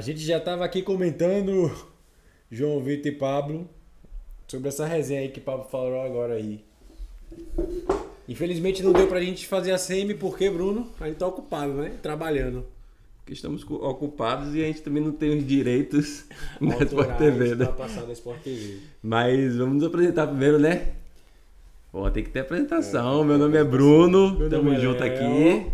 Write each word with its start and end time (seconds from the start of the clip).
A 0.00 0.02
gente 0.02 0.20
já 0.20 0.40
tava 0.40 0.64
aqui 0.64 0.80
comentando, 0.80 1.70
João 2.50 2.80
Vitor 2.82 3.12
e 3.12 3.14
Pablo, 3.14 3.68
sobre 4.48 4.68
essa 4.70 4.86
resenha 4.86 5.20
aí 5.20 5.28
que 5.28 5.40
o 5.40 5.42
Pablo 5.42 5.66
falou 5.70 6.00
agora 6.00 6.36
aí. 6.36 6.64
Infelizmente 8.26 8.82
não 8.82 8.94
deu 8.94 9.06
pra 9.08 9.20
gente 9.20 9.46
fazer 9.46 9.72
a 9.72 9.76
semi 9.76 10.14
porque, 10.14 10.48
Bruno, 10.48 10.88
a 10.98 11.06
gente 11.06 11.18
tá 11.18 11.26
ocupado, 11.26 11.74
né? 11.74 11.92
Trabalhando. 12.00 12.64
Porque 13.18 13.34
estamos 13.34 13.62
cu- 13.62 13.74
ocupados 13.74 14.54
e 14.54 14.62
a 14.64 14.68
gente 14.68 14.80
também 14.80 15.02
não 15.02 15.12
tem 15.12 15.36
os 15.36 15.46
direitos 15.46 16.24
na 16.58 16.76
Sport 16.82 17.18
TV, 17.18 17.54
né? 17.56 17.64
pra 17.66 17.74
passar 17.74 18.06
da 18.06 18.14
Sport 18.14 18.40
TV. 18.40 18.78
Mas 19.02 19.58
vamos 19.58 19.74
nos 19.74 19.84
apresentar 19.84 20.26
primeiro, 20.28 20.58
né? 20.58 20.94
Ó, 21.92 22.08
tem 22.08 22.24
que 22.24 22.30
ter 22.30 22.40
apresentação. 22.40 23.22
Meu 23.22 23.36
nome 23.36 23.58
é 23.58 23.64
Bruno, 23.64 24.34
Meu 24.38 24.48
tamo 24.48 24.72
é 24.72 24.80
junto 24.80 25.00
Léo. 25.04 25.12
aqui. 25.12 25.66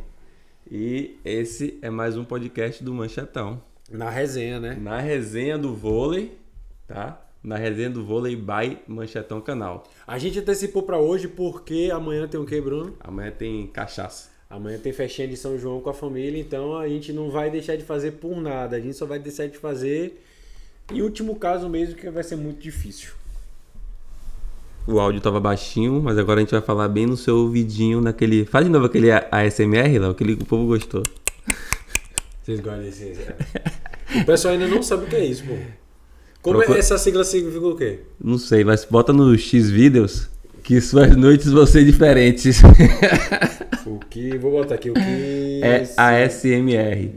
E 0.68 1.16
esse 1.24 1.78
é 1.80 1.90
mais 1.90 2.16
um 2.16 2.24
podcast 2.24 2.82
do 2.82 2.92
Manchetão. 2.92 3.62
Na 3.90 4.10
resenha, 4.10 4.58
né? 4.58 4.76
Na 4.80 4.98
resenha 4.98 5.56
do 5.56 5.74
vôlei, 5.74 6.36
tá? 6.88 7.22
Na 7.42 7.56
resenha 7.56 7.88
do 7.88 8.04
vôlei 8.04 8.34
by 8.34 8.78
Manchetão 8.88 9.40
Canal. 9.40 9.84
A 10.06 10.18
gente 10.18 10.40
antecipou 10.40 10.82
pra 10.82 10.98
hoje 10.98 11.28
porque 11.28 11.90
amanhã 11.92 12.26
tem 12.26 12.40
o 12.40 12.44
que, 12.44 12.60
Bruno? 12.60 12.96
Amanhã 12.98 13.30
tem 13.30 13.66
cachaça. 13.68 14.30
Amanhã 14.50 14.78
tem 14.78 14.92
festinha 14.92 15.28
de 15.28 15.36
São 15.36 15.58
João 15.58 15.80
com 15.80 15.90
a 15.90 15.94
família, 15.94 16.40
então 16.40 16.76
a 16.76 16.88
gente 16.88 17.12
não 17.12 17.30
vai 17.30 17.50
deixar 17.50 17.76
de 17.76 17.84
fazer 17.84 18.12
por 18.12 18.40
nada. 18.40 18.76
A 18.76 18.80
gente 18.80 18.96
só 18.96 19.06
vai 19.06 19.18
deixar 19.18 19.46
de 19.46 19.58
fazer 19.58 20.22
em 20.92 21.02
último 21.02 21.36
caso 21.36 21.68
mesmo, 21.68 21.96
que 21.96 22.08
vai 22.10 22.22
ser 22.22 22.36
muito 22.36 22.60
difícil. 22.60 23.10
O 24.86 25.00
áudio 25.00 25.20
tava 25.20 25.40
baixinho, 25.40 26.00
mas 26.00 26.16
agora 26.16 26.38
a 26.38 26.42
gente 26.42 26.52
vai 26.52 26.60
falar 26.60 26.88
bem 26.88 27.06
no 27.06 27.16
seu 27.16 27.38
ouvidinho, 27.38 28.00
naquele. 28.00 28.44
Faz 28.44 28.64
de 28.64 28.70
novo 28.70 28.86
aquele 28.86 29.10
ASMR, 29.10 29.98
Léo, 29.98 30.10
aquele 30.10 30.36
que 30.36 30.44
o 30.44 30.46
povo 30.46 30.66
gostou. 30.66 31.02
Vocês 32.42 32.60
gostam 32.60 32.82
desse. 32.82 33.16
O 34.20 34.24
pessoal 34.24 34.54
ainda 34.54 34.66
não 34.68 34.82
sabe 34.82 35.04
o 35.04 35.06
que 35.08 35.16
é 35.16 35.24
isso, 35.24 35.44
pô. 35.44 35.54
Como 36.42 36.58
Procura- 36.58 36.78
é 36.78 36.80
essa 36.80 36.96
sigla 36.98 37.24
significa 37.24 37.66
o 37.66 37.76
quê? 37.76 38.00
Não 38.22 38.38
sei, 38.38 38.62
mas 38.64 38.84
bota 38.84 39.12
no 39.12 39.36
X 39.36 39.68
vídeos 39.68 40.28
que 40.62 40.80
suas 40.80 41.16
noites 41.16 41.50
vão 41.50 41.66
ser 41.66 41.84
diferentes. 41.84 42.60
O 43.86 43.98
que. 44.10 44.36
Vou 44.38 44.50
botar 44.52 44.76
aqui. 44.76 44.90
O 44.90 44.94
que. 44.94 45.00
é 45.62 45.86
ASMR. 45.96 47.10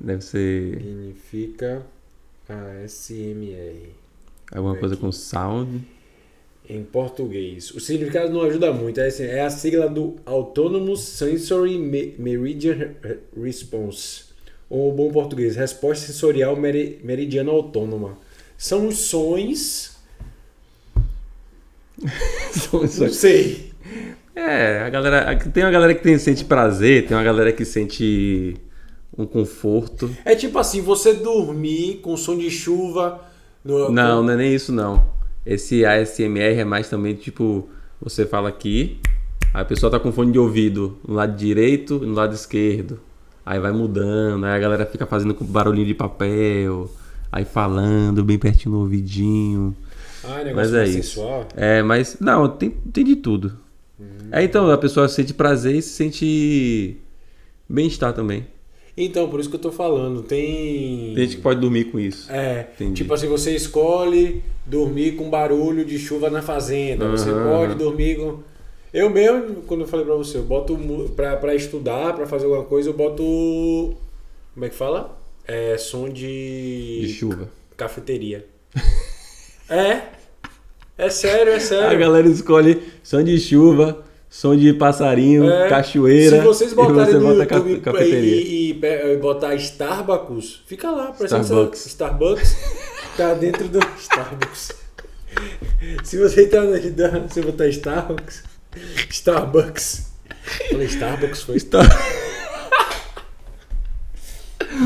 Deve 0.00 0.22
ser 0.22 0.78
Significa 0.78 1.82
ASMR. 2.48 3.90
alguma 4.52 4.76
coisa 4.76 4.96
com 4.96 5.10
sound. 5.12 5.82
Em 6.68 6.82
português. 6.82 7.70
O 7.72 7.80
significado 7.80 8.32
não 8.32 8.42
ajuda 8.42 8.72
muito. 8.72 8.98
É, 8.98 9.06
assim, 9.08 9.24
é 9.24 9.42
a 9.42 9.50
sigla 9.50 9.88
do 9.88 10.16
Autonomous 10.24 11.00
Sensory 11.02 11.78
Me- 11.78 12.14
Meridian 12.18 12.92
Response. 13.40 14.24
Ou 14.68 14.92
bom 14.92 15.10
português, 15.10 15.56
resposta 15.56 16.06
sensorial 16.06 16.56
meri- 16.56 16.98
meridiana 17.04 17.50
autônoma. 17.50 18.18
São 18.56 18.88
os 18.88 18.96
sons. 18.98 19.94
Não 22.72 23.08
sei. 23.08 23.72
É, 24.34 24.80
a 24.80 24.90
galera. 24.90 25.36
Tem 25.36 25.62
uma 25.62 25.70
galera 25.70 25.94
que 25.94 26.02
tem, 26.02 26.18
sente 26.18 26.44
prazer, 26.44 27.06
tem 27.06 27.16
uma 27.16 27.22
galera 27.22 27.52
que 27.52 27.64
sente 27.64 28.56
um 29.16 29.26
conforto. 29.26 30.10
É 30.24 30.34
tipo 30.34 30.58
assim, 30.58 30.80
você 30.80 31.14
dormir 31.14 32.00
com 32.02 32.16
som 32.16 32.36
de 32.36 32.50
chuva. 32.50 33.22
No, 33.64 33.90
Não, 33.90 34.22
não 34.22 34.32
é 34.32 34.36
nem 34.36 34.54
isso 34.54 34.72
não. 34.72 35.06
Esse 35.46 35.84
ASMR 35.84 36.58
é 36.58 36.64
mais 36.64 36.88
também 36.88 37.14
tipo, 37.14 37.68
você 38.00 38.26
fala 38.26 38.48
aqui, 38.48 38.98
a 39.52 39.64
pessoa 39.64 39.90
tá 39.90 40.00
com 40.00 40.10
fone 40.12 40.32
de 40.32 40.38
ouvido 40.38 40.98
no 41.06 41.14
lado 41.14 41.36
direito 41.36 42.00
e 42.02 42.06
no 42.06 42.14
lado 42.14 42.34
esquerdo. 42.34 43.00
Aí 43.44 43.58
vai 43.60 43.72
mudando, 43.72 44.44
aí 44.44 44.52
a 44.52 44.58
galera 44.58 44.86
fica 44.86 45.06
fazendo 45.06 45.34
com 45.34 45.44
barulhinho 45.44 45.86
de 45.86 45.94
papel, 45.94 46.90
aí 47.30 47.44
falando 47.44 48.24
bem 48.24 48.38
pertinho 48.38 48.74
no 48.74 48.80
ouvidinho. 48.80 49.76
Ah, 50.24 50.38
negócio 50.42 50.54
Mas 50.54 50.74
é 50.74 50.84
isso. 50.84 50.92
sensual. 51.10 51.46
É, 51.54 51.82
mas 51.82 52.16
não, 52.20 52.48
tem, 52.48 52.70
tem 52.70 53.04
de 53.04 53.16
tudo. 53.16 53.52
É, 54.32 54.42
então 54.42 54.70
a 54.70 54.78
pessoa 54.78 55.06
sente 55.08 55.34
prazer 55.34 55.76
e 55.76 55.82
se 55.82 55.90
sente 55.90 56.96
bem-estar 57.68 58.12
também. 58.12 58.46
Então, 58.96 59.28
por 59.28 59.40
isso 59.40 59.50
que 59.50 59.56
eu 59.56 59.60
tô 59.60 59.72
falando. 59.72 60.22
Tem. 60.22 61.12
Tem 61.14 61.24
gente 61.24 61.36
que 61.36 61.42
pode 61.42 61.60
dormir 61.60 61.84
com 61.86 61.98
isso. 61.98 62.30
É, 62.30 62.68
Entendi. 62.74 62.94
tipo 63.02 63.12
assim, 63.12 63.28
você 63.28 63.54
escolhe 63.54 64.42
dormir 64.64 65.12
com 65.16 65.28
barulho 65.28 65.84
de 65.84 65.98
chuva 65.98 66.30
na 66.30 66.40
fazenda. 66.40 67.08
Você 67.08 67.28
Aham, 67.30 67.50
pode 67.50 67.74
dormir 67.74 68.16
com. 68.16 68.38
Eu 68.94 69.10
mesmo, 69.10 69.62
quando 69.66 69.80
eu 69.80 69.86
falei 69.88 70.06
pra 70.06 70.14
você, 70.14 70.38
eu 70.38 70.44
boto 70.44 70.76
pra, 71.16 71.36
pra 71.36 71.52
estudar, 71.54 72.14
pra 72.14 72.26
fazer 72.26 72.44
alguma 72.44 72.64
coisa, 72.64 72.88
eu 72.88 72.94
boto. 72.94 73.22
Como 74.54 74.64
é 74.64 74.68
que 74.68 74.74
fala? 74.76 75.18
É 75.46 75.76
som 75.76 76.08
de. 76.08 77.00
De 77.00 77.08
chuva. 77.12 77.48
Cafeteria. 77.76 78.46
é. 79.68 80.00
É 80.96 81.10
sério, 81.10 81.52
é 81.52 81.56
A 81.56 81.60
sério. 81.60 81.98
galera 81.98 82.28
escolhe 82.28 82.80
som 83.02 83.20
de 83.24 83.36
chuva, 83.40 84.04
som 84.30 84.54
de 84.56 84.72
passarinho, 84.74 85.50
É, 85.50 85.68
cachoeira. 85.68 86.36
Se 86.38 86.42
vocês 86.46 86.70
e 86.70 86.74
botarem 86.76 87.04
você 87.14 87.18
no 87.18 87.26
bota 87.34 87.46
ca- 87.46 87.56
YouTube 87.56 87.80
cafeteria. 87.80 88.36
e, 88.36 88.70
e 88.70 88.80
e 89.12 89.16
botar 89.16 89.56
Starbucks, 89.56 90.60
fica 90.66 90.88
lá, 90.92 91.08
atenção. 91.08 91.40
Starbucks. 91.42 91.86
Starbucks 91.86 92.56
tá 93.16 93.34
dentro 93.34 93.66
do 93.66 93.80
Starbucks. 93.98 94.72
Se 96.04 96.16
você 96.16 96.46
tá 96.46 96.62
na 96.62 96.78
se 97.28 97.40
botar 97.42 97.66
Starbucks, 97.66 98.44
Starbucks. 99.10 100.12
Falei 100.70 100.86
Starbucks 100.86 101.42
foi. 101.42 101.56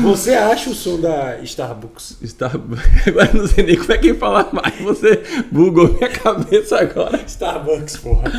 Você 0.03 0.31
acha 0.31 0.69
o 0.69 0.73
som 0.73 0.99
da 0.99 1.39
Starbucks? 1.39 2.17
Starbucks. 2.21 2.83
Agora 3.07 3.31
não 3.33 3.47
sei 3.47 3.63
nem 3.63 3.75
como 3.77 3.91
é 3.91 3.97
que 3.97 4.13
falar 4.13 4.49
mais. 4.53 4.79
Você 4.81 5.21
bugou 5.51 5.91
minha 5.91 6.09
cabeça 6.09 6.79
agora. 6.79 7.19
Starbucks, 7.25 7.97
porra. 7.97 8.31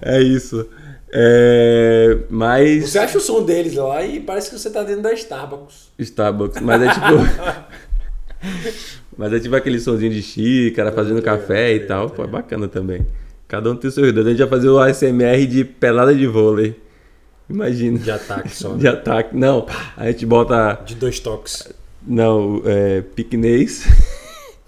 É 0.00 0.20
isso. 0.22 0.66
É, 1.12 2.18
mas. 2.30 2.90
Você 2.90 2.98
acha 2.98 3.18
o 3.18 3.20
som 3.20 3.44
deles 3.44 3.74
lá 3.74 4.02
e 4.04 4.20
parece 4.20 4.50
que 4.50 4.58
você 4.58 4.70
tá 4.70 4.82
dentro 4.82 5.02
da 5.02 5.12
Starbucks. 5.12 5.90
Starbucks. 5.98 6.60
Mas 6.60 6.82
é 6.82 6.88
tipo. 6.92 7.06
mas 9.16 9.32
é 9.32 9.40
tipo 9.40 9.54
aquele 9.54 9.80
sonzinho 9.80 10.12
de 10.12 10.22
xícara, 10.22 10.92
fazendo 10.92 11.22
café 11.22 11.74
e 11.74 11.80
tal. 11.80 12.10
Pô, 12.10 12.24
é 12.24 12.26
bacana 12.26 12.68
também. 12.68 13.06
Cada 13.48 13.70
um 13.70 13.76
tem 13.76 13.88
o 13.88 13.90
seu 13.90 14.04
dedo. 14.04 14.20
A 14.20 14.30
gente 14.30 14.38
vai 14.40 14.48
fazer 14.48 14.68
o 14.68 14.78
ASMR 14.78 15.46
de 15.46 15.64
pelada 15.64 16.14
de 16.14 16.26
vôlei. 16.26 16.78
Imagina. 17.48 17.98
De 17.98 18.10
ataque 18.10 18.54
só. 18.54 18.74
De 18.76 18.86
ataque. 18.86 19.34
Não, 19.34 19.64
a 19.96 20.06
gente 20.10 20.26
bota. 20.26 20.78
De 20.84 20.94
dois 20.94 21.18
toques. 21.18 21.66
Não, 22.06 22.60
é. 22.66 23.00
Piquenês. 23.00 23.86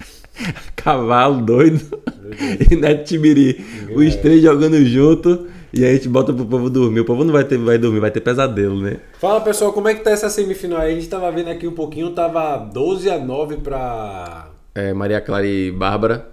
Cavalo 0.74 1.42
doido. 1.42 1.78
e 2.70 2.74
Neto 2.74 3.04
Tibiri. 3.04 3.62
Os 3.94 4.16
três 4.16 4.42
jogando 4.42 4.82
junto. 4.86 5.46
E 5.74 5.84
a 5.84 5.92
gente 5.92 6.08
bota 6.08 6.32
pro 6.32 6.46
povo 6.46 6.70
dormir. 6.70 7.00
O 7.00 7.04
povo 7.04 7.22
não 7.22 7.32
vai, 7.34 7.44
ter, 7.44 7.58
vai 7.58 7.76
dormir, 7.76 8.00
vai 8.00 8.10
ter 8.10 8.20
pesadelo, 8.20 8.80
né? 8.80 8.96
Fala 9.20 9.42
pessoal, 9.42 9.72
como 9.74 9.88
é 9.88 9.94
que 9.94 10.02
tá 10.02 10.10
essa 10.10 10.30
semifinal 10.30 10.80
aí? 10.80 10.92
A 10.92 10.94
gente 10.94 11.08
tava 11.08 11.30
vendo 11.30 11.50
aqui 11.50 11.68
um 11.68 11.74
pouquinho, 11.74 12.10
tava 12.10 12.56
12 12.56 13.10
a 13.10 13.18
9 13.18 13.58
pra. 13.58 14.48
É, 14.74 14.92
Maria 14.94 15.20
Clara 15.20 15.46
e 15.46 15.70
Bárbara. 15.70 16.26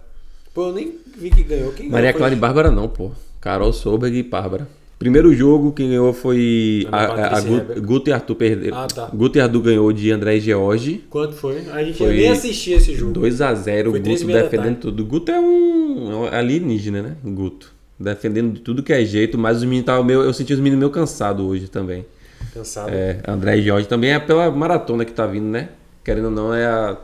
Pô, 0.56 0.70
eu 0.70 0.74
nem 0.74 0.98
vi 1.18 1.30
que 1.30 1.44
ganhou. 1.44 1.72
Quem 1.72 1.90
Maria 1.90 2.12
ganhou? 2.12 2.18
Clara 2.18 2.34
e 2.34 2.38
Bárbara 2.38 2.72
não, 2.72 2.88
pô. 2.88 3.12
Carol 3.42 3.74
Solberg 3.74 4.18
e 4.18 4.24
Bárbara. 4.24 4.68
Primeiro 5.00 5.32
jogo, 5.32 5.72
quem 5.74 5.90
ganhou 5.90 6.12
foi 6.12 6.88
a, 6.92 6.98
a, 6.98 7.38
a. 7.38 7.42
Guto 7.80 8.10
e 8.10 8.14
Arthur 8.14 8.36
perderam. 8.36 8.78
Ah, 8.78 8.88
tá. 8.88 9.06
Guto 9.14 9.38
e 9.38 9.42
Arthur 9.42 9.62
ganhou 9.62 9.94
de 9.94 10.12
André 10.12 10.38
e 10.38 10.40
George. 10.40 11.04
Quanto 11.08 11.36
foi? 11.36 11.70
A 11.72 11.84
gente 11.84 12.00
Foi 12.00 12.16
nem 12.16 12.30
assistia 12.30 12.78
esse 12.78 12.96
jogo. 12.96 13.20
2x0, 13.20 13.92
Foi 13.92 14.00
três 14.00 14.22
e 14.22 14.26
Guto 14.26 14.38
defendendo 14.38 14.80
tudo. 14.80 15.06
Guto 15.06 15.32
é 15.32 15.40
um, 15.40 16.12
é 16.12 16.16
um 16.16 16.26
alienígena, 16.26 17.04
né? 17.04 17.16
Guto. 17.24 17.72
Defendendo 18.00 18.54
de 18.54 18.62
tudo 18.62 18.82
que 18.82 18.92
é 18.92 19.06
jeito, 19.06 19.38
mas 19.38 19.58
os 19.58 19.64
meninos 19.64 19.82
estavam 19.82 20.04
meio. 20.04 20.22
Eu 20.24 20.34
senti 20.34 20.54
os 20.54 20.60
meninos 20.60 20.80
meio 20.80 20.92
cansados 20.92 21.46
hoje 21.46 21.68
também. 21.68 22.04
Cansado. 22.52 22.90
É, 22.90 23.20
André 23.28 23.58
e 23.58 23.62
Jorge 23.62 23.88
também 23.88 24.12
é 24.12 24.20
pela 24.20 24.50
maratona 24.50 25.06
que 25.06 25.12
tá 25.12 25.28
vindo, 25.28 25.46
né? 25.46 25.70
Querendo 26.04 26.26
ou 26.26 26.32
não, 26.32 26.54
é 26.54 26.66
a 26.66 26.98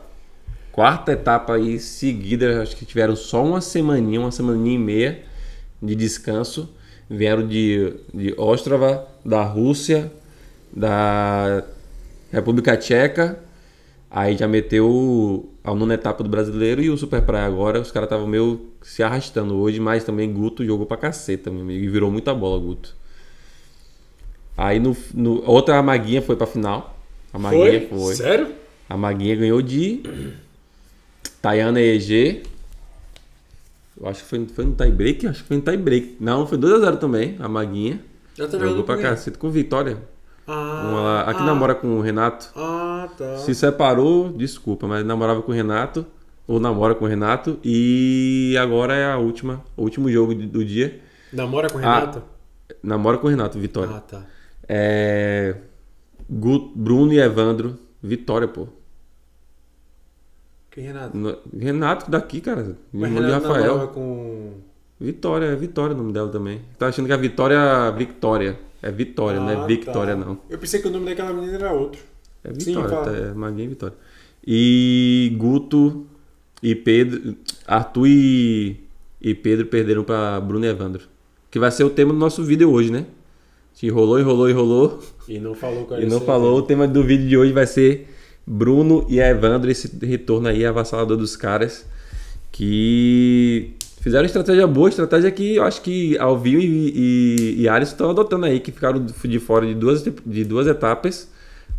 quarta 0.74 1.12
etapa 1.12 1.54
aí 1.54 1.78
seguida. 1.78 2.60
Acho 2.60 2.76
que 2.76 2.84
tiveram 2.84 3.14
só 3.14 3.44
uma 3.44 3.60
semaninha, 3.60 4.20
uma 4.20 4.32
semaninha 4.32 4.74
e 4.74 4.78
meia 4.78 5.22
de 5.80 5.94
descanso. 5.94 6.68
Vieram 7.08 7.46
de, 7.46 7.94
de 8.12 8.34
Ostrava, 8.36 9.06
da 9.24 9.44
Rússia, 9.44 10.10
da 10.72 11.62
República 12.32 12.76
Tcheca. 12.76 13.38
Aí 14.10 14.36
já 14.36 14.48
meteu 14.48 15.48
a 15.62 15.72
nona 15.74 15.94
etapa 15.94 16.24
do 16.24 16.28
brasileiro 16.28 16.82
e 16.82 16.90
o 16.90 16.96
Super 16.96 17.22
Praia 17.22 17.46
agora. 17.46 17.80
Os 17.80 17.92
caras 17.92 18.08
estavam 18.08 18.26
meio 18.26 18.72
se 18.82 19.02
arrastando 19.02 19.56
hoje, 19.56 19.78
mas 19.78 20.02
também 20.02 20.32
Guto 20.32 20.64
jogou 20.64 20.86
pra 20.86 20.96
caceta, 20.96 21.52
meu 21.52 21.60
amigo. 21.60 21.84
E 21.84 21.88
virou 21.88 22.10
muita 22.10 22.34
bola, 22.34 22.58
Guto. 22.58 22.96
Aí 24.56 24.80
no, 24.80 24.96
no 25.12 25.48
outra 25.48 25.78
a 25.78 25.82
Maguinha 25.82 26.22
foi 26.22 26.34
pra 26.34 26.46
final. 26.48 26.98
A 27.32 27.38
Maguinha 27.38 27.86
foi? 27.88 27.98
foi. 27.98 28.14
Sério? 28.16 28.48
A 28.88 28.96
Maguinha 28.96 29.36
ganhou 29.36 29.62
de 29.62 30.02
Tayana 31.44 31.78
EG. 31.78 32.42
Eu 34.00 34.08
acho 34.08 34.22
que 34.22 34.28
foi, 34.30 34.46
foi 34.46 34.64
no 34.64 34.74
tie 34.74 34.90
break, 34.90 35.26
acho 35.26 35.42
que 35.42 35.48
foi 35.48 35.58
no 35.58 35.62
tie 35.62 35.76
break. 35.76 36.16
Não, 36.18 36.46
foi 36.46 36.56
2x0 36.56 36.96
também, 36.98 37.36
a 37.38 37.46
Maguinha. 37.46 38.00
Eu 38.38 38.48
tô 38.48 38.58
Jogou 38.58 38.82
pra 38.82 38.96
cacete 38.96 39.36
com 39.36 39.50
vitória. 39.50 39.98
Ah, 40.46 40.86
Uma 40.88 41.00
lá- 41.02 41.20
a 41.22 41.34
que 41.34 41.42
ah, 41.42 41.44
namora 41.44 41.74
com 41.74 41.98
o 41.98 42.00
Renato. 42.00 42.50
Ah, 42.56 43.08
tá. 43.18 43.36
Se 43.36 43.54
separou, 43.54 44.30
desculpa, 44.32 44.86
mas 44.86 45.04
namorava 45.04 45.42
com 45.42 45.52
o 45.52 45.54
Renato, 45.54 46.06
ou 46.48 46.58
namora 46.58 46.94
com 46.94 47.04
o 47.04 47.08
Renato, 47.08 47.58
e 47.62 48.56
agora 48.58 48.94
é 48.94 49.04
a 49.12 49.18
última, 49.18 49.62
o 49.76 49.82
último 49.82 50.10
jogo 50.10 50.34
do 50.34 50.64
dia. 50.64 50.98
Namora 51.30 51.68
com 51.68 51.76
o 51.78 51.86
Ah, 51.86 52.00
Renato? 52.00 52.22
Namora 52.82 53.18
com 53.18 53.26
o 53.26 53.30
Renato, 53.30 53.58
Vitória. 53.58 53.96
Ah, 53.96 54.00
tá. 54.00 54.22
É. 54.66 55.54
Bruno 56.26 57.12
e 57.12 57.18
Evandro, 57.20 57.78
Vitória, 58.02 58.48
pô. 58.48 58.66
Que 60.74 60.80
Renato? 60.80 61.16
No- 61.16 61.36
Renato 61.56 62.10
daqui, 62.10 62.40
cara. 62.40 62.76
Mas 62.92 63.10
Irmão 63.12 63.24
de 63.24 63.30
Rafael. 63.30 63.88
com... 63.88 64.54
Vitória, 65.00 65.46
é 65.46 65.54
Vitória 65.56 65.94
o 65.94 65.98
nome 65.98 66.12
dela 66.12 66.28
também. 66.28 66.62
Tá 66.76 66.88
achando 66.88 67.06
que 67.06 67.12
a 67.12 67.16
Vitória 67.16 67.90
Victória. 67.96 68.58
É 68.82 68.90
Vitória, 68.90 69.38
não 69.38 69.48
Ah, 69.48 69.52
é 69.64 69.66
Victória, 69.66 70.16
tá. 70.16 70.24
não. 70.24 70.38
Eu 70.50 70.58
pensei 70.58 70.80
que 70.82 70.88
o 70.88 70.90
nome 70.90 71.06
daquela 71.06 71.32
menina 71.32 71.54
era 71.54 71.72
outro. 71.72 72.00
É 72.42 72.48
Sim, 72.52 72.72
Vitória, 72.74 72.88
fala. 72.90 73.04
tá, 73.04 73.12
é 73.16 73.32
Maguinha 73.32 73.64
e 73.66 73.68
Vitória. 73.68 73.96
E 74.46 75.36
Guto 75.38 76.06
e 76.62 76.74
Pedro. 76.74 77.36
Arthur 77.66 78.06
e, 78.08 78.80
e 79.22 79.32
Pedro 79.34 79.66
perderam 79.66 80.02
pra 80.04 80.40
Bruno 80.40 80.64
e 80.64 80.68
Evandro. 80.68 81.02
Que 81.50 81.58
vai 81.58 81.70
ser 81.70 81.84
o 81.84 81.90
tema 81.90 82.12
do 82.12 82.18
nosso 82.18 82.42
vídeo 82.42 82.70
hoje, 82.70 82.90
né? 82.90 83.06
Se 83.72 83.86
enrolou, 83.86 84.18
enrolou, 84.20 84.50
enrolou. 84.50 85.00
E 85.28 85.38
não 85.38 85.54
falou 85.54 85.84
qual 85.84 85.98
E 86.00 86.02
era 86.02 86.10
não 86.10 86.20
falou. 86.20 86.58
O 86.58 86.62
tema 86.62 86.86
do 86.86 87.02
vídeo 87.02 87.26
de 87.28 87.36
hoje 87.36 87.52
vai 87.52 87.66
ser 87.66 88.13
Bruno 88.46 89.06
e 89.08 89.18
Evandro, 89.20 89.70
esse 89.70 89.90
retorno 90.04 90.48
aí 90.48 90.64
avassalador 90.64 91.16
dos 91.16 91.36
caras. 91.36 91.84
Que 92.52 93.74
fizeram 94.00 94.24
estratégia 94.24 94.66
boa, 94.66 94.88
estratégia 94.88 95.30
que 95.30 95.56
eu 95.56 95.64
acho 95.64 95.82
que 95.82 96.16
Alvinho 96.18 96.60
e, 96.60 96.92
e, 96.94 97.62
e 97.62 97.68
Alisson 97.68 97.92
estão 97.92 98.10
adotando 98.10 98.46
aí, 98.46 98.60
que 98.60 98.70
ficaram 98.70 99.04
de 99.04 99.38
fora 99.40 99.66
de 99.66 99.74
duas, 99.74 100.02
de 100.04 100.44
duas 100.44 100.66
etapas. 100.66 101.28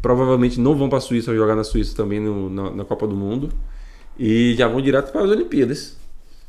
Provavelmente 0.02 0.60
não 0.60 0.76
vão 0.76 0.90
para 0.90 0.98
a 0.98 1.02
Suíça 1.02 1.34
jogar 1.34 1.56
na 1.56 1.64
Suíça 1.64 1.96
também 1.96 2.20
no- 2.20 2.50
na, 2.50 2.70
na 2.72 2.86
Copa 2.86 3.08
do 3.08 3.16
Mundo. 3.16 3.50
E 4.20 4.54
já 4.58 4.68
vão 4.68 4.82
direto 4.82 5.12
para 5.12 5.24
as 5.24 5.30
Olimpíadas. 5.32 5.96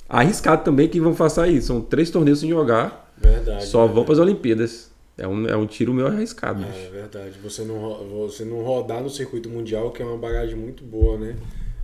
Arriscado 0.09 0.63
também 0.65 0.89
que 0.89 1.01
vão 1.01 1.15
passar 1.15 1.49
isso. 1.49 1.69
São 1.69 1.81
três 1.81 2.11
torneios 2.11 2.41
sem 2.41 2.49
jogar. 2.49 3.13
Verdade. 3.17 3.65
Só 3.67 3.87
vão 3.87 4.05
para 4.05 4.13
as 4.15 4.19
Olimpíadas. 4.19 4.91
É 5.19 5.27
um, 5.27 5.47
é 5.47 5.57
um 5.57 5.67
tiro 5.67 5.95
meio 5.95 6.09
arriscado. 6.09 6.63
bicho. 6.63 6.79
É 6.79 6.91
verdade. 6.91 7.39
Você 7.43 7.65
não, 7.65 7.79
você 8.27 8.45
não 8.45 8.63
rodar 8.63 9.03
no 9.03 9.09
circuito 9.09 9.49
mundial, 9.49 9.91
que 9.91 10.03
é 10.03 10.05
uma 10.05 10.19
bagagem 10.19 10.55
muito 10.57 10.85
boa, 10.85 11.17
né? 11.19 11.37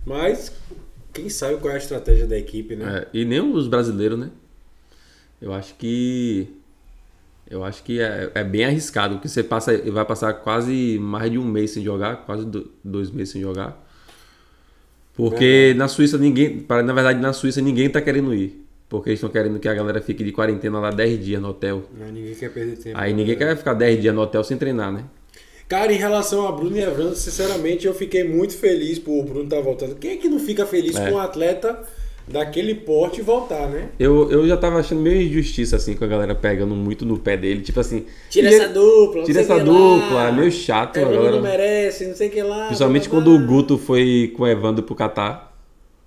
Mas 0.05 0.51
quem 1.11 1.29
sabe 1.29 1.57
qual 1.57 1.71
é 1.71 1.75
a 1.75 1.79
estratégia 1.79 2.27
da 2.27 2.37
equipe, 2.37 2.75
né? 2.75 3.07
É, 3.11 3.17
e 3.17 3.25
nem 3.25 3.39
os 3.41 3.67
brasileiros, 3.67 4.19
né? 4.19 4.29
Eu 5.41 5.51
acho 5.53 5.73
que. 5.75 6.47
Eu 7.49 7.63
acho 7.63 7.83
que 7.83 7.99
é, 7.99 8.31
é 8.35 8.43
bem 8.43 8.65
arriscado, 8.65 9.15
porque 9.15 9.27
você 9.27 9.43
passa, 9.43 9.77
vai 9.91 10.05
passar 10.05 10.33
quase 10.35 10.97
mais 10.99 11.29
de 11.31 11.37
um 11.37 11.43
mês 11.45 11.71
sem 11.71 11.83
jogar, 11.83 12.25
quase 12.25 12.45
do- 12.45 12.71
dois 12.83 13.11
meses 13.11 13.33
sem 13.33 13.41
jogar. 13.41 13.79
Porque 15.15 15.73
na 15.75 15.87
Suíça 15.87 16.17
ninguém. 16.17 16.65
Na 16.67 16.93
verdade, 16.93 17.19
na 17.19 17.33
Suíça 17.33 17.61
ninguém 17.61 17.89
tá 17.89 18.01
querendo 18.01 18.33
ir. 18.33 18.62
Porque 18.93 19.09
eles 19.09 19.17
estão 19.17 19.29
querendo 19.31 19.57
que 19.59 19.67
a 19.67 19.73
galera 19.73 19.99
fique 19.99 20.23
de 20.23 20.31
quarentena 20.31 20.79
lá 20.79 20.91
10 20.91 21.25
dias 21.25 21.41
no 21.41 21.47
hotel. 21.49 21.81
Mas 21.99 22.11
ninguém 22.13 22.35
quer 22.35 22.51
perder 22.53 22.77
tempo. 22.77 22.95
Aí 22.95 23.11
ninguém 23.11 23.35
quer 23.35 23.57
ficar 23.57 23.73
10 23.73 23.99
dias 23.99 24.13
no 24.13 24.21
hotel 24.21 24.43
sem 24.43 24.55
treinar, 24.55 24.91
né? 24.91 25.05
Cara, 25.67 25.91
em 25.91 25.97
relação 25.97 26.47
a 26.47 26.51
Bruno 26.51 26.77
e 26.77 26.81
Evandro, 26.81 27.15
sinceramente, 27.15 27.87
eu 27.87 27.93
fiquei 27.95 28.23
muito 28.23 28.55
feliz 28.55 28.99
por 28.99 29.13
o 29.19 29.23
Bruno 29.23 29.45
estar 29.45 29.59
voltando. 29.61 29.95
Quem 29.95 30.11
é 30.11 30.17
que 30.17 30.29
não 30.29 30.37
fica 30.37 30.63
feliz 30.67 30.95
É. 30.95 31.09
com 31.09 31.15
um 31.15 31.19
atleta 31.19 31.79
daquele 32.27 32.75
porte 32.75 33.19
voltar, 33.23 33.67
né? 33.67 33.89
Eu, 33.99 34.29
eu 34.29 34.47
já 34.47 34.57
tava 34.57 34.77
achando 34.77 35.01
meio 35.01 35.23
injustiça, 35.23 35.75
assim, 35.77 35.95
com 35.95 36.03
a 36.05 36.07
galera 36.07 36.35
pegando 36.35 36.75
muito 36.75 37.03
no 37.03 37.17
pé 37.17 37.35
dele. 37.35 37.61
Tipo 37.61 37.79
assim. 37.79 38.05
Tira 38.29 38.47
essa 38.47 38.67
dupla, 38.69 39.23
Tira 39.23 39.41
essa 39.41 39.55
lá. 39.55 39.63
dupla, 39.63 40.27
é 40.27 40.31
meio 40.31 40.51
chato. 40.51 40.97
a 40.97 41.01
Evandro 41.01 41.17
galera... 41.19 41.35
não 41.37 41.41
merece, 41.41 42.05
não 42.05 42.15
sei 42.15 42.27
o 42.27 42.31
que 42.31 42.43
lá. 42.43 42.67
Principalmente 42.67 43.09
quando 43.09 43.33
o 43.33 43.39
Guto 43.43 43.75
foi 43.79 44.31
com 44.37 44.43
o 44.43 44.47
Evandro 44.47 44.83
pro 44.83 44.93
Catar. 44.93 45.51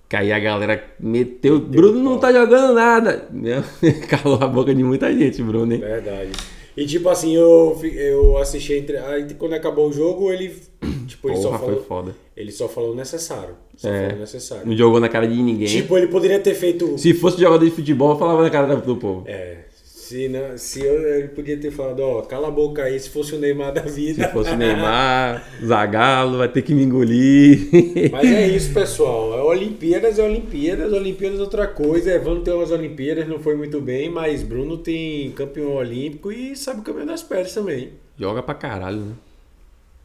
Que 0.09 0.15
aí 0.15 0.31
a 0.31 0.39
galera 0.39 0.83
meteu. 0.99 1.59
Bruno 1.59 2.01
não 2.01 2.17
tá 2.17 2.31
jogando 2.31 2.73
nada. 2.73 3.27
Calou 4.09 4.39
a 4.41 4.47
boca 4.47 4.73
de 4.73 4.83
muita 4.83 5.11
gente, 5.13 5.41
Bruno, 5.43 5.73
hein? 5.73 5.79
Verdade. 5.79 6.31
E 6.77 6.85
tipo 6.85 7.09
assim, 7.09 7.35
eu, 7.35 7.77
eu 7.95 8.37
assisti 8.37 8.73
entre. 8.73 8.97
Aí 8.97 9.33
quando 9.33 9.53
acabou 9.53 9.89
o 9.89 9.93
jogo, 9.93 10.31
ele. 10.31 10.53
Tipo, 11.07 11.29
ele 11.29 11.37
só 11.37 11.47
Porra, 11.51 11.59
falou. 11.59 11.83
foda. 11.83 12.15
Ele 12.35 12.51
só 12.51 12.67
falou 12.67 12.91
o 12.91 12.95
necessário. 12.95 13.55
Só 13.77 13.87
É. 13.89 14.01
falou 14.01 14.17
o 14.17 14.19
necessário. 14.19 14.67
Não 14.67 14.75
jogou 14.75 14.99
na 14.99 15.07
cara 15.07 15.25
de 15.25 15.41
ninguém. 15.41 15.65
Tipo, 15.65 15.97
ele 15.97 16.07
poderia 16.07 16.37
ter 16.37 16.53
feito. 16.53 16.97
Se 16.97 17.13
fosse 17.13 17.39
jogador 17.39 17.63
de 17.63 17.71
futebol, 17.71 18.11
eu 18.11 18.19
falava 18.19 18.43
na 18.43 18.49
cara 18.49 18.75
do 18.75 18.97
povo. 18.97 19.23
É. 19.25 19.59
Se, 20.07 20.29
não, 20.29 20.57
se 20.57 20.85
eu, 20.85 21.05
ele 21.05 21.27
podia 21.27 21.57
ter 21.57 21.69
falado, 21.69 21.99
ó, 21.99 22.21
cala 22.21 22.47
a 22.47 22.51
boca 22.51 22.81
aí, 22.81 22.97
se 22.97 23.09
fosse 23.09 23.35
o 23.35 23.39
Neymar 23.39 23.73
da 23.73 23.81
vida. 23.81 24.25
Se 24.25 24.31
fosse 24.31 24.55
Neymar, 24.55 25.45
Zagallo, 25.61 26.37
vai 26.37 26.47
ter 26.47 26.61
que 26.61 26.73
me 26.73 26.83
engolir. 26.83 27.67
Mas 28.09 28.31
é 28.31 28.47
isso, 28.47 28.73
pessoal. 28.73 29.37
É 29.37 29.41
Olimpíadas 29.41 30.17
é 30.17 30.23
Olimpíadas, 30.23 30.93
Olimpíadas 30.93 31.39
é 31.39 31.43
outra 31.43 31.67
coisa. 31.67 32.09
Evandro 32.09 32.41
tem 32.41 32.53
umas 32.53 32.71
Olimpíadas, 32.71 33.27
não 33.27 33.37
foi 33.39 33.57
muito 33.57 33.81
bem, 33.81 34.09
mas 34.09 34.43
Bruno 34.43 34.77
tem 34.77 35.29
campeão 35.31 35.73
olímpico 35.75 36.31
e 36.31 36.55
sabe 36.55 36.79
o 36.79 36.83
caminho 36.83 37.07
das 37.07 37.21
pedras 37.21 37.53
também. 37.53 37.89
Joga 38.17 38.41
pra 38.41 38.55
caralho, 38.55 38.99
né? 39.01 39.13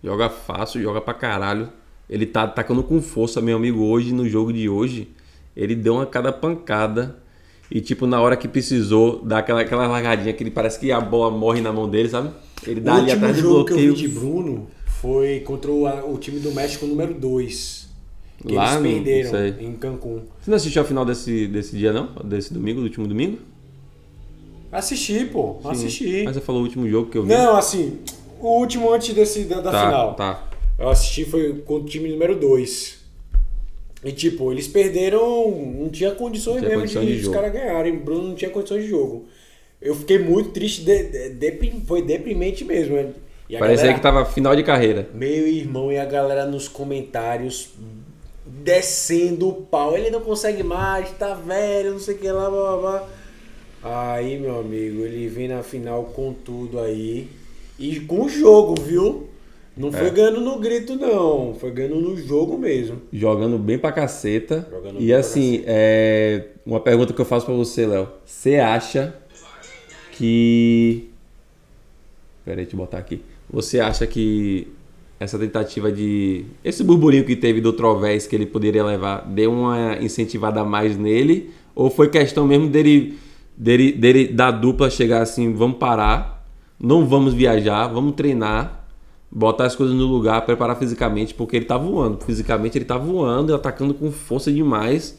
Joga 0.03 0.29
fácil, 0.29 0.83
joga 0.83 1.01
pra 1.01 1.15
caralho. 1.15 1.69
Ele 2.11 2.27
tá 2.27 2.43
atacando 2.43 2.83
com 2.83 3.01
força, 3.01 3.41
meu 3.41 3.57
amigo, 3.57 3.85
hoje, 3.85 4.13
no 4.13 4.29
jogo 4.29 4.53
de 4.53 4.69
hoje. 4.69 5.07
Ele 5.57 5.77
deu 5.77 5.95
uma 5.95 6.07
cada 6.07 6.33
pancada. 6.33 7.22
E, 7.75 7.81
tipo, 7.81 8.07
na 8.07 8.21
hora 8.21 8.37
que 8.37 8.47
precisou, 8.47 9.23
dá 9.25 9.39
aquela, 9.39 9.63
aquela 9.63 9.87
largadinha 9.87 10.33
que 10.35 10.43
ele 10.43 10.51
parece 10.51 10.79
que 10.79 10.93
a 10.93 11.01
bola 11.01 11.31
morre 11.31 11.63
na 11.63 11.73
mão 11.73 11.89
dele, 11.89 12.09
sabe? 12.09 12.31
Ele 12.67 12.81
dá 12.81 12.95
o 12.95 12.99
ali 12.99 13.11
atrás 13.13 13.37
do 13.37 13.43
jogo 13.43 13.65
que 13.65 13.73
eu 13.73 13.77
bloqueio. 13.77 13.95
vi 13.95 14.01
de 14.03 14.09
Bruno 14.09 14.67
foi 14.87 15.41
contra 15.41 15.71
o, 15.71 16.13
o 16.13 16.19
time 16.19 16.39
do 16.39 16.53
México 16.53 16.85
número 16.87 17.15
2. 17.15 17.89
Que 18.47 18.55
Lá 18.55 18.79
no- 18.79 18.87
eles 18.87 19.03
perderam 19.05 19.31
sei. 19.31 19.67
em 19.67 19.73
Cancún. 19.75 20.21
Você 20.41 20.51
não 20.51 20.57
assistiu 20.57 20.83
a 20.83 20.85
final 20.85 21.05
desse, 21.05 21.47
desse 21.47 21.77
dia, 21.77 21.93
não? 21.93 22.11
Desse 22.25 22.53
domingo, 22.53 22.81
do 22.81 22.85
último 22.85 23.07
domingo? 23.07 23.39
Assisti, 24.71 25.25
pô. 25.27 25.59
Assisti. 25.65 26.23
Mas 26.25 26.35
você 26.37 26.41
falou 26.41 26.61
o 26.63 26.65
último 26.65 26.89
jogo 26.89 27.11
que 27.11 27.19
eu 27.19 27.23
vi. 27.23 27.29
Não, 27.29 27.57
assim, 27.57 27.99
o 28.41 28.59
último 28.59 28.93
antes 28.93 29.15
desse, 29.15 29.45
da, 29.45 29.61
da 29.61 29.71
tá, 29.71 29.85
final. 29.85 30.15
tá. 30.15 30.49
Eu 30.79 30.89
assisti 30.89 31.25
foi 31.25 31.55
com 31.65 31.75
o 31.77 31.85
time 31.85 32.11
número 32.11 32.39
2. 32.39 33.02
E 34.05 34.11
tipo, 34.13 34.51
eles 34.53 34.67
perderam. 34.67 35.51
Não 35.51 35.89
tinha 35.89 36.11
condições 36.13 36.57
Não 36.63 36.69
tinha 36.69 36.79
mesmo 36.79 36.81
condição 36.83 37.05
de, 37.05 37.21
de 37.21 37.27
os 37.29 37.33
caras 37.35 37.53
ganharem. 37.53 37.97
Bruno 37.97 38.29
não 38.29 38.35
tinha 38.35 38.51
condições 38.51 38.83
de 38.85 38.89
jogo. 38.91 39.27
Eu 39.81 39.95
fiquei 39.95 40.19
muito 40.19 40.51
triste, 40.51 40.83
de- 40.85 41.05
de- 41.05 41.29
deprim- 41.31 41.83
foi 41.87 42.03
deprimente 42.03 42.65
mesmo. 42.65 42.97
né? 42.97 43.11
E 43.49 43.57
a 43.57 43.59
Parecia 43.59 43.83
galera- 43.87 43.95
que 43.99 44.03
tava 44.03 44.25
final 44.25 44.57
de 44.57 44.63
carreira. 44.63 45.09
Meu 45.15 45.47
irmão 45.47 45.93
e 45.93 45.99
a 45.99 46.05
galera 46.05 46.47
nos 46.47 46.69
comentários 46.69 47.71
descendo 48.47 49.49
o 49.49 49.53
pau. 49.55 49.97
Ele 49.97 50.11
não 50.11 50.21
consegue 50.21 50.63
mais, 50.63 51.11
tá 51.13 51.35
velho, 51.35 51.93
não 51.93 51.99
sei 52.01 52.15
o 52.15 52.19
que 52.19 52.31
lá, 52.31 52.49
blá 52.51 52.77
blá 52.77 52.77
blá. 52.81 53.09
Aí, 54.15 54.39
meu 54.39 54.61
amigo, 54.61 55.05
ele 55.05 55.27
vem 55.29 55.49
na 55.49 55.63
final 55.63 56.05
com 56.15 56.33
tudo 56.33 56.79
aí. 56.81 57.29
E 57.79 57.99
com 58.01 58.25
o 58.25 58.29
jogo, 58.29 58.81
viu? 58.81 59.29
Não 59.77 59.91
foi 59.91 60.09
É. 60.09 60.11
ganhando 60.11 60.41
no 60.41 60.59
grito, 60.59 60.97
não. 60.97 61.55
Foi 61.55 61.71
ganhando 61.71 62.01
no 62.01 62.17
jogo 62.17 62.59
mesmo. 62.59 63.01
Jogando 63.13 63.59
bem 63.59 63.79
pra 63.79 63.91
caceta. 63.93 64.67
Jogando 64.71 65.01
e 65.01 65.13
assim, 65.13 65.63
é... 65.67 66.49
uma 66.65 66.81
pergunta 66.81 67.13
que 67.13 67.21
eu 67.21 67.25
faço 67.25 67.47
pra 67.47 67.55
você, 67.55 67.87
Léo. 67.87 68.09
Você 68.25 68.57
acha 68.57 69.15
que. 70.13 71.09
Pera 72.45 72.61
aí, 72.61 72.65
deixa 72.65 72.77
eu 72.77 72.79
botar 72.79 72.99
aqui. 72.99 73.23
Você 73.51 73.81
acha 73.81 74.07
que 74.07 74.69
essa 75.19 75.39
tentativa 75.39 75.91
de. 75.91 76.45
Esse 76.65 76.83
burburinho 76.83 77.25
que 77.25 77.37
teve 77.37 77.61
do 77.61 77.73
Trovés 77.73 78.27
que 78.27 78.35
ele 78.37 78.47
poderia 78.47 78.85
levar 78.85 79.27
deu 79.27 79.53
uma 79.53 79.97
incentivada 80.01 80.61
a 80.61 80.65
mais 80.65 80.97
nele? 80.97 81.51
Ou 81.75 81.89
foi 81.89 82.09
questão 82.09 82.47
mesmo 82.47 82.69
dele, 82.69 83.19
dele, 83.57 83.93
dele 83.93 84.29
da 84.29 84.51
dupla 84.51 84.91
chegar 84.91 85.23
assim: 85.23 85.53
vamos 85.55 85.79
parar, 85.79 86.45
não 86.79 87.07
vamos 87.07 87.33
viajar, 87.35 87.87
vamos 87.87 88.15
treinar, 88.15 88.82
botar 89.35 89.65
as 89.65 89.75
coisas 89.75 89.97
no 89.97 90.07
lugar, 90.07 90.45
preparar 90.45 90.79
fisicamente, 90.79 91.33
porque 91.33 91.57
ele 91.57 91.65
tá 91.65 91.79
voando. 91.79 92.23
Fisicamente 92.23 92.77
ele 92.77 92.85
tá 92.85 92.99
voando, 92.99 93.55
atacando 93.55 93.95
com 93.95 94.13
força 94.13 94.53
demais. 94.53 95.19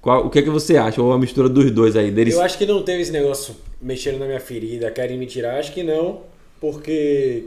Qual, 0.00 0.26
o 0.26 0.30
que 0.30 0.40
é 0.40 0.42
que 0.42 0.50
você 0.50 0.76
acha? 0.76 1.00
Ou 1.00 1.12
a 1.12 1.18
mistura 1.18 1.48
dos 1.48 1.70
dois 1.70 1.96
aí? 1.96 2.10
Deles... 2.10 2.34
Eu 2.34 2.42
acho 2.42 2.58
que 2.58 2.66
não 2.66 2.82
teve 2.82 3.02
esse 3.02 3.12
negócio 3.12 3.54
mexendo 3.80 4.18
na 4.18 4.26
minha 4.26 4.40
ferida, 4.40 4.90
querem 4.90 5.16
me 5.16 5.26
tirar. 5.26 5.58
Acho 5.58 5.72
que 5.72 5.84
não, 5.84 6.22
porque, 6.60 7.46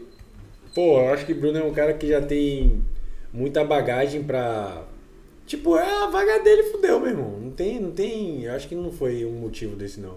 pô, 0.73 0.99
eu 0.99 1.13
acho 1.13 1.25
que 1.25 1.33
Bruno 1.33 1.57
é 1.57 1.63
um 1.63 1.73
cara 1.73 1.93
que 1.93 2.07
já 2.07 2.21
tem 2.21 2.81
muita 3.33 3.63
bagagem 3.63 4.23
pra. 4.23 4.83
Tipo, 5.45 5.77
é 5.77 6.03
a 6.03 6.07
vaga 6.07 6.39
dele 6.39 6.63
fudeu, 6.63 6.99
meu 6.99 7.09
irmão. 7.09 7.39
Não 7.41 7.51
tem, 7.51 7.79
não 7.79 7.91
tem. 7.91 8.43
Eu 8.43 8.53
acho 8.53 8.67
que 8.67 8.75
não 8.75 8.91
foi 8.91 9.25
um 9.25 9.31
motivo 9.31 9.75
desse, 9.75 9.99
não. 9.99 10.15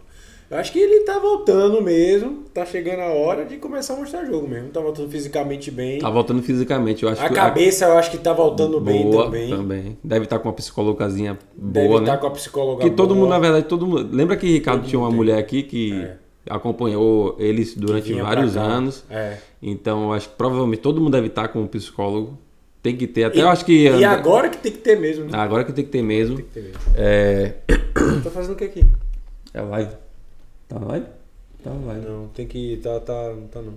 Eu 0.50 0.58
acho 0.58 0.70
que 0.70 0.78
ele 0.78 1.00
tá 1.04 1.18
voltando 1.18 1.80
mesmo. 1.80 2.44
Tá 2.52 2.66
chegando 2.66 3.00
a 3.00 3.06
hora 3.06 3.44
de 3.44 3.56
começar 3.56 3.94
a 3.94 3.96
mostrar 3.96 4.24
jogo 4.26 4.46
mesmo. 4.46 4.68
Tá 4.68 4.80
voltando 4.80 5.08
fisicamente 5.08 5.70
bem. 5.70 5.98
Tá 5.98 6.10
voltando 6.10 6.42
fisicamente, 6.42 7.02
eu 7.04 7.08
acho 7.08 7.22
a 7.24 7.28
que. 7.28 7.34
cabeça 7.34 7.86
eu 7.86 7.96
acho 7.96 8.10
que 8.10 8.18
tá 8.18 8.32
voltando 8.34 8.78
bem 8.80 9.02
boa 9.10 9.24
também. 9.24 9.96
Deve 10.04 10.24
estar 10.24 10.38
com 10.38 10.48
uma 10.48 10.54
psicologazinha 10.54 11.38
Deve 11.56 11.88
boa, 11.88 12.00
estar 12.00 12.12
né? 12.12 12.18
com 12.18 12.26
a 12.26 12.30
psicóloga 12.30 12.82
Que 12.82 12.90
todo 12.90 13.08
boa. 13.14 13.20
mundo, 13.20 13.30
na 13.30 13.38
verdade, 13.38 13.66
todo 13.66 13.86
mundo. 13.86 14.08
Lembra 14.14 14.36
que 14.36 14.46
Ricardo 14.46 14.80
Todo 14.80 14.88
tinha 14.90 14.98
uma 14.98 15.08
tem. 15.08 15.16
mulher 15.16 15.38
aqui 15.38 15.62
que 15.62 15.94
É. 15.94 16.16
acompanhou 16.50 17.34
eles 17.38 17.74
durante 17.74 18.12
vários 18.12 18.56
anos. 18.56 19.04
É. 19.08 19.38
Então, 19.62 20.04
eu 20.04 20.12
acho 20.12 20.28
que 20.28 20.36
provavelmente 20.36 20.80
todo 20.82 21.00
mundo 21.00 21.12
deve 21.12 21.28
estar 21.28 21.48
com 21.48 21.60
um 21.62 21.66
psicólogo. 21.66 22.36
Tem 22.82 22.96
que 22.96 23.06
ter. 23.06 23.24
Até 23.24 23.40
eu 23.40 23.48
acho 23.48 23.64
que. 23.64 23.88
E 23.88 24.04
agora 24.04 24.48
que 24.50 24.58
tem 24.58 24.72
que 24.72 24.78
ter 24.78 24.98
mesmo, 24.98 25.24
né? 25.26 25.30
Agora 25.38 25.62
que 25.64 25.72
tem 25.72 25.84
que 25.84 25.90
ter 25.90 26.02
mesmo. 26.02 26.36
Tem 26.36 26.44
que 26.44 26.50
ter 26.50 26.60
mesmo. 26.62 26.78
É. 26.96 27.54
Tô 28.24 28.28
fazendo 28.30 28.52
o 28.52 28.56
que 28.56 28.64
aqui? 28.64 28.84
É 29.54 29.60
live. 29.62 30.01
Tá 30.72 30.78
live? 30.86 31.06
Tá 31.62 31.70
live. 31.70 32.06
Não, 32.06 32.28
tem 32.28 32.46
que. 32.46 32.78
Tá, 32.78 32.98
tá, 32.98 33.34
não 33.34 33.46
tá 33.46 33.60
não. 33.60 33.74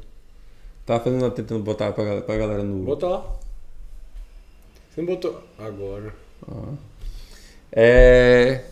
Tava 0.86 1.04
fazendo, 1.04 1.30
tentando 1.32 1.62
botar 1.62 1.92
pra, 1.92 2.22
pra 2.22 2.38
galera 2.38 2.64
no. 2.64 2.86
Bota 2.86 3.08
lá. 3.08 3.36
Você 4.90 5.02
não 5.02 5.08
botou. 5.14 5.42
Agora. 5.60 6.16
É. 7.70 8.64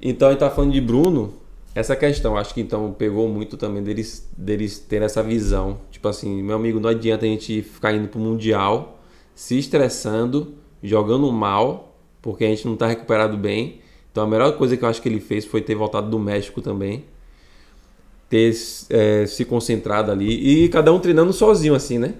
Então, 0.00 0.26
a 0.26 0.30
gente 0.32 0.40
tá 0.40 0.50
falando 0.50 0.72
de 0.72 0.80
Bruno. 0.80 1.34
Essa 1.74 1.94
questão, 1.94 2.36
acho 2.36 2.52
que 2.52 2.60
então 2.60 2.92
pegou 2.92 3.28
muito 3.28 3.56
também 3.56 3.82
deles, 3.82 4.28
deles 4.36 4.80
terem 4.80 5.06
essa 5.06 5.22
visão. 5.22 5.78
Tipo 5.90 6.08
assim, 6.08 6.42
meu 6.42 6.56
amigo, 6.56 6.80
não 6.80 6.90
adianta 6.90 7.24
a 7.24 7.28
gente 7.28 7.62
ficar 7.62 7.94
indo 7.94 8.08
pro 8.08 8.20
Mundial, 8.20 8.98
se 9.34 9.58
estressando, 9.58 10.54
jogando 10.82 11.32
mal, 11.32 11.96
porque 12.20 12.44
a 12.44 12.48
gente 12.48 12.66
não 12.66 12.76
tá 12.76 12.86
recuperado 12.86 13.38
bem. 13.38 13.80
Então 14.10 14.22
a 14.22 14.26
melhor 14.26 14.54
coisa 14.58 14.76
que 14.76 14.84
eu 14.84 14.88
acho 14.88 15.00
que 15.00 15.08
ele 15.08 15.20
fez 15.20 15.46
foi 15.46 15.62
ter 15.62 15.74
voltado 15.74 16.10
do 16.10 16.18
México 16.18 16.60
também. 16.60 17.04
Ter 18.32 18.54
é, 18.88 19.26
se 19.26 19.44
concentrado 19.44 20.10
ali. 20.10 20.64
E 20.64 20.68
cada 20.70 20.90
um 20.90 20.98
treinando 20.98 21.34
sozinho, 21.34 21.74
assim, 21.74 21.98
né? 21.98 22.14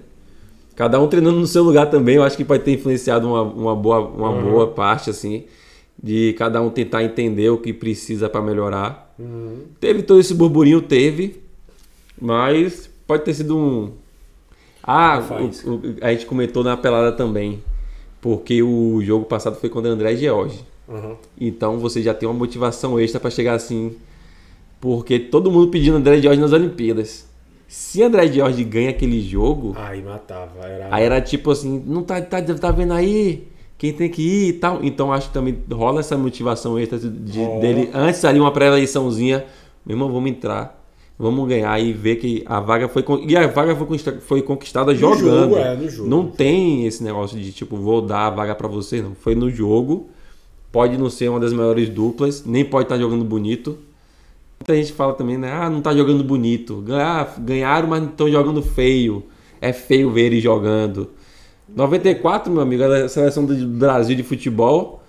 Cada 0.75 1.01
um 1.01 1.07
treinando 1.07 1.39
no 1.39 1.47
seu 1.47 1.63
lugar 1.63 1.87
também, 1.89 2.17
eu 2.17 2.23
acho 2.23 2.37
que 2.37 2.45
pode 2.45 2.61
ter 2.63 2.73
influenciado 2.73 3.27
uma, 3.27 3.41
uma, 3.41 3.75
boa, 3.75 3.99
uma 3.99 4.29
Uhum. 4.29 4.43
boa 4.51 4.67
parte, 4.67 5.09
assim, 5.09 5.45
de 6.01 6.33
cada 6.37 6.61
um 6.61 6.69
tentar 6.69 7.03
entender 7.03 7.49
o 7.49 7.57
que 7.57 7.73
precisa 7.73 8.29
para 8.29 8.43
melhorar. 8.43 9.11
Uhum. 9.17 9.61
Teve 9.79 10.03
todo 10.03 10.19
esse 10.19 10.35
burburinho, 10.35 10.83
teve, 10.83 11.41
mas 12.21 12.87
pode 13.07 13.23
ter 13.23 13.33
sido 13.33 13.57
um. 13.57 13.91
Ah, 14.83 15.19
o- 15.39 15.69
o- 15.71 15.81
a 15.99 16.11
gente 16.11 16.27
comentou 16.27 16.63
na 16.63 16.77
pelada 16.77 17.11
também, 17.11 17.59
porque 18.21 18.61
o 18.61 19.01
jogo 19.01 19.25
passado 19.25 19.55
foi 19.55 19.69
contra 19.69 19.89
o 19.89 19.93
André 19.93 20.15
George. 20.15 20.59
Uhum. 20.87 21.15
Então 21.41 21.79
você 21.79 22.03
já 22.03 22.13
tem 22.13 22.29
uma 22.29 22.37
motivação 22.37 22.99
extra 22.99 23.19
para 23.19 23.31
chegar 23.31 23.53
assim, 23.53 23.95
porque 24.83 25.17
todo 25.17 25.49
mundo 25.49 25.69
pedindo 25.69 25.95
André 25.95 26.21
George 26.21 26.41
nas 26.41 26.51
Olimpíadas. 26.51 27.25
Se 27.69 28.03
André 28.03 28.27
George 28.27 28.65
ganha 28.65 28.89
aquele 28.89 29.21
jogo, 29.21 29.71
Aí 29.77 30.01
matava. 30.01 30.59
Era... 30.61 30.87
Aí 30.91 31.03
era 31.05 31.21
tipo 31.21 31.51
assim, 31.51 31.81
não 31.87 32.03
tá, 32.03 32.21
tá, 32.21 32.41
tá 32.41 32.69
vendo 32.69 32.91
aí? 32.91 33.47
Quem 33.77 33.93
tem 33.93 34.09
que 34.09 34.21
ir 34.21 34.47
e 34.49 34.53
tal. 34.53 34.79
Então 34.83 35.13
acho 35.13 35.29
que 35.29 35.33
também 35.33 35.57
rola 35.71 36.01
essa 36.01 36.17
motivação 36.17 36.77
extra 36.77 36.99
de, 36.99 37.39
Rola. 37.39 37.61
dele. 37.61 37.89
Antes 37.93 38.25
ali 38.25 38.41
uma 38.41 38.51
pré-eleiçãozinha. 38.51 39.45
Meu 39.85 39.95
irmão, 39.95 40.11
vamos 40.11 40.29
entrar. 40.29 40.83
Vamos 41.17 41.47
ganhar 41.47 41.79
e 41.79 41.93
ver 41.93 42.17
que 42.17 42.43
a 42.45 42.59
vaga 42.59 42.89
foi. 42.89 43.05
E 43.25 43.37
a 43.37 43.47
vaga 43.47 43.73
foi 43.77 43.85
conquista- 43.87 44.17
foi 44.19 44.41
conquistada 44.41 44.91
No 44.91 44.99
jogando. 44.99 45.21
jogo, 45.51 45.55
é, 45.57 45.75
no 45.77 45.89
jogo. 45.89 46.09
Não 46.09 46.27
tem 46.27 46.85
esse 46.85 47.01
negócio 47.01 47.39
de 47.39 47.53
tipo, 47.53 47.77
vou 47.77 48.01
dar 48.01 48.27
a 48.27 48.29
vaga 48.29 48.53
pra 48.53 48.67
você, 48.67 49.01
não. 49.01 49.15
Foi 49.15 49.33
no 49.33 49.49
jogo. 49.49 50.09
Pode 50.73 50.97
não 50.97 51.09
ser 51.09 51.29
uma 51.29 51.39
das 51.39 51.53
melhores 51.53 51.87
duplas, 51.87 52.43
nem 52.45 52.65
pode 52.65 52.83
estar 52.85 52.97
jogando 52.97 53.23
bonito. 53.23 53.77
Muita 54.63 54.75
gente 54.77 54.93
fala 54.93 55.13
também, 55.13 55.37
né? 55.37 55.51
Ah, 55.51 55.69
não 55.69 55.81
tá 55.81 55.93
jogando 55.93 56.23
bonito. 56.23 56.77
Ganhar, 56.77 57.35
ganharam, 57.37 57.89
mas 57.89 58.01
não 58.01 58.09
estão 58.09 58.31
jogando 58.31 58.61
feio. 58.61 59.25
É 59.59 59.73
feio 59.73 60.09
ver 60.09 60.27
eles 60.27 60.41
jogando. 60.41 61.09
94, 61.67 62.49
meu 62.49 62.61
amigo, 62.61 62.81
a 62.81 63.09
seleção 63.09 63.45
do 63.45 63.53
Brasil 63.67 64.15
de 64.15 64.23
futebol 64.23 65.03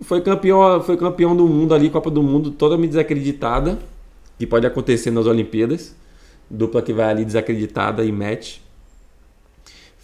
foi 0.00 0.22
campeão, 0.22 0.82
foi 0.82 0.96
campeão 0.96 1.36
do 1.36 1.46
mundo 1.46 1.74
ali, 1.74 1.90
Copa 1.90 2.10
do 2.10 2.22
Mundo, 2.22 2.50
totalmente 2.50 2.92
desacreditada. 2.92 3.78
Que 4.38 4.46
pode 4.46 4.66
acontecer 4.66 5.10
nas 5.10 5.26
Olimpíadas. 5.26 5.94
Dupla 6.48 6.80
que 6.80 6.94
vai 6.94 7.10
ali 7.10 7.26
desacreditada 7.26 8.02
e 8.06 8.10
match. 8.10 8.60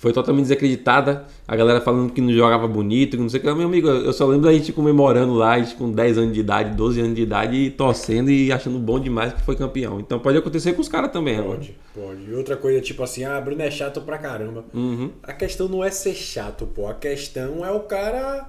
Foi 0.00 0.14
totalmente 0.14 0.44
desacreditada. 0.44 1.26
A 1.46 1.54
galera 1.54 1.78
falando 1.78 2.10
que 2.10 2.22
não 2.22 2.32
jogava 2.32 2.66
bonito, 2.66 3.18
que 3.18 3.22
não 3.22 3.28
sei 3.28 3.38
o 3.38 3.42
que. 3.42 3.52
Meu 3.52 3.66
amigo, 3.66 3.86
eu 3.86 4.14
só 4.14 4.24
lembro 4.24 4.46
da 4.46 4.52
gente 4.54 4.72
comemorando 4.72 5.34
lá, 5.34 5.52
a 5.52 5.58
gente 5.58 5.74
com 5.74 5.92
10 5.92 6.16
anos 6.16 6.32
de 6.32 6.40
idade, 6.40 6.74
12 6.74 7.00
anos 7.02 7.14
de 7.14 7.20
idade, 7.20 7.54
e 7.54 7.70
torcendo 7.70 8.30
e 8.30 8.50
achando 8.50 8.78
bom 8.78 8.98
demais 8.98 9.34
que 9.34 9.42
foi 9.42 9.56
campeão. 9.56 10.00
Então 10.00 10.18
pode 10.18 10.38
acontecer 10.38 10.72
com 10.72 10.80
os 10.80 10.88
caras 10.88 11.12
também 11.12 11.36
agora. 11.36 11.58
Pode, 11.58 11.76
pode. 11.94 12.30
E 12.30 12.34
outra 12.34 12.56
coisa, 12.56 12.80
tipo 12.80 13.02
assim, 13.02 13.24
ah, 13.24 13.38
Bruno 13.42 13.60
é 13.60 13.70
chato 13.70 14.00
pra 14.00 14.16
caramba. 14.16 14.64
Uhum. 14.72 15.10
A 15.22 15.34
questão 15.34 15.68
não 15.68 15.84
é 15.84 15.90
ser 15.90 16.14
chato, 16.14 16.64
pô. 16.64 16.88
A 16.88 16.94
questão 16.94 17.62
é 17.62 17.70
o 17.70 17.80
cara. 17.80 18.48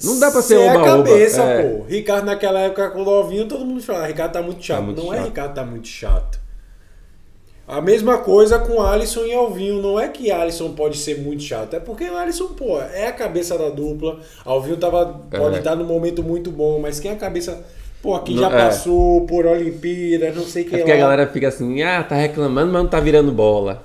Não 0.00 0.20
dá 0.20 0.30
pra 0.30 0.42
ser 0.42 0.54
a 0.54 0.76
oba-oba, 0.76 1.08
cabeça, 1.08 1.42
é. 1.42 1.60
pô. 1.60 1.86
Ricardo, 1.86 2.26
naquela 2.26 2.60
época, 2.60 2.88
com 2.90 3.02
o 3.02 3.04
novinho, 3.04 3.48
todo 3.48 3.64
mundo 3.64 3.82
falava, 3.82 4.06
Ricardo 4.06 4.32
tá 4.32 4.42
muito 4.42 4.62
chato. 4.62 4.84
muito 4.84 5.02
não 5.02 5.12
é 5.12 5.16
chato. 5.16 5.26
Ricardo 5.26 5.54
tá 5.54 5.64
muito 5.64 5.88
chato. 5.88 6.43
A 7.66 7.80
mesma 7.80 8.18
coisa 8.18 8.58
com 8.58 8.82
Alisson 8.82 9.24
e 9.24 9.32
Alvinho. 9.32 9.80
Não 9.80 9.98
é 9.98 10.08
que 10.08 10.30
Alisson 10.30 10.72
pode 10.72 10.98
ser 10.98 11.18
muito 11.20 11.42
chato. 11.42 11.74
É 11.74 11.80
porque 11.80 12.04
o 12.04 12.16
Alisson, 12.16 12.48
pô, 12.48 12.78
é 12.80 13.06
a 13.08 13.12
cabeça 13.12 13.56
da 13.56 13.70
dupla. 13.70 14.20
Alvinho 14.44 14.76
tava, 14.76 15.06
pode 15.30 15.56
É. 15.56 15.58
estar 15.58 15.74
num 15.74 15.86
momento 15.86 16.22
muito 16.22 16.50
bom, 16.50 16.78
mas 16.78 17.00
quem 17.00 17.10
é 17.10 17.14
a 17.14 17.16
cabeça. 17.16 17.64
Pô, 18.02 18.14
aqui 18.14 18.34
Não- 18.34 18.42
já 18.42 18.48
é. 18.48 18.64
passou 18.66 19.26
por 19.26 19.46
Olimpíadas, 19.46 20.36
não 20.36 20.44
sei 20.44 20.64
o 20.64 20.66
que 20.68 20.74
É 20.74 20.78
porque 20.78 20.90
lá. 20.92 20.96
a 20.98 21.00
galera 21.00 21.26
fica 21.26 21.48
assim, 21.48 21.82
ah, 21.82 22.02
tá 22.02 22.14
reclamando, 22.16 22.70
mas 22.70 22.82
não 22.82 22.88
tá 22.90 23.00
virando 23.00 23.32
bola. 23.32 23.82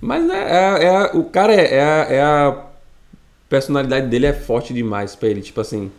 Mas 0.00 0.30
é, 0.30 0.34
é- 0.34 0.84
é 0.84 0.88
a- 0.96 1.10
o 1.12 1.24
cara 1.24 1.52
é, 1.54 1.74
é 1.74 1.82
a, 1.82 2.06
é 2.08 2.20
a 2.22 2.64
personalidade 3.50 4.06
dele 4.06 4.26
é 4.26 4.32
forte 4.32 4.72
demais 4.72 5.14
pra 5.14 5.28
ele. 5.28 5.42
Tipo 5.42 5.60
assim, 5.60 5.90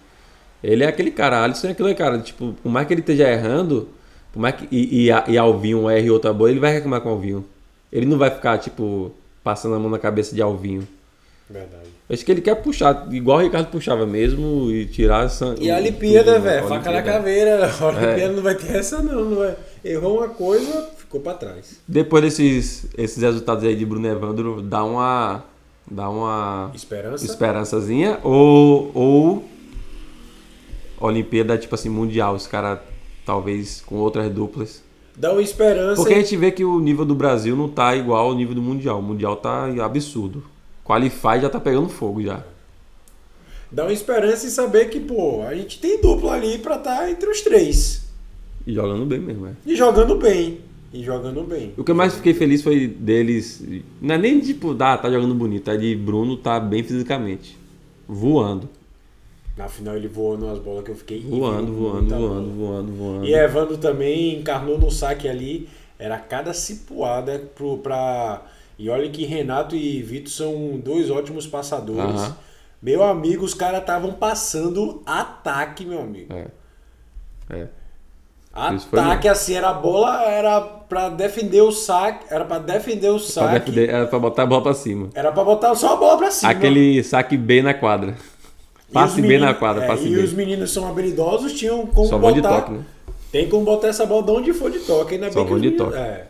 ele 0.64 0.84
é 0.84 0.88
aquele 0.88 1.12
cara, 1.12 1.44
Alisson 1.44 1.68
é 1.68 1.72
aquele 1.72 1.94
cara. 1.94 2.18
Tipo, 2.18 2.54
por 2.64 2.70
mais 2.72 2.88
que 2.88 2.94
ele 2.96 3.02
esteja 3.02 3.30
errando, 3.30 3.90
por 4.32 4.40
mais 4.40 4.56
que, 4.56 4.68
e, 4.72 5.10
e, 5.10 5.32
e 5.32 5.38
Alvinho 5.38 5.82
um 5.82 5.90
erre 5.90 6.08
e 6.08 6.12
outra 6.12 6.34
boa, 6.34 6.50
ele 6.50 6.60
vai 6.60 6.74
reclamar 6.74 7.02
com 7.02 7.10
Alvinho. 7.10 7.46
Ele 7.92 8.06
não 8.06 8.18
vai 8.18 8.30
ficar, 8.30 8.58
tipo, 8.58 9.12
passando 9.44 9.76
a 9.76 9.80
mão 9.80 9.90
na 9.90 10.00
cabeça 10.00 10.36
de 10.36 10.42
Alvinho. 10.42 10.88
Verdade. 11.50 11.90
Acho 12.12 12.26
que 12.26 12.32
ele 12.32 12.42
quer 12.42 12.56
puxar, 12.56 13.08
igual 13.12 13.38
o 13.38 13.42
Ricardo 13.42 13.70
puxava 13.70 14.06
mesmo, 14.06 14.72
e 14.72 14.86
tirar 14.88 15.26
essa. 15.26 15.56
E 15.60 15.70
a 15.70 15.78
Olimpíada, 15.78 16.34
tudo, 16.34 16.44
velho, 16.44 16.68
faca 16.68 16.92
na 16.92 17.04
caveira. 17.04 17.72
A 17.72 17.86
Olimpíada 17.86 18.34
não 18.34 18.42
vai 18.42 18.56
ter 18.56 18.76
essa, 18.76 19.02
não, 19.02 19.26
não 19.26 19.38
vai. 19.38 19.56
Errou 19.84 20.18
uma 20.18 20.30
coisa, 20.30 20.90
ficou 20.98 21.22
pra 21.22 21.34
trás. 21.36 21.80
Depois 21.88 22.24
desses 22.24 22.88
esses 22.98 23.22
resultados 23.22 23.64
aí 23.64 23.76
de 23.76 23.86
Bruno 23.86 24.08
Evandro, 24.08 24.62
dá 24.62 24.84
uma. 24.84 25.44
Dá 25.90 26.08
uma 26.10 26.72
Esperança. 26.74 27.26
esperançazinha. 27.26 28.20
Ou. 28.24 28.92
Ou. 28.94 29.50
Olimpíada, 31.00 31.58
tipo 31.58 31.74
assim, 31.76 31.90
mundial. 31.90 32.34
Os 32.36 32.48
caras, 32.48 32.80
talvez, 33.30 33.84
com 33.86 33.98
outras 33.98 34.28
duplas. 34.32 34.82
Dá 35.16 35.32
uma 35.32 35.42
esperança. 35.42 36.02
Porque 36.02 36.16
a 36.16 36.18
gente 36.18 36.36
vê 36.36 36.52
que 36.52 36.66
o 36.66 36.80
nível 36.80 37.06
do 37.06 37.14
Brasil 37.14 37.56
não 37.56 37.70
tá 37.70 37.96
igual 37.96 38.30
ao 38.30 38.36
nível 38.36 38.56
do 38.56 38.62
Mundial. 38.62 38.98
O 38.98 39.04
Mundial 39.04 39.36
tá 39.36 39.66
absurdo. 39.84 40.44
Qualify 40.84 41.40
já 41.40 41.48
tá 41.48 41.60
pegando 41.60 41.90
fogo 41.90 42.24
já. 42.24 42.44
Dá 43.72 43.84
uma 43.84 43.94
esperança 43.94 44.48
e 44.48 44.50
saber 44.50 44.90
que, 44.90 45.00
pô, 45.00 45.44
a 45.44 45.54
gente 45.54 45.80
tem 45.80 46.02
dupla 46.02 46.34
ali 46.34 46.58
pra 46.58 46.78
estar 46.78 47.12
entre 47.12 47.30
os 47.30 47.42
três. 47.42 48.10
E 48.66 48.74
jogando 48.74 49.06
bem 49.06 49.20
mesmo, 49.20 49.46
é. 49.46 49.52
E 49.64 49.76
jogando 49.76 50.16
bem. 50.16 50.62
E 50.92 51.04
jogando 51.04 51.44
bem. 51.44 51.72
O 51.78 51.84
que 51.84 51.92
eu 51.92 51.96
mais 51.96 52.16
fiquei 52.16 52.34
feliz 52.34 52.64
foi 52.64 52.88
deles. 52.88 53.64
Não 54.02 54.16
é 54.16 54.18
nem 54.18 54.40
tipo, 54.40 54.76
ah, 54.80 54.98
tá 54.98 55.12
jogando 55.12 55.36
bonito. 55.36 55.70
É 55.70 55.78
de 55.78 55.96
Bruno 55.96 56.36
tá 56.36 56.60
bem 56.60 56.82
fisicamente. 56.82 57.56
Voando. 58.08 58.68
Na 59.60 59.68
final 59.68 59.98
ele 59.98 60.08
voou 60.08 60.38
nas 60.38 60.58
bolas 60.58 60.86
que 60.86 60.92
eu 60.92 60.96
fiquei. 60.96 61.20
Voando, 61.20 61.74
voando, 61.74 62.16
voando, 62.16 62.52
voando, 62.54 62.94
voando. 62.94 63.26
E 63.26 63.34
Evandro 63.34 63.78
também 63.78 64.40
encarnou 64.40 64.80
no 64.80 64.90
saque 64.90 65.28
ali. 65.28 65.68
Era 66.00 66.18
cada 66.18 66.54
cipuada 66.54 67.44
pro, 67.54 67.78
pra. 67.80 68.42
E 68.78 68.90
olha 68.90 69.10
que 69.10 69.26
Renato 69.26 69.76
e 69.76 70.02
Vitor 70.02 70.32
são 70.32 70.80
dois 70.82 71.12
ótimos 71.12 71.46
passadores. 71.46 72.32
Meu 72.82 73.04
amigo, 73.04 73.44
os 73.44 73.54
caras 73.54 73.82
estavam 73.82 74.14
passando 74.14 75.04
ataque, 75.06 75.86
meu 75.86 76.00
amigo. 76.04 76.34
É. 76.34 76.48
É. 77.50 77.68
Ataque 78.54 79.28
assim, 79.28 79.56
era 79.56 79.72
a 79.72 79.74
bola, 79.74 80.24
era 80.24 80.62
pra 80.62 81.10
defender 81.10 81.60
o 81.64 81.72
saque. 81.74 82.26
Era 82.34 82.46
pra 82.46 82.60
defender 82.60 83.10
o 83.10 83.16
Pra, 83.18 83.20
saque. 83.26 83.72
defender- 83.72 83.90
era 83.94 84.08
pra 84.08 84.20
botar 84.20 84.44
a 84.44 84.46
bola 84.46 84.64
pra 84.64 84.74
cima. 84.74 85.10
Era 85.14 85.34
pra 85.34 85.44
botar 85.44 85.76
só 85.76 85.96
a 85.96 85.98
bola 85.98 86.18
pra 86.18 86.32
cima. 86.32 86.50
Aquele 86.50 87.04
saque 87.04 87.36
B 87.36 87.62
na 87.62 87.74
quadra. 87.74 88.16
E 88.90 88.94
Passe 88.94 89.16
os 89.16 89.22
B 89.22 89.22
meninos- 89.28 89.46
na 89.48 89.54
quadra, 89.54 89.84
é, 89.84 89.88
passe 89.88 90.08
E 90.08 90.16
B. 90.16 90.22
os 90.22 90.34
meninos 90.34 90.72
são 90.72 90.88
habilidosos, 90.90 91.54
tinham 91.54 91.86
como 91.86 92.08
Só 92.08 92.18
vão 92.18 92.32
de 92.32 92.42
botar. 92.42 92.62
toque, 92.62 92.72
né? 92.74 92.80
Tem 93.32 93.48
como 93.48 93.64
botar 93.64 93.88
essa 93.90 94.06
bola 94.06 94.24
de 94.24 94.32
onde 94.32 94.54
for 94.54 94.72
de 94.72 94.80
toque. 94.80 95.14
Ainda 95.16 95.32
Só 95.32 95.36
bem 95.40 95.44
que 95.46 95.52
vão 95.52 95.60
de 95.62 95.70
meninos- 95.70 95.88
toque. 95.94 96.00
É. 96.04 96.26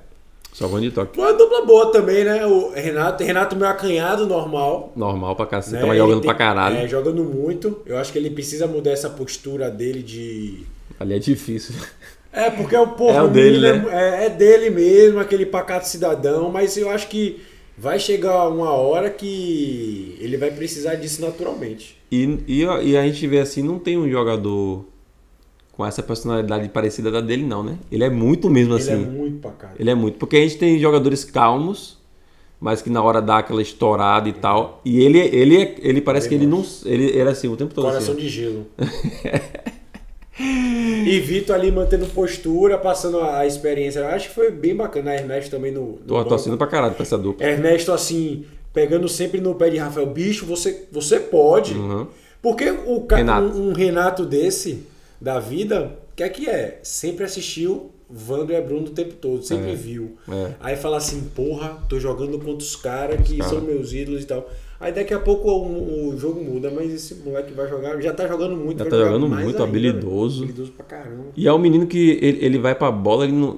Só 0.52 0.68
vão 0.68 0.82
de 0.82 0.92
toque. 0.92 1.16
Foi 1.16 1.24
uma 1.32 1.38
dupla 1.38 1.66
boa 1.66 1.92
também, 1.92 2.26
né? 2.26 2.46
O 2.46 2.72
Renato, 2.74 3.24
Renato 3.24 3.56
meio 3.56 3.72
acanhado, 3.72 4.26
normal. 4.28 4.92
Normal 4.96 5.36
pra 5.36 5.46
cacete. 5.46 5.76
né? 5.76 5.80
Tava 5.82 5.94
Ele 5.94 6.00
jogando 6.00 6.22
tem- 6.22 6.28
pra 6.30 6.36
caralho. 6.38 6.76
É, 6.78 6.88
jogando 6.88 7.24
muito. 7.24 7.80
Eu 7.86 7.98
acho 7.98 8.12
que 8.12 8.18
ele 8.18 8.30
precisa 8.30 8.68
mudar 8.68 8.92
essa 8.92 9.10
postura 9.10 9.70
dele 9.72 10.02
de. 10.04 10.66
Ali 11.00 11.14
é 11.14 11.20
difícil. 11.20 11.76
É, 12.34 12.50
porque 12.50 12.76
o 12.76 12.88
porra, 12.88 13.20
É 13.20 13.22
o 13.22 13.28
dele, 13.28 13.60
né? 13.60 13.86
é, 13.92 14.26
é 14.26 14.30
dele 14.30 14.70
mesmo, 14.70 15.20
aquele 15.20 15.46
pacato 15.46 15.88
cidadão, 15.88 16.50
mas 16.52 16.76
eu 16.78 16.90
acho 16.90 17.08
que 17.08 17.42
vai 17.80 18.00
chegar 18.00 18.48
uma 18.50 18.72
hora 18.72 19.10
que 19.10 20.18
ele 20.20 20.38
vai 20.38 20.52
precisar 20.52 20.96
disso 20.96 21.22
naturalmente. 21.22 21.98
E, 22.12 22.40
e, 22.48 22.66
a- 22.66 22.82
e 22.82 22.98
a 22.98 23.04
gente 23.06 23.26
vê 23.28 23.40
assim, 23.40 23.62
não 23.64 23.80
tem 23.80 23.98
um 23.98 24.10
jogador 24.10 24.86
com 25.72 25.86
essa 25.86 26.04
personalidade 26.04 26.68
parecida 26.70 27.10
da 27.10 27.22
dele, 27.22 27.44
não, 27.46 27.64
né? 27.64 27.78
Ele 27.92 28.04
é 28.04 28.10
muito 28.10 28.50
mesmo 28.50 28.74
Ele 28.74 28.82
assim. 28.82 28.92
é 28.94 28.98
muito 28.98 29.40
pra 29.40 29.52
cá. 29.52 29.72
Ele 29.80 29.90
é 29.90 29.96
muito. 29.96 30.18
Porque 30.18 30.36
a 30.36 30.42
gente 30.42 30.58
tem 30.58 30.78
jogadores 30.80 31.24
calmos, 31.24 31.98
mas 32.60 32.82
que 32.82 32.90
na 32.90 33.02
hora 33.02 33.22
dá 33.22 33.38
aquela 33.38 33.62
estourada 33.62 34.28
e 34.28 34.34
tal. 34.34 34.82
E 34.84 35.00
ele, 35.00 35.18
ele, 35.20 35.56
é- 35.62 35.76
ele 35.80 36.02
parece 36.02 36.28
que 36.28 36.36
ele 36.36 36.46
não. 36.46 36.66
Ele 36.86 37.18
era 37.18 37.32
assim 37.32 37.48
o 37.48 37.56
tempo 37.56 37.74
todo. 37.74 37.86
Coração 37.86 38.14
Assim, 38.14 38.22
de 38.24 38.30
gelo. 38.30 38.66
e 40.40 41.20
Vitor 41.20 41.56
ali 41.56 41.72
mantendo 41.72 42.06
postura, 42.08 42.78
passando 42.78 43.20
a, 43.20 43.46
experiência. 43.46 44.00
Eu 44.00 44.08
acho 44.08 44.30
que 44.30 44.36
foi 44.36 44.52
bem 44.52 44.76
bacana. 44.76 45.12
A 45.12 45.16
Ernesto 45.16 45.52
também 45.52 45.72
no. 45.72 46.00
no 46.00 46.06
tô 46.06 46.26
torcendo 46.26 46.58
pra 46.58 46.68
caralho 46.68 46.94
pra 46.94 47.04
essa 47.04 47.18
dupla. 47.18 47.46
Ernesto 47.46 47.92
assim, 47.92 48.46
pegando 48.74 49.08
sempre 49.10 49.42
no 49.42 49.56
pé 49.56 49.70
de 49.70 49.78
Rafael. 49.78 50.08
Bicho, 50.08 50.46
você, 50.46 50.88
você 50.92 51.20
pode. 51.20 51.74
Uhum. 51.74 52.08
Porque 52.42 52.70
o 52.70 53.06
Renato. 53.06 53.48
Um, 53.48 53.70
um 53.70 53.74
Renato 53.74 54.26
desse, 54.26 54.86
da 55.20 55.40
vida, 55.40 55.98
o 56.12 56.16
que 56.16 56.24
é 56.24 56.30
que 56.30 56.50
é? 56.50 56.80
Sempre 56.84 57.26
assistiu 57.26 57.92
Vando 58.12 58.52
e 58.52 58.60
Bruno 58.60 58.88
o 58.88 58.90
tempo 58.90 59.14
todo, 59.14 59.44
sempre 59.44 59.72
É. 59.72 59.76
viu. 59.76 60.18
É. 60.28 60.54
Aí 60.60 60.76
fala 60.76 60.98
assim, 60.98 61.22
porra, 61.36 61.78
tô 61.88 62.00
jogando 62.00 62.40
contra 62.40 62.66
os 62.66 62.76
caras 62.76 63.22
que 63.22 63.38
cara. 63.38 63.50
são 63.50 63.62
meus 63.62 63.94
ídolos 63.94 64.24
e 64.24 64.26
tal. 64.26 64.50
Aí 64.80 64.94
daqui 64.94 65.14
a 65.14 65.20
pouco 65.20 65.50
o, 65.50 66.10
o 66.10 66.18
jogo 66.18 66.42
muda, 66.42 66.72
mas 66.74 66.92
esse 66.94 67.16
moleque 67.16 67.52
vai 67.54 67.68
jogar, 67.68 68.00
já 68.02 68.14
tá 68.14 68.26
jogando 68.28 68.56
muito, 68.56 68.82
Já 68.84 68.90
tá 68.90 68.96
jogando 68.98 69.28
muito, 69.28 69.48
ainda, 69.48 69.64
habilidoso. 69.64 70.44
Habilidoso 70.44 70.72
pra 70.72 70.86
caramba. 70.86 71.26
E 71.36 71.48
é 71.48 71.54
um 71.54 71.58
menino 71.60 71.86
que 71.86 72.18
ele, 72.22 72.46
ele 72.46 72.58
vai 72.60 72.74
pra 72.76 72.90
bola, 72.92 73.26
ele 73.26 73.34
não. 73.34 73.58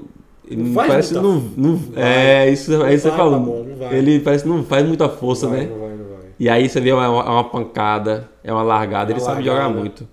Ele 0.50 0.64
Não 0.64 0.74
parece 0.74 1.14
muita- 1.14 1.28
não, 1.28 1.42
não 1.56 1.76
vai. 1.76 2.04
É, 2.04 2.50
isso 2.52 2.72
aí 2.84 2.98
você 2.98 3.08
vai 3.10 3.18
pra 3.18 3.26
falou. 3.26 3.40
bola. 3.40 3.94
Ele 3.96 4.20
parece 4.20 4.48
não 4.48 4.64
faz 4.64 4.86
muita 4.86 5.08
força, 5.08 5.48
vai, 5.48 5.60
né? 5.62 5.68
Não 5.72 5.80
vai, 5.80 5.90
não 5.96 6.06
vai. 6.06 6.18
E 6.40 6.50
aí 6.50 6.68
você 6.68 6.82
vê 6.82 6.92
uma, 6.92 7.08
uma 7.10 7.44
pancada, 7.44 8.28
é 8.44 8.52
uma 8.52 8.64
largada, 8.64 9.12
Uma 9.12 9.18
ele 9.18 9.20
sabe 9.24 9.46
largada. 9.46 9.64
jogar 9.70 9.80
muito. 9.80 10.08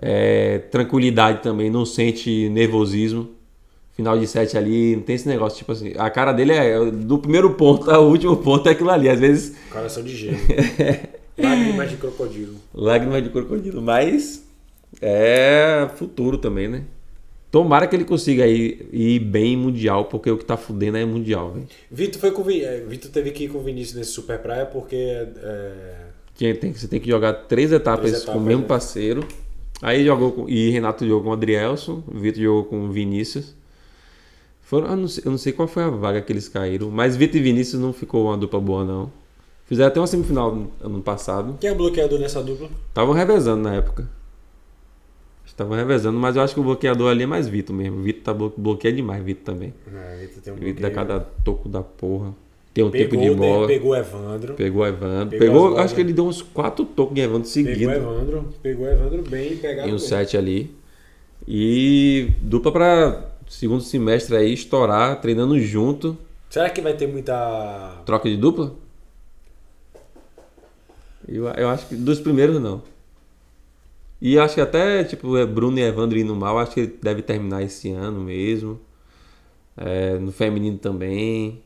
É, 0.00 0.58
tranquilidade 0.70 1.42
também, 1.42 1.70
não 1.70 1.84
sente 1.84 2.48
nervosismo. 2.48 3.28
Final 3.96 4.18
de 4.18 4.26
set 4.26 4.56
ali, 4.56 4.96
não 4.96 5.02
tem 5.02 5.14
esse 5.14 5.28
negócio, 5.28 5.58
tipo 5.58 5.70
assim, 5.70 5.92
a 5.96 6.10
cara 6.10 6.32
dele 6.32 6.52
é 6.52 6.90
do 6.90 7.16
primeiro 7.18 7.54
ponto 7.54 7.88
ao 7.90 8.08
último 8.08 8.36
ponto 8.36 8.68
é 8.68 8.72
aquilo 8.72 8.90
ali. 8.90 9.08
Às 9.08 9.20
vezes, 9.20 9.56
Coração 9.70 10.02
de 10.02 10.16
gelo. 10.16 10.36
Lágrimas 11.38 11.90
de 11.90 11.96
crocodilo. 11.96 12.54
lágrimas 12.72 13.22
de 13.22 13.28
crocodilo, 13.30 13.82
mas 13.82 14.44
é 15.00 15.88
futuro 15.96 16.38
também, 16.38 16.68
né? 16.68 16.82
Tomara 17.50 17.86
que 17.86 17.94
ele 17.94 18.04
consiga 18.04 18.46
ir, 18.48 18.88
ir 18.92 19.20
bem 19.20 19.52
em 19.52 19.56
Mundial, 19.56 20.06
porque 20.06 20.28
o 20.28 20.36
que 20.36 20.44
tá 20.44 20.56
fudendo 20.56 20.96
é 20.96 21.04
Mundial, 21.04 21.52
velho. 21.52 21.66
Vitor 21.88 22.20
foi 22.20 22.32
com 22.32 22.48
é, 22.50 22.80
Vitor 22.80 23.10
teve 23.12 23.30
que 23.30 23.44
ir 23.44 23.48
com 23.48 23.58
o 23.58 23.62
Vinícius 23.62 23.96
nesse 23.96 24.10
Super 24.10 24.40
Praia 24.40 24.66
porque 24.66 24.96
é, 24.96 25.72
Que 26.34 26.52
tem, 26.54 26.72
você 26.72 26.88
tem 26.88 26.98
que 26.98 27.08
jogar 27.08 27.32
três 27.32 27.70
etapas, 27.70 28.10
Três 28.10 28.24
com 28.24 28.32
etapas, 28.32 28.42
o 28.42 28.44
mesmo 28.44 28.62
né? 28.62 28.68
parceiro. 28.68 29.24
Aí 29.80 30.04
jogou 30.04 30.32
com, 30.32 30.48
e 30.48 30.70
Renato 30.70 31.06
jogou 31.06 31.22
com 31.24 31.30
o 31.30 31.32
Adrielson, 31.32 32.02
Vitor 32.12 32.42
jogou 32.42 32.64
com 32.64 32.86
o 32.86 32.90
Vinícius. 32.90 33.54
Foram, 34.74 34.88
eu, 34.88 34.96
não 34.96 35.06
sei, 35.06 35.22
eu 35.24 35.30
não 35.30 35.38
sei 35.38 35.52
qual 35.52 35.68
foi 35.68 35.84
a 35.84 35.88
vaga 35.88 36.20
que 36.20 36.32
eles 36.32 36.48
caíram, 36.48 36.90
mas 36.90 37.14
Vitor 37.16 37.36
e 37.36 37.42
Vinícius 37.44 37.80
não 37.80 37.92
ficou 37.92 38.24
uma 38.24 38.36
dupla 38.36 38.60
boa, 38.60 38.84
não. 38.84 39.12
Fizeram 39.66 39.86
até 39.86 40.00
uma 40.00 40.06
semifinal 40.08 40.52
no 40.52 40.72
ano 40.82 41.00
passado. 41.00 41.56
quem 41.60 41.70
é 41.70 41.72
o 41.72 41.76
bloqueador 41.76 42.18
nessa 42.18 42.42
dupla? 42.42 42.68
Estavam 42.88 43.14
revezando 43.14 43.62
na 43.62 43.72
época. 43.72 44.10
Estavam 45.46 45.76
revezando, 45.76 46.18
mas 46.18 46.34
eu 46.34 46.42
acho 46.42 46.54
que 46.54 46.58
o 46.58 46.64
bloqueador 46.64 47.08
ali 47.08 47.22
é 47.22 47.26
mais 47.26 47.46
Vitor 47.46 47.74
mesmo. 47.74 48.02
Vitor 48.02 48.22
tá 48.24 48.34
blo 48.34 48.52
bloqueia 48.56 48.92
demais, 48.92 49.22
Vitor 49.22 49.54
também. 49.54 49.72
É, 49.94 50.16
Vitor 50.22 50.42
tem 50.42 50.52
um 50.52 50.56
Vitor 50.56 50.82
dá 50.82 50.90
cada 50.90 51.20
toco 51.20 51.68
da 51.68 51.80
porra. 51.80 52.34
Tem 52.74 52.82
um 52.82 52.90
pegou, 52.90 53.10
tempo 53.10 53.22
de 53.22 53.30
bola. 53.36 53.66
pegou 53.68 53.92
o 53.92 53.94
Evandro. 53.94 54.54
Pegou 54.54 54.82
o 54.82 54.86
Evandro. 54.86 55.38
Pegou 55.38 55.62
Pegou, 55.68 55.78
acho 55.78 55.94
que 55.94 56.00
ele 56.00 56.12
deu 56.12 56.26
uns 56.26 56.42
quatro 56.42 56.84
tocos 56.84 57.14
de 57.14 57.20
Evandro 57.20 57.48
Pegou 57.48 57.70
o 57.70 57.74
seguidos. 57.74 57.94
Evandro. 57.94 58.48
Pegou 58.60 58.86
o 58.86 58.90
Evandro 58.90 59.22
bem 59.22 59.52
e 59.52 59.56
pegaram 59.56 59.88
Em 59.88 59.92
um 59.92 59.98
bem. 59.98 60.04
set 60.04 60.36
ali. 60.36 60.74
E 61.46 62.30
dupla 62.42 62.72
pra 62.72 63.33
segundo 63.58 63.82
semestre 63.82 64.36
aí 64.36 64.52
estourar, 64.52 65.20
treinando 65.20 65.58
junto. 65.60 66.16
Será 66.50 66.68
que 66.70 66.80
vai 66.80 66.94
ter 66.94 67.06
muita. 67.06 68.02
Troca 68.04 68.28
de 68.28 68.36
dupla? 68.36 68.74
Eu, 71.26 71.46
eu 71.48 71.68
acho 71.68 71.88
que 71.88 71.94
dos 71.94 72.20
primeiros 72.20 72.60
não. 72.60 72.82
E 74.20 74.38
acho 74.38 74.54
que 74.54 74.60
até, 74.60 75.04
tipo, 75.04 75.36
é 75.36 75.46
Bruno 75.46 75.78
e 75.78 75.82
Evandro 75.82 76.18
indo 76.18 76.34
mal, 76.34 76.58
acho 76.58 76.72
que 76.72 76.80
ele 76.80 76.98
deve 77.02 77.22
terminar 77.22 77.62
esse 77.62 77.90
ano 77.90 78.20
mesmo. 78.20 78.80
É, 79.76 80.18
no 80.18 80.32
feminino 80.32 80.78
também. 80.78 81.62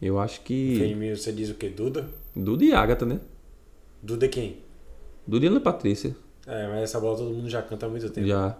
Eu 0.00 0.18
acho 0.18 0.40
que. 0.42 0.76
Feminino, 0.78 1.16
você 1.16 1.32
diz 1.32 1.50
o 1.50 1.54
quê? 1.54 1.68
Duda? 1.68 2.08
Duda 2.34 2.64
e 2.64 2.72
Agatha, 2.72 3.04
né? 3.04 3.20
Duda 4.02 4.26
é 4.26 4.28
quem? 4.28 4.58
Duda 5.26 5.44
e 5.44 5.48
Ana 5.48 5.60
Patrícia. 5.60 6.16
É, 6.46 6.68
mas 6.68 6.82
essa 6.84 7.00
bola 7.00 7.18
todo 7.18 7.30
mundo 7.30 7.48
já 7.48 7.60
canta 7.62 7.86
há 7.86 7.88
muito 7.88 8.08
tempo. 8.10 8.26
Já. 8.26 8.56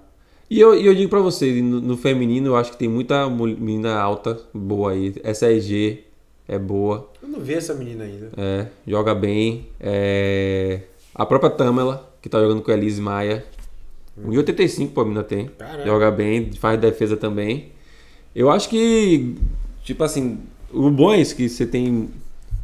E 0.51 0.59
eu, 0.59 0.75
e 0.75 0.87
eu 0.87 0.95
digo 0.95 1.11
pra 1.11 1.21
você, 1.21 1.61
no, 1.61 1.81
no 1.81 1.97
feminino 1.97 2.49
eu 2.49 2.57
acho 2.57 2.73
que 2.73 2.79
tem 2.79 2.89
muita 2.89 3.29
menina 3.29 3.99
alta 3.99 4.41
boa 4.55 4.93
aí. 4.93 5.15
Essa 5.23 5.51
EG 5.53 6.05
é 6.47 6.59
boa, 6.59 7.11
Eu 7.23 7.29
não 7.29 7.41
vi 7.41 7.55
essa 7.55 7.75
menina 7.75 8.05
ainda. 8.05 8.31
é, 8.37 8.67
joga 8.87 9.15
bem. 9.15 9.67
É, 9.79 10.81
a 11.15 11.27
própria 11.27 11.51
Tamela, 11.51 12.11
que 12.23 12.29
tá 12.29 12.41
jogando 12.41 12.63
com 12.63 12.71
a 12.71 12.75
Elise 12.75 13.01
Maia. 13.01 13.45
1,85 14.19 14.91
pô, 14.93 15.03
a 15.03 15.05
menina 15.05 15.23
tem. 15.23 15.47
Caralho. 15.59 15.85
Joga 15.85 16.11
bem, 16.11 16.51
faz 16.53 16.81
defesa 16.81 17.17
também. 17.17 17.73
Eu 18.35 18.51
acho 18.51 18.69
que, 18.69 19.37
tipo 19.85 20.03
assim, 20.03 20.39
o 20.73 20.91
bom 20.91 21.13
é 21.13 21.21
isso, 21.21 21.37
que 21.37 21.49
você 21.49 21.67
tem, 21.67 22.09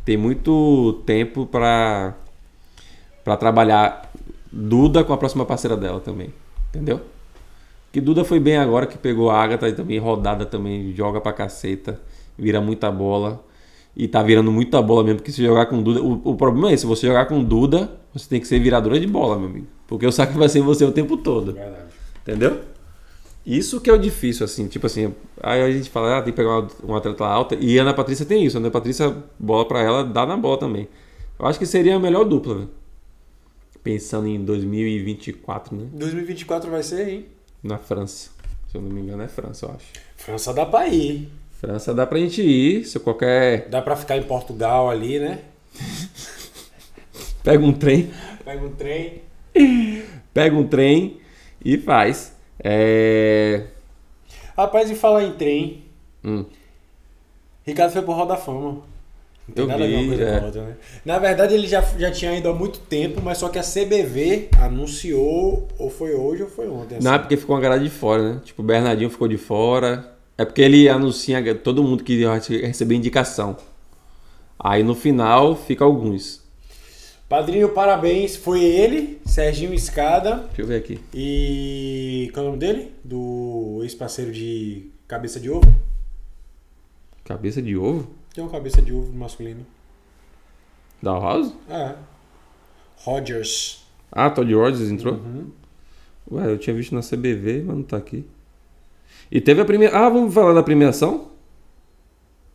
tem 0.04 0.16
muito 0.16 1.02
tempo 1.04 1.46
pra 1.46 2.14
trabalhar 3.38 4.10
Duda 4.50 5.02
com 5.04 5.12
a 5.12 5.16
próxima 5.16 5.44
parceira 5.44 5.76
dela 5.76 6.00
também. 6.00 6.32
Entendeu? 6.70 7.00
Que 7.94 8.00
Duda 8.00 8.24
foi 8.24 8.40
bem 8.40 8.56
agora, 8.56 8.88
que 8.88 8.98
pegou 8.98 9.30
a 9.30 9.40
Agatha 9.40 9.68
e 9.68 9.72
também 9.72 10.00
rodada 10.00 10.44
também, 10.44 10.92
joga 10.96 11.20
pra 11.20 11.32
caceta, 11.32 12.00
vira 12.36 12.60
muita 12.60 12.90
bola. 12.90 13.40
E 13.96 14.08
tá 14.08 14.20
virando 14.20 14.50
muita 14.50 14.82
bola 14.82 15.04
mesmo, 15.04 15.18
porque 15.20 15.30
se 15.30 15.40
jogar 15.40 15.66
com 15.66 15.80
Duda. 15.80 16.02
O, 16.02 16.20
o 16.24 16.34
problema 16.34 16.70
é 16.70 16.74
esse, 16.74 16.80
se 16.80 16.88
você 16.88 17.06
jogar 17.06 17.26
com 17.26 17.40
Duda, 17.44 17.88
você 18.12 18.28
tem 18.28 18.40
que 18.40 18.48
ser 18.48 18.58
viradora 18.58 18.98
de 18.98 19.06
bola, 19.06 19.38
meu 19.38 19.48
amigo. 19.48 19.68
Porque 19.86 20.04
o 20.04 20.10
saque 20.10 20.36
vai 20.36 20.48
ser 20.48 20.60
você 20.60 20.84
o 20.84 20.90
tempo 20.90 21.16
todo. 21.16 21.52
Verdade. 21.52 21.84
Entendeu? 22.20 22.62
Isso 23.46 23.80
que 23.80 23.88
é 23.88 23.92
o 23.92 23.96
difícil, 23.96 24.44
assim, 24.44 24.66
tipo 24.66 24.86
assim, 24.86 25.14
aí 25.40 25.62
a 25.62 25.70
gente 25.70 25.88
fala, 25.88 26.18
ah, 26.18 26.22
tem 26.22 26.32
que 26.32 26.36
pegar 26.36 26.50
uma, 26.50 26.68
uma 26.82 26.98
atleta 26.98 27.24
alta, 27.24 27.54
e 27.54 27.78
a 27.78 27.82
Ana 27.82 27.94
Patrícia 27.94 28.26
tem 28.26 28.44
isso, 28.44 28.56
a 28.56 28.60
Ana 28.60 28.72
Patrícia, 28.72 29.14
bola 29.38 29.68
pra 29.68 29.80
ela, 29.80 30.02
dá 30.02 30.26
na 30.26 30.36
bola 30.36 30.58
também. 30.58 30.88
Eu 31.38 31.46
acho 31.46 31.60
que 31.60 31.66
seria 31.66 31.94
a 31.94 32.00
melhor 32.00 32.24
dupla, 32.24 32.54
velho. 32.56 32.70
Pensando 33.84 34.26
em 34.26 34.44
2024, 34.44 35.76
né? 35.76 35.86
2024 35.92 36.68
vai 36.68 36.82
ser, 36.82 37.08
hein? 37.08 37.33
Na 37.64 37.78
França. 37.78 38.30
Se 38.70 38.76
eu 38.76 38.82
não 38.82 38.90
me 38.90 39.00
engano, 39.00 39.22
é 39.22 39.28
França, 39.28 39.66
eu 39.66 39.70
acho. 39.70 39.86
França 40.16 40.52
dá 40.54 40.64
pra 40.66 40.86
ir. 40.86 41.28
França 41.60 41.94
dá 41.94 42.06
pra 42.06 42.18
gente 42.18 42.42
ir, 42.42 42.84
se 42.84 43.00
qualquer. 43.00 43.68
Dá 43.70 43.80
pra 43.80 43.96
ficar 43.96 44.16
em 44.18 44.22
Portugal 44.22 44.90
ali, 44.90 45.18
né? 45.18 45.40
Pega 47.42 47.64
um 47.64 47.72
trem, 47.72 48.10
Pega 48.44 48.64
um 48.66 48.72
trem. 48.74 49.22
pega 50.32 50.56
um 50.56 50.66
trem 50.66 51.20
e 51.64 51.76
faz. 51.78 52.34
É. 52.62 53.64
Rapaz, 54.56 54.90
e 54.90 54.94
falar 54.94 55.24
em 55.24 55.32
trem, 55.32 55.84
Hum. 56.24 56.44
Ricardo 57.66 57.92
foi 57.92 58.02
pro 58.02 58.12
Roda 58.12 58.36
Fama. 58.36 58.82
Tem 59.52 59.66
nada 59.66 59.86
vi, 59.86 60.06
coisa 60.08 60.22
é. 60.22 60.38
com 60.38 60.42
a 60.42 60.46
outra, 60.46 60.62
né? 60.62 60.76
Na 61.04 61.18
verdade, 61.18 61.54
ele 61.54 61.66
já, 61.66 61.82
já 61.82 62.10
tinha 62.10 62.34
ido 62.36 62.48
há 62.48 62.54
muito 62.54 62.78
tempo, 62.78 63.20
mas 63.22 63.38
só 63.38 63.48
que 63.48 63.58
a 63.58 63.62
CBV 63.62 64.48
anunciou, 64.58 65.68
ou 65.78 65.90
foi 65.90 66.14
hoje 66.14 66.42
ou 66.42 66.48
foi 66.48 66.68
ontem. 66.68 66.96
assim. 66.96 67.04
Não, 67.04 67.14
é 67.14 67.18
porque 67.18 67.36
ficou 67.36 67.54
uma 67.54 67.60
galera 67.60 67.82
de 67.82 67.90
fora, 67.90 68.34
né? 68.34 68.40
Tipo, 68.42 68.62
o 68.62 68.64
Bernardinho 68.64 69.10
ficou 69.10 69.28
de 69.28 69.36
fora. 69.36 70.12
É 70.36 70.44
porque 70.44 70.62
ele 70.62 70.88
anuncia 70.88 71.54
todo 71.54 71.82
mundo 71.82 72.02
que 72.02 72.24
vai 72.24 72.40
receber 72.40 72.94
indicação. 72.94 73.56
Aí 74.58 74.82
no 74.82 74.94
final 74.94 75.54
fica 75.54 75.84
alguns. 75.84 76.42
Padrinho, 77.28 77.68
parabéns. 77.68 78.36
Foi 78.36 78.62
ele, 78.62 79.20
Serginho 79.26 79.74
Escada 79.74 80.44
Deixa 80.46 80.62
eu 80.62 80.66
ver 80.66 80.76
aqui. 80.76 81.00
e. 81.12 82.30
Qual 82.32 82.44
é 82.44 82.48
o 82.48 82.50
nome 82.52 82.60
dele? 82.60 82.92
Do 83.04 83.80
ex-parceiro 83.82 84.32
de 84.32 84.90
Cabeça 85.06 85.38
de 85.38 85.50
Ovo. 85.50 85.72
Cabeça 87.24 87.62
de 87.62 87.76
ovo? 87.76 88.08
Tem 88.34 88.42
um 88.44 88.48
cabeça 88.48 88.82
de 88.82 88.92
ovo 88.92 89.12
masculino. 89.12 89.64
Da 91.02 91.12
House? 91.12 91.54
É. 91.70 91.94
Rogers. 92.98 93.84
Ah, 94.10 94.28
Todd 94.30 94.52
Rogers 94.54 94.90
entrou? 94.90 95.14
Uhum. 95.14 95.50
Ué, 96.32 96.50
eu 96.50 96.58
tinha 96.58 96.74
visto 96.74 96.94
na 96.94 97.00
CBV, 97.00 97.62
mas 97.64 97.76
não 97.76 97.82
tá 97.82 97.96
aqui. 97.96 98.24
E 99.30 99.40
teve 99.40 99.60
a 99.60 99.64
premiação. 99.64 99.98
Ah, 99.98 100.08
vamos 100.08 100.34
falar 100.34 100.52
da 100.52 100.62
premiação? 100.62 101.30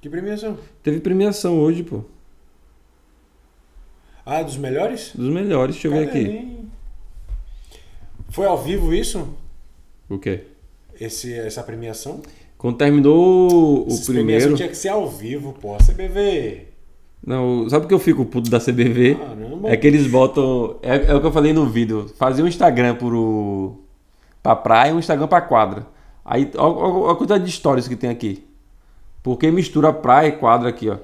Que 0.01 0.09
premiação? 0.09 0.57
Teve 0.83 0.99
premiação 0.99 1.59
hoje, 1.59 1.83
pô. 1.83 2.03
Ah, 4.25 4.43
dos 4.43 4.57
melhores? 4.57 5.11
Dos 5.15 5.29
melhores, 5.29 5.75
deixa 5.75 5.87
eu 5.87 5.91
ver 5.91 6.07
aqui. 6.09 6.23
Nem- 6.23 6.71
Foi 8.29 8.45
ao 8.45 8.57
vivo 8.61 8.93
isso? 8.93 9.33
O 10.09 10.17
quê? 10.19 10.45
Esse, 10.99 11.33
essa 11.33 11.63
premiação? 11.63 12.21
Quando 12.59 12.75
terminou 12.75 13.87
o 13.87 13.87
Essa 13.87 14.11
primeiro. 14.11 14.53
tinha 14.53 14.67
que 14.67 14.75
ser 14.75 14.89
ao 14.89 15.09
vivo, 15.09 15.53
pô. 15.53 15.75
A 15.75 15.77
CBV. 15.77 16.67
Não, 17.25 17.69
sabe 17.69 17.83
por 17.83 17.87
que 17.87 17.93
eu 17.93 17.99
fico 17.99 18.25
puto 18.25 18.49
da 18.49 18.59
CBV? 18.59 19.15
Caramba. 19.15 19.69
É 19.69 19.77
que 19.77 19.87
eles 19.87 20.05
botam. 20.07 20.75
É, 20.81 21.11
é 21.11 21.15
o 21.15 21.21
que 21.21 21.25
eu 21.25 21.31
falei 21.31 21.53
no 21.53 21.65
vídeo. 21.65 22.11
Fazer 22.17 22.43
um 22.43 22.47
Instagram 22.47 22.95
pro, 22.95 23.79
pra 24.43 24.57
praia 24.57 24.91
e 24.91 24.93
um 24.93 24.99
Instagram 24.99 25.27
pra 25.27 25.39
quadra. 25.39 25.87
Aí, 26.23 26.51
ó 26.57 27.09
a 27.09 27.15
quantidade 27.15 27.45
de 27.45 27.49
histórias 27.49 27.87
que 27.87 27.95
tem 27.95 28.09
aqui. 28.09 28.45
Porque 29.23 29.49
mistura 29.49 29.93
praia 29.93 30.27
e 30.27 30.31
quadra 30.33 30.67
aqui, 30.67 30.89
ó. 30.89 30.97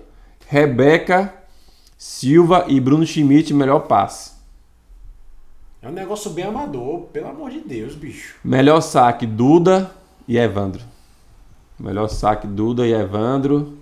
Rebeca 0.48 1.34
Silva 1.98 2.65
e 2.68 2.82
Bruno 2.82 3.06
Schmidt, 3.06 3.54
melhor 3.54 3.88
passe. 3.88 4.34
É 5.82 5.88
um 5.88 5.94
negócio 5.94 6.32
bem 6.32 6.44
amador, 6.44 7.04
pelo 7.13 7.30
amor 7.30 7.50
de 7.50 7.62
Deus, 7.62 7.96
bicho. 7.96 8.36
Melhor 8.44 8.82
saque, 8.82 9.26
Duda 9.26 9.89
e 10.28 10.38
Evandro. 10.38 10.84
Melhor 11.80 12.08
saque, 12.08 12.48
Duda 12.48 12.86
e 12.88 12.94
Evandro. 12.94 13.78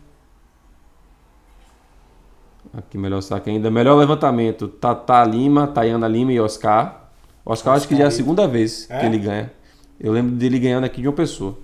Aqui, 2.76 2.98
melhor 2.98 3.22
saque 3.22 3.50
ainda. 3.52 3.70
Melhor 3.70 3.96
levantamento, 3.96 4.68
Tata 4.68 5.24
Lima, 5.24 5.68
Tayana 5.68 6.08
Lima 6.08 6.32
e 6.34 6.40
Oscar. 6.40 7.10
Oscar, 7.46 7.76
acho 7.76 7.88
que 7.88 7.96
já 7.96 8.06
é 8.06 8.08
a 8.08 8.12
segunda 8.12 8.48
vez 8.48 8.90
É? 8.90 9.00
que 9.00 9.06
ele 9.06 9.20
ganha. 9.20 9.52
Eu 10.00 10.12
lembro 10.12 10.34
dele 10.36 10.58
ganhando 10.60 10.86
aqui 10.86 11.02
de 11.02 11.08
uma 11.08 11.14
pessoa. 11.14 11.56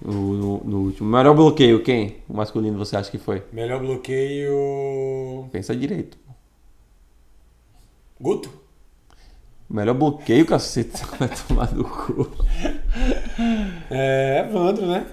No, 0.00 0.32
no- 0.34 0.64
no 0.64 0.78
último. 0.84 1.08
Melhor 1.08 1.34
bloqueio, 1.34 1.82
quem? 1.82 2.16
O 2.28 2.36
masculino 2.36 2.78
você 2.78 2.96
acha 2.96 3.10
que 3.10 3.18
foi? 3.18 3.42
Melhor 3.52 3.80
bloqueio. 3.80 5.48
Pensa 5.52 5.74
direito. 5.74 6.16
Guto? 8.20 8.50
Melhor 9.70 9.94
bloqueio, 9.94 10.46
cacete. 10.46 11.02
Vai 11.18 11.28
tomar 11.46 11.72
no 11.74 11.84
cu. 11.84 12.28
É, 13.90 14.44
Evandro, 14.48 14.86
né? 14.86 15.06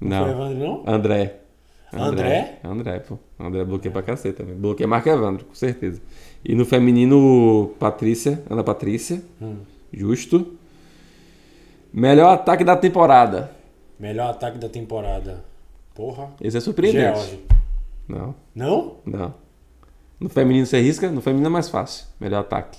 Não. 0.00 0.24
Foi 0.24 0.30
Evandro, 0.32 0.58
não? 0.58 0.82
André. 0.86 1.36
André? 1.92 2.58
André, 2.62 2.98
pô. 3.00 3.18
André 3.38 3.64
bloqueia 3.64 3.92
pra 3.92 4.02
cacete 4.02 4.36
também. 4.38 4.54
Bloqueia 4.54 4.86
marca 4.86 5.10
Evandro, 5.10 5.44
com 5.44 5.54
certeza. 5.54 6.00
E 6.44 6.54
no 6.54 6.64
feminino, 6.64 7.72
Patrícia. 7.78 8.42
Ana 8.48 8.62
Patrícia. 8.62 9.22
Hum. 9.42 9.56
Justo. 9.92 10.54
Melhor 11.92 12.32
ataque 12.32 12.62
da 12.62 12.76
temporada. 12.76 13.50
Melhor 13.98 14.30
ataque 14.30 14.58
da 14.58 14.68
temporada. 14.68 15.42
Porra. 15.94 16.30
Esse 16.40 16.56
é 16.56 16.60
surpreendente. 16.60 17.18
George. 17.18 17.40
Não, 18.08 18.34
Não? 18.54 18.96
não. 19.04 19.34
No 20.18 20.28
feminino 20.28 20.66
você 20.66 20.80
risca, 20.80 21.10
no 21.10 21.20
feminino 21.20 21.46
é 21.46 21.50
mais 21.50 21.68
fácil. 21.68 22.06
Melhor 22.20 22.40
ataque. 22.40 22.78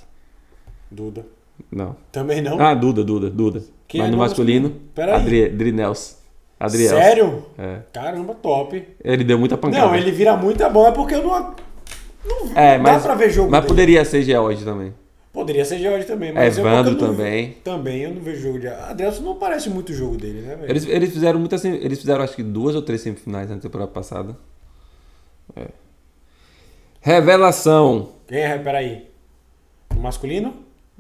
Duda. 0.90 1.26
Não. 1.72 1.96
Também 2.12 2.42
não? 2.42 2.60
Ah, 2.60 2.74
Duda, 2.74 3.04
Duda, 3.04 3.30
Duda. 3.30 3.64
Quem 3.88 4.00
Mas 4.00 4.08
é 4.08 4.12
no 4.12 4.18
no 4.18 4.24
masculino, 4.24 4.70
masculino? 4.70 4.92
Pera 4.96 5.16
aí. 5.18 5.22
Adri, 5.22 5.50
Drinels. 5.50 6.21
Adriel. 6.66 6.90
Sério? 6.98 7.46
É. 7.58 7.80
Caramba, 7.92 8.36
top. 8.36 8.88
Ele 9.04 9.24
deu 9.24 9.38
muita 9.40 9.58
pancada. 9.58 9.88
Não, 9.88 9.96
ele 9.96 10.12
vira 10.12 10.36
muita 10.38 10.70
bola 10.70 10.90
é 10.90 10.92
porque 10.92 11.16
eu 11.16 11.24
não. 11.24 11.56
É, 12.56 12.78
dá 12.78 12.84
mas, 12.84 13.02
pra 13.04 13.16
ver 13.16 13.32
jogo 13.32 13.50
mas 13.50 13.62
dele. 13.62 13.68
poderia 13.70 14.06
ser 14.06 14.22
George 14.22 14.64
também. 14.64 14.94
Poderia 15.34 15.64
ser 15.66 15.80
George 15.80 16.06
também, 16.06 16.32
mas 16.34 16.58
eu- 16.58 16.68
Evandro 16.68 16.92
eu 16.94 16.98
não- 16.98 17.08
também. 17.08 17.52
Também, 17.64 18.02
eu 18.02 18.14
não 18.14 18.22
vejo 18.22 18.42
jogo 18.42 18.60
de. 18.60 18.68
Adelson 18.68 19.24
não 19.24 19.36
parece 19.36 19.70
muito 19.70 19.90
o 19.92 19.94
jogo 19.96 20.18
dele, 20.18 20.42
né, 20.42 20.56
velho? 20.56 20.70
Eles, 20.70 20.86
eles 20.86 21.12
fizeram 21.12 21.40
muitas. 21.40 21.64
Eles 21.66 22.00
fizeram 22.00 22.24
acho 22.24 22.36
que 22.36 22.44
duas 22.44 22.76
ou 22.76 22.82
três 22.82 23.02
semifinais 23.02 23.50
na 23.50 23.58
temporada 23.58 23.90
passada. 23.90 24.38
É. 25.56 25.68
Revelação. 27.00 28.10
Quem 28.28 28.40
é? 28.40 28.58
Peraí. 28.58 29.10
O 29.96 30.00
masculino? 30.00 30.54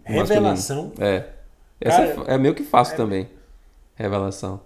Masculino. 0.04 0.24
Revelação. 0.34 0.92
É. 1.00 1.24
Essa 1.80 2.08
Cara, 2.16 2.34
é 2.34 2.38
meio 2.38 2.56
que 2.56 2.64
fácil 2.64 2.96
também. 2.98 3.28
Revelação. 3.96 4.60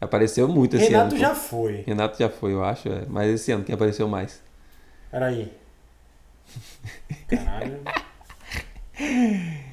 Apareceu 0.00 0.46
muito 0.48 0.76
esse 0.76 0.86
Renato 0.90 1.12
ano. 1.14 1.18
já 1.20 1.30
pô. 1.30 1.34
foi. 1.34 1.82
Renato 1.86 2.18
já 2.18 2.28
foi, 2.28 2.52
eu 2.52 2.64
acho. 2.64 2.88
é. 2.88 3.02
Mas 3.08 3.30
esse 3.32 3.50
ano 3.52 3.64
quem 3.64 3.74
apareceu 3.74 4.06
mais? 4.08 4.40
Peraí. 5.10 5.52
Caralho. 7.28 7.80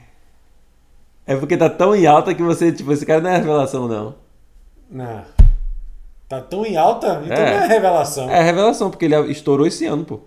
É 1.27 1.35
porque 1.35 1.57
tá 1.57 1.67
tão 1.69 1.95
em 1.95 2.05
alta 2.05 2.35
que 2.35 2.43
você, 2.43 2.71
tipo, 2.71 2.91
esse 2.91 3.03
cara 3.05 3.19
não 3.19 3.29
é 3.31 3.37
revelação, 3.37 3.87
não. 3.87 4.15
Não. 4.91 5.23
Tá 6.29 6.39
tão 6.39 6.63
em 6.65 6.77
alta? 6.77 7.21
Então 7.25 7.35
É. 7.37 7.57
não 7.57 7.63
é 7.63 7.67
revelação. 7.67 8.29
É 8.29 8.43
revelação, 8.43 8.91
porque 8.91 9.05
ele 9.05 9.15
estourou 9.31 9.65
esse 9.65 9.85
ano, 9.87 10.05
pô. 10.05 10.19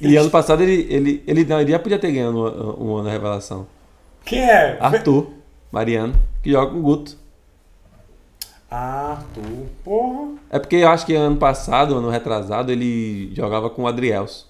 E 0.00 0.16
ano 0.16 0.30
passado 0.30 0.62
ele, 0.64 0.92
ele, 0.92 1.22
ele, 1.26 1.44
não, 1.44 1.60
ele 1.60 1.70
já 1.70 1.78
podia 1.78 1.98
ter 2.00 2.10
ganhado 2.10 2.36
um, 2.36 2.84
um 2.90 2.96
ano 2.96 3.08
a 3.08 3.12
revelação. 3.12 3.66
Quem 4.24 4.40
é? 4.42 4.76
Arthur, 4.80 5.30
Mariano, 5.70 6.14
que 6.42 6.50
joga 6.50 6.72
com 6.72 6.78
o 6.78 6.82
Guto. 6.82 7.16
Arthur. 8.74 9.66
Porra. 9.84 10.28
É 10.50 10.58
porque 10.58 10.76
eu 10.76 10.88
acho 10.88 11.06
que 11.06 11.14
ano 11.14 11.36
passado, 11.36 11.94
ano 11.96 12.08
retrasado, 12.10 12.70
ele 12.72 13.32
jogava 13.34 13.70
com 13.70 13.82
o 13.82 13.86
Adrielso. 13.86 14.48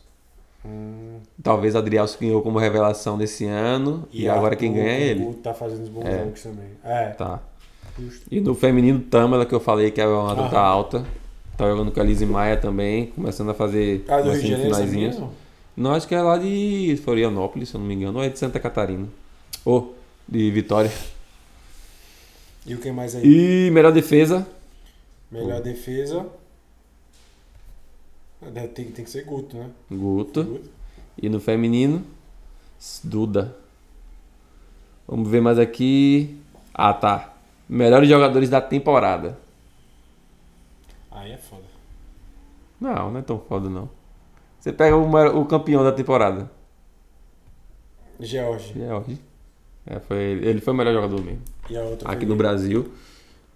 Hum. 0.65 1.19
Talvez 1.43 1.75
o 1.75 1.79
Adrielso 1.79 2.17
ganhou 2.21 2.41
como 2.43 2.59
revelação 2.59 3.19
desse 3.19 3.45
ano. 3.45 4.09
E, 4.13 4.29
agora 4.29 4.57
quem 4.57 4.73
ganha 4.73 4.89
é 4.91 5.01
ele. 5.03 5.25
o 5.25 5.35
Tá 5.35 5.53
fazendo 5.53 5.83
os 5.83 5.89
bons 5.89 6.07
É. 6.07 6.19
jogos 6.19 6.43
também. 6.43 6.69
É. 6.83 7.07
Tá. 7.11 7.41
Justo. 7.99 8.27
E 8.31 8.41
no 8.41 8.55
feminino, 8.55 8.99
Tamela, 9.01 9.45
que 9.45 9.55
eu 9.55 9.61
falei 9.61 9.91
que 9.91 10.01
é 10.01 10.07
uma 10.07 10.33
Aham. 10.33 10.49
tá 10.49 10.61
alta. 10.61 11.05
Tá 11.57 11.69
jogando 11.69 11.93
com 11.93 12.01
a 12.01 12.03
Lizzie 12.05 12.27
Maia 12.27 12.57
também, 12.57 13.07
começando 13.07 13.51
a 13.51 13.55
fazer 13.55 14.05
Ah, 14.09 14.21
do 14.21 14.31
Rio 14.33 14.41
de 14.41 14.49
Janeiro, 14.71 15.29
não? 15.77 15.93
Acho 15.93 16.09
que 16.09 16.15
é 16.15 16.21
lá 16.23 16.37
de 16.39 16.99
Florianópolis, 17.05 17.69
se 17.69 17.77
eu 17.77 17.81
não 17.81 17.87
me 17.87 17.95
engano, 17.95 18.19
ou 18.19 18.25
é 18.25 18.29
de 18.29 18.39
Santa 18.39 18.59
Catarina. 18.59 19.07
Ou 19.65 19.95
de 20.27 20.51
Vitória. 20.51 20.91
E 22.67 22.75
o 22.75 22.79
que 22.81 22.91
mais 22.91 23.15
aí? 23.15 23.23
E 23.25 23.71
melhor 23.71 23.93
defesa, 23.93 24.47
Melhor 25.31 25.61
defesa. 25.61 26.27
Ah, 28.41 28.51
Tem, 28.69 28.91
tem 28.91 29.05
que 29.05 29.11
ser 29.11 29.25
Guto, 29.25 29.57
né? 29.57 29.71
Guto. 29.91 30.45
Guto. 30.45 30.71
E 31.21 31.29
no 31.29 31.41
feminino, 31.41 32.05
Duda. 33.03 33.57
Vamos 35.07 35.29
ver 35.29 35.41
mais 35.41 35.59
aqui. 35.59 36.39
Ah, 36.73 36.93
tá. 36.93 37.35
Melhores 37.69 38.09
jogadores 38.09 38.49
da 38.49 38.61
temporada. 38.61 39.39
Aí 41.11 41.33
é 41.33 41.39
foda. 41.39 41.65
Não, 42.81 43.11
não 43.11 43.19
é 43.19 43.23
tão 43.23 43.39
foda 43.39 43.69
não. 43.69 43.89
Você 44.59 44.73
pega 44.73 44.97
o, 44.97 45.41
o 45.41 45.47
campeão 45.47 45.83
da 45.85 45.93
temporada. 45.93 46.51
George. 48.21 48.73
George. 48.75 49.19
É, 49.87 50.01
foi, 50.01 50.17
ele 50.17 50.61
foi 50.61 50.73
o 50.73 50.77
melhor 50.77 50.95
jogador 50.95 51.23
mesmo. 51.23 51.43
E 51.69 51.77
a 51.77 51.83
outra 51.83 52.11
Aqui 52.11 52.25
no? 52.25 52.37
Brasil. 52.37 52.89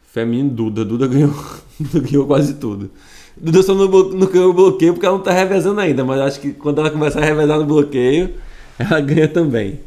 Feminino 0.03 0.51
Duda. 0.51 0.85
Duda 0.85 1.07
ganhou, 1.07 1.33
Duda 1.79 2.01
ganhou 2.01 2.27
quase 2.27 2.55
tudo. 2.55 2.91
Duda 3.37 3.63
só 3.63 3.75
não 3.75 4.27
ganhou 4.27 4.51
o 4.51 4.55
bloqueio 4.55 4.93
porque 4.95 5.07
ela 5.07 5.17
não 5.17 5.23
tá 5.23 5.33
revezando 5.33 5.81
ainda. 5.81 6.05
Mas 6.05 6.21
acho 6.21 6.41
que 6.41 6.53
quando 6.53 6.81
ela 6.81 6.91
começar 6.91 7.21
a 7.21 7.25
revezar 7.25 7.59
no 7.59 7.65
bloqueio, 7.65 8.35
ela 8.79 9.01
ganha 9.01 9.29
também. 9.29 9.81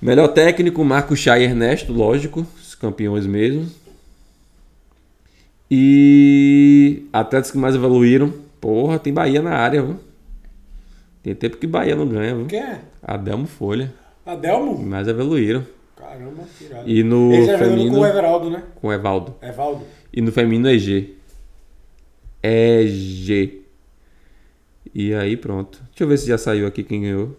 Melhor 0.00 0.28
técnico, 0.28 0.84
Marco 0.84 1.14
Chay 1.14 1.42
e 1.42 1.44
Ernesto, 1.44 1.92
lógico. 1.92 2.44
Os 2.60 2.74
campeões 2.74 3.26
mesmo. 3.26 3.70
E 5.70 7.06
atletas 7.12 7.50
que 7.50 7.58
mais 7.58 7.74
evoluíram. 7.74 8.32
Porra, 8.60 8.98
tem 8.98 9.12
Bahia 9.12 9.40
na 9.40 9.52
área, 9.52 9.82
viu? 9.82 10.00
Tem 11.22 11.34
tempo 11.34 11.56
que 11.56 11.66
Bahia 11.66 11.94
não 11.94 12.06
ganha, 12.06 12.34
viu? 12.34 12.46
Quem 12.46 12.58
é? 12.58 12.80
Adelmo 13.02 13.46
Folha. 13.46 13.92
Adelmo? 14.24 14.78
Mais 14.78 15.08
evoluíram. 15.08 15.66
Caramba, 15.96 16.44
tirado. 16.58 16.88
E 16.88 17.02
no 17.02 17.32
Ele 17.32 17.46
já 17.46 17.52
jogando 17.52 17.68
feminino, 17.70 17.94
com 17.96 18.00
o 18.00 18.06
Everaldo, 18.06 18.50
né? 18.50 18.62
com 18.76 18.88
o 18.88 18.92
Evaldo. 18.92 19.34
Evaldo. 19.42 19.84
E 20.12 20.20
no 20.20 20.32
feminino 20.32 20.68
é 20.68 20.78
G. 20.78 21.14
É 22.42 22.84
G. 22.86 23.60
E 24.94 25.14
aí 25.14 25.36
pronto. 25.36 25.80
Deixa 25.90 26.04
eu 26.04 26.08
ver 26.08 26.18
se 26.18 26.26
já 26.26 26.36
saiu 26.38 26.66
aqui 26.66 26.82
quem 26.82 27.02
ganhou. 27.02 27.36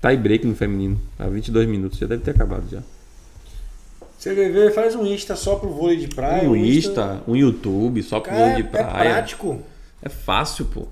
Tie 0.00 0.16
break 0.16 0.46
no 0.46 0.54
feminino. 0.54 1.00
Há 1.18 1.26
22 1.28 1.66
minutos. 1.68 1.98
Já 1.98 2.06
deve 2.06 2.22
ter 2.22 2.30
acabado 2.32 2.68
já. 2.70 2.82
CVV 4.20 4.70
faz 4.70 4.94
um 4.94 5.06
Insta 5.06 5.36
só 5.36 5.56
pro 5.56 5.70
vôlei 5.70 5.96
de 5.96 6.08
praia. 6.08 6.48
um 6.48 6.56
Insta, 6.56 7.22
um 7.28 7.36
YouTube, 7.36 8.02
só 8.02 8.20
pro 8.20 8.30
Cara, 8.30 8.40
vôlei 8.48 8.52
é, 8.54 8.62
de 8.62 8.68
é 8.68 8.70
praia. 8.70 9.10
prático. 9.12 9.62
É 10.02 10.08
fácil, 10.08 10.66
pô. 10.66 10.86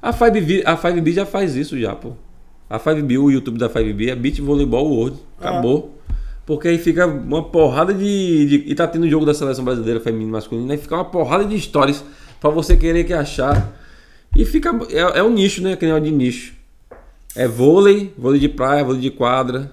A 0.00 0.12
5B, 0.12 0.62
a 0.64 0.76
5B 0.76 1.12
já 1.12 1.26
faz 1.26 1.56
isso 1.56 1.78
já, 1.78 1.94
pô. 1.94 2.12
A 2.68 2.78
5B, 2.78 3.18
o 3.22 3.30
YouTube 3.30 3.58
da 3.58 3.68
5B 3.68 4.08
é 4.10 4.14
Beach 4.14 4.40
Volleyball 4.40 4.86
World. 4.88 5.18
Acabou. 5.38 5.98
Porque 6.46 6.68
aí 6.68 6.78
fica 6.78 7.06
uma 7.06 7.42
porrada 7.42 7.92
de, 7.94 8.46
de- 8.46 8.70
E 8.70 8.74
tá 8.74 8.86
tendo 8.86 9.08
jogo 9.08 9.24
da 9.24 9.32
seleção 9.32 9.64
brasileira 9.64 9.98
feminina 10.00 10.28
e 10.28 10.32
masculina. 10.32 10.72
Aí 10.74 10.78
fica 10.78 10.94
uma 10.94 11.04
porrada 11.04 11.44
de 11.44 11.56
histórias 11.56 12.04
pra 12.40 12.50
você 12.50 12.76
querer 12.76 13.04
que 13.04 13.12
achar. 13.12 13.72
E 14.36 14.44
fica. 14.44 14.70
É, 14.90 15.18
é 15.20 15.22
um 15.22 15.30
nicho, 15.30 15.62
né? 15.62 15.76
Que 15.76 15.86
nem 15.86 15.94
o 15.94 16.00
de 16.00 16.10
nicho. 16.10 16.54
É 17.36 17.48
vôlei, 17.48 18.12
vôlei 18.18 18.38
de 18.40 18.48
praia, 18.48 18.84
vôlei 18.84 19.00
de 19.00 19.10
quadra, 19.10 19.72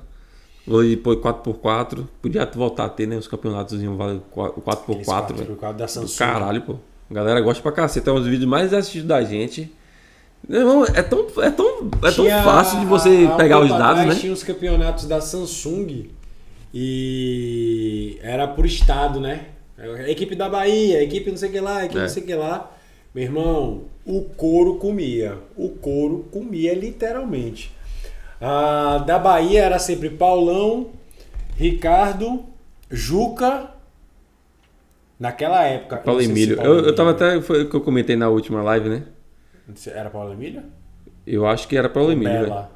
vôlei 0.66 0.92
de 0.92 0.98
pô, 0.98 1.16
4x4. 1.18 2.06
Podia 2.22 2.50
voltar 2.56 2.86
a 2.86 2.90
ter, 2.90 3.06
né? 3.08 3.18
Os 3.18 3.28
campeonatos 3.28 3.74
o 3.82 4.62
4x4, 4.66 5.34
velho. 5.36 5.46
Por 5.48 5.58
causa 5.58 5.78
da 5.78 5.86
Do 5.86 5.92
Samsung. 5.92 6.18
caralho, 6.18 6.62
pô. 6.62 6.76
A 7.10 7.14
galera 7.14 7.42
gosta 7.42 7.62
pra 7.62 7.72
cacete. 7.72 8.08
É 8.08 8.12
um 8.12 8.16
dos 8.16 8.28
vídeos 8.28 8.50
mais 8.50 8.74
assistidos 8.74 9.08
da 9.08 9.22
gente. 9.24 9.72
Irmão, 10.50 10.84
é 10.86 11.02
tão, 11.04 11.28
é 11.42 11.50
tão, 11.52 11.90
é 12.04 12.12
tão 12.12 12.26
Tinha- 12.26 12.44
fácil 12.44 12.80
de 12.80 12.86
você 12.86 13.26
há 13.30 13.34
um 13.34 13.38
pegar 13.38 13.60
os 13.60 13.70
dados, 13.70 14.06
né? 14.06 14.16
Tinha 14.16 14.34
os 14.34 14.44
campeonatos 14.44 15.06
da 15.06 15.22
Samsung 15.22 16.10
e 16.74 18.18
era 18.22 18.48
por 18.48 18.66
estado, 18.66 19.20
né? 19.20 19.46
A 19.78 20.10
equipe 20.10 20.36
da 20.36 20.48
Bahia, 20.50 21.00
a 21.00 21.04
equipe 21.04 21.30
não 21.32 21.38
sei 21.38 21.50
o 21.50 21.52
que 21.52 21.60
lá, 21.60 21.78
a 21.78 21.86
equipe 21.86 22.00
É. 22.00 22.02
não 22.04 22.10
sei 22.10 22.24
o 22.24 22.26
que 22.26 22.36
lá. 22.36 22.72
Meu 23.14 23.24
irmão, 23.24 23.82
o 24.06 24.22
couro 24.22 24.76
comia. 24.76 25.38
O 25.56 25.70
couro 25.70 26.26
comia 26.32 26.74
literalmente. 26.74 27.72
Ah, 28.40 29.04
da 29.06 29.18
Bahia 29.20 29.62
era 29.64 29.80
sempre 29.80 30.10
Paulão, 30.10 30.88
Ricardo, 31.58 32.44
Juca. 32.90 33.70
Naquela 35.20 35.64
época. 35.66 35.98
Paulo 35.98 36.20
sei 36.20 36.28
se 36.28 36.32
Emílio. 36.34 36.58
Paulo 36.58 36.72
Eu, 36.80 36.86
eu 36.86 36.96
tava 36.96 37.12
Emílio. 37.12 37.28
até. 37.38 37.42
Foi 37.42 37.64
o 37.64 37.70
que 37.70 37.76
eu 37.76 37.82
comentei 37.82 38.16
na 38.16 38.30
última 38.30 38.62
live, 38.64 38.90
né? 38.90 39.04
Era 39.88 40.10
Paulo 40.10 40.34
Emílio? 40.34 40.64
Eu 41.26 41.46
acho 41.46 41.68
que 41.68 41.78
era 41.78 41.90
Paulo 41.90 42.12
Emílio. 42.12 42.34
velho. 42.34 42.46
Bela. 42.48 42.72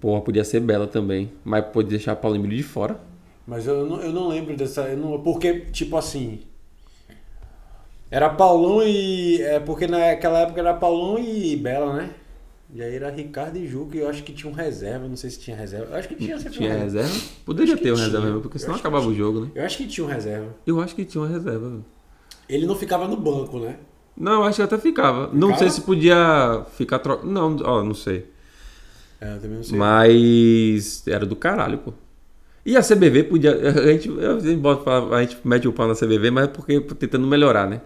Porra, 0.00 0.20
podia 0.20 0.44
ser 0.44 0.60
Bela 0.60 0.86
também. 0.86 1.32
Mas 1.44 1.64
pode 1.66 1.88
deixar 1.88 2.14
Paulo 2.16 2.36
Emílio 2.36 2.56
de 2.56 2.62
fora. 2.62 3.00
Mas 3.46 3.66
eu 3.66 3.86
não, 3.86 4.00
eu 4.00 4.12
não 4.12 4.28
lembro 4.28 4.56
dessa. 4.56 4.82
Eu 4.88 4.96
não, 4.96 5.20
porque, 5.22 5.60
tipo 5.72 5.96
assim. 5.96 6.40
Era 8.10 8.28
Paulão 8.30 8.82
e. 8.82 9.40
É 9.42 9.58
porque 9.60 9.86
naquela 9.86 10.40
época 10.40 10.60
era 10.60 10.74
Paulão 10.74 11.18
e 11.18 11.56
Bela, 11.56 11.94
né? 11.94 12.10
E 12.72 12.82
aí 12.82 12.96
era 12.96 13.10
Ricardo 13.10 13.56
e 13.56 13.66
Juca 13.66 13.96
e 13.96 14.00
eu 14.00 14.08
acho 14.08 14.22
que 14.24 14.32
tinha 14.32 14.50
um 14.50 14.54
reserva. 14.54 15.06
Não 15.08 15.16
sei 15.16 15.30
se 15.30 15.38
tinha 15.40 15.56
reserva. 15.56 15.86
Eu 15.92 15.96
acho 15.96 16.08
que 16.08 16.14
tinha 16.16 16.36
sempre 16.38 16.50
um 16.50 16.62
Tinha 16.62 16.74
reserva. 16.74 17.08
reserva? 17.08 17.26
Poderia 17.44 17.76
ter 17.76 17.92
um 17.92 17.94
tinha. 17.94 18.06
reserva 18.06 18.40
porque 18.40 18.58
senão 18.58 18.74
acabava 18.74 19.04
o 19.06 19.12
tinha. 19.12 19.18
jogo, 19.24 19.40
né? 19.40 19.50
Eu 19.54 19.64
acho 19.64 19.76
que 19.78 19.86
tinha 19.86 20.04
um 20.06 20.10
reserva. 20.10 20.54
Eu 20.66 20.80
acho 20.80 20.94
que 20.94 21.04
tinha 21.04 21.22
uma 21.22 21.30
reserva. 21.30 21.80
Ele 22.48 22.66
não 22.66 22.74
ficava 22.74 23.06
no 23.06 23.16
banco, 23.16 23.58
né? 23.60 23.76
Não, 24.16 24.44
acho 24.44 24.56
que 24.56 24.62
até 24.62 24.78
ficava. 24.78 25.28
Não 25.32 25.48
Ficava? 25.48 25.58
sei 25.58 25.70
se 25.70 25.80
podia 25.80 26.62
ficar 26.76 26.98
trocando. 27.00 27.32
Não, 27.32 27.56
ó, 27.64 27.82
não 27.82 27.94
sei. 27.94 28.26
É, 29.20 29.34
eu 29.34 29.40
também 29.40 29.56
não 29.56 29.64
sei. 29.64 29.76
Mas 29.78 31.06
era 31.08 31.26
do 31.26 31.34
caralho, 31.36 31.78
pô. 31.78 31.92
E 32.64 32.76
a 32.76 32.82
CBV 32.82 33.24
podia. 33.24 33.52
A 33.54 33.92
gente, 33.92 34.08
a 34.20 34.38
gente, 34.38 34.56
bota- 34.56 35.14
a 35.14 35.20
gente 35.22 35.36
mete 35.44 35.66
o 35.68 35.72
pau 35.72 35.86
na 35.88 35.94
CBV, 35.94 36.30
mas 36.30 36.44
é 36.44 36.46
porque 36.48 36.80
tentando 36.80 37.26
melhorar, 37.26 37.68
né? 37.68 37.80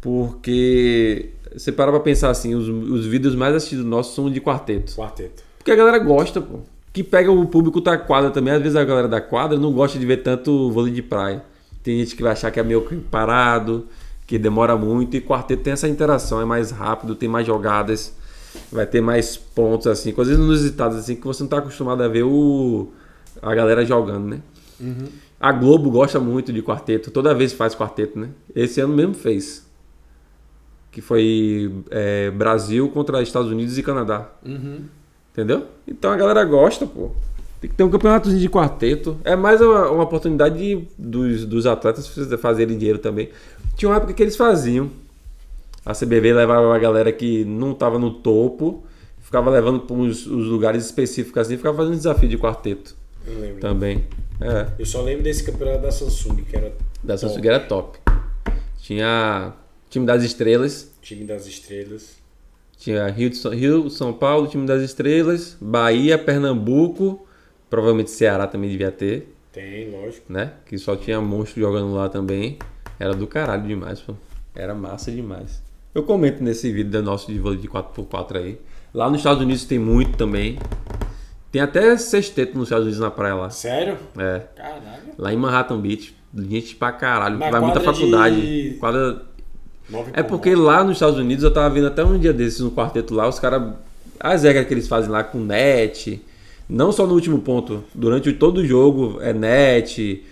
Porque 0.00 1.30
você 1.54 1.70
para 1.72 1.90
pra 1.90 2.00
pensar 2.00 2.30
assim, 2.30 2.54
os, 2.54 2.68
os 2.68 3.06
vídeos 3.06 3.34
mais 3.34 3.54
assistidos 3.54 3.84
nossos 3.84 4.14
são 4.14 4.30
de 4.30 4.40
quarteto. 4.40 4.94
Quarteto. 4.94 5.42
Porque 5.58 5.70
a 5.70 5.76
galera 5.76 5.98
gosta, 5.98 6.40
pô. 6.40 6.60
Que 6.92 7.04
pega 7.04 7.30
o 7.30 7.46
público 7.46 7.80
da 7.80 7.96
quadra 7.96 8.30
também. 8.30 8.52
Às 8.54 8.60
vezes 8.62 8.76
a 8.76 8.84
galera 8.84 9.06
da 9.08 9.20
quadra 9.20 9.58
não 9.58 9.72
gosta 9.72 9.98
de 9.98 10.06
ver 10.06 10.18
tanto 10.18 10.70
vôlei 10.70 10.92
de 10.92 11.02
praia. 11.02 11.44
Tem 11.82 11.98
gente 11.98 12.16
que 12.16 12.22
vai 12.22 12.32
achar 12.32 12.50
que 12.50 12.58
é 12.58 12.62
meio 12.62 12.82
parado, 13.10 13.86
que 14.30 14.38
demora 14.38 14.76
muito. 14.76 15.16
E 15.16 15.20
quarteto 15.20 15.64
tem 15.64 15.72
essa 15.72 15.88
interação, 15.88 16.40
é 16.40 16.44
mais 16.44 16.70
rápido, 16.70 17.16
tem 17.16 17.28
mais 17.28 17.44
jogadas, 17.44 18.14
vai 18.70 18.86
ter 18.86 19.00
mais 19.00 19.36
pontos, 19.36 19.88
assim, 19.88 20.12
coisas 20.12 20.38
inusitadas, 20.38 20.98
assim, 20.98 21.16
que 21.16 21.26
você 21.26 21.42
não 21.42 21.50
tá 21.50 21.58
acostumado 21.58 22.00
a 22.00 22.06
ver 22.06 22.22
o, 22.22 22.92
a 23.42 23.52
galera 23.52 23.84
jogando, 23.84 24.28
né? 24.28 24.40
A 25.40 25.50
Globo 25.50 25.90
gosta 25.90 26.20
muito 26.20 26.52
de 26.52 26.62
quarteto, 26.62 27.10
toda 27.10 27.34
vez 27.34 27.52
faz 27.52 27.74
quarteto, 27.74 28.20
né? 28.20 28.28
Esse 28.54 28.80
ano 28.80 28.94
mesmo 28.94 29.14
fez. 29.14 29.68
Que 30.92 31.00
foi 31.00 31.82
é, 31.90 32.30
Brasil 32.30 32.88
contra 32.88 33.20
Estados 33.22 33.50
Unidos 33.50 33.78
e 33.78 33.82
Canadá. 33.82 34.30
Uhum. 34.46 34.84
Entendeu? 35.32 35.66
Então 35.88 36.08
a 36.12 36.16
galera 36.16 36.44
gosta, 36.44 36.86
pô. 36.86 37.10
Tem 37.60 37.68
que 37.68 37.76
ter 37.76 37.82
um 37.84 37.90
campeonatozinho 37.90 38.40
de 38.40 38.48
quarteto. 38.48 39.18
É 39.22 39.36
mais 39.36 39.60
uma, 39.60 39.90
uma 39.90 40.02
oportunidade 40.04 40.56
de- 40.58 40.88
dos, 40.96 41.44
dos 41.44 41.66
atletas 41.66 42.06
fazerem 42.40 42.78
dinheiro 42.78 42.98
também. 42.98 43.28
Tinha 43.76 43.90
uma 43.90 43.96
época 43.96 44.12
que 44.14 44.22
eles 44.22 44.36
faziam. 44.36 44.90
A 45.84 45.92
CBV 45.94 46.32
levava 46.32 46.74
a 46.74 46.78
galera 46.78 47.12
que 47.12 47.44
não 47.44 47.74
tava 47.74 47.98
no 47.98 48.10
topo, 48.10 48.82
ficava 49.20 49.50
levando 49.50 49.80
para 49.80 49.94
os 49.96 50.26
lugares 50.26 50.84
específicos 50.84 51.38
assim, 51.42 51.56
ficava 51.56 51.76
fazendo 51.76 51.96
desafio 51.96 52.28
de 52.28 52.36
quarteto 52.38 52.94
Eu 53.26 53.38
lembro. 53.40 53.60
também. 53.60 54.04
É, 54.40 54.66
Eu 54.78 54.86
só 54.86 55.02
lembro 55.02 55.22
desse 55.22 55.42
campeonato 55.44 55.82
da 55.82 55.90
Samsung, 55.90 56.36
que 56.42 56.56
era 56.56 56.72
da 57.02 57.14
Top. 57.16 57.18
Samsung 57.32 57.46
era 57.46 57.60
top. 57.60 57.98
Tinha 58.82 59.52
time 59.88 60.06
das 60.06 60.22
estrelas, 60.22 60.90
time 61.02 61.24
das 61.24 61.46
estrelas. 61.46 62.16
Tinha 62.78 63.06
Rio, 63.08 63.28
de 63.28 63.36
São, 63.36 63.50
Rio, 63.52 63.90
São 63.90 64.12
Paulo, 64.12 64.46
time 64.48 64.66
das 64.66 64.82
estrelas, 64.82 65.56
Bahia, 65.60 66.16
Pernambuco, 66.18 67.26
provavelmente 67.70 68.10
Ceará 68.10 68.46
também 68.46 68.68
devia 68.68 68.90
ter, 68.90 69.32
Tem, 69.52 69.90
lógico. 69.90 70.30
né? 70.30 70.52
Que 70.66 70.76
só 70.76 70.94
tinha 70.96 71.20
monstro 71.20 71.60
jogando 71.60 71.94
lá 71.94 72.08
também. 72.08 72.58
Era 72.98 73.14
do 73.14 73.26
caralho 73.26 73.62
demais, 73.66 74.00
pô. 74.00 74.14
Era 74.54 74.74
massa 74.74 75.10
demais. 75.10 75.62
Eu 75.94 76.02
comento 76.02 76.42
nesse 76.44 76.70
vídeo 76.72 76.90
do 76.90 77.02
nosso 77.02 77.32
de 77.32 77.38
vôlei 77.38 77.58
de 77.58 77.68
4x4 77.68 78.36
aí. 78.36 78.60
Lá 78.92 79.08
nos 79.08 79.18
Estados 79.20 79.42
Unidos 79.42 79.64
tem 79.64 79.78
muito 79.78 80.16
também. 80.18 80.58
Tem 81.50 81.62
até 81.62 81.96
sexteto 81.96 82.54
nos 82.56 82.64
Estados 82.64 82.84
Unidos 82.84 83.00
na 83.00 83.10
praia 83.10 83.34
lá. 83.34 83.50
Sério? 83.50 83.96
É. 84.18 84.40
Caralho. 84.54 84.82
Lá 85.18 85.32
em 85.32 85.36
Manhattan 85.36 85.80
Beach. 85.80 86.14
Gente 86.34 86.76
pra 86.76 86.92
caralho. 86.92 87.38
Na 87.38 87.50
vai 87.50 87.60
muita 87.60 87.80
faculdade. 87.80 88.40
de- 88.40 88.76
Quadra 88.78 89.22
é 90.12 90.22
por 90.22 90.28
porque 90.38 90.54
lá 90.54 90.84
nos 90.84 90.92
Estados 90.92 91.18
Unidos 91.18 91.42
eu 91.42 91.52
tava 91.52 91.68
vendo 91.74 91.88
até 91.88 92.04
um 92.04 92.16
dia 92.18 92.32
desses 92.32 92.60
no 92.60 92.70
quarteto 92.70 93.12
lá, 93.14 93.28
os 93.28 93.40
caras. 93.40 93.72
As 94.20 94.42
regras 94.44 94.66
que 94.68 94.74
eles 94.74 94.86
fazem 94.86 95.10
lá 95.10 95.24
com 95.24 95.38
net, 95.40 96.22
não 96.70 96.92
só 96.92 97.06
no 97.06 97.14
último 97.14 97.40
ponto, 97.40 97.84
durante 97.94 98.32
todo 98.32 98.58
o 98.58 98.66
jogo 98.66 99.18
é 99.20 99.32
net, 99.32 100.24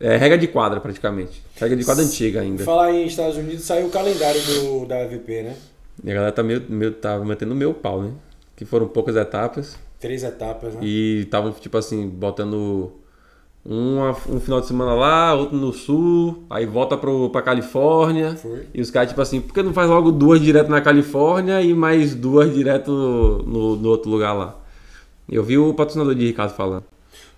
é 0.00 0.16
regra 0.16 0.38
de 0.38 0.48
quadra 0.48 0.80
praticamente. 0.80 1.42
Regra 1.56 1.76
de 1.76 1.84
quadra 1.84 2.02
antiga 2.04 2.40
ainda. 2.40 2.64
Falar 2.64 2.92
em 2.92 3.06
Estados 3.06 3.36
Unidos, 3.36 3.62
saiu 3.64 3.86
o 3.86 3.90
calendário 3.90 4.40
do, 4.42 4.86
da 4.86 5.02
AVP, 5.02 5.42
né? 5.42 5.56
E 6.02 6.10
a 6.10 6.14
galera 6.14 6.32
tá 6.32 6.42
meio, 6.42 6.62
meio 6.68 6.92
tá 6.92 7.18
mantendo 7.18 7.52
o 7.52 7.56
meu 7.56 7.72
pau, 7.74 8.02
né? 8.02 8.10
Que 8.56 8.64
foram 8.64 8.88
poucas 8.88 9.14
etapas 9.16 9.78
Três 10.00 10.24
etapas, 10.24 10.74
né? 10.74 10.80
e 10.82 11.20
estavam, 11.20 11.52
tipo 11.52 11.76
assim, 11.78 12.08
botando 12.08 12.92
uma- 13.64 14.10
um 14.28 14.40
final 14.40 14.60
de 14.60 14.66
semana 14.66 14.94
lá, 14.94 15.34
outro 15.34 15.56
no 15.56 15.72
sul, 15.72 16.42
aí 16.50 16.66
volta 16.66 16.96
pro, 16.96 17.30
pra 17.30 17.40
Califórnia. 17.42 18.34
Foi. 18.34 18.66
E 18.74 18.80
os 18.80 18.90
caras, 18.90 19.10
tipo 19.10 19.20
assim, 19.20 19.40
por 19.40 19.54
que 19.54 19.62
não 19.62 19.72
faz 19.72 19.88
logo 19.88 20.10
duas 20.10 20.40
direto 20.40 20.68
na 20.68 20.80
Califórnia 20.80 21.60
e 21.62 21.72
mais 21.72 22.14
duas 22.14 22.52
direto 22.52 22.90
no, 23.46 23.76
no 23.76 23.88
outro 23.88 24.10
lugar 24.10 24.32
lá? 24.32 24.58
Eu 25.30 25.42
vi 25.42 25.56
o 25.58 25.72
patrocinador 25.74 26.14
de 26.14 26.26
Ricardo 26.26 26.54
falando. 26.54 26.84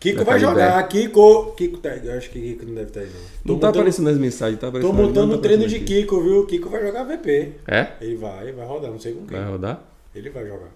Kiko 0.01 0.25
vai 0.25 0.38
jogar. 0.38 0.87
Kiko. 0.88 1.53
Kiko 1.57 1.79
tá, 1.79 1.97
eu 1.97 2.12
acho 2.18 2.31
que 2.31 2.40
Kiko 2.40 2.66
não 2.66 2.75
deve 2.75 2.88
estar 2.88 3.01
aí, 3.01 3.07
não. 3.07 3.12
Não 3.12 3.20
Tô 3.20 3.27
tá 3.47 3.53
montando- 3.66 3.79
aparecendo 3.79 4.05
nas 4.07 4.18
mensagens, 4.18 4.61
tá 4.61 4.66
Tô 4.66 4.68
aparecendo. 4.68 4.94
mas 4.97 5.07
montando 5.07 5.27
não 5.29 5.35
o 5.35 5.38
tá 5.38 5.42
treino 5.42 5.66
de. 5.66 5.81
Kiko, 5.81 6.20
viu? 6.20 6.47
Kiko 6.47 6.68
vai 6.68 6.83
jogar 6.83 7.05
VP. 7.05 7.53
É? 7.66 7.88
Ele 8.01 8.16
vai, 8.16 8.53
vai 8.53 8.66
rodar, 8.66 8.90
não 8.90 8.99
sei 8.99 9.12
com 9.14 9.27
quem. 9.27 9.38
Vai 9.38 9.51
rodar? 9.51 9.83
Ele 10.14 10.31
vai 10.31 10.47
jogar. 10.47 10.68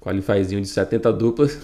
Qualifyzinho 0.00 0.60
de 0.60 0.68
70 0.68 1.12
duplas. 1.12 1.58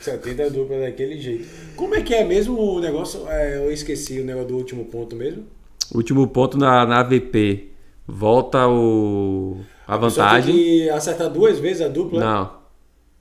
70 0.00 0.50
dupla 0.50 0.80
daquele 0.80 1.18
jeito. 1.20 1.46
Como 1.76 1.94
é 1.94 2.02
que 2.02 2.12
é 2.14 2.24
mesmo 2.24 2.58
o 2.60 2.80
negócio? 2.80 3.26
É, 3.28 3.56
eu 3.58 3.70
esqueci 3.72 4.20
o 4.20 4.24
negócio 4.24 4.48
do 4.48 4.56
último 4.56 4.84
ponto 4.86 5.14
mesmo. 5.16 5.44
Último 5.94 6.26
ponto 6.26 6.58
na, 6.58 6.84
na 6.84 7.00
AVP. 7.00 7.70
Volta 8.06 8.66
o. 8.68 9.58
A 9.86 9.92
Só 9.92 9.98
tem 9.98 10.08
vantagem. 10.10 10.54
que 10.54 10.90
acertar 10.90 11.30
duas 11.30 11.58
vezes 11.58 11.82
a 11.82 11.88
dupla. 11.88 12.20
Não. 12.20 12.63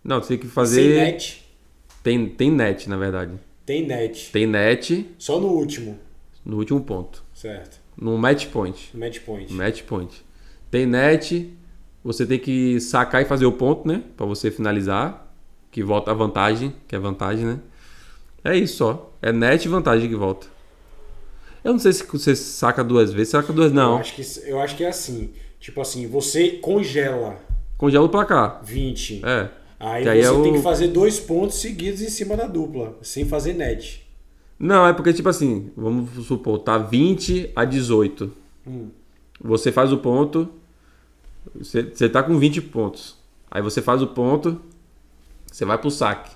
Não, 0.03 0.21
você 0.21 0.29
tem 0.29 0.37
que 0.37 0.45
Sem 0.45 0.53
fazer. 0.53 0.95
net. 1.03 1.43
Tem, 2.03 2.27
tem 2.27 2.51
net, 2.51 2.89
na 2.89 2.97
verdade. 2.97 3.31
Tem 3.65 3.85
net. 3.87 4.29
Tem 4.31 4.45
net 4.45 5.09
Só 5.17 5.39
no 5.39 5.47
último. 5.47 5.97
no 6.45 6.57
último 6.57 6.81
ponto. 6.81 7.23
Certo. 7.33 7.79
No 7.97 8.17
match 8.17 8.47
point. 8.47 8.89
Match 8.93 9.19
point. 9.21 9.53
Match 9.53 9.83
point. 9.83 10.25
Tem 10.69 10.85
net, 10.85 11.53
você 12.03 12.25
tem 12.25 12.39
que 12.39 12.79
sacar 12.81 13.21
e 13.21 13.25
fazer 13.25 13.45
o 13.45 13.51
ponto, 13.53 13.87
né? 13.87 14.03
Pra 14.17 14.25
você 14.25 14.51
finalizar. 14.51 15.21
Que 15.71 15.81
volta 15.81 16.11
a 16.11 16.13
vantagem, 16.13 16.73
que 16.87 16.95
é 16.95 16.99
vantagem, 16.99 17.45
né? 17.45 17.59
É 18.43 18.55
isso 18.57 18.77
só. 18.77 19.11
É 19.21 19.31
net 19.31 19.65
e 19.65 19.69
vantagem 19.69 20.07
que 20.09 20.15
volta. 20.15 20.45
Eu 21.63 21.71
não 21.71 21.79
sei 21.79 21.93
se 21.93 22.03
você 22.05 22.35
saca 22.35 22.83
duas 22.83 23.11
vezes. 23.13 23.29
Saca 23.29 23.51
duas, 23.53 23.69
Eu 23.71 23.75
não. 23.75 23.97
acho, 23.97 24.13
que, 24.13 24.21
eu 24.45 24.59
acho 24.59 24.75
que 24.75 24.83
é 24.83 24.89
assim. 24.89 25.31
Tipo 25.59 25.79
assim, 25.81 26.05
você 26.07 26.49
congela 26.61 27.39
Congela 27.77 28.05
o 28.05 28.09
placar. 28.09 28.61
20. 28.63 29.21
É. 29.25 29.49
Aí 29.85 30.03
você 30.03 30.09
é 30.09 30.21
tem 30.41 30.51
o- 30.51 30.53
que 30.53 30.61
fazer 30.61 30.87
dois 30.87 31.19
pontos 31.19 31.57
seguidos 31.57 32.01
em 32.01 32.09
cima 32.09 32.37
da 32.37 32.47
dupla, 32.47 32.97
sem 33.01 33.25
fazer 33.25 33.53
net. 33.53 34.01
Não, 34.57 34.87
é 34.87 34.93
porque, 34.93 35.11
tipo 35.13 35.27
assim, 35.27 35.71
vamos 35.75 36.25
supor, 36.25 36.59
tá 36.59 36.77
20 36.77 37.51
a 37.55 37.65
18. 37.65 38.31
Hum. 38.65 38.87
Você 39.41 39.71
faz 39.71 39.91
o 39.91 39.97
ponto. 39.97 40.47
Você, 41.55 41.83
você 41.83 42.07
tá 42.07 42.23
com 42.23 42.37
20 42.37 42.61
pontos. 42.61 43.17
Aí 43.51 43.61
você 43.61 43.81
faz 43.81 44.01
o 44.01 44.07
ponto. 44.07 44.61
Você 45.51 45.65
vai 45.65 45.77
pro 45.77 45.91
saque. 45.91 46.31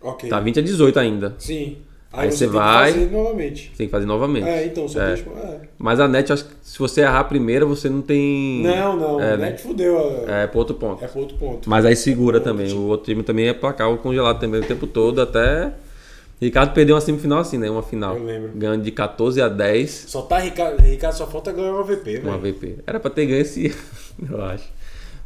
Ok. 0.00 0.28
Tá 0.28 0.38
20 0.40 0.58
a 0.58 0.62
18 0.62 0.98
ainda. 0.98 1.34
Sim. 1.38 1.78
Aí 2.16 2.30
você 2.30 2.36
você 2.38 2.44
tem 2.44 2.48
que 2.52 2.54
vai- 2.58 2.92
fazer 2.92 3.10
novamente. 3.10 3.72
Tem 3.76 3.86
que 3.86 3.90
fazer 3.90 4.06
novamente. 4.06 4.48
É, 4.48 4.66
então, 4.66 4.88
só 4.88 5.00
É. 5.02 5.06
deixa. 5.14 5.24
É. 5.30 5.60
Mas 5.78 6.00
a 6.00 6.08
net, 6.08 6.32
acho 6.32 6.44
que 6.44 6.50
se 6.62 6.78
você 6.78 7.00
errar 7.02 7.20
a 7.20 7.24
primeira, 7.24 7.64
você 7.66 7.88
não 7.88 8.00
tem. 8.02 8.62
Não, 8.62 8.96
não. 8.96 9.20
É, 9.20 9.36
net 9.36 9.52
né? 9.52 9.58
fudeu. 9.58 10.24
É, 10.28 10.44
É 10.44 10.46
pro 10.46 10.58
outro 10.60 10.74
ponto. 10.76 11.04
é 11.04 11.08
pro 11.08 11.20
outro 11.20 11.36
ponto. 11.36 11.68
Mas 11.68 11.84
aí 11.84 11.96
segura 11.96 12.38
Outro 12.38 12.52
também. 12.52 12.66
time. 12.68 12.78
O 12.78 12.86
outro 12.86 13.06
time 13.06 13.22
também 13.22 13.48
é 13.48 13.52
placar 13.54 13.90
o 13.92 13.98
congelado 13.98 14.38
também 14.40 14.60
o 14.60 14.64
tempo 14.64 14.86
todo, 14.86 15.20
até. 15.20 15.72
Ricardo 16.40 16.74
perdeu 16.74 16.94
uma 16.96 17.00
semifinal 17.00 17.38
assim, 17.38 17.56
né? 17.56 17.70
Uma 17.70 17.82
final. 17.82 18.16
Eu 18.16 18.24
lembro. 18.24 18.50
Ganhando 18.54 18.82
de 18.82 18.90
14 18.90 19.40
a 19.40 19.48
10 19.48 20.04
Só 20.08 20.22
tá 20.22 20.38
Ricardo, 20.38 20.80
Ricardo 20.82 21.14
só 21.16 21.26
falta 21.26 21.52
ganhar 21.52 21.72
uma 21.72 21.84
VP, 21.84 22.20
uma 22.24 22.36
velho. 22.36 22.54
VP. 22.54 22.74
Era 22.86 22.98
pra 23.00 23.10
ter 23.10 23.24
ganho 23.26 23.40
esse 23.40 23.66
ano, 23.68 24.28
eu 24.36 24.42
acho. 24.44 24.64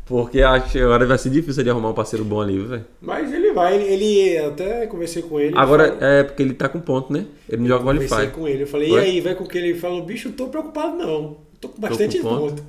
Porque 0.09 0.41
acho 0.41 0.73
que 0.73 0.79
agora 0.81 1.05
vai 1.07 1.19
ser 1.19 1.29
difícil 1.29 1.63
de 1.63 1.69
arrumar 1.69 1.91
um 1.91 1.95
parceiro 1.95 2.25
bom 2.25 2.41
ali, 2.41 2.59
velho. 2.59 2.85
Mas 3.01 3.31
ele 3.31 3.53
vai, 3.53 3.77
ele, 3.77 4.05
ele- 4.05 4.39
até 4.39 4.87
conversei 4.87 5.21
com 5.23 5.39
ele. 5.39 5.55
Agora 5.57 5.89
ele 5.89 5.97
falou- 5.99 6.09
é 6.15 6.25
porque 6.25 6.43
ele 6.43 6.55
tá 6.55 6.67
com 6.69 6.81
ponto, 6.81 7.13
né? 7.13 7.27
Ele 7.47 7.61
não 7.61 7.69
joga 7.69 7.85
conversei 7.85 8.09
qualify. 8.09 8.35
com 8.35 8.49
ele. 8.49 8.63
Eu 8.63 8.67
falei, 8.67 8.89
Foi? 8.89 9.01
e 9.01 9.05
aí, 9.05 9.21
vai 9.21 9.35
com 9.35 9.47
que 9.47 9.59
ele 9.59 9.75
falou, 9.75 10.03
bicho, 10.03 10.33
tô 10.33 10.49
preocupado 10.49 10.97
não. 10.97 11.37
Tô 11.61 11.69
com 11.69 11.79
bastante 11.81 12.19
com 12.21 12.29
ponto. 12.29 12.41
ponto. 12.55 12.65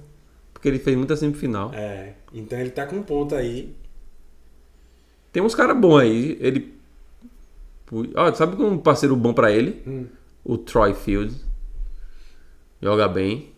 Porque 0.54 0.68
ele 0.68 0.80
fez 0.80 0.98
muita 0.98 1.16
semifinal. 1.16 1.72
É, 1.74 2.14
então 2.34 2.60
ele 2.60 2.72
tá 2.72 2.86
com 2.86 3.02
ponto 3.02 3.34
aí. 3.34 3.74
Tem 5.32 5.42
uns 5.42 5.56
caras 5.56 5.78
bons 5.78 6.00
aí. 6.00 6.38
Ele. 6.42 6.74
Ó, 8.16 8.34
sabe 8.34 8.62
um 8.62 8.78
parceiro 8.78 9.16
bom 9.16 9.34
pra 9.34 9.50
ele? 9.52 9.82
Hum. 9.88 10.06
O 10.44 10.58
Troy 10.58 10.94
Field. 10.94 11.34
Joga 12.82 13.08
bem. 13.08 13.50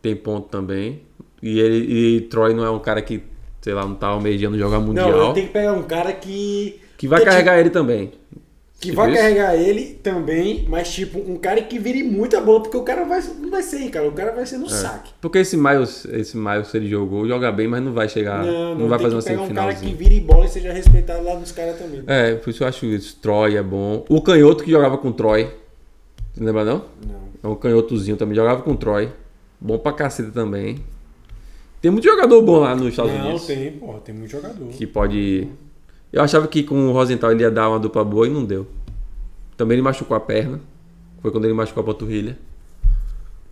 Tem 0.00 0.14
ponto 0.14 0.48
também. 0.48 1.02
E 1.46 1.60
ele 1.60 2.16
e 2.16 2.20
Troy 2.22 2.54
não 2.54 2.64
é 2.64 2.70
um 2.70 2.78
cara 2.78 3.00
que, 3.00 3.22
sei 3.60 3.72
lá, 3.72 3.84
não 3.86 3.94
tá 3.94 4.08
almejando 4.08 4.58
jogar 4.58 4.80
mundial. 4.80 5.10
Não, 5.10 5.24
ele 5.26 5.34
tem 5.34 5.46
que 5.46 5.52
pegar 5.52 5.72
um 5.72 5.82
cara 5.82 6.12
que. 6.12 6.80
Que 6.98 7.06
vai 7.06 7.20
que, 7.20 7.26
carregar 7.26 7.58
ele 7.60 7.70
também. 7.70 8.12
Que 8.78 8.88
Tipo 8.88 8.96
vai 8.96 9.10
isso? 9.10 9.20
carregar 9.20 9.56
ele 9.56 9.84
também, 10.02 10.66
mas 10.68 10.92
tipo, 10.92 11.18
um 11.18 11.36
cara 11.36 11.62
que 11.62 11.78
vire 11.78 12.02
muita 12.02 12.42
bola, 12.42 12.62
porque 12.62 12.76
o 12.76 12.82
cara 12.82 13.04
vai, 13.04 13.22
não 13.40 13.50
vai 13.50 13.62
ser, 13.62 13.88
cara. 13.90 14.06
O 14.06 14.12
cara 14.12 14.32
vai 14.32 14.44
ser 14.44 14.58
no 14.58 14.68
saque. 14.68 15.12
Porque 15.20 15.38
esse 15.38 15.56
Miles, 15.56 16.04
esse 16.06 16.36
Miles 16.36 16.74
ele 16.74 16.86
jogou, 16.86 17.26
joga 17.26 17.50
bem, 17.50 17.66
mas 17.66 17.82
não 17.82 17.92
vai 17.92 18.06
chegar. 18.06 18.44
Não, 18.44 18.74
Não, 18.74 18.80
não, 18.80 18.88
vai 18.88 18.98
fazer 18.98 19.14
uma 19.14 19.22
pegar 19.22 19.42
um 19.42 19.54
cara 19.54 19.74
que 19.74 19.94
vire 19.94 20.20
bola 20.20 20.44
e 20.44 20.48
seja 20.48 20.72
respeitado 20.72 21.24
lá 21.24 21.36
dos 21.36 21.52
caras 21.52 21.78
também. 21.78 22.02
É, 22.06 22.34
por 22.34 22.50
isso 22.50 22.64
eu 22.64 22.68
acho 22.68 22.84
isso. 22.84 23.16
Troy 23.22 23.56
é 23.56 23.62
bom. 23.62 24.04
O 24.10 24.20
canhoto 24.20 24.62
que 24.62 24.70
jogava 24.70 24.98
com 24.98 25.10
Troy. 25.10 25.48
Você 26.34 26.44
lembra 26.44 26.64
não? 26.64 26.84
Não. 27.06 27.26
É 27.42 27.48
um 27.48 27.54
canhotozinho 27.54 28.16
também, 28.18 28.36
jogava 28.36 28.60
com 28.60 28.76
Troy. 28.76 29.08
Bom 29.58 29.78
pra 29.78 29.92
caceta 29.92 30.30
também. 30.30 30.84
Tem 31.86 31.90
muito 31.92 32.02
jogador 32.02 32.42
bom 32.42 32.58
lá 32.58 32.74
nos 32.74 32.88
Estados 32.88 33.12
Não, 33.12 33.26
Unidos. 33.26 33.46
tem, 33.46 33.70
porra, 33.70 34.00
tem 34.00 34.12
muito 34.12 34.28
jogador. 34.28 34.66
Que 34.70 34.84
pode. 34.84 35.46
Eu 36.12 36.20
achava 36.20 36.48
que 36.48 36.64
com 36.64 36.88
o 36.88 36.92
Rosenthal 36.92 37.30
ele 37.30 37.42
ia 37.44 37.50
dar 37.50 37.68
uma 37.68 37.78
dupla 37.78 38.02
boa 38.04 38.26
e 38.26 38.30
não 38.30 38.44
deu. 38.44 38.66
Também 39.56 39.76
ele 39.76 39.82
machucou 39.82 40.16
a 40.16 40.18
perna. 40.18 40.58
Foi 41.22 41.30
quando 41.30 41.44
ele 41.44 41.54
machucou 41.54 41.82
a 41.82 41.86
panturrilha. 41.86 42.36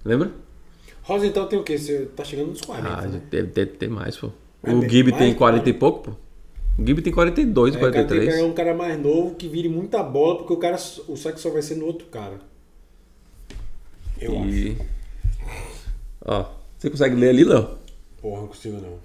Lembra? 0.05 0.33
Rosa 1.05 1.29
então 1.29 1.47
tem 1.47 1.61
o 1.61 1.63
quê? 1.63 1.79
Você 1.79 2.07
tá 2.07 2.25
chegando 2.25 2.49
nos 2.49 2.61
40. 2.63 2.89
Ah, 2.89 3.03
né? 3.03 3.23
deve, 3.31 3.47
deve 3.53 3.71
ter 3.71 3.89
mais, 3.89 4.17
pô. 4.17 4.31
É 4.65 4.75
o 4.75 4.83
Gibi 4.83 5.13
mais, 5.13 5.23
tem 5.23 5.33
40 5.33 5.61
cara. 5.61 5.71
e 5.71 5.79
pouco, 5.79 6.11
pô. 6.11 6.17
O 6.77 6.85
Gibi 6.85 7.03
tem 7.03 7.13
42, 7.13 7.77
É, 7.77 7.79
cara, 7.79 7.93
tem 7.93 8.03
que 8.03 8.09
43. 8.15 8.43
um 8.51 8.53
cara 8.53 8.75
mais 8.75 9.01
novo 9.01 9.37
que 9.37 9.47
vire 9.47 9.69
muita 9.69 10.03
bola, 10.03 10.39
porque 10.39 10.53
o 10.53 10.57
cara, 10.57 10.75
o 11.07 11.17
saque 11.17 11.39
só 11.39 11.51
vai 11.51 11.63
ser 11.63 11.77
no 11.77 11.87
outro 11.87 12.09
cara. 12.09 12.41
Eu 14.21 14.37
acho. 14.41 14.49
E. 14.49 14.77
Ó, 16.25 16.47
você 16.77 16.91
consegue 16.91 17.15
ler 17.15 17.29
ali, 17.29 17.45
Léo? 17.45 17.84
Porra, 18.25 18.41
não 18.41 18.49
consigo 18.49 18.81
não. 18.81 18.99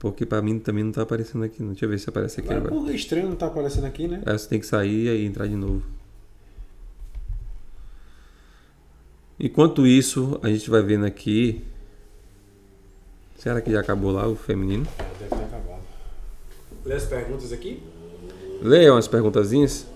Porque 0.00 0.26
pra 0.26 0.42
mim 0.42 0.58
também 0.58 0.82
não 0.82 0.90
tá 0.90 1.02
aparecendo 1.02 1.44
aqui. 1.44 1.62
Não. 1.62 1.68
Deixa 1.68 1.84
eu 1.84 1.88
ver 1.88 2.00
se 2.00 2.08
aparece 2.08 2.40
aqui 2.40 2.48
Mas, 2.48 2.56
agora. 2.56 2.74
porra, 2.74 2.92
estranho 2.92 3.28
não 3.28 3.36
tá 3.36 3.46
aparecendo 3.46 3.84
aqui, 3.86 4.08
né? 4.08 4.20
Aí 4.26 4.36
você 4.36 4.48
tem 4.48 4.58
que 4.58 4.66
sair 4.66 5.06
e 5.06 5.24
entrar 5.24 5.46
de 5.46 5.54
novo. 5.54 5.84
Enquanto 9.38 9.86
isso, 9.86 10.40
a 10.42 10.48
gente 10.48 10.68
vai 10.68 10.82
vendo 10.82 11.06
aqui. 11.06 11.64
Será 13.36 13.60
que 13.60 13.70
já 13.70 13.78
acabou 13.78 14.10
lá 14.10 14.26
o 14.26 14.34
feminino? 14.34 14.84
É, 14.98 15.04
deve 15.20 15.36
ter 15.36 15.44
acabado. 15.44 15.82
Lê 16.84 16.94
as 16.96 17.04
perguntas 17.04 17.52
aqui? 17.52 17.80
Leia 18.60 18.92
umas 18.92 19.06
perguntazinhas. 19.06 19.86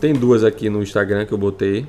Tem 0.00 0.12
duas 0.12 0.44
aqui 0.44 0.70
no 0.70 0.80
Instagram 0.80 1.26
que 1.26 1.34
eu 1.34 1.38
botei. 1.38 1.88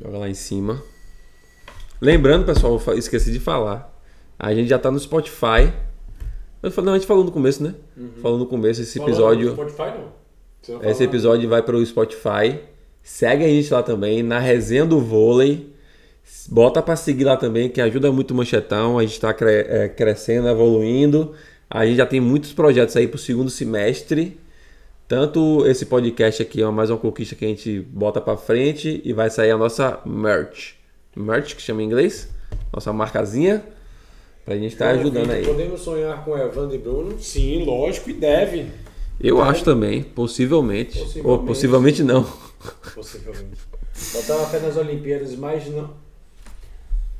Joga 0.00 0.18
lá 0.18 0.28
em 0.28 0.34
cima. 0.34 0.93
Lembrando, 2.04 2.44
pessoal, 2.44 2.78
esqueci 2.96 3.32
de 3.32 3.40
falar. 3.40 3.90
A 4.38 4.52
gente 4.54 4.68
já 4.68 4.78
tá 4.78 4.90
no 4.90 4.98
Spotify. 4.98 5.72
Não, 6.62 6.92
a 6.92 6.98
gente 6.98 7.06
falou 7.06 7.24
no 7.24 7.32
começo, 7.32 7.62
né? 7.62 7.74
Falou 8.20 8.38
no 8.38 8.44
começo 8.44 8.82
esse 8.82 9.00
episódio. 9.00 9.52
Spotify 9.52 9.98
não. 9.98 10.12
Esse 10.82 10.98
fala- 10.98 11.04
episódio 11.04 11.48
vai 11.48 11.62
para 11.62 11.74
o 11.74 11.86
Spotify. 11.86 12.58
Segue 13.02 13.42
a 13.44 13.48
gente 13.48 13.72
lá 13.72 13.82
também, 13.82 14.22
na 14.22 14.38
resenha 14.38 14.84
do 14.84 15.00
vôlei. 15.00 15.72
Bota 16.50 16.82
para 16.82 16.94
seguir 16.94 17.24
lá 17.24 17.38
também, 17.38 17.70
que 17.70 17.80
ajuda 17.80 18.12
muito 18.12 18.32
o 18.32 18.34
Manchetão. 18.34 18.98
A 18.98 19.02
gente 19.02 19.12
está 19.12 19.32
crescendo, 19.32 20.46
evoluindo. 20.48 21.32
A 21.70 21.86
gente 21.86 21.96
já 21.96 22.06
tem 22.06 22.20
muitos 22.20 22.52
projetos 22.52 22.94
aí 22.98 23.08
para 23.08 23.16
o 23.16 23.18
segundo 23.18 23.48
semestre. 23.48 24.38
Tanto 25.08 25.66
esse 25.66 25.86
podcast 25.86 26.42
aqui 26.42 26.62
é 26.62 26.66
mais 26.70 26.90
uma 26.90 26.98
conquista 26.98 27.34
que 27.34 27.46
a 27.46 27.48
gente 27.48 27.80
bota 27.80 28.20
para 28.20 28.36
frente 28.36 29.00
e 29.02 29.12
vai 29.14 29.30
sair 29.30 29.52
a 29.52 29.56
nossa 29.56 30.00
merch. 30.04 30.74
Merch, 31.16 31.54
que 31.54 31.62
chama 31.62 31.82
em 31.82 31.86
inglês. 31.86 32.28
Nossa 32.72 32.92
marcazinha. 32.92 33.64
Pra 34.44 34.56
gente 34.56 34.72
estar 34.72 34.90
ajudando 34.90 35.30
aí. 35.30 35.44
Podemos 35.44 35.80
sonhar 35.80 36.22
com 36.24 36.36
Evandro 36.36 36.74
e 36.74 36.78
Bruno? 36.78 37.18
Sim, 37.18 37.64
lógico, 37.64 38.10
e 38.10 38.12
deve. 38.12 38.66
Eu 39.20 39.40
acho 39.40 39.64
também, 39.64 40.02
possivelmente. 40.02 40.98
Ou 40.98 41.04
Possivelmente. 41.06 41.46
possivelmente 41.46 42.02
não. 42.02 42.26
Possivelmente. 42.94 43.60
Botava 44.12 44.46
fé 44.46 44.58
nas 44.60 44.76
Olimpíadas, 44.76 45.34
mas 45.36 45.66
não. 45.68 45.90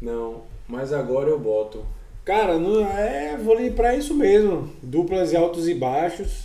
Não, 0.03 0.43
mas 0.69 0.93
agora 0.93 1.31
eu 1.31 1.39
boto. 1.39 1.85
Cara, 2.25 2.59
não 2.59 2.81
é 2.85 3.37
vôlei 3.37 3.71
pra 3.71 3.95
isso 3.95 4.13
mesmo. 4.15 4.71
Duplas 4.83 5.33
e 5.33 5.37
altos 5.37 5.69
e 5.69 5.75
baixos. 5.75 6.45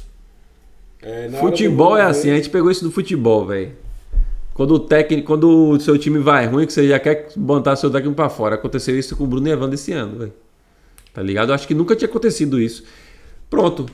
É, 1.02 1.30
Futebol 1.40 1.98
é 1.98 2.04
assim, 2.04 2.30
a 2.30 2.36
gente 2.36 2.50
pegou 2.50 2.70
isso 2.70 2.84
do 2.84 2.92
futebol, 2.92 3.46
velho. 3.46 3.72
Quando 4.60 4.72
o 4.74 4.80
técnico, 4.82 5.26
quando 5.26 5.70
o 5.70 5.80
seu 5.80 5.98
time 5.98 6.20
vai 6.20 6.46
ruim, 6.46 6.66
que 6.66 6.74
você 6.74 6.86
já 6.86 7.00
quer 7.00 7.30
botar 7.34 7.78
seu 7.78 7.90
técnico 7.90 8.14
pra 8.14 8.28
fora. 8.28 8.56
Aconteceu 8.56 9.00
isso 9.00 9.16
com 9.16 9.24
o 9.24 9.28
Bruno 9.28 9.48
e 9.48 9.52
Evandro 9.52 9.76
esse 9.76 9.94
ano, 9.94 10.20
velho. 10.20 10.34
Tá 11.14 11.22
ligado? 11.22 11.52
Eu 11.52 11.56
acho 11.56 11.66
que 11.66 11.74
nunca 11.74 11.96
tinha 11.96 12.10
acontecido 12.10 12.60
isso. 12.60 12.84
Pronto. 13.50 13.86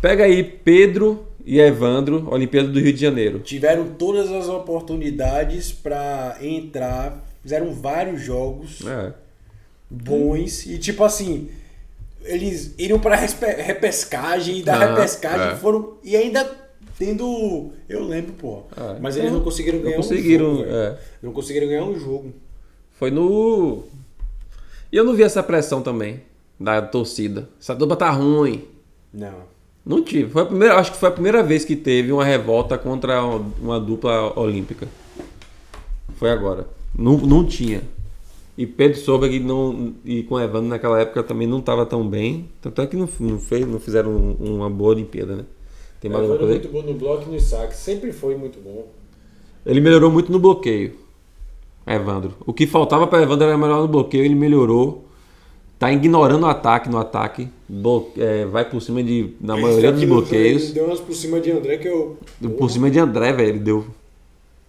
Pega 0.00 0.24
aí 0.24 0.42
Pedro 0.42 1.26
e 1.44 1.60
Evandro, 1.60 2.26
Olimpíada 2.32 2.68
do 2.68 2.80
Rio 2.80 2.94
de 2.94 2.98
Janeiro. 3.02 3.40
Tiveram 3.40 3.84
todas 3.98 4.32
as 4.32 4.48
oportunidades 4.48 5.72
pra 5.72 6.38
entrar. 6.40 7.22
Fizeram 7.42 7.74
vários 7.74 8.22
jogos 8.22 8.78
É. 8.86 9.12
bons. 9.90 10.64
E 10.64 10.78
tipo 10.78 11.04
assim, 11.04 11.50
eles 12.24 12.74
iriam 12.78 12.98
respe- 12.98 13.44
repescagem 13.60 14.60
e 14.60 14.62
da 14.62 14.74
Ah, 14.74 14.88
repescagem 14.94 15.48
é. 15.48 15.56
foram. 15.56 15.98
E 16.02 16.16
ainda 16.16 16.50
tendo. 16.98 17.70
Eu 17.88 18.04
lembro, 18.04 18.32
pô. 18.32 18.62
É. 18.76 18.98
Mas 19.00 19.16
eles 19.16 19.32
não 19.32 19.40
conseguiram 19.40 19.78
Não 19.78 19.84
ganhar 19.84 19.96
conseguiram, 19.96 20.46
um 20.52 20.56
jogo. 20.58 20.68
é. 20.70 20.98
Não 21.22 21.32
conseguiram 21.32 21.66
ganhar 21.68 21.84
um 21.84 21.98
jogo. 21.98 22.32
Foi 22.98 23.10
no. 23.10 23.84
E 24.92 24.96
eu 24.96 25.04
não 25.04 25.14
vi 25.14 25.22
essa 25.22 25.42
pressão 25.42 25.80
também 25.82 26.20
da 26.58 26.82
torcida. 26.82 27.48
Essa 27.60 27.74
dupla 27.74 27.96
tá 27.96 28.10
ruim. 28.10 28.64
Não. 29.12 29.56
Não 29.86 30.02
tive. 30.02 30.30
Foi 30.30 30.42
a 30.42 30.46
primeira, 30.46 30.76
acho 30.76 30.92
que 30.92 30.98
foi 30.98 31.08
a 31.08 31.12
primeira 31.12 31.42
vez 31.42 31.64
que 31.64 31.76
teve 31.76 32.10
uma 32.12 32.24
revolta 32.24 32.76
contra 32.76 33.22
uma 33.24 33.78
dupla 33.80 34.38
olímpica. 34.38 34.86
Foi 36.16 36.30
agora. 36.30 36.66
Não, 36.94 37.16
não 37.16 37.44
tinha. 37.46 37.82
E 38.56 38.66
Pedro 38.66 38.98
Sorberg 38.98 39.38
não, 39.38 39.94
e 40.04 40.24
com 40.24 40.38
Evandro 40.40 40.68
naquela 40.68 41.00
época 41.00 41.22
também 41.22 41.46
não 41.46 41.60
estava 41.60 41.86
tão 41.86 42.06
bem. 42.06 42.48
Tanto 42.60 42.82
é 42.82 42.86
que 42.86 42.96
não, 42.96 43.08
não, 43.20 43.38
fez, 43.38 43.64
não 43.66 43.78
fizeram 43.78 44.10
um- 44.10 44.56
uma 44.56 44.68
boa 44.68 44.90
Olimpíada, 44.90 45.36
né? 45.36 45.44
Tem 46.00 46.10
mais 46.10 46.22
alguma 46.22 46.38
Foi 46.38 46.46
coisa 46.48 46.52
aí? 46.62 46.72
muito 46.72 46.86
bom 46.86 46.92
no 46.92 46.98
bloco 46.98 47.28
e 47.28 47.34
no 47.34 47.40
saque. 47.40 47.74
Sempre 47.76 48.12
foi 48.12 48.36
muito 48.36 48.58
bom. 48.60 48.86
Ele 49.66 49.80
melhorou 49.80 50.10
muito 50.10 50.30
no 50.30 50.38
bloqueio. 50.38 50.94
Evandro. 51.86 52.34
O 52.46 52.52
que 52.52 52.66
faltava 52.66 53.06
para 53.06 53.22
Evandro 53.22 53.46
era 53.46 53.56
melhor 53.56 53.80
no 53.82 53.88
bloqueio, 53.88 54.24
ele 54.24 54.34
melhorou. 54.34 55.04
Tá 55.78 55.92
ignorando 55.92 56.42
o 56.42 56.46
ataque 56.46 56.88
no 56.88 56.98
ataque. 56.98 57.48
Blo- 57.68 58.10
é, 58.16 58.44
vai 58.44 58.68
por 58.68 58.80
cima 58.82 59.02
de. 59.02 59.34
Na 59.40 59.56
maioria 59.56 59.90
dos 59.92 60.02
Aquilo 60.02 60.16
bloqueios. 60.20 60.64
foi- 60.66 60.72
Deu 60.74 60.84
umas 60.86 61.00
por 61.00 61.14
cima 61.14 61.40
de 61.40 61.50
André 61.52 61.78
que 61.78 61.88
eu. 61.88 62.18
Por 62.58 62.70
cima 62.70 62.90
de 62.90 62.98
André, 62.98 63.32
velho, 63.32 63.48
ele 63.50 63.58
deu. 63.60 63.86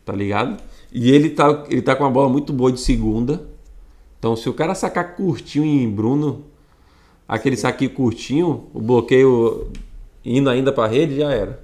Tá 0.06 0.14
ligado? 0.14 0.62
E 0.94 1.12
ele 1.12 1.30
tá, 1.32 1.66
ele 1.70 1.82
tá 1.82 1.96
com 1.96 2.04
uma 2.04 2.10
bola 2.12 2.30
muito 2.30 2.54
boa 2.54 2.72
de 2.72 2.80
segunda. 2.80 3.44
Então, 4.18 4.36
se 4.36 4.48
o 4.50 4.54
cara 4.54 4.74
sacar 4.76 5.16
curtinho 5.16 5.66
em 5.66 5.90
Bruno, 5.90 6.44
aquele 7.28 7.56
saque 7.58 7.88
curtinho, 7.90 8.66
o 8.74 8.80
bloqueio 8.82 9.68
indo 10.24 10.50
ainda 10.50 10.72
pra 10.72 10.88
rede, 10.88 11.18
já 11.18 11.32
era. 11.32 11.64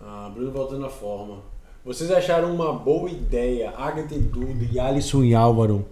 Ah, 0.00 0.30
Bruno 0.34 0.50
voltando 0.50 0.84
à 0.86 0.90
forma. 0.90 1.38
Vocês 1.84 2.10
acharam 2.10 2.54
uma 2.54 2.72
boa 2.72 3.10
ideia 3.10 3.70
Agatha 3.76 4.18
Duda 4.18 4.66
e 4.72 4.78
Alisson 4.78 5.22
e 5.22 5.34
Álvaro 5.34 5.86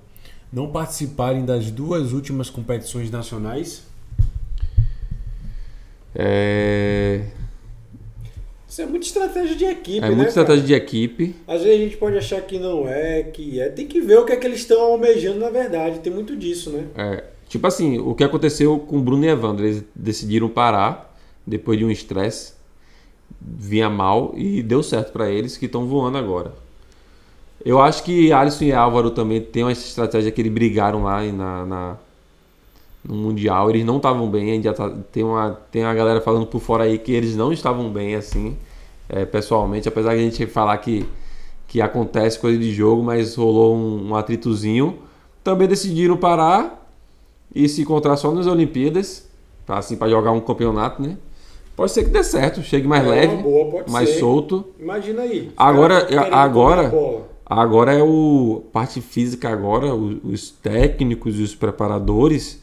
não 0.52 0.70
participarem 0.70 1.44
das 1.44 1.70
duas 1.70 2.12
últimas 2.12 2.48
competições 2.50 3.10
nacionais? 3.10 3.82
É, 6.14 7.24
Isso 8.68 8.82
é 8.82 8.86
muita 8.86 9.06
estratégia 9.06 9.56
de 9.56 9.64
equipe, 9.64 9.98
é 9.98 10.00
né? 10.02 10.08
muita 10.08 10.18
cara? 10.18 10.28
estratégia 10.28 10.64
de 10.66 10.74
equipe. 10.74 11.34
Às 11.46 11.62
vezes 11.62 11.80
a 11.80 11.84
gente 11.84 11.96
pode 11.96 12.16
achar 12.18 12.40
que 12.42 12.58
não 12.58 12.86
é, 12.86 13.22
que 13.22 13.58
é. 13.60 13.68
Tem 13.70 13.86
que 13.86 14.00
ver 14.00 14.18
o 14.18 14.24
que 14.26 14.32
é 14.32 14.36
que 14.36 14.46
eles 14.46 14.60
estão 14.60 14.80
almejando 14.82 15.40
na 15.40 15.50
verdade. 15.50 16.00
Tem 16.00 16.12
muito 16.12 16.36
disso, 16.36 16.70
né? 16.70 16.86
É, 16.96 17.24
tipo 17.52 17.66
assim, 17.66 17.98
o 17.98 18.14
que 18.14 18.24
aconteceu 18.24 18.78
com 18.80 19.00
Bruno 19.00 19.24
e 19.24 19.28
Evandro, 19.28 19.64
eles 19.66 19.84
decidiram 19.94 20.48
parar 20.48 21.14
depois 21.46 21.78
de 21.78 21.84
um 21.84 21.90
estresse, 21.90 22.54
vinha 23.40 23.90
mal 23.90 24.32
e 24.36 24.62
deu 24.62 24.82
certo 24.82 25.12
pra 25.12 25.30
eles 25.30 25.56
que 25.56 25.66
estão 25.66 25.86
voando 25.86 26.18
agora. 26.18 26.52
Eu 27.64 27.80
acho 27.80 28.02
que 28.02 28.32
Alisson 28.32 28.64
e 28.64 28.72
Álvaro 28.72 29.10
também 29.10 29.40
tem 29.40 29.62
uma 29.62 29.72
estratégia 29.72 30.32
que 30.32 30.40
eles 30.40 30.52
brigaram 30.52 31.04
lá 31.04 31.22
na, 31.22 31.64
na- 31.66 31.96
no 33.04 33.14
Mundial, 33.14 33.68
eles 33.70 33.84
não 33.84 33.96
estavam 33.96 34.28
bem, 34.30 34.50
a 34.52 34.54
gente 34.54 34.64
já 34.64 34.72
tá- 34.74 34.90
tem, 35.10 35.24
uma, 35.24 35.58
tem 35.70 35.82
uma 35.82 35.94
galera 35.94 36.20
falando 36.20 36.46
por 36.46 36.60
fora 36.60 36.84
aí 36.84 36.98
que 36.98 37.12
eles 37.12 37.34
não 37.36 37.52
estavam 37.52 37.90
bem 37.90 38.14
assim, 38.14 38.56
é, 39.08 39.24
pessoalmente, 39.24 39.88
apesar 39.88 40.14
de 40.14 40.20
a 40.20 40.22
gente 40.22 40.46
falar 40.46 40.76
que, 40.78 41.04
que 41.68 41.80
acontece 41.80 42.38
coisa 42.38 42.58
de 42.58 42.72
jogo, 42.72 43.02
mas 43.02 43.34
rolou 43.34 43.76
um, 43.76 44.10
um 44.10 44.16
atritozinho. 44.16 44.98
Também 45.42 45.66
decidiram 45.68 46.16
parar 46.16 46.81
e 47.54 47.68
se 47.68 47.82
encontrar 47.82 48.16
só 48.16 48.30
nas 48.32 48.46
Olimpíadas, 48.46 49.28
pra, 49.66 49.78
assim, 49.78 49.96
para 49.96 50.08
jogar 50.08 50.32
um 50.32 50.40
campeonato, 50.40 51.02
né? 51.02 51.16
Pode 51.76 51.90
ser 51.92 52.04
que 52.04 52.10
dê 52.10 52.22
certo, 52.22 52.62
chegue 52.62 52.86
mais 52.86 53.04
É 53.04 53.08
leve, 53.08 53.36
boa, 53.42 53.84
mais 53.88 54.10
ser. 54.10 54.18
solto. 54.20 54.64
Imagina 54.78 55.22
aí. 55.22 55.46
os 55.48 55.52
Agora- 55.56 56.06
agora-. 56.34 56.92
Agora 57.44 57.92
é 57.92 58.02
o 58.02 58.62
parte 58.72 59.00
física 59.02 59.48
agora, 59.50 59.94
o- 59.94 60.20
os 60.24 60.50
técnicos 60.50 61.38
e 61.38 61.42
os 61.42 61.54
preparadores 61.54 62.62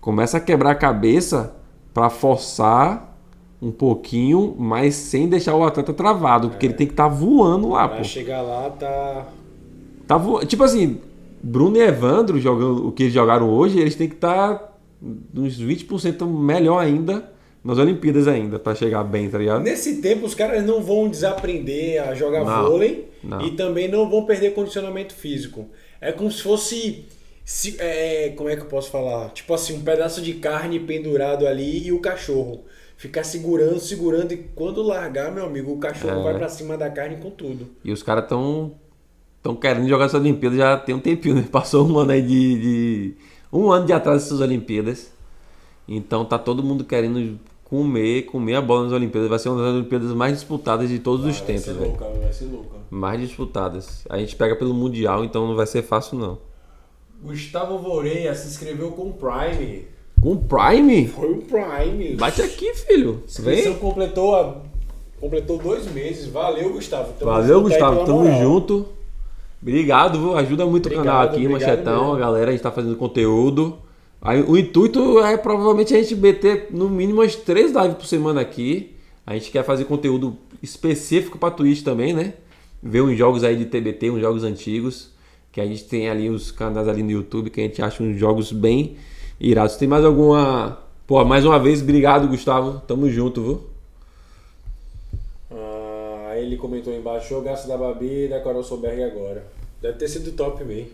começa 0.00 0.36
a 0.36 0.40
quebrar 0.40 0.70
a 0.70 0.74
cabeça 0.74 1.52
para 1.92 2.08
forçar 2.10 3.18
um 3.60 3.72
pouquinho, 3.72 4.54
mas 4.58 4.94
sem 4.94 5.28
deixar 5.28 5.54
o 5.56 5.64
atleta 5.64 5.92
travado, 5.92 6.48
porque 6.50 6.66
ele 6.66 6.74
tem 6.74 6.86
que 6.86 6.92
estar 6.92 7.08
voando 7.08 7.70
lá, 7.70 7.88
Pra 7.88 7.98
pô. 7.98 8.04
chegar 8.04 8.40
lá, 8.40 8.70
tá. 8.70 9.26
Tá 10.06 10.16
vo... 10.16 10.44
Tipo 10.46 10.62
assim, 10.64 10.98
Bruno 11.42 11.76
e 11.76 11.80
Evandro 11.80 12.38
jogando 12.40 12.88
o 12.88 12.92
que 12.92 13.04
eles 13.04 13.14
jogaram 13.14 13.48
hoje, 13.50 13.78
eles 13.78 13.94
têm 13.94 14.08
que 14.08 14.14
estar 14.16 14.78
uns 15.34 15.60
20% 15.60 16.26
melhor 16.26 16.78
ainda 16.78 17.30
nas 17.64 17.76
Olimpíadas 17.78 18.26
ainda, 18.26 18.58
para 18.58 18.74
chegar 18.74 19.04
bem, 19.04 19.28
tá 19.28 19.36
ligado? 19.38 19.62
Nesse 19.62 19.96
tempo, 20.00 20.24
os 20.26 20.34
caras 20.34 20.64
não 20.64 20.82
vão 20.82 21.08
desaprender 21.08 22.02
a 22.02 22.14
jogar 22.14 22.42
Não, 22.44 22.70
vôlei 22.70 23.10
não. 23.22 23.40
e 23.42 23.50
também 23.52 23.86
não 23.88 24.08
vão 24.08 24.24
perder 24.24 24.54
condicionamento 24.54 25.14
físico. 25.14 25.68
É 26.00 26.10
como 26.12 26.30
se 26.30 26.42
fosse. 26.42 27.04
se- 27.44 27.76
é, 27.80 28.30
como 28.36 28.48
é 28.48 28.56
que 28.56 28.62
eu 28.62 28.66
posso 28.66 28.90
falar? 28.90 29.30
Tipo 29.30 29.52
assim, 29.54 29.74
um 29.76 29.80
pedaço 29.82 30.22
de 30.22 30.34
carne 30.34 30.78
pendurado 30.80 31.46
ali 31.46 31.86
e 31.86 31.92
o 31.92 31.98
cachorro. 32.00 32.64
Ficar 32.96 33.24
segurando, 33.24 33.78
segurando, 33.80 34.32
e 34.32 34.36
quando 34.54 34.82
largar, 34.82 35.32
meu 35.32 35.44
amigo, 35.46 35.72
o 35.72 35.78
cachorro 35.78 36.20
É. 36.20 36.22
vai 36.24 36.38
pra 36.38 36.48
cima 36.48 36.76
da 36.78 36.88
carne 36.90 37.16
com 37.16 37.30
tudo. 37.30 37.66
E 37.84 37.90
os 37.92 38.02
caras 38.02 38.24
estão 38.24 38.72
tão 39.42 39.54
querendo 39.56 39.88
jogar 39.88 40.06
essas 40.06 40.20
Olimpíadas 40.20 40.58
já 40.58 40.76
tem 40.76 40.94
um 40.94 41.00
tempinho, 41.00 41.34
né? 41.36 41.44
Passou 41.50 41.86
um 41.88 41.98
ano 41.98 42.12
aí 42.12 42.22
de, 42.22 42.58
de- 42.58 43.14
um 43.52 43.70
ano 43.70 43.86
de 43.86 43.92
atrás 43.92 44.22
dessas 44.22 44.40
Olimpíadas. 44.40 45.12
Então 45.88 46.24
tá 46.24 46.38
todo 46.38 46.62
mundo 46.62 46.84
querendo 46.84 47.38
comer, 47.64 48.22
comer 48.22 48.54
a 48.56 48.60
bola 48.62 48.84
nas 48.84 48.92
Olimpíadas. 48.92 49.28
Vai 49.28 49.38
ser 49.38 49.48
uma 49.48 49.62
das 49.62 49.74
Olimpíadas 49.74 50.12
mais 50.12 50.34
disputadas 50.34 50.88
de 50.88 50.98
todos 50.98 51.24
os 51.26 51.40
tempos, 51.40 51.66
velho. 51.66 51.96
vai 52.20 52.32
ser 52.32 52.44
louco. 52.46 52.76
Mais 52.90 53.20
disputadas. 53.20 54.04
A 54.08 54.18
gente 54.18 54.36
pega 54.36 54.54
pelo 54.56 54.72
Mundial, 54.74 55.24
então 55.24 55.46
não 55.46 55.56
vai 55.56 55.66
ser 55.66 55.82
fácil 55.82 56.18
não. 56.18 56.38
Gustavo 57.22 57.78
Voreia 57.78 58.34
se 58.34 58.48
inscreveu 58.48 58.92
com 58.92 59.08
o 59.10 59.12
Prime. 59.12 59.84
Com 60.20 60.36
Prime? 60.36 61.08
Foi 61.08 61.32
o 61.32 61.38
Prime. 61.42 62.16
Bate 62.16 62.42
aqui, 62.42 62.74
filho. 62.74 63.22
Vem. 63.40 63.74
completou, 63.74 64.34
a- 64.36 64.56
completou 65.20 65.58
dois 65.58 65.90
meses. 65.92 66.26
Valeu, 66.28 66.72
Gustavo. 66.72 67.12
Tamo 67.18 67.30
Valeu, 67.30 67.62
Gustavo. 67.62 68.04
Tamo 68.04 68.30
junto. 68.40 68.86
Obrigado, 69.62 70.18
viu? 70.18 70.36
Ajuda 70.36 70.64
muito 70.66 70.86
o 70.86 70.88
Obrigado, 70.88 71.04
canal 71.04 71.22
aqui, 71.22 71.48
Manchetão. 71.48 72.02
mesmo. 72.02 72.14
A 72.16 72.18
galera, 72.18 72.48
a 72.48 72.52
gente 72.52 72.62
tá 72.62 72.70
fazendo 72.70 72.96
conteúdo. 72.96 73.78
Aí, 74.22 74.42
o 74.42 74.56
intuito 74.56 75.18
é 75.20 75.36
provavelmente 75.36 75.94
a 75.94 76.02
gente 76.02 76.14
meter 76.16 76.68
no 76.70 76.88
mínimo 76.88 77.20
umas 77.20 77.36
três 77.36 77.72
lives 77.72 77.94
por 77.94 78.06
semana 78.06 78.40
aqui. 78.40 78.94
A 79.26 79.34
gente 79.34 79.50
quer 79.50 79.64
fazer 79.64 79.84
conteúdo 79.84 80.36
específico 80.62 81.38
pra 81.38 81.50
Twitch 81.50 81.82
também, 81.82 82.12
né? 82.12 82.34
Ver 82.82 83.02
uns 83.02 83.16
jogos 83.16 83.44
aí 83.44 83.56
de 83.56 83.66
TBT, 83.66 84.10
uns 84.10 84.20
jogos 84.20 84.44
antigos. 84.44 85.10
Que 85.52 85.60
a 85.60 85.66
gente 85.66 85.84
tem 85.84 86.08
ali 86.08 86.30
os 86.30 86.50
canais 86.50 86.86
ali 86.88 87.02
no 87.02 87.10
YouTube 87.10 87.50
que 87.50 87.60
a 87.60 87.64
gente 87.64 87.82
acha 87.82 88.02
uns 88.02 88.16
jogos 88.18 88.52
bem 88.52 88.96
irados. 89.38 89.76
Tem 89.76 89.88
mais 89.88 90.04
alguma. 90.04 90.78
Pô, 91.06 91.24
mais 91.24 91.44
uma 91.44 91.58
vez, 91.58 91.82
obrigado, 91.82 92.28
Gustavo. 92.28 92.80
Tamo 92.86 93.10
junto, 93.10 93.42
viu? 93.42 93.69
Ele 96.50 96.56
comentou 96.56 96.92
embaixo, 96.92 97.36
o 97.36 97.42
gasto 97.42 97.68
da 97.68 97.78
Babi 97.78 98.24
e 98.24 98.28
da 98.28 98.40
Carol 98.40 98.64
Solberg 98.64 99.04
agora. 99.04 99.46
Deve 99.80 99.98
ter 99.98 100.08
sido 100.08 100.32
top 100.32 100.64
mesmo. 100.64 100.90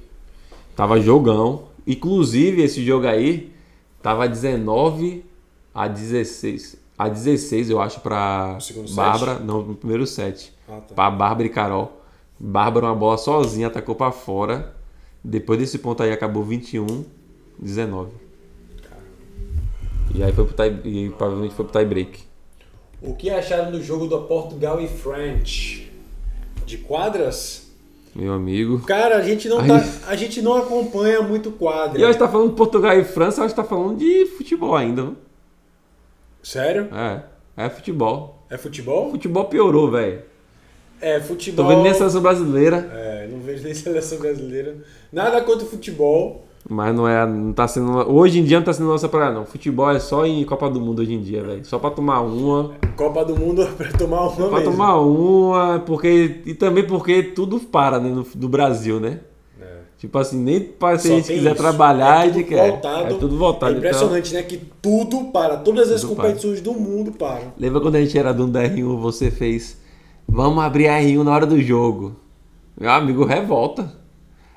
Tava 0.76 1.00
jogão. 1.00 1.68
Inclusive, 1.86 2.62
esse 2.62 2.84
jogo 2.84 3.06
aí 3.06 3.50
tava 4.02 4.28
19 4.28 5.24
a 5.74 5.88
16. 5.88 6.76
A 6.98 7.08
16, 7.08 7.70
eu 7.70 7.80
acho, 7.80 8.00
pra 8.00 8.58
Bárbara. 8.94 9.36
set? 9.36 9.44
Não, 9.44 9.62
no 9.62 9.74
primeiro 9.74 10.06
set. 10.06 10.52
Ah, 10.68 10.80
tá. 10.86 10.94
Pra 10.94 11.10
Bárbara 11.10 11.46
e 11.46 11.50
Carol. 11.50 12.02
Bárbara, 12.38 12.86
uma 12.88 12.94
bola 12.94 13.16
sozinha, 13.16 13.68
atacou 13.68 13.94
pra 13.94 14.12
fora. 14.12 14.76
Depois 15.24 15.58
desse 15.58 15.78
ponto 15.78 16.02
aí, 16.02 16.12
acabou 16.12 16.44
21, 16.44 17.02
19. 17.58 18.10
E 20.14 20.22
aí 20.22 20.32
foi 20.34 20.44
pro 20.44 20.54
tie, 20.54 20.80
e 20.84 21.08
provavelmente 21.10 21.54
foi 21.54 21.64
pro 21.64 21.78
tie 21.78 21.88
break. 21.88 22.25
O 23.02 23.14
que 23.14 23.30
acharam 23.30 23.70
do 23.70 23.82
jogo 23.82 24.06
do 24.06 24.22
Portugal 24.22 24.80
e 24.80 24.88
French? 24.88 25.90
De 26.64 26.78
quadras? 26.78 27.66
Meu 28.14 28.32
amigo. 28.32 28.80
Cara, 28.80 29.16
a 29.18 29.22
gente 29.22 29.48
não, 29.48 29.60
Aí- 29.60 29.68
tá, 29.68 29.84
a 30.08 30.16
gente 30.16 30.40
não 30.40 30.54
acompanha 30.54 31.20
muito 31.20 31.50
quadra. 31.50 32.00
E 32.00 32.04
hoje 32.04 32.18
tá 32.18 32.26
falando 32.26 32.50
de 32.50 32.56
Portugal 32.56 32.98
e 32.98 33.04
França, 33.04 33.44
hoje 33.44 33.54
tá 33.54 33.62
falando 33.62 33.98
de 33.98 34.24
futebol 34.26 34.74
ainda. 34.74 35.12
Sério? 36.42 36.88
É, 36.94 37.64
é 37.64 37.68
futebol. 37.68 38.42
É 38.48 38.56
futebol? 38.56 39.10
Futebol 39.10 39.44
piorou, 39.46 39.90
velho. 39.90 40.22
É, 41.00 41.20
futebol. 41.20 41.64
Tô 41.66 41.70
vendo 41.70 41.82
nem 41.82 41.92
a 41.92 41.94
seleção 41.94 42.22
brasileira. 42.22 42.90
É, 42.94 43.28
não 43.30 43.40
vejo 43.40 43.64
nem 43.64 43.74
seleção 43.74 44.18
brasileira. 44.18 44.78
Nada 45.12 45.42
contra 45.42 45.66
o 45.66 45.68
futebol. 45.68 46.45
Mas 46.68 46.94
não 46.94 47.06
é. 47.06 47.24
Não 47.24 47.52
tá 47.52 47.68
sendo. 47.68 47.92
Hoje 48.12 48.40
em 48.40 48.44
dia 48.44 48.58
não 48.58 48.64
tá 48.64 48.72
sendo 48.72 48.88
nossa 48.88 49.08
praia, 49.08 49.32
não. 49.32 49.44
Futebol 49.46 49.88
é 49.90 50.00
só 50.00 50.26
em 50.26 50.44
Copa 50.44 50.68
do 50.68 50.80
Mundo 50.80 51.00
hoje 51.00 51.14
em 51.14 51.20
dia, 51.20 51.42
velho. 51.42 51.64
Só 51.64 51.78
pra 51.78 51.90
tomar 51.90 52.20
uma. 52.22 52.72
Copa 52.96 53.24
do 53.24 53.36
Mundo 53.36 53.62
é 53.62 53.66
pra 53.66 53.92
tomar 53.92 54.22
uma 54.22 54.32
Pra 54.48 54.58
mesmo. 54.58 54.72
tomar 54.72 54.96
uma, 54.98 55.78
porque. 55.86 56.40
E 56.44 56.54
também 56.54 56.84
porque 56.84 57.22
tudo 57.22 57.60
para, 57.60 58.00
né? 58.00 58.08
No, 58.10 58.26
do 58.34 58.48
Brasil, 58.48 58.98
né? 58.98 59.20
É. 59.60 59.64
Tipo 59.96 60.18
assim, 60.18 60.38
nem 60.42 60.58
se 60.58 60.74
a 60.82 60.96
gente 60.96 61.32
quiser 61.32 61.52
isso. 61.52 61.62
trabalhar, 61.62 62.26
é 62.26 62.30
a 62.30 62.32
tudo 62.32 62.44
quer. 62.44 62.70
voltado. 62.70 63.04
É 63.14 63.18
tudo 63.18 63.38
voltado. 63.38 63.74
É 63.74 63.78
impressionante, 63.78 64.34
né? 64.34 64.42
Que 64.42 64.56
tudo 64.82 65.26
para. 65.26 65.56
Todas 65.58 65.88
as 65.92 66.00
Tudo 66.00 66.16
competições 66.16 66.60
do 66.60 66.72
mundo 66.74 67.12
param. 67.12 67.42
Então, 67.42 67.52
lembra 67.60 67.80
quando 67.80 67.94
a 67.94 68.00
gente 68.00 68.18
era 68.18 68.32
dono 68.34 68.52
da 68.52 68.64
R1, 68.64 68.98
você 69.00 69.30
fez. 69.30 69.80
Vamos 70.28 70.64
abrir 70.64 70.88
a 70.88 70.98
R1 71.00 71.22
na 71.22 71.30
hora 71.30 71.46
do 71.46 71.62
jogo. 71.62 72.16
Meu 72.76 72.90
amigo, 72.90 73.24
revolta. 73.24 74.04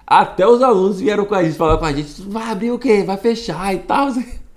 Até 0.09 0.47
os 0.47 0.63
alunos 0.63 0.99
vieram 0.99 1.23
com 1.23 1.35
a 1.35 1.43
gente, 1.43 1.55
falaram 1.55 1.77
com 1.77 1.85
a 1.85 1.93
gente, 1.93 2.23
vai 2.23 2.49
abrir 2.49 2.71
o 2.71 2.79
quê? 2.79 3.03
Vai 3.03 3.15
fechar 3.15 3.75
e 3.75 3.77
tal. 3.77 4.07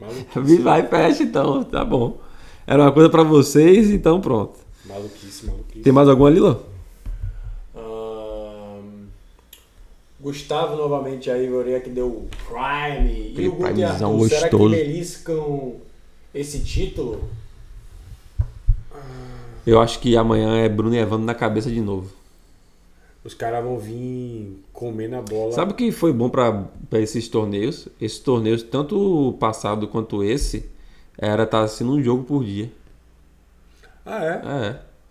Maluquice. 0.01 0.57
Vai 0.65 0.81
e 0.81 0.89
fecha 0.89 1.23
então, 1.23 1.63
tá 1.63 1.85
bom. 1.85 2.19
Era 2.67 2.83
uma 2.83 2.91
coisa 2.91 3.11
pra 3.11 3.23
vocês, 3.23 3.91
então 3.91 4.19
pronto. 4.19 4.59
Maluquice, 4.87 5.45
maluquice. 5.45 5.81
Tem 5.81 5.93
mais 5.93 6.09
algum 6.09 6.25
ali, 6.25 6.41
Lô? 6.41 6.57
Ahn, 7.77 9.05
Gustavo 10.19 10.75
novamente 10.75 11.31
aí, 11.31 11.47
Goreia 11.47 11.81
que 11.81 11.91
deu 11.91 12.07
o 12.07 12.29
Prime. 12.49 13.35
E 13.37 13.47
o 13.47 13.65
Arthur, 13.67 14.29
será 14.31 14.49
que 14.49 14.57
beliscam 14.57 15.75
esse 16.35 16.61
título? 16.61 17.29
Eu 19.67 19.81
acho 19.81 20.01
que 20.01 20.17
amanhã 20.17 20.57
é 20.57 20.69
Bruno 20.69 20.95
e 20.95 20.99
Evandro 20.99 21.27
na 21.27 21.35
cabeça 21.35 21.71
de 21.71 21.81
novo. 21.81 22.22
Os 23.25 23.35
caras 23.35 23.63
vão 23.63 23.79
vir 23.79 24.63
comer 24.73 25.09
na 25.09 25.23
bola. 25.23 25.53
Sabe 25.53 25.73
o 25.73 25.75
que 25.75 25.93
foi 25.93 26.13
bom 26.13 26.29
pra 26.29 26.65
pra 26.91 26.99
esses 26.99 27.29
torneios? 27.29 27.89
Esses 28.01 28.19
torneios, 28.19 28.63
tanto 28.63 29.29
o 29.29 29.33
passado 29.33 29.87
quanto 29.87 30.25
esse, 30.25 30.69
era 31.17 31.45
estar 31.45 31.67
sendo 31.69 31.93
um 31.93 32.03
jogo 32.03 32.25
por 32.25 32.45
dia. 32.45 32.71
Ah, 34.05 34.25
é? 34.25 34.43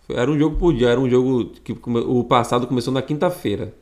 É. 0.10 0.20
Era 0.20 0.30
um 0.30 0.38
jogo 0.38 0.58
por 0.58 0.74
dia, 0.74 0.90
era 0.90 1.00
um 1.00 1.10
jogo 1.10 1.46
que 1.64 1.72
o 1.72 2.24
passado 2.26 2.68
começou 2.68 2.94
na 2.94 3.02
quinta-feira, 3.02 3.74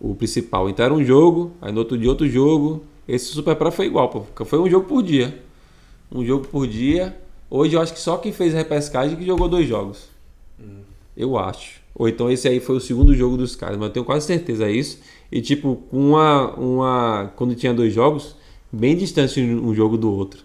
o 0.00 0.14
principal. 0.14 0.70
Então 0.70 0.84
era 0.84 0.94
um 0.94 1.04
jogo, 1.04 1.52
aí 1.60 1.70
no 1.70 1.80
outro 1.80 1.98
dia 1.98 2.08
outro 2.08 2.26
jogo. 2.26 2.82
Esse 3.06 3.26
Super 3.26 3.54
Pro 3.56 3.70
foi 3.70 3.86
igual, 3.86 4.08
pô. 4.08 4.44
Foi 4.44 4.58
um 4.58 4.68
jogo 4.68 4.88
por 4.88 5.02
dia. 5.02 5.38
Um 6.10 6.24
jogo 6.24 6.48
por 6.48 6.66
dia. 6.66 7.16
Hoje 7.50 7.76
eu 7.76 7.80
acho 7.80 7.92
que 7.92 8.00
só 8.00 8.16
quem 8.16 8.32
fez 8.32 8.54
a 8.54 8.58
repescagem 8.58 9.16
que 9.16 9.24
jogou 9.24 9.48
dois 9.48 9.68
jogos. 9.68 10.08
Eu 11.16 11.38
acho. 11.38 11.85
Ou 11.98 12.08
então 12.08 12.30
esse 12.30 12.46
aí 12.46 12.60
foi 12.60 12.76
o 12.76 12.80
segundo 12.80 13.14
jogo 13.14 13.36
dos 13.36 13.56
caras, 13.56 13.76
mas 13.78 13.86
eu 13.86 13.92
tenho 13.92 14.04
quase 14.04 14.26
certeza 14.26 14.70
isso. 14.70 15.00
E 15.32 15.40
tipo, 15.40 15.82
uma, 15.90 16.54
uma. 16.54 17.32
Quando 17.36 17.54
tinha 17.54 17.72
dois 17.72 17.92
jogos, 17.92 18.36
bem 18.70 18.94
distante 18.94 19.40
um 19.40 19.74
jogo 19.74 19.96
do 19.96 20.12
outro. 20.12 20.44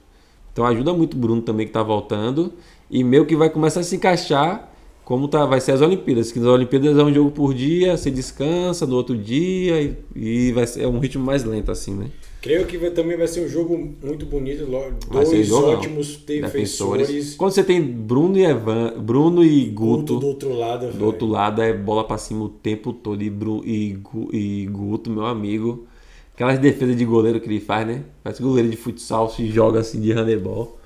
Então 0.53 0.65
ajuda 0.65 0.93
muito 0.93 1.15
o 1.15 1.17
Bruno 1.17 1.41
também 1.41 1.67
que 1.67 1.73
tá 1.73 1.83
voltando. 1.83 2.53
E 2.89 3.03
meio 3.03 3.25
que 3.25 3.35
vai 3.35 3.49
começar 3.49 3.81
a 3.81 3.83
se 3.83 3.95
encaixar 3.95 4.71
como 5.03 5.27
tá, 5.27 5.45
vai 5.45 5.59
ser 5.59 5.73
as 5.73 5.81
Olimpíadas. 5.81 6.31
Que 6.31 6.39
nas 6.39 6.47
Olimpíadas 6.47 6.97
é 6.97 7.03
um 7.03 7.13
jogo 7.13 7.31
por 7.31 7.53
dia, 7.53 7.97
você 7.97 8.09
descansa 8.09 8.85
no 8.85 8.95
outro 8.95 9.17
dia 9.17 9.81
e, 9.81 9.97
e 10.15 10.51
vai 10.53 10.65
ser 10.65 10.83
é 10.83 10.87
um 10.87 10.99
ritmo 10.99 11.23
mais 11.23 11.43
lento, 11.43 11.69
assim, 11.69 11.93
né? 11.93 12.07
Creio 12.41 12.65
que 12.65 12.89
também 12.89 13.15
vai 13.15 13.27
ser 13.27 13.41
um 13.41 13.47
jogo 13.47 13.77
muito 14.01 14.25
bonito. 14.25 14.65
Vai 15.09 15.23
Dois 15.23 15.47
jogão. 15.47 15.73
ótimos 15.73 16.17
defensores. 16.17 17.35
Quando 17.35 17.51
você 17.51 17.63
tem 17.63 17.79
Bruno 17.79 18.35
e 18.35 18.43
Evan, 18.43 18.99
Bruno 18.99 19.43
e 19.43 19.65
Guto 19.65 20.15
Guto, 20.15 20.19
do 20.19 20.27
outro 20.27 20.53
lado, 20.57 20.91
do 20.91 21.05
outro 21.05 21.27
lado 21.27 21.61
é 21.61 21.71
bola 21.71 22.03
pra 22.03 22.17
cima 22.17 22.45
o 22.45 22.49
tempo 22.49 22.93
todo. 22.93 23.21
E, 23.21 23.29
Bru, 23.29 23.61
e, 23.63 23.95
e 24.33 24.65
Guto, 24.65 25.11
meu 25.11 25.27
amigo. 25.27 25.85
Aquelas 26.33 26.57
defesas 26.57 26.95
de 26.95 27.05
goleiro 27.05 27.39
que 27.39 27.47
ele 27.47 27.59
faz, 27.59 27.85
né? 27.85 28.03
Parece 28.23 28.41
goleiro 28.41 28.69
de 28.69 28.77
futsal, 28.77 29.29
se 29.29 29.45
joga 29.47 29.81
assim 29.81 30.01
de 30.01 30.11
handebol. 30.11 30.79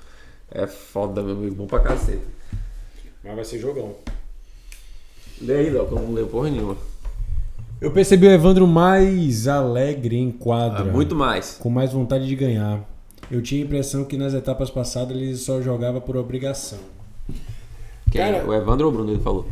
É 0.50 0.66
foda, 0.66 1.22
meu 1.22 1.34
amigo. 1.36 1.54
Bom 1.54 1.66
pra 1.66 1.80
caceta. 1.80 2.20
Mas 3.24 3.34
vai 3.34 3.44
ser 3.46 3.58
jogão. 3.58 3.94
Lê 5.40 5.56
aí, 5.56 5.70
Léo, 5.70 5.86
que 5.86 5.92
eu 5.92 5.98
não 6.00 6.12
leio 6.12 6.26
porra 6.26 6.50
nenhuma. 6.50 6.76
Eu 7.80 7.90
percebi 7.90 8.26
o 8.26 8.30
Evandro 8.30 8.66
mais 8.66 9.46
alegre 9.46 10.16
em 10.16 10.30
quadra. 10.30 10.80
Ah, 10.80 10.84
muito 10.84 11.14
mais. 11.14 11.58
Com 11.60 11.68
mais 11.68 11.92
vontade 11.92 12.26
de 12.26 12.34
ganhar. 12.34 12.82
Eu 13.30 13.42
tinha 13.42 13.62
a 13.62 13.66
impressão 13.66 14.04
que 14.04 14.16
nas 14.16 14.32
etapas 14.34 14.70
passadas 14.70 15.16
ele 15.16 15.36
só 15.36 15.60
jogava 15.60 16.00
por 16.00 16.16
obrigação. 16.16 16.78
Quem? 18.10 18.20
Cara- 18.20 18.46
O 18.46 18.54
Evandro 18.54 18.86
ou 18.86 18.92
o 18.92 18.94
Bruno 18.96 19.12
ele 19.12 19.20
falou? 19.22 19.46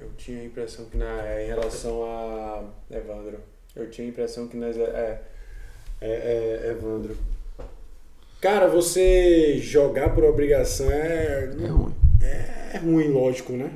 Eu 0.00 0.08
tinha 0.16 0.40
a 0.40 0.44
impressão 0.44 0.86
que 0.86 0.96
na, 0.96 1.42
em 1.42 1.46
relação 1.46 2.02
a 2.04 2.62
Evandro, 2.90 3.38
eu 3.76 3.90
tinha 3.90 4.06
a 4.06 4.10
impressão 4.10 4.48
que 4.48 4.56
nas 4.56 4.76
é, 4.76 5.22
é, 6.00 6.08
é 6.64 6.70
Evandro. 6.70 7.16
Cara, 8.40 8.66
você 8.66 9.58
jogar 9.58 10.10
por 10.14 10.24
obrigação 10.24 10.90
é 10.90 11.50
É 11.62 11.66
ruim. 11.68 11.94
é 12.20 12.78
ruim, 12.78 13.08
lógico, 13.08 13.52
né? 13.52 13.70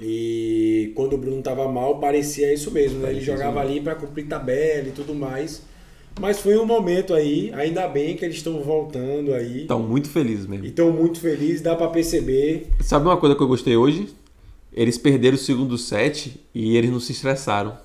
E 0.00 0.92
quando 0.94 1.14
o 1.14 1.18
Bruno 1.18 1.42
tava 1.42 1.70
mal, 1.70 1.98
parecia 1.98 2.52
isso 2.52 2.70
mesmo, 2.70 3.00
né? 3.00 3.10
Ele 3.10 3.20
jogava 3.20 3.60
ali 3.60 3.80
pra 3.80 3.94
cumprir 3.94 4.26
tabela 4.26 4.88
e 4.88 4.92
tudo 4.92 5.14
mais. 5.14 5.62
Mas 6.20 6.40
foi 6.40 6.58
um 6.58 6.66
momento 6.66 7.14
aí, 7.14 7.52
ainda 7.54 7.86
bem 7.86 8.16
que 8.16 8.24
eles 8.24 8.36
estão 8.36 8.60
voltando 8.62 9.32
aí. 9.34 9.62
Estão 9.62 9.80
muito 9.80 10.08
felizes 10.08 10.46
mesmo. 10.46 10.66
Estão 10.66 10.90
muito 10.92 11.20
felizes, 11.20 11.60
dá 11.60 11.76
pra 11.76 11.88
perceber. 11.88 12.68
Sabe 12.80 13.06
uma 13.06 13.16
coisa 13.16 13.36
que 13.36 13.42
eu 13.42 13.48
gostei 13.48 13.76
hoje? 13.76 14.08
Eles 14.72 14.98
perderam 14.98 15.36
o 15.36 15.38
segundo 15.38 15.78
set 15.78 16.40
e 16.54 16.76
eles 16.76 16.90
não 16.90 17.00
se 17.00 17.12
estressaram. 17.12 17.76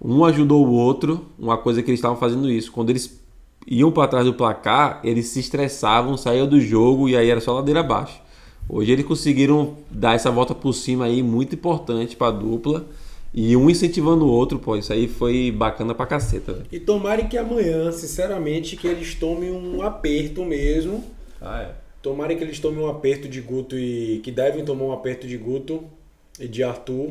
Um 0.00 0.24
ajudou 0.24 0.66
o 0.66 0.72
outro, 0.72 1.26
uma 1.38 1.56
coisa 1.56 1.82
que 1.82 1.90
eles 1.90 1.98
estavam 1.98 2.16
fazendo 2.16 2.50
isso. 2.50 2.72
Quando 2.72 2.90
eles 2.90 3.20
iam 3.66 3.90
para 3.90 4.08
trás 4.08 4.26
do 4.26 4.34
placar, 4.34 5.00
eles 5.02 5.26
se 5.28 5.40
estressavam, 5.40 6.16
saíam 6.16 6.46
do 6.46 6.60
jogo 6.60 7.08
e 7.08 7.16
aí 7.16 7.28
era 7.30 7.40
só 7.40 7.52
ladeira 7.52 7.80
abaixo. 7.80 8.20
Hoje 8.68 8.92
eles 8.92 9.04
conseguiram 9.04 9.76
dar 9.90 10.14
essa 10.14 10.30
volta 10.30 10.54
por 10.54 10.72
cima 10.72 11.04
aí, 11.04 11.22
muito 11.22 11.54
importante 11.54 12.16
para 12.16 12.28
a 12.28 12.30
dupla. 12.32 12.84
E 13.32 13.54
um 13.56 13.68
incentivando 13.68 14.24
o 14.24 14.28
outro, 14.28 14.58
pô, 14.58 14.76
isso 14.76 14.92
aí 14.92 15.06
foi 15.06 15.50
bacana 15.50 15.94
pra 15.94 16.06
caceta. 16.06 16.52
velho. 16.54 16.64
E 16.72 16.80
tomara 16.80 17.22
que 17.24 17.36
amanhã, 17.36 17.92
sinceramente, 17.92 18.76
que 18.76 18.86
eles 18.86 19.14
tomem 19.14 19.50
um 19.52 19.82
aperto 19.82 20.42
mesmo. 20.44 21.04
Ah, 21.40 21.62
é. 21.62 21.70
Tomara 22.02 22.34
que 22.34 22.42
eles 22.42 22.58
tomem 22.58 22.80
um 22.82 22.88
aperto 22.88 23.28
de 23.28 23.40
Guto 23.40 23.76
e. 23.78 24.20
que 24.22 24.30
devem 24.30 24.64
tomar 24.64 24.84
um 24.84 24.92
aperto 24.92 25.26
de 25.26 25.36
Guto 25.36 25.84
e 26.40 26.48
de 26.48 26.62
Arthur. 26.62 27.10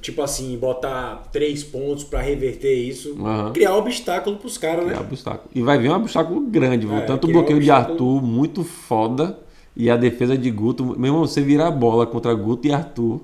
Tipo 0.00 0.22
assim, 0.22 0.56
botar 0.58 1.28
três 1.32 1.64
pontos 1.64 2.04
pra 2.04 2.20
reverter 2.20 2.74
isso. 2.74 3.16
Aham. 3.18 3.52
Criar 3.52 3.74
obstáculo 3.76 4.36
pros 4.36 4.56
caras, 4.58 4.84
né? 4.84 4.90
Criar 4.92 5.00
obstáculo. 5.06 5.50
E 5.54 5.62
vai 5.62 5.78
vir 5.78 5.90
um 5.90 5.94
obstáculo 5.94 6.40
grande, 6.42 6.86
viu? 6.86 6.96
É, 6.96 7.00
Tanto 7.00 7.26
o 7.26 7.32
bloqueio 7.32 7.58
de 7.58 7.70
obstáculo- 7.70 7.92
Arthur, 7.94 8.22
muito 8.22 8.62
foda, 8.62 9.38
e 9.76 9.90
a 9.90 9.96
defesa 9.96 10.36
de 10.38 10.50
Guto. 10.50 10.84
Meu 10.98 11.06
irmão, 11.12 11.20
você 11.26 11.42
virar 11.42 11.68
a 11.68 11.70
bola 11.70 12.06
contra 12.06 12.32
Guto 12.34 12.66
e 12.66 12.72
Arthur 12.72 13.20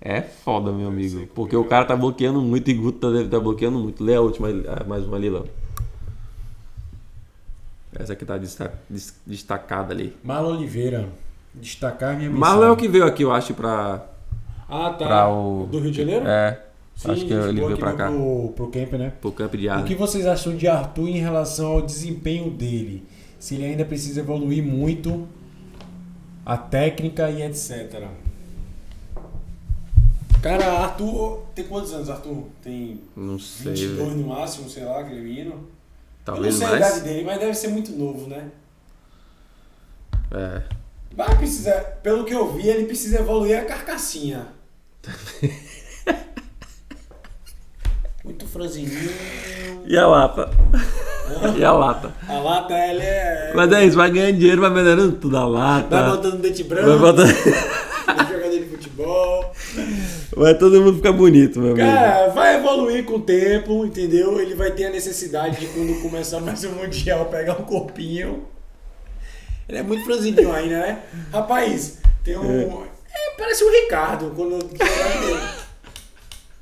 é 0.00 0.20
foda, 0.20 0.70
meu 0.72 0.88
amigo. 0.88 1.26
Porque 1.34 1.56
o 1.56 1.64
cara 1.64 1.84
tá 1.84 1.96
bloqueando 1.96 2.40
muito 2.42 2.70
e 2.70 2.74
Guto 2.74 2.98
tá, 2.98 3.28
tá 3.30 3.40
bloqueando 3.40 3.78
muito. 3.78 4.04
Lê 4.04 4.14
a 4.14 4.20
última, 4.20 4.48
mais 4.86 5.04
uma 5.06 5.16
ali, 5.16 5.30
Léo. 5.30 5.46
Essa 7.96 8.12
aqui 8.12 8.24
tá 8.24 8.36
desta- 8.36 8.72
des- 8.90 9.14
destacada 9.26 9.92
ali. 9.94 10.14
Marlon 10.22 10.56
Oliveira. 10.56 11.08
Destacar 11.54 12.16
minha 12.16 12.28
missão. 12.28 12.40
Marlon 12.40 12.64
é 12.64 12.70
o 12.72 12.76
que 12.76 12.88
veio 12.88 13.04
aqui, 13.04 13.22
eu 13.22 13.30
acho, 13.32 13.54
pra, 13.54 14.04
Ah, 14.68 14.90
tá. 14.90 15.06
pra 15.06 15.28
o. 15.28 15.68
Do 15.70 15.78
Rio 15.78 15.92
de 15.92 15.98
Janeiro? 15.98 16.26
É. 16.26 16.60
Sim, 16.96 17.10
acho 17.12 17.24
que 17.26 17.32
ele 17.32 17.60
veio 17.64 17.76
pra 17.78 17.92
cá. 17.92 18.08
Pro, 18.10 18.52
pro 18.56 18.66
camp, 18.68 18.92
né? 18.94 19.12
Pro 19.20 19.30
campo 19.32 19.56
de 19.56 19.68
O 19.68 19.72
ar. 19.72 19.84
que 19.84 19.94
vocês 19.94 20.26
acham 20.26 20.56
de 20.56 20.66
Arthur 20.66 21.08
em 21.08 21.18
relação 21.18 21.66
ao 21.72 21.82
desempenho 21.82 22.50
dele? 22.50 23.04
Se 23.38 23.54
ele 23.54 23.64
ainda 23.66 23.84
precisa 23.84 24.20
evoluir 24.20 24.62
muito, 24.64 25.26
a 26.44 26.56
técnica 26.56 27.30
e 27.30 27.42
etc. 27.42 28.08
Cara, 30.42 30.80
Arthur. 30.80 31.42
Tem 31.54 31.64
quantos 31.66 31.92
anos, 31.92 32.10
Arthur? 32.10 32.44
Tem 32.62 33.00
Não 33.16 33.38
sei, 33.38 33.72
22 33.72 33.96
velho. 34.08 34.10
no 34.20 34.28
máximo, 34.28 34.68
sei 34.68 34.84
lá, 34.84 35.00
aquele 35.00 35.20
menino. 35.20 35.68
Talvez 36.24 36.54
Eu 36.54 36.60
não 36.60 36.66
sei 36.68 36.74
a 36.74 36.78
idade 36.78 36.92
mais. 36.92 37.02
dele, 37.04 37.24
mas 37.24 37.40
deve 37.40 37.54
ser 37.54 37.68
muito 37.68 37.92
novo, 37.92 38.28
né? 38.28 38.50
É. 40.32 40.62
Vai 41.14 41.36
precisar, 41.38 41.80
pelo 42.02 42.24
que 42.24 42.34
eu 42.34 42.52
vi, 42.52 42.68
ele 42.68 42.86
precisa 42.86 43.20
evoluir 43.20 43.58
a 43.58 43.64
carcassinha. 43.64 44.48
muito 48.34 48.46
franzininho. 48.48 49.10
E 49.86 49.96
a 49.96 50.06
lata? 50.06 50.50
e 51.56 51.64
a 51.64 51.72
lata? 51.72 52.12
A 52.28 52.34
lata, 52.34 52.74
ela 52.74 53.02
é. 53.02 53.52
Mas 53.54 53.72
é 53.72 53.86
isso, 53.86 53.96
vai 53.96 54.10
ganhando 54.10 54.38
dinheiro, 54.38 54.60
vai 54.60 54.70
melhorando 54.70 55.12
tudo 55.12 55.36
a 55.36 55.46
lata. 55.46 55.88
Vai 55.88 56.10
botando 56.10 56.40
dente 56.40 56.64
branco, 56.64 56.98
vai 56.98 58.26
jogador 58.26 58.50
de 58.50 58.64
futebol. 58.64 59.52
vai 60.36 60.58
todo 60.58 60.80
mundo 60.80 60.96
ficar 60.96 61.12
bonito, 61.12 61.60
meu 61.60 61.72
amigo. 61.72 61.86
Cara, 61.86 62.28
vai 62.28 62.56
evoluir 62.56 63.04
com 63.04 63.14
o 63.14 63.20
tempo, 63.20 63.84
entendeu? 63.84 64.40
Ele 64.40 64.54
vai 64.54 64.72
ter 64.72 64.86
a 64.86 64.90
necessidade 64.90 65.60
de 65.60 65.66
quando 65.68 66.02
começar 66.02 66.40
mais 66.40 66.64
um 66.64 66.72
mundial 66.72 67.26
pegar 67.26 67.52
um 67.52 67.64
corpinho. 67.64 68.48
Ele 69.68 69.78
é 69.78 69.82
muito 69.82 70.04
franzidinho 70.04 70.52
ainda, 70.52 70.80
né? 70.80 70.98
Rapaz, 71.32 71.98
tem 72.24 72.36
um. 72.36 72.82
É, 72.82 73.30
parece 73.38 73.62
o 73.62 73.70
Ricardo 73.70 74.32
quando. 74.34 74.58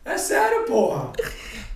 É 0.05 0.19
sério, 0.19 0.65
porra. 0.65 1.13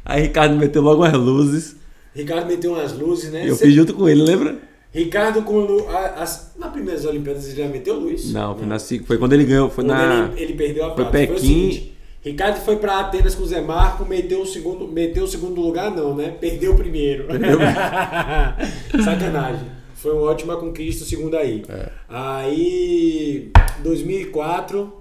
Aí 0.07 0.23
Ricardo 0.23 0.55
meteu 0.57 0.81
logo 0.83 1.03
as 1.03 1.13
luzes. 1.13 1.77
Ricardo 2.15 2.47
meteu 2.47 2.73
umas 2.73 2.93
luzes, 2.97 3.31
né? 3.33 3.47
Eu 3.47 3.57
Cê- 3.57 3.67
fiz 3.67 3.75
junto 3.75 3.93
com 3.93 4.09
ele, 4.09 4.23
lembra? 4.23 4.57
Ricardo, 4.95 5.43
quando. 5.43 5.87
a- 5.89 6.23
as- 6.23 6.53
na 6.57 6.69
primeiras 6.69 7.05
Olimpíadas, 7.05 7.47
ele 7.49 7.63
já 7.63 7.69
meteu 7.69 7.99
luz? 7.99 8.33
Não, 8.33 8.57
foi, 8.57 8.67
na, 8.67 8.79
foi 8.79 9.19
quando 9.19 9.33
ele 9.35 9.45
ganhou. 9.45 9.69
Foi 9.69 9.85
Quando 9.85 9.97
na. 9.99 10.31
ele, 10.33 10.43
ele 10.43 10.55
perdeu 10.55 10.85
a 10.85 10.95
foi 10.95 11.05
prata. 11.05 11.11
Foi, 11.11 11.25
o 11.25 11.29
Pequim. 11.29 11.41
seguinte, 11.47 11.93
Ricardo 12.23 12.61
foi 12.65 12.77
pra 12.77 13.01
Atenas 13.01 13.35
com 13.35 13.43
o 13.43 13.47
Zé 13.47 13.61
Marco, 13.61 14.07
meteu 14.07 14.41
o 14.41 14.47
segundo, 14.47 14.89
meteu 14.89 15.25
o 15.25 15.29
segundo 15.29 15.61
lugar 15.61 15.91
não, 15.91 16.15
né? 16.17 16.31
Perdeu 16.41 16.73
o 16.73 16.77
primeiro. 16.77 17.27
Sacanagem. 19.05 19.67
Foi 19.95 20.13
uma 20.13 20.23
ótima 20.23 20.57
conquista 20.57 21.05
o 21.05 21.07
segundo 21.07 21.37
aí. 21.37 21.63
É. 21.69 21.89
Aí, 22.09 23.51
2004, 23.83 24.93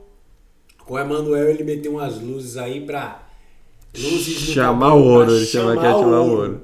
com 0.86 0.94
o 0.96 1.00
Emanuel 1.00 1.50
ele 1.50 1.64
meteu 1.64 1.94
umas 1.94 2.20
luzes 2.20 2.58
aí 2.58 2.82
pra 2.82 3.25
luzes 3.98 4.48
no 4.50 4.54
Chamar 4.54 4.88
cabelo, 4.90 5.06
o 5.06 5.08
ouro, 5.14 5.32
ele 5.36 5.46
chama 5.46 5.78
que 5.78 5.86
é 5.86 5.92
chamar 5.92 6.22
o 6.22 6.30
ouro. 6.32 6.62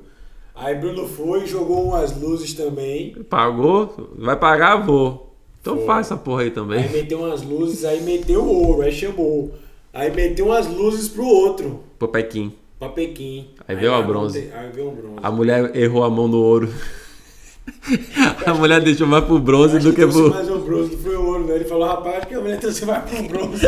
Aí 0.56 0.76
Bruno 0.76 1.08
foi, 1.08 1.48
jogou 1.48 1.86
umas 1.86 2.16
luzes 2.20 2.54
também. 2.54 3.16
Pagou? 3.30 4.10
Vai 4.18 4.36
pagar, 4.38 4.76
vou. 4.86 5.34
Então 5.60 5.78
Foi. 5.78 5.86
faz 5.86 6.08
essa 6.08 6.18
porra 6.18 6.42
aí 6.42 6.48
Aí 6.48 6.52
também. 6.54 6.90
meteu 6.90 7.20
umas 7.20 7.42
luzes, 7.44 7.84
aí 7.86 8.02
meteu 8.02 8.42
o 8.44 8.68
ouro, 8.68 8.82
aí 8.82 8.92
chamou. 8.92 9.52
Aí 9.94 10.10
meteu 10.12 10.46
umas 10.48 10.68
luzes 10.68 11.08
pro 11.10 11.26
outro, 11.26 11.82
Pro 12.00 12.08
Pequim. 12.08 12.52
pra 12.80 12.90
Pequim. 12.90 13.48
Aí 13.68 13.76
veio 13.76 13.94
a 13.94 13.98
vai 14.00 14.08
bronze. 14.08 14.50
Aí 14.54 14.70
veio 14.72 14.90
um 14.90 14.96
bronze. 14.96 15.16
A 15.22 15.32
mulher 15.32 15.76
errou 15.76 16.04
a 16.04 16.10
mão 16.10 16.28
no 16.28 16.38
ouro. 16.38 16.70
a 18.46 18.54
mulher 18.54 18.82
deixou 18.82 19.06
mais 19.08 19.24
pro 19.26 19.40
bronze 19.40 19.80
do 19.80 19.94
que 19.94 20.02
trouxe 20.02 20.18
pro. 20.20 20.30
mais 20.32 20.50
um 20.50 20.60
bronze, 20.62 20.98
foi 20.98 21.16
o 21.16 21.26
ouro, 21.26 21.46
né? 21.46 21.56
Ele 21.56 21.66
falou, 21.66 21.88
rapaz, 21.88 22.26
que 22.26 22.34
a 22.34 22.40
mulher 22.42 22.60
trouxe 22.60 22.86
mais 22.86 23.04
pro 23.10 23.24
bronze 23.24 23.68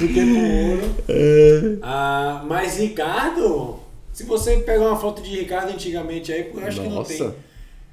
do 0.00 0.08
que 0.08 0.14
pro 0.14 0.70
ouro. 0.70 0.94
É. 1.08 1.76
Ah, 1.82 2.44
mas 2.48 2.78
Ricardo, 2.78 3.76
se 4.12 4.24
você 4.24 4.58
pegar 4.58 4.86
uma 4.88 4.96
foto 4.96 5.22
de 5.22 5.30
Ricardo 5.36 5.70
antigamente 5.70 6.32
aí, 6.32 6.50
eu 6.54 6.66
acho 6.66 6.80
que 6.80 6.88
não 6.88 7.02
tem. 7.04 7.18
Nossa. 7.18 7.36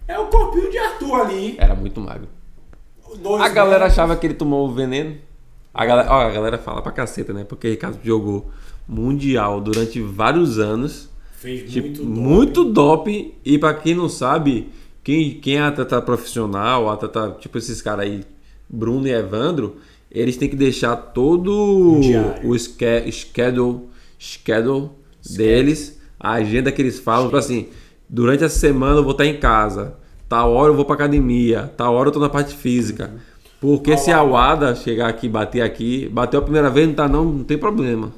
É 0.08 0.20
o 0.20 0.28
corpinho 0.28 0.70
de 0.70 0.78
Arthur 0.78 1.22
ali. 1.22 1.56
Era 1.58 1.76
muito 1.76 2.00
magro. 2.02 2.28
Dois 3.22 3.42
A 3.42 3.50
galera 3.50 3.80
metros. 3.80 3.94
achava 3.94 4.16
que 4.16 4.26
ele 4.28 4.34
tomou 4.34 4.68
o 4.68 4.72
veneno. 4.74 5.18
A 5.74 5.86
galera, 5.86 6.12
ó, 6.12 6.22
a 6.22 6.30
galera 6.30 6.58
fala 6.58 6.82
pra 6.82 6.92
caceta, 6.92 7.32
né? 7.34 7.44
Porque 7.44 7.70
Ricardo 7.70 8.00
jogou 8.04 8.50
mundial 8.88 9.62
durante 9.62 10.02
vários 10.02 10.60
anos. 10.60 11.10
Fez 11.34 11.70
Tipo, 11.72 11.88
muito 12.04 12.06
muito, 12.06 12.64
doping. 12.66 12.74
doping. 13.24 13.34
E 13.46 13.58
pra 13.58 13.74
quem 13.74 13.96
não 13.96 14.08
sabe, 14.10 14.70
quem, 15.04 15.40
quem 15.40 15.58
é 15.58 15.62
atleta 15.62 16.02
profissional, 16.02 16.90
atleta, 16.90 17.36
tipo 17.40 17.58
esses 17.58 17.82
caras 17.82 18.06
aí, 18.06 18.24
Bruno 18.70 19.08
e 19.08 19.12
Evandro, 19.12 19.78
eles 20.12 20.38
têm 20.38 20.50
que 20.50 20.56
deixar 20.56 20.96
todo 20.96 22.00
diário. 22.02 22.50
o 22.50 22.56
ske- 22.58 23.12
schedule, 23.12 23.82
schedule 24.20 24.90
deles, 25.36 26.00
a 26.20 26.34
agenda 26.34 26.72
que 26.72 26.82
eles 26.82 27.00
falam, 27.00 27.26
tipo 27.28 27.38
assim, 27.38 27.68
durante 28.10 28.44
a 28.44 28.50
semana 28.50 28.98
eu 29.00 29.04
vou 29.04 29.12
estar 29.14 29.26
em 29.26 29.38
casa, 29.40 29.96
tal 30.28 30.52
hora 30.54 30.72
eu 30.72 30.76
vou 30.76 30.86
pra 30.86 30.96
academia, 30.96 31.72
tal 31.78 31.94
hora 31.96 32.10
eu 32.10 32.14
tô 32.14 32.20
na 32.20 32.30
parte 32.30 32.56
física. 32.56 33.10
Uhum. 33.14 33.20
Porque 33.62 33.96
se 33.96 34.12
a 34.12 34.24
Wada 34.24 34.74
chegar 34.76 35.08
aqui, 35.08 35.30
bater 35.30 35.62
aqui, 35.62 36.10
bateu 36.12 36.40
a 36.40 36.44
primeira 36.44 36.68
vez, 36.70 36.88
não 36.88 36.96
tá 36.96 37.08
não, 37.08 37.26
não 37.26 37.44
tem 37.44 37.58
problema. 37.60 38.12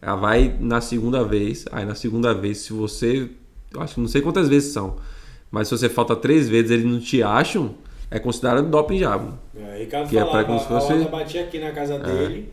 Ela 0.00 0.16
vai 0.16 0.56
na 0.60 0.80
segunda 0.80 1.22
vez. 1.22 1.66
Aí 1.70 1.84
na 1.84 1.94
segunda 1.94 2.32
vez, 2.32 2.58
se 2.58 2.72
você. 2.72 3.28
Eu 3.74 3.82
acho 3.82 3.96
que 3.96 4.00
não 4.00 4.08
sei 4.08 4.22
quantas 4.22 4.48
vezes 4.48 4.72
são. 4.72 4.96
Mas 5.50 5.68
se 5.68 5.76
você 5.76 5.88
falta 5.90 6.16
três 6.16 6.48
vezes 6.48 6.70
eles 6.70 6.86
não 6.86 6.98
te 6.98 7.22
acham, 7.22 7.74
é 8.10 8.18
considerado 8.18 8.68
doping 8.68 8.98
já. 8.98 9.20
É, 9.56 9.78
Ricardo 9.78 10.08
Que 10.08 10.16
é 10.16 10.20
falava, 10.20 10.38
pra 10.38 10.44
como 10.46 10.58
se 10.58 10.64
a 10.64 10.68
fosse- 10.68 10.92
É. 10.92 10.96
Wanda 10.96 11.08
batia 11.10 11.42
aqui 11.44 11.58
na 11.58 11.70
casa 11.72 11.98
dele. 11.98 12.52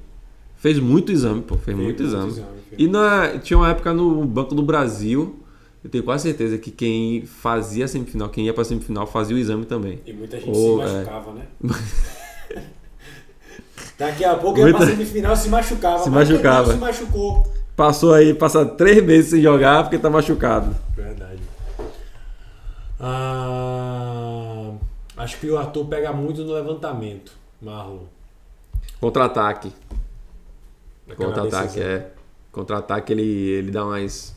Fez 0.57 0.79
muito 0.79 1.11
exame, 1.11 1.41
pô. 1.41 1.55
Fez, 1.55 1.65
Fez 1.65 1.77
muito, 1.77 1.87
muito 2.01 2.03
exame. 2.03 2.31
exame, 2.31 2.47
fez 2.69 2.81
E 2.81 2.87
na, 2.87 3.37
tinha 3.39 3.57
uma 3.57 3.69
época 3.69 3.93
no 3.93 4.23
Banco 4.25 4.55
do 4.55 4.63
Brasil. 4.63 5.39
Eu 5.83 5.89
tenho 5.89 6.03
quase 6.05 6.23
certeza 6.23 6.57
que 6.57 6.71
quem 6.71 7.25
fazia 7.25 7.83
a 7.83 7.87
semifinal, 7.89 8.29
quem 8.29 8.45
ia 8.45 8.53
pra 8.53 8.63
semifinal, 8.63 9.05
fazia 9.05 9.35
o 9.35 9.39
exame 9.39 9.65
também. 9.65 9.99
E 10.05 10.13
muita 10.13 10.39
gente 10.39 10.57
Ou, 10.57 10.79
se 10.81 10.85
é. 10.93 10.97
machucava, 10.99 11.33
né? 11.33 11.45
Daqui 13.99 14.23
a 14.23 14.35
pouco 14.35 14.57
ia 14.59 14.63
Muita- 14.65 14.77
pra 14.79 14.87
semifinal 14.87 15.35
se 15.35 15.49
machucava. 15.49 15.99
Se 16.03 16.09
machucava. 16.09 16.71
se 16.71 16.77
machucou. 16.79 17.43
Passou 17.75 18.13
aí, 18.13 18.33
passa 18.33 18.65
três 18.65 19.03
meses 19.03 19.31
sem 19.31 19.41
jogar 19.41 19.83
porque 19.83 19.97
tá 19.97 20.09
machucado. 20.09 20.73
Verdade. 20.95 21.39
Acho 25.23 25.39
que 25.39 25.49
o 25.49 25.57
Arthur 25.57 25.85
pega 25.85 26.11
muito 26.11 26.43
no 26.43 26.51
levantamento, 26.51 27.31
Marlon. 27.61 28.07
Contra-ataque. 28.99 29.71
Contra-ataque, 31.15 31.79
é. 31.79 32.11
Contra-ataque 32.51 33.13
ele, 33.13 33.23
ele 33.23 33.71
dá 33.71 33.85
mais 33.85 34.35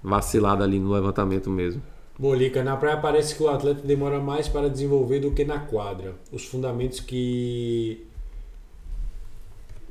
vacilada 0.00 0.62
ali 0.62 0.78
no 0.78 0.92
levantamento 0.92 1.50
mesmo. 1.50 1.82
Bolica, 2.16 2.62
na 2.62 2.76
praia 2.76 2.98
parece 2.98 3.34
que 3.34 3.42
o 3.42 3.48
atleta 3.48 3.80
demora 3.84 4.20
mais 4.20 4.46
para 4.46 4.70
desenvolver 4.70 5.18
do 5.18 5.32
que 5.32 5.44
na 5.44 5.58
quadra. 5.58 6.14
Os 6.30 6.44
fundamentos 6.44 7.00
que. 7.00 8.06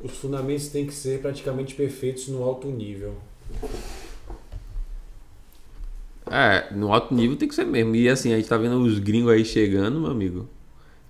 Os 0.01 0.13
fundamentos 0.13 0.69
têm 0.69 0.87
que 0.87 0.93
ser 0.93 1.21
praticamente 1.21 1.75
perfeitos 1.75 2.29
no 2.29 2.41
alto 2.41 2.67
nível. 2.67 3.15
É, 6.31 6.73
no 6.73 6.93
alto 6.93 7.13
nível 7.13 7.35
tem 7.37 7.47
que 7.47 7.55
ser 7.55 7.65
mesmo. 7.65 7.95
E 7.95 8.09
assim, 8.09 8.33
a 8.33 8.37
gente 8.37 8.47
tá 8.47 8.57
vendo 8.57 8.77
os 8.81 8.99
gringos 8.99 9.31
aí 9.31 9.45
chegando, 9.45 9.99
meu 9.99 10.11
amigo. 10.11 10.47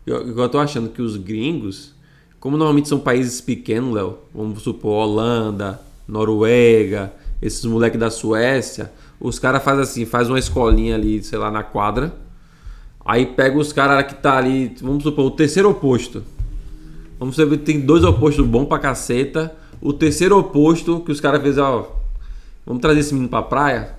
Eu, 0.05 0.25
eu 0.37 0.49
tô 0.49 0.57
achando 0.57 0.89
que 0.89 1.01
os 1.01 1.17
gringos, 1.17 1.93
como 2.39 2.55
normalmente 2.57 2.87
são 2.87 2.99
países 2.99 3.41
pequenos, 3.41 3.93
Léo, 3.93 4.17
vamos 4.33 4.61
supor, 4.61 5.05
Holanda, 5.05 5.81
Noruega, 6.07 7.13
esses 7.41 7.65
moleques 7.65 7.99
da 7.99 8.09
Suécia, 8.09 8.91
os 9.19 9.37
caras 9.37 9.63
fazem 9.63 9.83
assim, 9.83 10.05
faz 10.05 10.29
uma 10.29 10.39
escolinha 10.39 10.95
ali, 10.95 11.21
sei 11.23 11.37
lá, 11.37 11.51
na 11.51 11.63
quadra. 11.63 12.13
Aí 13.03 13.25
pega 13.25 13.57
os 13.57 13.73
caras 13.73 14.05
que 14.05 14.15
tá 14.15 14.37
ali, 14.37 14.75
vamos 14.81 15.03
supor, 15.03 15.25
o 15.25 15.31
terceiro 15.31 15.69
oposto. 15.69 16.23
Vamos 17.19 17.35
ver 17.35 17.57
tem 17.57 17.79
dois 17.79 18.03
opostos 18.03 18.45
bom 18.45 18.65
pra 18.65 18.79
caceta. 18.79 19.55
O 19.81 19.91
terceiro 19.91 20.37
oposto 20.37 21.01
que 21.01 21.11
os 21.11 21.19
caras 21.19 21.41
fez, 21.41 21.57
ó, 21.57 21.95
vamos 22.65 22.81
trazer 22.81 22.99
esse 22.99 23.13
menino 23.13 23.29
pra 23.29 23.41
praia. 23.41 23.96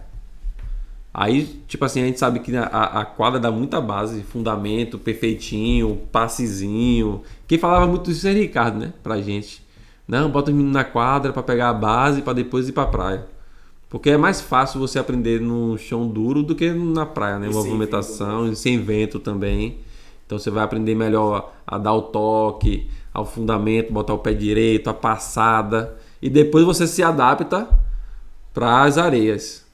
Aí, 1.20 1.60
tipo 1.66 1.84
assim, 1.84 2.00
a 2.00 2.06
gente 2.06 2.16
sabe 2.16 2.38
que 2.38 2.56
a, 2.56 2.62
a 2.62 3.04
quadra 3.04 3.40
dá 3.40 3.50
muita 3.50 3.80
base, 3.80 4.22
fundamento, 4.22 5.00
perfeitinho, 5.00 6.02
passezinho. 6.12 7.22
Quem 7.48 7.58
falava 7.58 7.88
muito 7.88 8.08
isso 8.08 8.28
é 8.28 8.32
Ricardo, 8.32 8.78
né? 8.78 8.92
Pra 9.02 9.20
gente. 9.20 9.60
Não, 10.06 10.30
bota 10.30 10.52
o 10.52 10.54
menino 10.54 10.72
na 10.72 10.84
quadra 10.84 11.32
pra 11.32 11.42
pegar 11.42 11.70
a 11.70 11.74
base 11.74 12.22
pra 12.22 12.32
depois 12.32 12.68
ir 12.68 12.72
pra 12.72 12.86
praia. 12.86 13.26
Porque 13.90 14.10
é 14.10 14.16
mais 14.16 14.40
fácil 14.40 14.78
você 14.78 14.96
aprender 14.96 15.40
no 15.40 15.76
chão 15.76 16.06
duro 16.06 16.40
do 16.40 16.54
que 16.54 16.70
na 16.70 17.04
praia, 17.04 17.40
né? 17.40 17.48
E 17.48 17.52
sem 17.52 17.62
Movimentação 17.64 18.44
vento, 18.44 18.52
e 18.52 18.56
sem 18.56 18.80
vento 18.80 19.18
também. 19.18 19.78
Então 20.24 20.38
você 20.38 20.52
vai 20.52 20.62
aprender 20.62 20.94
melhor 20.94 21.52
a 21.66 21.78
dar 21.78 21.94
o 21.94 22.02
toque, 22.02 22.88
ao 23.12 23.26
fundamento, 23.26 23.92
botar 23.92 24.14
o 24.14 24.18
pé 24.18 24.34
direito, 24.34 24.88
a 24.88 24.94
passada. 24.94 25.96
E 26.22 26.30
depois 26.30 26.64
você 26.64 26.86
se 26.86 27.02
adapta 27.02 27.68
para 28.54 28.84
as 28.84 28.96
areias. 28.96 29.66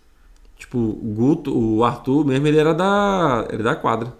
Tipo, 0.57 0.79
o 0.79 1.15
Guto, 1.17 1.57
o 1.57 1.85
Arthur 1.85 2.25
mesmo, 2.25 2.47
ele 2.47 2.59
era 2.59 2.73
da, 2.73 3.45
ele 3.49 3.63
era 3.63 3.75
da 3.75 3.77
quadra. 3.77 4.13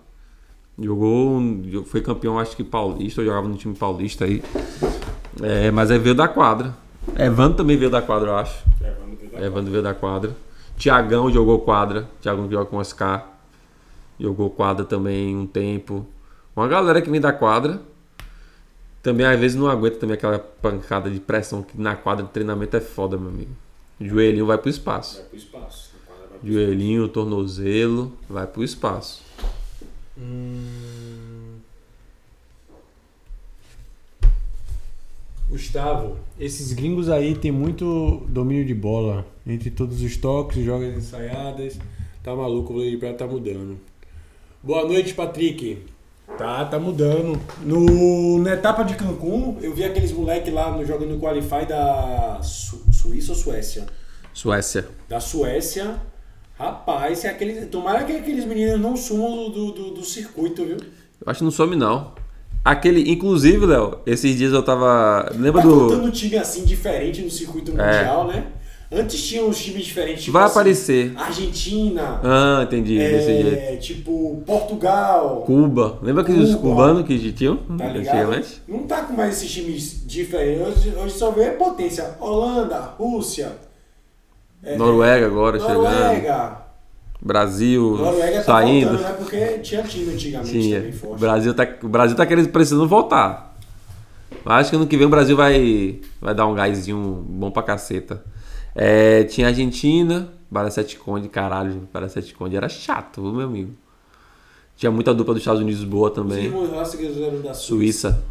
Jogou, 0.79 1.41
foi 1.87 2.01
campeão, 2.01 2.39
acho 2.39 2.57
que 2.57 2.65
paulista, 2.65 3.21
eu 3.21 3.27
jogava 3.27 3.47
no 3.47 3.57
time 3.57 3.75
paulista 3.75 4.25
aí. 4.25 4.43
É, 5.43 5.71
mas 5.71 5.91
aí 5.91 5.99
veio 5.99 6.15
da 6.15 6.29
quadra. 6.29 6.75
Evandro 7.17 7.59
também 7.59 7.77
veio 7.77 7.91
da 7.91 8.03
quadra, 8.03 8.31
eu 8.31 8.37
acho. 8.37 8.65
Evandro 9.35 9.71
veio 9.71 9.83
da 9.83 9.95
quadra. 9.95 10.35
Tiagão 10.77 11.31
jogou 11.31 11.61
quadra. 11.61 12.09
Tiagão 12.21 12.47
que 12.47 12.55
joga 12.55 12.67
com 12.67 12.83
SK. 12.83 13.01
Jogou 14.19 14.51
quadra 14.51 14.85
também 14.85 15.37
um 15.37 15.47
tempo. 15.47 16.07
Uma 16.55 16.69
galera 16.69 17.01
que 17.03 17.11
vem 17.11 17.21
da 17.21 17.33
quadra. 17.33 17.81
Também 19.03 19.27
às 19.27 19.39
vezes 19.39 19.57
não 19.57 19.69
aguenta 19.69 19.99
também 19.99 20.15
aquela 20.15 20.39
pancada 20.39 21.11
de 21.11 21.21
pressão 21.21 21.63
que 21.63 21.79
na 21.79 21.95
quadra 21.95 22.25
de 22.25 22.31
treinamento 22.31 22.77
é 22.77 22.81
foda, 22.81 23.19
meu 23.19 23.29
amigo. 23.29 23.51
Joelhinho 24.01 24.47
vai 24.47 24.57
pro 24.57 24.71
espaço. 24.71 25.19
Vai 25.19 25.25
pro 25.27 25.37
espaço. 25.37 25.93
a 26.03 26.07
quadra 26.07 26.27
vai 26.29 26.34
pro 26.34 26.34
Joelhinho, 26.45 27.09
tornozelo, 27.09 28.13
vai 28.29 28.47
pro 28.47 28.63
espaço. 28.63 29.23
Hum. 30.19 31.55
Gustavo, 35.49 36.17
esses 36.39 36.73
gringos 36.73 37.09
aí 37.09 37.35
tem 37.35 37.53
muito 37.53 38.23
domínio 38.29 38.65
de 38.65 38.75
bola. 38.75 39.27
Entre 39.47 39.71
todos 39.71 40.01
os 40.03 40.17
toques, 40.17 40.65
jogas 40.65 40.97
ensaiadas. 40.97 41.79
Tá 42.23 42.35
maluco, 42.35 42.73
o 42.73 42.77
vôlei 42.77 42.91
de 42.91 42.97
praia 42.97 43.15
tá 43.15 43.27
mudando. 43.27 43.79
Boa 44.63 44.87
noite, 44.87 45.13
Patrick. 45.13 45.79
Tá, 46.39 46.65
tá 46.65 46.79
mudando. 46.79 47.39
No, 47.63 48.39
na 48.39 48.55
etapa 48.55 48.83
de 48.83 48.95
Cancún, 48.97 49.59
eu 49.61 49.75
vi 49.75 49.85
aqueles 49.85 50.11
moleque 50.13 50.51
lá 50.51 50.75
no 50.75 50.85
jogo 50.85 51.05
no 51.05 51.21
Qualify 51.21 51.67
da 51.69 52.41
Su- 52.43 52.83
Suíça 52.93 53.33
ou 53.33 53.39
Suécia? 53.39 53.87
Suécia. 54.33 54.89
da 55.09 55.21
Suécia. 55.21 56.01
Rapaz, 56.59 57.19
se 57.19 57.27
aqueles, 57.27 57.69
tomara 57.69 58.05
que 58.05 58.13
aqueles 58.13 58.45
meninos 58.45 58.81
não 58.81 58.97
sumam 58.97 59.51
do, 59.51 59.73
do, 59.73 59.91
do 59.93 60.05
circuito, 60.05 60.65
viu? 60.65 60.77
Eu 60.77 61.27
acho 61.27 61.39
que 61.39 61.45
não 61.45 61.51
some 61.51 61.75
não. 61.75 62.13
Aquele, 62.65 63.11
inclusive, 63.11 63.67
Léo, 63.67 63.99
esses 64.07 64.37
dias 64.37 64.53
eu 64.53 64.63
tava. 64.63 65.31
Lembra 65.37 65.61
Tá 65.63 65.69
do. 65.69 66.03
um 66.03 66.11
time 66.11 66.37
assim 66.39 66.65
diferente 66.65 67.21
no 67.23 67.31
circuito 67.31 67.73
mundial, 67.73 68.27
né? 68.29 68.47
Antes 68.93 69.27
tinha 69.27 69.45
uns 69.45 69.59
times 69.63 69.85
diferentes. 69.85 70.23
Tipo 70.25 70.35
Vai 70.35 70.45
assim, 70.45 70.53
aparecer. 70.53 71.13
Argentina, 71.17 72.21
Ah, 72.23 72.63
entendi. 72.63 73.01
É, 73.01 73.77
tipo 73.77 74.41
Portugal, 74.47 75.43
Cuba. 75.45 75.99
Lembra 76.01 76.23
aqueles 76.23 76.55
Cuba. 76.55 76.69
cubanos 76.71 77.07
que 77.07 77.33
tinham 77.33 77.57
tá 77.57 77.89
ligado? 77.89 78.45
Não 78.69 78.85
tá 78.85 79.03
com 79.03 79.15
mais 79.15 79.37
esses 79.37 79.51
times 79.51 80.03
diferentes. 80.07 80.69
Hoje, 80.87 80.95
hoje 80.97 81.15
só 81.15 81.33
vê 81.33 81.51
potência. 81.51 82.15
Holanda, 82.21 82.79
Rússia, 82.97 83.53
é, 84.65 84.77
Noruega 84.77 85.27
agora 85.27 85.59
chegando. 85.59 85.83
Noruega. 85.83 86.65
Brasil 87.21 87.97
Noruega 87.97 88.37
tá 88.39 88.43
saindo. 88.45 88.89
voltando, 88.91 89.09
né? 89.09 89.15
Porque 89.19 89.59
tinha 89.59 89.83
time 89.83 90.13
antigamente 90.13 90.51
Tinha. 90.51 90.79
também 90.79 90.93
O 90.93 90.99
forte. 90.99 91.21
Brasil 91.21 91.55
tá, 91.55 91.69
o 91.83 91.89
Brasil 91.89 92.17
tá 92.17 92.27
querendo, 92.27 92.49
precisando 92.49 92.87
voltar. 92.87 93.57
Acho 94.45 94.71
que 94.71 94.77
ano 94.77 94.87
que 94.87 94.97
vem 94.97 95.07
o 95.07 95.11
Brasil 95.11 95.37
vai, 95.37 96.01
vai 96.21 96.35
dar 96.35 96.47
um 96.47 96.55
gásinho 96.55 97.25
bom 97.29 97.51
pra 97.51 97.63
caceta. 97.63 98.23
É, 98.75 99.25
tinha 99.25 99.47
Argentina, 99.47 100.29
Baracete 100.51 100.99
Conde, 100.99 101.29
caralho, 101.29 101.89
Baracete 101.93 102.35
Conde 102.35 102.57
era 102.57 102.69
chato, 102.69 103.23
meu 103.23 103.47
amigo. 103.47 103.73
Tinha 104.77 104.91
muita 104.91 105.15
dupla 105.15 105.35
dos 105.35 105.41
Estados 105.41 105.63
Unidos 105.63 105.85
boa 105.85 106.09
Os 106.11 106.15
também. 106.15 106.51
Lástigas 106.51 107.17
eram 107.17 107.41
da 107.41 107.55
Suíça. 107.55 108.11
Suíça. 108.11 108.25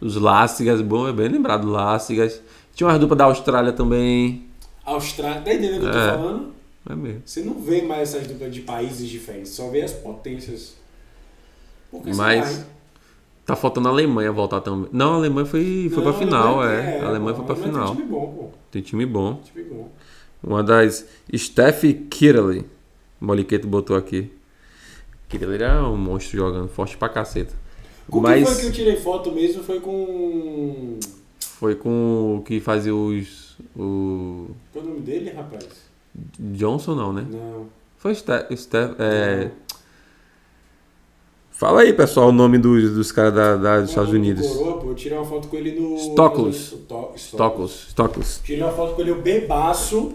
Os 0.00 0.16
Lástigas, 0.16 0.80
bom, 0.80 1.08
é 1.08 1.12
bem 1.12 1.28
lembrado, 1.28 1.68
Lástigas. 1.68 2.40
Tinha 2.74 2.86
umas 2.86 2.98
duplas 2.98 3.18
da 3.18 3.24
Austrália 3.24 3.72
também. 3.72 4.49
Austrália, 4.92 5.42
tá 5.42 5.52
entendendo 5.52 5.78
o 5.78 5.80
que 5.80 5.86
eu 5.86 5.92
tô 5.92 5.98
É. 5.98 6.10
falando? 6.12 6.52
É 6.88 6.94
mesmo. 6.94 7.22
Você 7.24 7.42
não 7.42 7.54
vê 7.60 7.82
mais 7.82 8.14
essas 8.14 8.26
duplas 8.26 8.52
de 8.52 8.60
países 8.62 9.08
diferentes, 9.08 9.52
só 9.52 9.68
vê 9.68 9.82
as 9.82 9.92
potências. 9.92 10.74
Por 11.90 12.02
que 12.02 12.14
Mas 12.14 12.64
tá 13.44 13.54
faltando 13.56 13.88
a 13.88 13.90
Alemanha 13.90 14.30
voltar 14.32 14.60
também. 14.60 14.88
Não, 14.92 15.12
a 15.14 15.16
Alemanha 15.16 15.44
foi, 15.46 15.90
foi 15.92 16.02
Não, 16.04 16.10
pra 16.10 16.18
final, 16.20 16.64
é. 16.64 16.92
tem, 16.92 17.00
A 17.00 17.08
Alemanha 17.08 17.36
foi 17.36 17.44
pra 17.44 17.54
Tem 17.54 17.64
final. 17.64 17.94
time 17.96 18.06
bom, 18.08 18.32
pô. 18.34 18.48
Tem 18.70 18.82
time 18.82 19.04
bom. 19.06 19.40
Time 19.44 19.64
bom. 19.68 19.90
Uma 20.42 20.62
das. 20.62 21.06
Steph 21.36 21.82
Kirley. 22.08 22.64
O 23.20 23.24
Moliqueto 23.26 23.66
botou 23.68 23.96
aqui. 23.96 24.32
Kirley 25.28 25.62
é 25.62 25.72
um 25.82 25.96
monstro 25.96 26.38
jogando, 26.38 26.68
forte 26.68 26.96
pra 26.96 27.08
caceta. 27.08 27.54
Com 28.08 28.22
quem 28.22 28.44
foi 28.44 28.54
que 28.54 28.60
eu 28.62 28.66
Mas 28.66 28.76
tirei 28.76 28.96
foto 28.96 29.30
mesmo? 29.32 29.62
Foi 29.62 29.78
com. 29.80 30.98
Foi 31.60 31.74
com 31.74 32.38
o 32.38 32.42
que 32.42 32.58
fazia 32.58 32.94
os. 32.94 33.54
O. 33.76 34.46
Qual 34.72 34.82
é 34.82 34.86
o 34.88 34.90
nome 34.92 35.00
dele, 35.02 35.30
rapaz? 35.30 35.66
Johnson, 36.38 36.94
não, 36.94 37.12
né? 37.12 37.26
Não. 37.30 37.66
Foi 37.98 38.14
Steph. 38.14 38.50
Steph 38.56 38.92
é... 38.98 39.50
Fala 41.50 41.82
aí, 41.82 41.92
pessoal, 41.92 42.30
o 42.30 42.32
nome 42.32 42.56
dos, 42.56 42.94
dos 42.94 43.12
caras 43.12 43.34
da, 43.34 43.56
da- 43.56 43.80
dos 43.80 43.90
Estados 43.90 44.10
do 44.10 44.16
Unidos. 44.16 44.46
Coroa, 44.46 44.78
pô? 44.78 44.88
Eu 44.88 44.94
tirei 44.94 45.18
uma 45.18 45.26
foto 45.26 45.48
com 45.48 45.56
ele 45.56 45.78
no. 45.78 45.98
Stoklos. 45.98 46.72
no- 46.72 46.78
Sto- 46.78 47.12
Stokos. 47.16 47.86
Stokos. 47.90 48.40
Tirei 48.42 48.62
uma 48.62 48.72
foto 48.72 48.94
com 48.94 49.02
ele, 49.02 49.10
o 49.12 49.20
bebaço. 49.20 50.14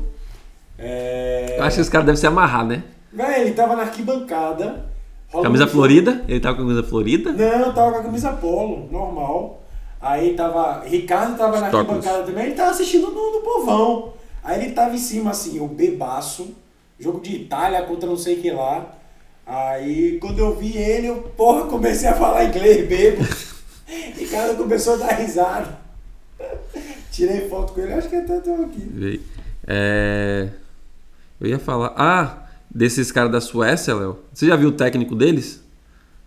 É... 0.80 1.58
Eu 1.60 1.64
acho 1.64 1.76
que 1.76 1.82
esse 1.82 1.92
cara 1.92 2.04
deve 2.04 2.18
se 2.18 2.26
amarrar, 2.26 2.66
né? 2.66 2.84
Véi, 3.14 3.42
ele 3.42 3.52
tava 3.52 3.76
na 3.76 3.84
arquibancada. 3.84 4.88
Camisa 5.32 5.68
florida? 5.68 6.26
Ele 6.28 6.40
tava 6.40 6.56
com 6.56 6.64
a 6.64 6.66
camisa 6.66 6.84
florida? 6.84 7.32
Não, 7.32 7.72
tava 7.74 7.92
com 7.92 8.00
a 8.00 8.04
camisa 8.04 8.32
polo, 8.34 8.90
normal. 8.92 9.62
Aí 10.02 10.34
tava. 10.34 10.84
Ricardo 10.86 11.38
tava 11.38 11.60
na 11.60 11.68
arquibancada 11.68 12.24
também, 12.24 12.46
ele 12.46 12.56
tava 12.56 12.72
assistindo 12.72 13.10
no, 13.12 13.32
no 13.34 13.40
povão. 13.42 14.14
Aí 14.44 14.64
ele 14.64 14.74
tava 14.74 14.94
em 14.94 15.00
cima, 15.00 15.32
assim, 15.32 15.60
o 15.60 15.68
bebaço, 15.68 16.56
jogo 17.00 17.20
de 17.20 17.36
Itália 17.36 17.82
contra 17.84 18.08
não 18.08 18.18
sei 18.18 18.36
quem 18.38 18.54
lá. 18.54 18.94
Aí 19.46 20.18
quando 20.20 20.40
eu 20.40 20.56
vi 20.56 20.78
ele, 20.78 21.08
eu, 21.08 21.16
porra, 21.36 21.66
comecei 21.68 22.08
a 22.08 22.14
falar 22.14 22.46
inglês 22.46 22.88
bebo. 22.88 23.24
Ricardo 24.18 24.58
começou 24.58 24.96
a 24.96 24.98
dar 24.98 25.14
risada. 25.14 25.78
Tirei 27.12 27.48
foto 27.48 27.74
com 27.74 27.82
ele, 27.82 27.94
acho 27.94 28.10
que 28.10 28.16
até 28.16 28.40
tô 28.40 28.54
aqui. 28.56 29.22
É... 29.68 30.50
Eu 31.40 31.48
ia 31.48 31.60
falar. 31.60 31.94
Ah, 31.96 32.48
desses 32.70 33.12
caras 33.12 33.32
da 33.32 33.42
Suécia, 33.42 33.96
Léo. 33.96 34.20
Você 34.34 34.48
já 34.48 34.56
viu 34.56 34.70
o 34.70 34.74
técnico 34.74 35.16
deles? 35.16 35.65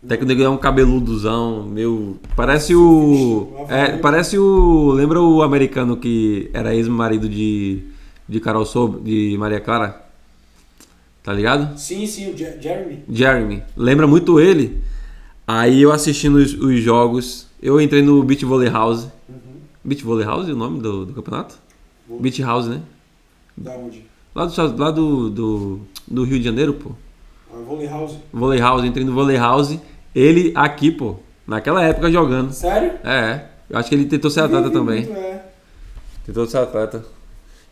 O 0.03 0.07
técnico 0.07 0.27
dele 0.29 0.45
é 0.45 0.49
um 0.49 0.57
cabeludozão, 0.57 1.65
meu. 1.65 2.17
Parece 2.37 2.75
o. 2.75 3.67
É, 3.69 3.97
parece 3.97 4.39
o. 4.39 4.93
Lembra 4.93 5.21
o 5.21 5.43
americano 5.43 5.97
que 5.97 6.49
era 6.53 6.75
ex-marido 6.75 7.29
de. 7.29 7.83
de 8.29 8.39
Carol 8.41 8.65
Sob, 8.65 9.01
de 9.03 9.37
Maria 9.39 9.61
Clara? 9.61 10.05
Tá 11.23 11.33
ligado? 11.33 11.77
Sim, 11.79 12.07
sim, 12.07 12.31
o 12.33 12.37
Je- 12.37 12.61
Jeremy. 12.61 13.01
Jeremy. 13.11 13.63
Lembra 13.77 14.07
muito 14.07 14.39
ele. 14.39 14.81
Aí 15.47 15.83
eu 15.83 15.91
assistindo 15.93 16.37
os, 16.37 16.55
os 16.55 16.81
jogos, 16.81 17.47
eu 17.61 17.81
entrei 17.81 18.01
no 18.03 18.23
Beach 18.23 18.45
Volley 18.45 18.69
House. 18.71 19.09
Beach 19.85 20.05
Volley 20.05 20.25
House 20.25 20.49
é 20.49 20.53
o 20.53 20.57
nome 20.57 20.81
do, 20.81 21.07
do 21.07 21.13
campeonato? 21.13 21.57
Vou- 22.09 22.21
Beach 22.21 22.41
House, 22.43 22.67
né? 22.69 22.81
Da 23.57 23.73
onde? 23.73 24.05
Lá 24.35 24.45
do, 24.45 24.77
lá 24.79 24.91
do, 24.91 25.31
do, 25.31 25.81
do 26.07 26.25
Rio 26.25 26.39
de 26.39 26.45
Janeiro, 26.45 26.75
pô. 26.75 26.93
Volley 27.69 27.87
House. 27.87 28.17
Volley 28.33 28.61
House, 28.61 28.85
entrei 28.85 29.05
no 29.05 29.13
Volley 29.13 29.37
House. 29.37 29.79
Ele 30.15 30.53
aqui, 30.55 30.91
pô. 30.91 31.17
Naquela 31.47 31.85
época 31.85 32.11
jogando. 32.11 32.53
Sério? 32.53 32.93
É, 33.05 33.45
eu 33.71 33.79
acho 33.79 33.89
que 33.89 33.95
ele 33.95 34.07
tentou 34.07 34.31
ser 34.31 34.41
atleta 34.41 34.71
também. 34.71 35.05
É. 35.05 35.45
Tentou 36.25 36.47
ser 36.47 36.59
atleta. 36.59 37.05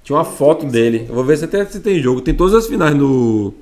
Tinha 0.03 0.17
uma 0.17 0.25
foto 0.25 0.67
dele. 0.67 1.07
Eu 1.09 1.15
vou 1.15 1.25
ver 1.25 1.37
se 1.37 1.45
até 1.45 1.65
se 1.67 1.81
tem 1.81 2.01
jogo. 2.01 2.21
Tem 2.21 2.35
todas 2.35 2.55
as 2.55 2.67
finais 2.67 2.95
no, 2.95 3.53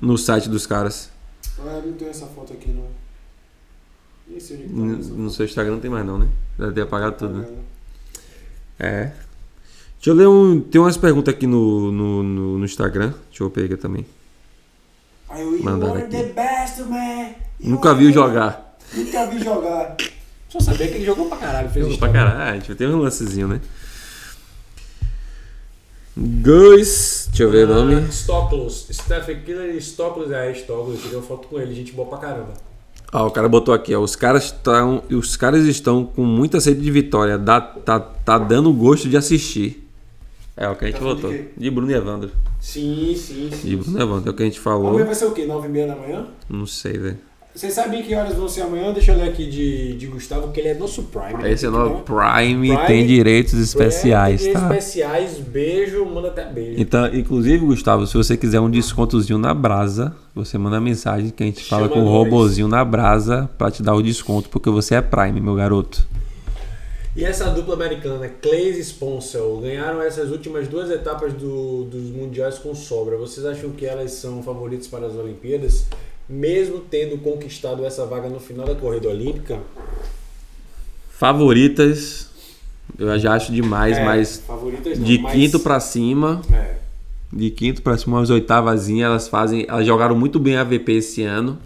no 0.00 0.18
site 0.18 0.48
dos 0.48 0.66
caras. 0.66 1.10
Ah, 1.58 1.80
não 1.84 1.92
tem 1.94 2.08
essa 2.08 2.26
foto 2.26 2.52
aqui, 2.52 2.70
não. 2.70 2.84
Nem 4.28 4.38
sei 4.38 4.56
onde 4.56 4.66
que 4.66 4.70
tá 4.70 4.76
No, 4.76 4.96
no 5.24 5.30
seu 5.30 5.46
Instagram 5.46 5.72
não 5.72 5.80
tem 5.80 5.90
mais 5.90 6.04
não, 6.04 6.18
né? 6.18 6.28
Deve 6.58 6.72
ter 6.72 6.80
apagado 6.82 7.16
tudo, 7.16 7.34
né? 7.38 7.46
É. 8.78 9.12
Deixa 9.96 10.10
eu 10.10 10.14
ler 10.14 10.28
um. 10.28 10.60
Tem 10.60 10.80
umas 10.80 10.96
perguntas 10.96 11.34
aqui 11.34 11.46
no, 11.46 11.90
no, 11.90 12.22
no, 12.22 12.58
no 12.58 12.64
Instagram. 12.64 13.14
Deixa 13.30 13.42
eu 13.42 13.50
pegar 13.50 13.76
também. 13.76 14.04
Aí 15.28 15.42
eu, 15.42 15.68
are 15.68 16.02
aqui. 16.02 16.10
the 16.10 16.22
best, 16.32 16.82
Nunca 17.60 17.94
viu 17.94 18.12
jogar. 18.12 18.76
Nunca 18.94 19.26
vi 19.26 19.42
jogar. 19.42 19.96
Só 20.48 20.60
sabia 20.60 20.88
que 20.88 20.94
ele 20.94 21.04
jogou 21.04 21.26
pra 21.26 21.38
caralho. 21.38 21.68
Fez 21.68 21.84
Jogou 21.84 21.98
pra 21.98 22.08
caralho. 22.08 22.50
A 22.50 22.54
gente 22.54 22.74
tem 22.74 22.86
um 22.86 22.98
lancezinho, 22.98 23.48
né? 23.48 23.60
Gus. 26.16 27.26
Deixa 27.28 27.42
eu 27.42 27.50
ver 27.50 27.68
o 27.68 27.74
nome. 27.74 27.94
Ah, 27.96 28.12
Stoklos. 28.12 28.86
Stephen 28.90 29.40
Killer 29.40 29.74
e 29.74 29.78
Stoklos. 29.80 30.30
É, 30.30 30.52
Stoklos. 30.54 31.02
Tirei 31.02 31.16
uma 31.16 31.26
foto 31.26 31.48
com 31.48 31.60
ele. 31.60 31.74
Gente 31.74 31.92
boa 31.92 32.08
pra 32.08 32.18
caramba. 32.18 32.54
Ah, 33.12 33.24
o 33.24 33.30
cara 33.30 33.48
botou 33.48 33.74
aqui, 33.74 33.94
ó. 33.94 34.00
Os 34.00 34.16
caras 34.16 34.44
estão. 34.44 35.02
Os 35.10 35.36
caras 35.36 35.64
estão 35.66 36.04
com 36.04 36.24
muita 36.24 36.60
sede 36.60 36.80
de 36.80 36.90
vitória. 36.90 37.36
Dá, 37.36 37.60
tá, 37.60 38.00
tá 38.00 38.38
dando 38.38 38.72
gosto 38.72 39.08
de 39.08 39.16
assistir. 39.16 39.85
É 40.56 40.68
o 40.68 40.74
que 40.74 40.84
a 40.84 40.88
gente 40.88 40.98
Tá 40.98 41.04
votou. 41.04 41.30
de? 41.30 41.44
De 41.56 41.70
Bruno 41.70 41.90
e 41.90 41.94
Evandro. 41.94 42.30
Sim, 42.60 43.14
sim, 43.16 43.50
sim. 43.52 43.68
De 43.68 43.76
Bruno 43.76 43.98
e 43.98 44.02
Evandro. 44.02 44.28
É 44.28 44.32
o 44.32 44.34
que 44.34 44.42
a 44.42 44.46
gente 44.46 44.60
Amanhã 44.64 44.82
falou. 44.90 45.04
vai 45.04 45.14
ser 45.14 45.26
o 45.26 45.32
quê? 45.32 45.44
9 45.46 45.68
e 45.68 45.70
meia 45.70 45.86
da 45.88 45.96
manhã? 45.96 46.26
Não 46.48 46.64
sei, 46.66 46.94
velho. 46.98 47.18
Vocês 47.54 47.72
sabem 47.72 48.02
que 48.02 48.14
horas 48.14 48.34
vão 48.34 48.46
ser 48.48 48.62
amanhã? 48.62 48.92
Deixa 48.92 49.12
eu 49.12 49.16
ler 49.16 49.30
aqui 49.30 49.46
de, 49.48 49.94
de 49.96 50.06
Gustavo, 50.08 50.52
que 50.52 50.60
ele 50.60 50.68
é 50.68 50.74
nosso 50.74 51.04
Prime. 51.04 51.42
né? 51.42 51.52
Esse 51.52 51.64
é 51.64 51.70
o 51.70 51.72
Tem 51.72 51.80
que 51.80 51.88
novo 51.88 52.04
dar- 52.04 52.34
Prime, 52.42 52.68
Prime, 52.68 52.86
tem 52.86 53.06
direitos 53.06 53.54
especiais, 53.54 54.42
Prime, 54.42 54.52
tá? 54.54 54.60
especiais, 54.76 55.38
beijo, 55.38 56.04
manda 56.04 56.28
até 56.28 56.44
beijo. 56.44 56.78
Então, 56.78 57.06
inclusive, 57.14 57.64
Gustavo, 57.64 58.06
se 58.06 58.14
você 58.14 58.36
quiser 58.36 58.60
um 58.60 58.68
descontozinho 58.68 59.38
na 59.38 59.54
Brasa, 59.54 60.14
você 60.34 60.58
manda 60.58 60.78
mensagem 60.78 61.30
que 61.30 61.42
a 61.42 61.46
gente 61.46 61.64
fala 61.64 61.84
Chama 61.88 61.94
com 61.94 62.00
o 62.00 62.04
nós. 62.04 62.12
robozinho 62.12 62.68
na 62.68 62.84
Brasa 62.84 63.48
pra 63.56 63.70
te 63.70 63.82
dar 63.82 63.94
o 63.94 64.02
desconto, 64.02 64.50
porque 64.50 64.68
você 64.68 64.94
é 64.94 65.00
Prime, 65.00 65.40
meu 65.40 65.54
garoto. 65.54 66.06
E 67.16 67.24
essa 67.24 67.48
dupla 67.48 67.74
americana, 67.74 68.28
Clays 68.28 68.76
e 68.76 68.80
Sponsel, 68.82 69.58
ganharam 69.62 70.02
essas 70.02 70.30
últimas 70.30 70.68
duas 70.68 70.90
etapas 70.90 71.32
do- 71.32 71.84
dos 71.84 72.10
mundiais 72.10 72.58
com 72.58 72.74
sobra. 72.74 73.16
Vocês 73.16 73.46
acham 73.46 73.70
que 73.70 73.86
elas 73.86 74.12
são 74.12 74.42
favoritas 74.42 74.86
para 74.86 75.06
as 75.06 75.14
Olimpíadas? 75.14 75.86
Mesmo 76.28 76.80
tendo 76.80 77.16
conquistado 77.18 77.86
essa 77.86 78.04
vaga 78.04 78.28
no 78.28 78.38
final 78.38 78.66
da 78.66 78.74
corrida 78.74 79.08
olímpica? 79.08 79.58
Favoritas, 81.08 82.28
eu 82.98 83.18
já 83.18 83.32
acho 83.34 83.50
demais, 83.50 83.96
É, 83.96 84.04
mas 84.04 84.42
favoritas 84.46 84.98
não, 84.98 85.04
de 85.06 85.18
mas- 85.18 85.32
quinto 85.32 85.60
pra 85.60 85.80
cima, 85.80 86.42
É. 86.52 86.76
de 87.32 87.48
quinto 87.50 87.80
pra 87.80 87.96
cima, 87.96 88.18
umas 88.18 88.28
oitavazinhas, 88.28 89.06
elas 89.08 89.28
fazem. 89.28 89.64
Elas 89.66 89.86
jogaram 89.86 90.14
muito 90.14 90.38
bem 90.38 90.56
a 90.58 90.64
VP 90.64 90.92
esse 90.92 91.22
ano. 91.22 91.58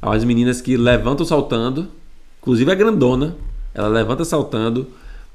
As 0.00 0.22
meninas 0.22 0.60
que 0.60 0.76
levantam 0.76 1.26
saltando, 1.26 1.88
inclusive 2.40 2.70
a 2.70 2.74
grandona, 2.76 3.34
ela 3.74 3.88
levanta 3.88 4.24
saltando. 4.24 4.86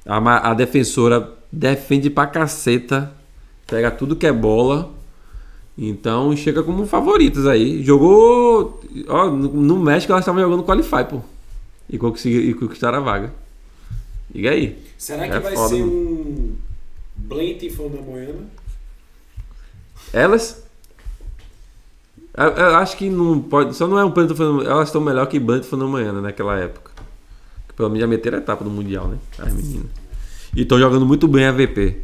A, 0.05 0.51
a 0.51 0.53
defensora 0.53 1.29
defende 1.51 2.09
pra 2.09 2.25
caceta, 2.25 3.11
pega 3.67 3.91
tudo 3.91 4.15
que 4.15 4.25
é 4.25 4.31
bola. 4.31 4.89
Então 5.77 6.35
chega 6.35 6.63
como 6.63 6.85
favoritas 6.85 7.45
aí. 7.45 7.83
Jogou. 7.83 8.81
Ó, 9.07 9.29
no, 9.29 9.77
México 9.79 10.11
elas 10.11 10.23
estavam 10.23 10.41
jogando 10.41 10.63
Qualify, 10.63 11.05
pô. 11.09 11.21
E, 11.89 11.97
conseguiram, 11.97 12.49
e 12.49 12.53
conquistaram 12.53 12.97
a 12.97 13.01
vaga. 13.01 13.33
Diga 14.33 14.51
aí. 14.51 14.77
Será 14.97 15.27
que 15.27 15.33
É 15.33 15.39
vai 15.39 15.55
foda, 15.55 15.69
ser 15.69 15.79
mano. 15.79 15.91
um 15.91 16.55
Blint 17.15 17.63
e 17.63 17.69
da 17.69 18.01
Moana? 18.01 18.45
Elas? 20.13 20.63
Eu, 22.37 22.47
eu 22.47 22.75
acho 22.75 22.97
que 22.97 23.09
não 23.09 23.41
pode. 23.41 23.75
Só 23.75 23.87
não 23.87 23.97
é 23.97 24.05
um 24.05 24.11
Fenômeno. 24.11 24.69
Elas 24.69 24.89
estão 24.89 25.01
melhor 25.01 25.25
que 25.27 25.39
Planeta 25.39 25.67
Fenômeno 25.67 26.21
naquela 26.21 26.57
época. 26.57 26.91
Pelo 27.79 27.87
menos 27.91 28.01
já 28.01 28.07
meteram 28.07 28.37
a 28.37 28.41
etapa 28.41 28.61
do 28.61 28.69
Mundial, 28.69 29.07
né? 29.07 29.17
As 29.37 29.53
meninas. 29.53 29.85
E 30.53 30.63
estão 30.63 30.77
jogando 30.77 31.05
muito 31.05 31.29
bem 31.29 31.45
a 31.45 31.51
VP. 31.53 31.95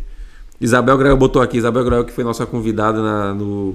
Isabel 0.62 0.98
Grael 0.98 1.18
botou 1.18 1.42
aqui. 1.42 1.58
Isabel 1.58 1.84
Grael, 1.84 2.06
que 2.06 2.14
foi 2.14 2.24
nossa 2.24 2.46
convidada 2.46 3.02
na- 3.02 3.34
no, 3.34 3.74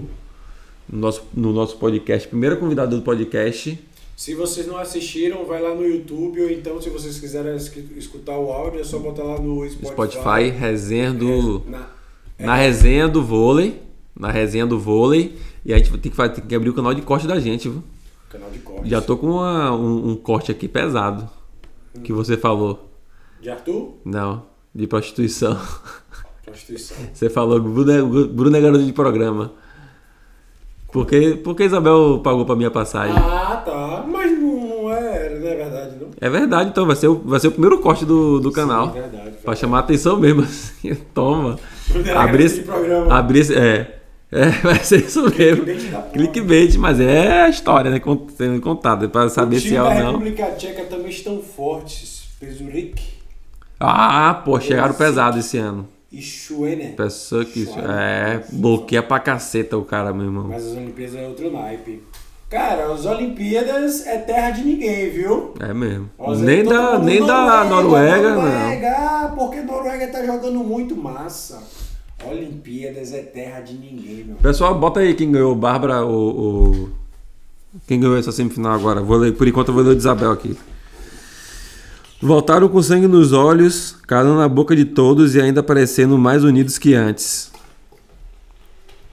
no, 0.89 0.99
nosso, 0.99 1.23
no 1.35 1.53
nosso 1.53 1.77
podcast. 1.77 2.27
Primeira 2.27 2.57
convidada 2.57 2.97
do 2.97 3.03
podcast. 3.03 3.79
Se 4.17 4.35
vocês 4.35 4.67
não 4.67 4.79
assistiram, 4.79 5.45
vai 5.45 5.61
lá 5.61 5.75
no 5.75 5.85
YouTube 5.87 6.41
ou 6.41 6.51
então 6.51 6.81
se 6.81 6.89
vocês 6.89 7.21
quiserem 7.21 7.55
es- 7.55 7.71
escutar 7.99 8.39
o 8.39 8.51
áudio 8.51 8.81
é 8.81 8.85
só 8.85 8.99
botar 8.99 9.23
lá 9.23 9.39
no 9.39 9.69
Spotify. 9.69 9.93
Spotify, 10.17 10.49
resenha 10.59 11.13
do. 11.13 11.63
É, 11.67 11.71
na- 11.71 11.87
Na 12.47 12.55
resenha 12.55 13.07
do 13.09 13.23
vôlei. 13.23 13.79
Na 14.19 14.31
resenha 14.31 14.67
do 14.67 14.79
vôlei. 14.81 15.37
E 15.67 15.75
a 15.75 15.77
gente 15.77 15.91
tem 15.99 16.11
que, 16.11 16.17
tem 16.31 16.45
que 16.49 16.55
abrir 16.55 16.71
o 16.71 16.75
canal 16.75 16.95
de 16.95 17.03
corte 17.03 17.27
da 17.27 17.39
gente, 17.39 17.69
viu? 17.69 17.83
canal 18.31 18.49
de 18.51 18.61
corte. 18.61 18.89
Já 18.89 19.03
tô 19.03 19.19
com 19.19 19.27
uma- 19.33 19.75
um, 19.77 20.13
um 20.13 20.17
corte 20.17 20.51
aqui 20.51 20.67
pesado. 20.67 21.29
Que 22.05 22.13
você 22.13 22.37
falou. 22.37 22.89
De 23.41 23.51
Arthur? 23.51 23.95
Não, 24.05 24.45
de 24.75 24.87
prostituição. 24.87 25.59
Prostituição. 26.45 26.97
Você 27.13 27.31
falou 27.31 27.61
Bruno 27.61 27.91
é, 27.93 28.03
Bruno 28.27 28.57
é 28.57 28.61
garoto 28.61 28.85
de 28.85 28.93
programa. 28.93 29.53
Por 30.93 31.07
que, 31.07 31.37
por 31.37 31.55
que 31.55 31.63
Isabel 31.65 32.21
pagou 32.23 32.45
pra 32.45 32.57
minha 32.57 32.71
passagem? 32.71 33.15
Ah, 33.17 33.63
tá. 33.65 34.05
Mas 34.09 34.33
não, 34.33 34.93
é, 34.93 35.39
não 35.39 35.47
é 35.49 35.55
verdade, 35.55 35.97
não? 36.01 36.09
É 36.21 36.29
verdade, 36.29 36.71
então 36.71 36.85
vai 36.85 36.97
ser, 36.97 37.07
o- 37.07 37.23
vai 37.25 37.39
ser 37.39 37.47
o 37.49 37.53
primeiro 37.53 37.79
corte 37.79 38.05
do, 38.05 38.41
do 38.41 38.51
canal. 38.51 38.89
Sim, 38.89 38.93
verdade. 38.95 39.15
verdade. 39.17 39.37
Pra 39.45 39.55
chamar 39.55 39.77
a 39.77 39.81
atenção 39.81 40.19
mesmo. 40.19 40.43
assim. 40.43 40.95
Toma. 41.15 41.57
Bruno 41.89 42.09
é 42.09 42.11
Abrir 42.13 42.17
garoto 42.27 42.43
esse, 42.43 42.55
de 42.57 42.63
programa. 42.65 43.15
abrir 43.15 43.39
esse. 43.39 43.55
É. 43.55 44.00
É, 44.33 44.47
vai 44.63 44.79
ser 44.85 45.05
isso 45.05 45.23
mesmo. 45.23 45.65
Clickbait 45.65 45.91
da. 45.91 46.03
Clickbait, 46.03 46.77
mas 46.77 47.01
é 47.01 47.43
a 47.43 47.49
história, 47.49 47.91
né? 47.91 48.01
Sendo 48.37 48.61
contada. 48.61 49.09
Pra 49.09 49.29
saber 49.29 49.57
o 49.57 49.61
se 49.61 49.75
é 49.75 49.79
da 49.79 49.85
ou 49.89 49.95
não. 49.95 50.07
República 50.13 50.47
Tcheca 50.53 50.85
também 50.85 51.09
estão 51.11 51.43
fortes. 51.43 52.21
Pezurik 52.39 53.03
Ah, 53.79 54.41
pô, 54.45 54.59
chegaram 54.61 54.95
pesado 54.95 55.39
esse 55.39 55.59
ano. 55.59 55.87
e 56.13 56.23
Schwener. 56.23 56.95
Pessoa 56.95 57.45
que. 57.45 57.67
Suave. 57.67 57.83
É, 57.89 58.43
bloqueia 58.53 59.03
pra 59.03 59.19
caceta 59.19 59.77
o 59.77 59.85
cara, 59.85 60.13
meu 60.13 60.27
irmão. 60.27 60.47
Mas 60.49 60.65
as 60.67 60.73
Olimpíadas 60.77 61.17
é 61.17 61.27
outro 61.27 61.51
naipe. 61.53 62.03
Cara, 62.49 62.93
as 62.93 63.05
Olimpíadas 63.07 64.07
é 64.07 64.19
terra 64.19 64.51
de 64.51 64.65
ninguém, 64.65 65.11
viu? 65.11 65.55
É 65.61 65.73
mesmo. 65.73 66.11
Ó, 66.19 66.35
Nem 66.35 66.65
da, 66.65 66.99
nem 66.99 67.25
da 67.25 67.65
Noruega, 67.65 68.35
não. 68.35 68.43
Noruega, 68.43 68.91
ah, 68.97 69.33
porque 69.37 69.61
Noruega 69.61 70.09
tá 70.09 70.25
jogando 70.25 70.59
muito 70.61 70.97
massa. 70.97 71.63
Olimpíadas 72.25 73.13
é 73.13 73.23
terra 73.23 73.61
de 73.61 73.75
ninguém, 73.75 74.25
meu. 74.25 74.37
Pessoal, 74.37 74.79
bota 74.79 75.01
aí 75.01 75.15
quem 75.15 75.31
ganhou, 75.33 75.55
Bárbara 75.55 76.03
ou. 76.05 76.91
Quem 77.87 78.01
ganhou 78.01 78.17
essa 78.17 78.33
semifinal 78.33 78.73
agora? 78.73 79.01
Vou 79.01 79.17
ler, 79.17 79.33
por 79.33 79.47
enquanto 79.47 79.69
eu 79.69 79.75
vou 79.75 79.83
ler 79.83 79.91
o 79.91 79.95
de 79.95 80.01
Isabel 80.01 80.31
aqui. 80.33 80.57
Voltaram 82.21 82.69
com 82.69 82.83
sangue 82.83 83.07
nos 83.07 83.33
olhos, 83.33 83.93
calando 84.07 84.37
na 84.39 84.49
boca 84.49 84.77
de 84.77 84.85
todos 84.85 85.35
e 85.35 85.41
ainda 85.41 85.63
parecendo 85.63 86.19
mais 86.19 86.45
unidos 86.45 86.77
que 86.77 86.95
antes. 86.95 87.51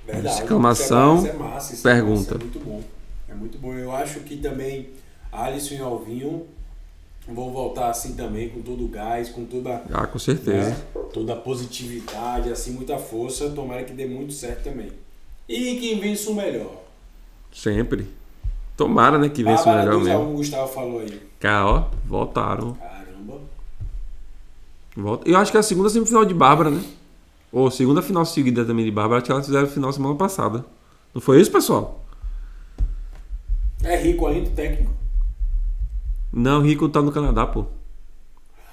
Verdade. 0.05 0.41
Exclamação, 0.41 1.18
Isso 1.18 1.28
é 1.28 1.34
massa, 1.34 1.74
isso 1.74 1.88
é 1.88 1.93
pergunta. 1.93 2.34
massa, 2.34 2.36
é 2.36 2.38
muito 2.43 2.60
bom. 2.60 2.84
É 3.30 3.34
muito 3.36 3.58
bom. 3.60 3.74
Eu 3.74 3.91
acho 3.93 4.20
que 4.22 4.38
também 4.38 4.89
Alisson 5.32 5.76
e 5.76 5.80
Alvinho 5.80 6.43
vão 7.28 7.51
voltar 7.51 7.89
assim 7.89 8.13
também, 8.15 8.49
com 8.49 8.61
todo 8.61 8.86
o 8.86 8.88
gás, 8.88 9.30
com 9.30 9.45
toda, 9.45 9.84
Ah, 9.91 10.07
com 10.07 10.17
certeza. 10.19 10.69
né, 10.69 10.78
toda 11.13 11.34
a 11.34 11.36
positividade, 11.36 12.49
assim, 12.51 12.71
muita 12.71 12.97
força. 12.97 13.49
Tomara 13.49 13.84
que 13.84 13.93
dê 13.93 14.05
muito 14.05 14.34
certo 14.34 14.63
também. 14.63 14.91
E 15.47 15.75
quem 15.80 15.99
vence 15.99 16.28
o 16.30 16.34
melhor. 16.34 16.84
Sempre. 17.53 18.07
Tomara, 18.75 19.17
né, 19.17 19.30
que 19.30 19.43
vença 19.43 19.63
o 19.63 19.65
Bárbara 19.65 19.86
melhor 19.86 19.99
2 20.03 20.07
a 20.07 20.17
1, 20.17 20.19
mesmo. 20.19 20.34
o 20.34 20.38
Gustavo 20.38 20.67
falou 20.71 20.99
aí. 20.99 21.21
Cara, 21.39 21.65
ó, 21.67 21.84
voltaram. 22.05 22.73
Caramba. 22.75 23.41
Volta. 24.95 25.30
Eu 25.30 25.38
acho 25.38 25.51
que 25.51 25.57
é 25.57 25.59
a 25.59 25.63
segunda 25.63 25.89
semifinal 25.89 26.25
de 26.25 26.34
Bárbara, 26.34 26.69
né? 26.69 26.84
Ou 27.51 27.71
segunda 27.71 28.01
final 28.01 28.25
seguida 28.25 28.65
também 28.65 28.84
de 28.86 28.91
Bárbara, 28.91 29.17
acho 29.19 29.25
que 29.25 29.32
elas 29.32 29.45
fizeram 29.45 29.67
final 29.67 29.91
semana 29.93 30.15
passada. 30.15 30.65
Não 31.13 31.21
foi 31.21 31.39
isso, 31.41 31.51
pessoal? 31.51 32.03
É 33.84 33.95
rico 33.95 34.28
ainda, 34.28 34.49
o 34.49 34.53
técnico? 34.53 34.91
Não, 36.32 36.59
o 36.59 36.61
Rico 36.61 36.88
tá 36.89 37.01
no 37.01 37.11
Canadá, 37.11 37.45
pô. 37.47 37.65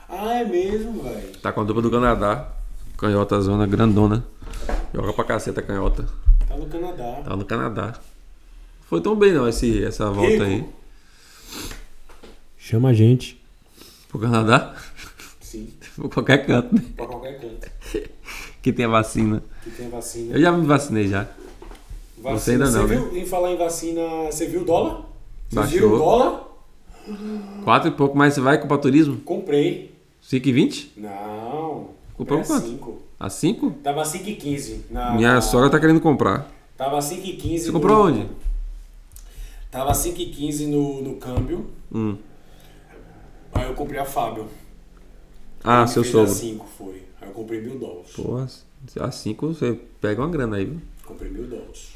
Ah, 0.08 0.34
é 0.34 0.44
mesmo, 0.44 1.02
velho. 1.02 1.36
Tá 1.38 1.52
com 1.52 1.60
a 1.60 1.64
dupla 1.64 1.82
do 1.82 1.90
Canadá. 1.90 2.48
Canhota 2.96 3.40
zona 3.40 3.66
grandona. 3.66 4.24
Joga 4.92 5.12
pra 5.12 5.24
caceta 5.24 5.60
a 5.60 5.62
canhota. 5.62 6.06
Tá 6.46 6.56
no 6.56 6.66
Canadá. 6.66 7.22
Tá 7.24 7.36
no 7.36 7.44
Canadá. 7.44 7.94
Foi 8.88 9.00
tão 9.00 9.16
bem 9.16 9.32
não 9.32 9.48
esse, 9.48 9.82
essa 9.84 10.10
volta 10.10 10.30
Rico. 10.30 10.42
aí. 10.44 10.64
chama 12.58 12.90
a 12.90 12.92
gente. 12.92 13.42
Pro 14.08 14.18
Canadá? 14.20 14.74
Sim, 15.40 15.72
Por 15.96 16.08
qualquer 16.10 16.46
canto, 16.46 16.74
né? 16.74 16.82
pra 16.96 17.06
qualquer 17.06 17.40
canto. 17.40 17.70
Que 18.62 18.72
tem 18.72 18.86
a 18.86 18.88
vacina. 18.88 19.42
Que 19.62 19.70
tem 19.70 19.90
vacina. 19.90 20.34
Eu 20.36 20.40
já 20.40 20.50
me 20.50 20.66
vacinei 20.66 21.06
já. 21.06 21.28
Vacina. 22.16 22.38
Você 22.38 22.50
ainda 22.52 22.64
não, 22.70 22.72
Você 22.88 22.94
né? 22.94 23.00
viu, 23.10 23.16
em 23.18 23.26
falar 23.26 23.50
em 23.52 23.58
vacina, 23.58 24.00
você 24.32 24.46
viu 24.46 24.62
o 24.62 24.64
dólar? 24.64 25.02
Você 25.50 25.56
Baixou. 25.56 25.78
viu 25.80 25.94
o 25.94 25.98
dólar? 25.98 26.44
Quatro 27.64 27.88
e 27.88 27.92
pouco, 27.92 28.16
mas 28.16 28.34
você 28.34 28.40
vai 28.40 28.60
comprar 28.60 28.78
turismo? 28.78 29.18
Comprei. 29.18 29.94
5 30.20 30.48
e 30.48 30.52
20? 30.52 30.92
Não. 30.96 31.90
Comprou 32.14 32.40
é 32.40 32.44
quanto? 32.44 32.66
cinco. 32.66 33.02
A 33.20 33.28
5? 33.28 33.70
Tava 33.82 34.02
5,15. 34.04 34.80
Na, 34.90 35.12
Minha 35.14 35.34
na- 35.34 35.40
sogra 35.40 35.68
tá 35.70 35.78
querendo 35.80 36.00
comprar. 36.00 36.50
Tava 36.76 36.98
5,15. 37.00 37.58
Você 37.58 37.66
no- 37.68 37.72
comprou 37.74 38.06
onde? 38.06 38.26
Tava 39.70 39.92
5,15 39.92 40.66
no, 40.66 41.02
no 41.02 41.16
câmbio. 41.16 41.66
Hum. 41.92 42.16
Aí 43.52 43.66
eu 43.68 43.74
comprei 43.74 44.00
a 44.00 44.04
Fábio. 44.04 44.46
Ah, 45.62 45.80
Ele 45.80 45.88
seu 45.88 46.04
sogro. 46.04 46.30
A 46.30 46.34
5 46.34 46.66
foi. 46.78 47.02
Aí 47.20 47.28
eu 47.28 47.32
comprei 47.32 47.60
mil 47.60 47.78
dólares. 47.78 48.12
Porra, 48.14 48.48
a 49.00 49.10
5 49.10 49.48
você 49.48 49.78
pega 50.00 50.20
uma 50.22 50.28
grana 50.30 50.56
aí, 50.56 50.64
viu? 50.66 50.80
Comprei 51.04 51.30
mil 51.30 51.46
dólares. 51.46 51.93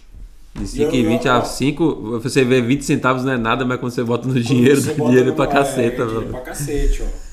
De 0.55 0.67
5 0.67 0.95
e 0.95 1.03
Eu- 1.05 1.09
20 1.11 1.27
eu- 1.27 1.33
a 1.33 1.45
5, 1.45 2.19
você 2.21 2.45
vê 2.45 2.61
20 2.61 2.83
centavos 2.85 3.25
não 3.25 3.33
é 3.33 3.37
nada, 3.37 3.65
mas 3.65 3.79
quando 3.79 3.93
você 3.93 4.03
bota 4.03 4.27
no 4.27 4.41
dinheiro, 4.41 4.81
dá 4.83 4.93
dinheiro 5.07 5.33
pra 5.35 5.45
é, 5.45 5.49
caceta, 5.49 5.91
dinheiro 6.05 6.21
velho. 6.21 6.31
pra 6.31 6.41
cacete, 6.41 7.03
ó. 7.03 7.29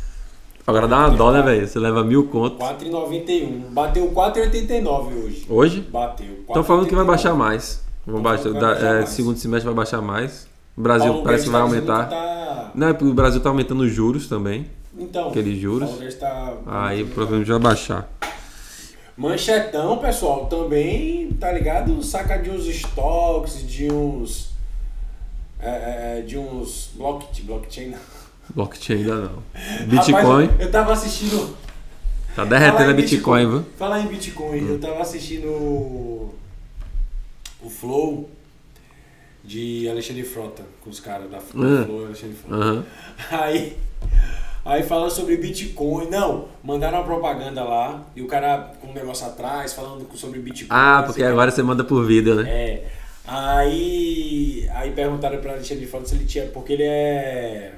Agora 0.68 0.88
dá 0.88 0.98
uma 0.98 1.10
dó, 1.12 1.32
né, 1.32 1.42
velho? 1.44 1.68
Você 1.68 1.78
leva 1.78 2.04
mil 2.04 2.26
conto. 2.28 2.58
4,91. 2.58 3.72
Bateu 3.72 4.08
4,89 4.12 5.14
hoje. 5.24 5.46
Hoje? 5.48 5.82
Bateu. 5.92 6.28
Estão 6.48 6.64
falando 6.64 6.88
que 6.88 6.96
vai 6.96 7.06
4,89. 7.06 7.08
baixar 7.08 7.34
mais. 7.36 7.84
Vão 8.06 8.16
Tão 8.16 8.24
baixar, 8.24 8.44
falando 8.44 8.56
que 8.60 8.62
vai 8.66 8.74
baixar 8.74 8.88
é, 8.88 8.98
mais. 9.00 9.10
segundo 9.10 9.38
semestre 9.38 9.66
vai 9.66 9.76
baixar 9.76 10.02
mais. 10.02 10.48
O 10.76 10.82
Brasil 10.82 11.08
Paulo 11.10 11.24
parece 11.24 11.44
que 11.46 11.50
vai 11.52 11.62
tá 11.62 11.68
aumentar. 11.68 12.04
que 12.06 12.10
tá- 12.10 12.72
Não, 12.76 12.88
é 12.88 12.94
porque 12.94 13.12
o 13.12 13.14
Brasil 13.14 13.40
tá 13.42 13.50
aumentando 13.50 13.82
os 13.84 13.92
juros 13.92 14.28
também. 14.28 14.66
Então. 14.98 15.30
Aqueles 15.30 15.60
juros. 15.60 15.90
Tá- 16.20 16.54
Aí 16.68 17.04
provavelmente 17.06 17.48
vai 17.50 17.60
baixar. 17.60 18.10
Manchetão, 19.18 19.98
pessoal, 20.00 20.48
também, 20.48 21.32
tá 21.40 21.52
ligado? 21.52 22.04
Saca 22.04 22.38
de 22.38 22.50
uns 22.50 22.66
estoques, 22.66 23.66
de 23.66 23.92
uns. 23.92 24.50
é, 25.60 26.18
é, 26.20 26.22
de 26.22 26.38
uns. 26.38 26.92
Block, 26.96 27.42
blockchain. 27.44 27.88
não. 27.92 28.00
Blockchain 28.54 28.98
ainda 28.98 29.16
não. 29.16 29.44
Bitcoin. 29.88 30.46
Rapaz, 30.46 30.60
eu, 30.62 30.72
tava 30.72 30.94
assistindo. 30.94 31.58
Tá 32.36 32.44
derretendo 32.44 32.92
a 32.92 32.94
Bitcoin, 32.94 33.50
viu? 33.50 33.66
Falar 33.78 34.02
em 34.02 34.08
Bitcoin, 34.08 34.68
eu 34.68 34.78
tava 34.80 35.02
assistindo 35.02 35.48
o, 35.48 36.36
o 37.62 37.70
Flow 37.70 38.30
de 39.44 39.88
Alexandre 39.90 40.24
Frota, 40.24 40.64
com 40.84 40.90
os 40.90 41.00
caras 41.00 41.32
da 41.32 41.40
Flow, 41.40 41.64
Ah. 41.82 41.86
Flow 41.86 42.06
Alexandre 42.08 42.36
Frota. 42.36 42.56
Aham. 42.64 42.86
Aí, 43.32 43.78
aí 44.66 44.84
fala 44.84 45.10
sobre 45.10 45.38
Bitcoin. 45.38 46.10
Não, 46.10 46.46
mandaram 46.64 46.98
uma 46.98 47.06
propaganda 47.06 47.64
lá 47.64 48.04
e 48.16 48.22
o 48.22 48.28
cara 48.28 48.72
com 48.82 48.88
um 48.88 48.94
negócio 48.94 49.26
atrás 49.28 49.72
falando 49.74 50.06
sobre 50.16 50.40
Bitcoin. 50.40 50.68
Ah, 50.78 51.04
porque 51.06 51.22
que. 51.22 51.28
agora 51.28 51.52
você 51.52 51.62
manda 51.64 51.84
por 51.84 52.04
vídeo, 52.06 52.36
né? 52.36 52.50
É. 52.50 52.84
Aí, 53.28 54.70
aí 54.74 54.92
perguntaram 54.92 55.38
pra 55.40 55.54
Alexandre 55.54 55.86
Frota 55.88 56.08
se 56.08 56.16
ele 56.16 56.26
tinha. 56.26 56.46
Porque 56.48 56.74
ele 56.74 56.84
é. 56.84 57.74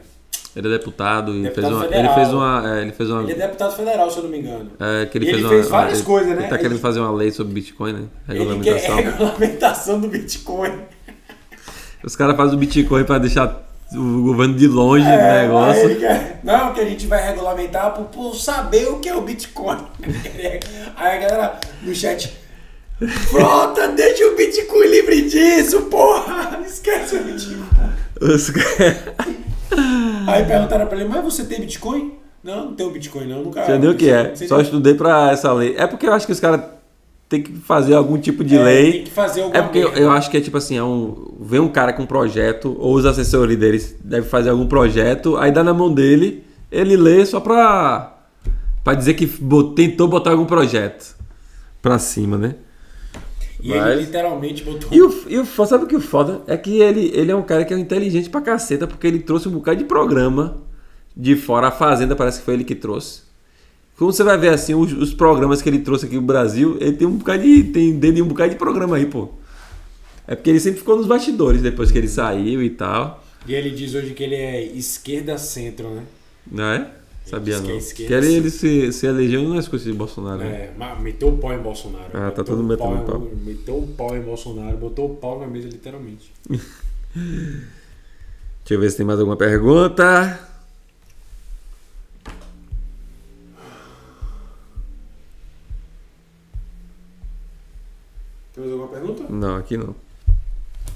Ele 0.56 0.68
é 0.68 0.72
deputado 0.72 1.36
e 1.36 1.44
Deputado 1.44 1.80
fez 1.80 1.90
uma, 1.92 1.96
ele 1.98 2.10
fez 2.16 2.34
uma. 2.34 2.78
é, 2.78 2.82
ele 2.82 2.92
fez 2.92 3.10
uma. 3.12 3.22
Ele 3.22 3.32
é 3.32 3.36
deputado 3.36 3.76
federal, 3.76 4.10
se 4.10 4.18
eu 4.18 4.24
não 4.24 4.30
me 4.32 4.40
engano. 4.40 4.72
é, 4.80 5.06
que 5.06 5.18
ele 5.18 5.26
fez 5.26 5.38
ele 5.38 5.44
uma, 5.46 5.50
fez 5.54 5.68
várias 5.70 5.98
ele- 6.00 6.08
coisas, 6.08 6.36
né? 6.36 6.42
Ele 6.42 6.48
tá 6.50 6.58
querendo 6.58 6.80
fazer 6.80 7.00
uma 7.00 7.12
lei 7.12 7.30
sobre 7.32 7.54
Bitcoin, 7.54 7.94
né? 7.94 8.04
Ele 8.28 8.40
Regulamentação. 8.40 8.96
quer 8.96 9.06
regulamentação 9.12 10.00
do 10.02 10.08
Bitcoin. 10.08 10.80
Os 12.04 12.16
caras 12.16 12.36
fazem 12.36 12.56
o 12.56 12.58
Bitcoin 12.58 13.04
pra 13.04 13.20
deixar 13.20 13.67
o 13.94 14.22
governo 14.24 14.56
de 14.56 14.68
longe 14.68 15.06
do 15.06 15.10
É, 15.12 15.42
negócio. 15.44 15.96
quer- 16.00 16.40
não, 16.44 16.74
que 16.74 16.82
a 16.82 16.86
gente 16.86 17.08
vai 17.08 17.26
regulamentar 17.26 17.94
por, 17.94 18.06
por 18.06 18.36
saber 18.36 18.88
o 18.90 19.00
que 19.00 19.08
é 19.10 19.16
o 19.16 19.22
Bitcoin. 19.22 19.78
Aí 20.98 21.18
a 21.18 21.20
galera 21.22 21.60
no 21.82 21.94
chat. 21.96 22.34
Frota, 23.30 23.90
deixa 23.90 24.26
o 24.26 24.36
Bitcoin 24.36 24.88
livre 24.88 25.30
disso, 25.30 25.84
porra! 25.84 26.60
Esquece 26.66 27.16
o 27.16 27.24
Bitcoin. 27.24 27.64
Os 28.20 28.52
Aí 30.28 30.44
perguntaram 30.46 30.88
pra 30.88 30.98
ele, 31.00 31.08
mas 31.08 31.24
você 31.24 31.44
tem 31.46 31.60
Bitcoin? 31.62 32.14
Não, 32.44 32.66
não 32.66 32.74
tenho 32.74 32.90
Bitcoin 32.92 33.28
não, 33.28 33.44
nunca. 33.44 33.62
Entendeu 33.64 33.92
o 33.92 33.96
que 33.96 34.10
é? 34.10 34.36
Só 34.36 34.60
estudei 34.62 34.94
pra 34.96 35.32
essa 35.32 35.52
lei. 35.54 35.76
É 35.78 35.86
porque 35.86 36.08
eu 36.08 36.14
acho 36.14 36.26
que 36.26 36.32
os 36.32 36.40
caras 36.40 36.62
têm 37.30 37.42
que 37.42 37.54
fazer 37.54 37.94
algum 37.94 38.18
tipo 38.18 38.44
de 38.44 38.56
É, 38.56 38.64
lei. 38.64 38.92
Tem 38.94 39.04
que 39.04 39.12
fazer 39.12 39.42
alguma 39.42 39.60
É 39.60 39.62
porque 39.64 39.80
eu, 39.80 39.90
eu 39.94 40.12
acho 40.12 40.30
que 40.32 40.38
é 40.38 40.42
tipo 40.42 40.58
assim, 40.58 40.78
é 40.78 40.84
um, 40.84 41.36
vem 41.42 41.60
um 41.60 41.70
cara 41.70 41.92
com 41.94 42.04
um 42.04 42.08
projeto, 42.08 42.76
ou 42.80 42.96
os 42.96 43.06
assessores 43.06 43.58
deles 43.58 43.96
devem 44.04 44.28
fazer 44.30 44.50
algum 44.50 44.68
projeto, 44.68 45.36
aí 45.38 45.52
dá 45.52 45.64
na 45.64 45.74
mão 45.74 45.94
dele, 45.94 46.44
ele 46.72 46.96
lê 46.96 47.26
só 47.26 47.40
pra, 47.40 48.18
pra 48.84 48.94
dizer 48.94 49.14
que 49.16 49.26
bot- 49.26 49.76
tentou 49.76 50.08
botar 50.08 50.32
algum 50.32 50.46
projeto 50.46 51.16
pra 51.82 52.00
cima, 52.00 52.38
né? 52.38 52.56
E 53.62 53.70
Mas- 53.70 53.88
ele 53.94 54.02
literalmente 54.02 54.64
botou. 54.64 54.90
E 54.92 55.02
o, 55.02 55.24
e 55.28 55.38
o 55.40 55.46
sabe 55.46 55.86
o 55.86 55.88
que 55.88 55.96
o 55.96 56.00
foda? 56.02 56.42
É 56.48 56.56
que 56.56 56.80
ele, 56.80 57.12
ele 57.14 57.32
é 57.32 57.36
um 57.36 57.42
cara 57.42 57.66
que 57.66 57.74
é 57.74 57.78
inteligente 57.80 58.30
pra 58.30 58.40
caceta, 58.40 58.86
porque 58.88 59.08
ele 59.08 59.20
trouxe 59.20 59.50
um 59.50 59.52
bocado 59.52 59.80
de 59.80 59.84
programa 59.86 60.58
de 61.16 61.36
fora. 61.36 61.68
A 61.70 61.72
Fazenda 61.72 62.16
parece 62.16 62.40
que 62.40 62.46
foi 62.46 62.54
ele 62.54 62.64
que 62.64 62.76
trouxe. 62.76 63.27
Como 63.98 64.14
você 64.14 64.24
vai 64.24 64.38
ver 64.38 64.50
assim, 64.50 64.76
os, 64.76 64.94
os 64.94 65.14
programas 65.14 65.62
que 65.62 65.68
ele 65.68 65.80
trouxe 65.80 66.06
aqui 66.06 66.16
no 66.16 66.22
Brasil, 66.22 66.78
ele 66.80 66.94
tem 66.94 67.08
um 67.08 67.18
bocado 67.18 67.42
de. 67.44 67.64
tem 67.64 67.98
dele 67.98 68.22
um 68.22 68.28
bocado 68.28 68.52
de 68.52 68.56
programa 68.56 68.96
aí, 68.98 69.06
pô. 69.08 69.30
É 70.28 70.36
porque 70.36 70.50
ele 70.50 70.60
sempre 70.60 70.80
ficou 70.80 70.98
nos 70.98 71.08
bastidores 71.08 71.62
depois 71.62 71.92
que 71.92 71.98
ele 71.98 72.08
saiu 72.08 72.62
e 72.62 72.70
tal. 72.70 73.24
E 73.48 73.54
ele 73.56 73.72
diz 73.72 73.96
hoje 73.96 74.14
que 74.14 74.24
ele 74.24 74.36
é 74.36 74.64
esquerda-centro, 74.66 75.90
né? 75.90 76.04
Não 76.52 76.64
é? 76.64 76.92
Sabia 77.26 77.56
diz 77.56 77.64
que 77.64 77.70
é 77.70 77.72
não. 77.72 77.78
esquerda, 77.78 78.08
Que 78.22 78.34
ele, 78.36 78.50
se, 78.50 78.92
se 78.94 79.06
elegeu 79.06 79.44
não 79.44 79.58
é 79.58 79.64
coisa 79.64 79.86
de 79.86 79.94
Bolsonaro, 79.94 80.40
né? 80.40 80.46
É, 80.48 80.74
mas 80.78 81.00
meteu 81.02 81.30
o 81.30 81.38
pau 81.38 81.54
em 81.54 81.60
Bolsonaro. 81.60 82.10
Ah, 82.14 82.32
tá 82.32 82.44
todo 82.44 82.64
o 82.64 82.78
pau, 82.78 82.92
metendo 82.92 83.04
em- 83.04 83.06
pau. 83.06 83.32
Meteu 83.46 83.78
o 83.78 83.88
pau 83.88 84.16
em 84.16 84.22
Bolsonaro, 84.22 84.78
botou 84.78 85.12
o 85.12 85.16
pau 85.16 85.40
na 85.40 85.48
mesa, 85.48 85.68
literalmente. 85.68 86.32
Deixa 87.16 88.74
eu 88.74 88.80
ver 88.80 88.92
se 88.92 88.98
tem 88.98 89.06
mais 89.06 89.20
alguma 89.20 89.38
pergunta. 89.38 90.40
Tem 98.58 98.66
mais 98.66 98.72
alguma 98.72 98.88
pergunta? 98.88 99.24
Não, 99.30 99.56
aqui 99.56 99.78
não. 99.78 99.94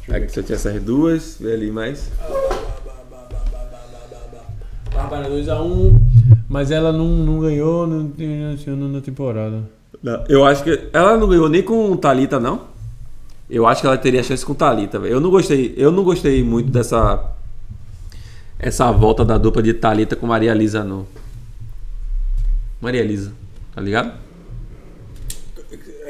Aqui 0.10 0.30
só 0.30 0.42
tinha 0.42 0.56
essas 0.56 0.82
duas, 0.82 1.38
vê 1.40 1.54
ali 1.54 1.70
mais. 1.70 2.10
Bárbara 4.92 5.30
2x1, 5.30 6.02
mas 6.50 6.72
ela 6.72 6.92
não, 6.92 7.08
não 7.08 7.40
ganhou 7.40 7.86
no, 7.86 8.04
no, 8.06 8.76
no, 8.76 8.90
na 8.90 9.02
temporada. 9.02 9.62
Não, 10.02 10.24
eu 10.28 10.44
acho 10.44 10.64
que 10.64 10.90
ela 10.92 11.16
não 11.16 11.28
ganhou 11.28 11.48
nem 11.48 11.62
com 11.62 11.96
Talita 11.96 12.40
não. 12.40 12.62
Eu 13.48 13.68
acho 13.68 13.82
que 13.82 13.88
ela 13.88 13.98
teria 13.98 14.24
chance 14.24 14.44
com 14.44 14.56
Talita, 14.56 14.98
velho. 14.98 15.14
Eu 15.14 15.20
não 15.20 15.30
gostei, 15.30 15.76
eu 15.78 15.92
não 15.92 16.04
gostei 16.04 16.44
muito 16.44 16.72
dessa 16.72 17.32
essa 18.58 18.92
volta 18.92 19.24
da 19.24 19.38
dupla 19.38 19.62
de 19.62 19.76
Talita 19.76 20.16
com 20.16 20.26
Maria 20.26 20.52
Elisa 20.52 20.84
não. 20.84 21.06
Maria 22.82 23.02
Elisa, 23.02 23.32
tá 23.76 23.80
ligado? 23.80 24.31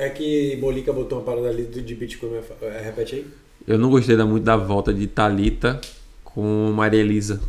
É 0.02 0.10
que 0.10 0.56
Bolica 0.60 0.92
botou 0.92 1.20
uma 1.20 1.24
parada 1.24 1.48
ali 1.48 1.64
de 1.64 1.94
Bitcoin. 1.94 2.32
é, 2.64 2.82
Repete 2.84 3.18
aí. 3.18 3.28
Eu 3.68 3.78
não 3.78 3.92
gostei 3.92 4.18
muito 4.18 4.44
da 4.44 4.58
volta 4.58 4.92
de 4.92 5.06
Talita 5.06 5.80
com 6.24 6.72
Maria 6.76 7.00
Elisa. 7.00 7.40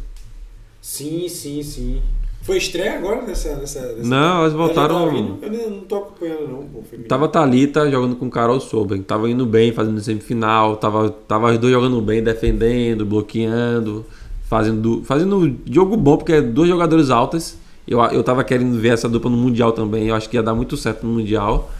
Sim, 0.78 1.30
sim, 1.30 1.62
sim. 1.62 2.02
Foi 2.42 2.58
estreia 2.58 2.98
agora 2.98 3.22
nessa. 3.22 3.56
nessa, 3.56 3.80
nessa... 3.94 4.06
Não, 4.06 4.40
elas 4.40 4.52
voltaram- 4.52 5.06
tá 5.06 5.10
vindo? 5.14 5.38
Eu 5.40 5.50
não, 5.50 5.76
não 5.76 5.80
tô 5.84 5.96
acompanhando, 5.96 6.48
não, 6.48 6.66
pô. 6.66 6.82
Tava 7.08 7.26
Talita 7.26 7.90
jogando 7.90 8.16
com 8.16 8.28
Carol 8.28 8.60
Soben, 8.60 9.00
tava 9.02 9.30
indo 9.30 9.46
bem, 9.46 9.72
fazendo 9.72 9.98
semifinal, 10.02 10.76
tava, 10.76 11.08
tava 11.08 11.52
os 11.52 11.58
dois 11.58 11.72
jogando 11.72 12.02
bem, 12.02 12.22
defendendo, 12.22 13.06
bloqueando, 13.06 14.04
fazendo, 14.42 15.02
fazendo 15.06 15.56
jogo 15.70 15.96
bom, 15.96 16.18
porque 16.18 16.34
é 16.34 16.42
dois 16.42 16.68
jogadores 16.68 17.08
altas. 17.08 17.56
Eu, 17.88 17.98
eu 18.06 18.22
tava 18.22 18.44
querendo 18.44 18.78
ver 18.78 18.92
essa 18.92 19.08
dupla 19.08 19.30
no 19.30 19.38
Mundial 19.38 19.72
também, 19.72 20.08
eu 20.08 20.14
acho 20.14 20.28
que 20.28 20.36
ia 20.36 20.42
dar 20.42 20.54
muito 20.54 20.76
certo 20.76 21.06
no 21.06 21.14
Mundial. 21.14 21.70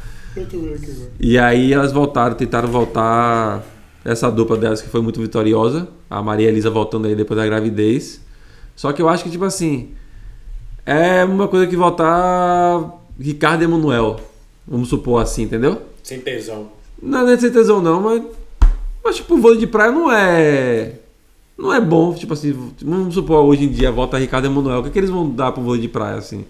E 1.20 1.38
aí 1.38 1.72
elas 1.72 1.92
voltaram, 1.92 2.34
tentaram 2.34 2.68
voltar 2.68 3.62
essa 4.04 4.30
dupla 4.30 4.56
delas 4.56 4.82
que 4.82 4.88
foi 4.88 5.00
muito 5.00 5.20
vitoriosa, 5.20 5.88
a 6.10 6.22
Maria 6.22 6.48
Elisa 6.48 6.70
voltando 6.70 7.06
aí 7.06 7.14
depois 7.14 7.38
da 7.38 7.46
gravidez. 7.46 8.20
Só 8.74 8.92
que 8.92 9.00
eu 9.00 9.08
acho 9.08 9.24
que, 9.24 9.30
tipo 9.30 9.44
assim, 9.44 9.90
é 10.84 11.24
uma 11.24 11.46
coisa 11.46 11.66
que 11.66 11.76
voltar 11.76 13.00
Ricardo 13.18 13.62
e 13.62 13.64
Emanuel, 13.64 14.18
vamos 14.66 14.88
supor 14.88 15.22
assim, 15.22 15.42
entendeu? 15.42 15.82
Sem 16.02 16.20
tesão. 16.20 16.68
Não 17.00 17.28
é 17.28 17.36
de 17.36 17.40
ser 17.40 17.50
tesão 17.50 17.80
não, 17.80 18.00
mas. 18.00 18.22
Mas 19.04 19.16
tipo, 19.16 19.34
o 19.34 19.40
vôlei 19.40 19.58
de 19.58 19.66
praia 19.66 19.90
não 19.90 20.10
é. 20.10 20.94
Não 21.58 21.72
é 21.72 21.80
bom, 21.80 22.14
tipo 22.14 22.32
assim, 22.32 22.56
vamos 22.80 23.14
supor 23.14 23.44
hoje 23.44 23.64
em 23.64 23.68
dia 23.68 23.92
volta 23.92 24.18
Ricardo 24.18 24.46
e 24.46 24.48
Emanuel, 24.48 24.80
o 24.80 24.82
que, 24.84 24.90
que 24.90 24.98
eles 24.98 25.10
vão 25.10 25.28
dar 25.28 25.52
pro 25.52 25.62
vôlei 25.62 25.80
de 25.80 25.88
praia, 25.88 26.16
assim? 26.16 26.44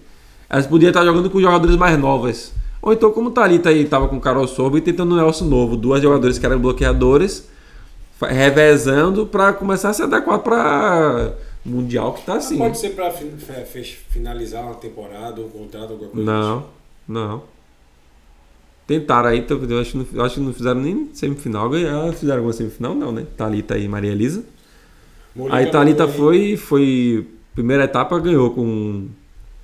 Elas 0.49 0.65
podiam 0.65 0.89
estar 0.89 1.03
jogando 1.03 1.29
com 1.29 1.41
jogadores 1.41 1.75
mais 1.75 1.99
novas. 1.99 2.53
Ou 2.83 2.91
então, 2.91 3.11
como 3.13 3.31
Thalita 3.31 3.69
aí 3.69 3.85
tava 3.85 4.09
com 4.09 4.17
o 4.17 4.21
Carol 4.21 4.45
Sobo 4.45 4.77
e 4.77 4.81
tentando 4.81 5.13
um 5.13 5.17
negócio 5.17 5.45
novo, 5.45 5.77
duas 5.77 6.01
jogadores 6.03 6.37
que 6.37 6.45
eram 6.45 6.59
bloqueadores, 6.59 7.47
revezando 8.21 9.25
pra 9.25 9.53
começar 9.53 9.89
a 9.91 9.93
se 9.93 10.03
adequar 10.03 10.39
pra 10.39 11.31
Mundial 11.65 12.11
que 12.13 12.25
tá 12.25 12.33
assim. 12.35 12.57
Pode 12.57 12.77
ser 12.77 12.89
fe- 13.65 13.83
finalizar 14.09 14.63
uma 14.65 14.75
temporada, 14.75 15.39
um 15.39 15.47
contrato, 15.47 15.91
alguma 15.93 16.09
coisa 16.09 16.25
Não, 16.29 16.65
não. 17.07 17.43
Tentaram 18.85 19.29
aí, 19.29 19.45
eu 19.49 19.79
acho, 19.79 19.91
que 19.91 19.97
não- 19.97 20.07
eu 20.13 20.25
acho 20.25 20.35
que 20.35 20.41
não 20.41 20.53
fizeram 20.53 20.81
nem 20.81 21.09
semifinal. 21.13 21.69
Ganhar, 21.69 22.11
fizeram 22.11 22.39
alguma 22.39 22.51
semifinal? 22.51 22.93
Não, 22.93 23.13
né? 23.13 23.25
Thalita 23.37 23.77
e 23.77 23.87
Maria 23.87 24.11
Elisa. 24.11 24.39
assim. 24.39 24.47
Molica 25.33 25.55
Aí 25.57 25.71
Thalita 25.71 26.05
foi, 26.05 26.57
foi. 26.57 27.27
Primeira 27.55 27.85
etapa 27.85 28.19
ganhou 28.19 28.51
com 28.51 29.07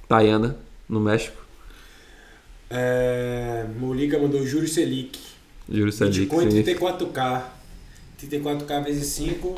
Tayana 0.07 0.55
no 0.87 1.01
México. 1.01 1.35
É, 2.69 3.65
Molica 3.79 4.17
mandou 4.19 4.45
Júlio 4.45 4.67
Selic. 4.67 5.19
Juro 5.67 5.91
Selic. 5.91 6.19
Bitcoin 6.19 6.51
sim. 6.51 6.63
34K. 6.63 7.43
34K 8.21 8.83
vezes 8.83 9.07
5, 9.07 9.55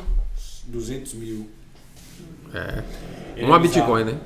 200 0.68 1.14
mil. 1.14 1.48
É. 2.54 2.82
Ele 3.36 3.46
Uma 3.46 3.56
é. 3.56 3.58
Bitcoin, 3.58 4.04
né? 4.04 4.18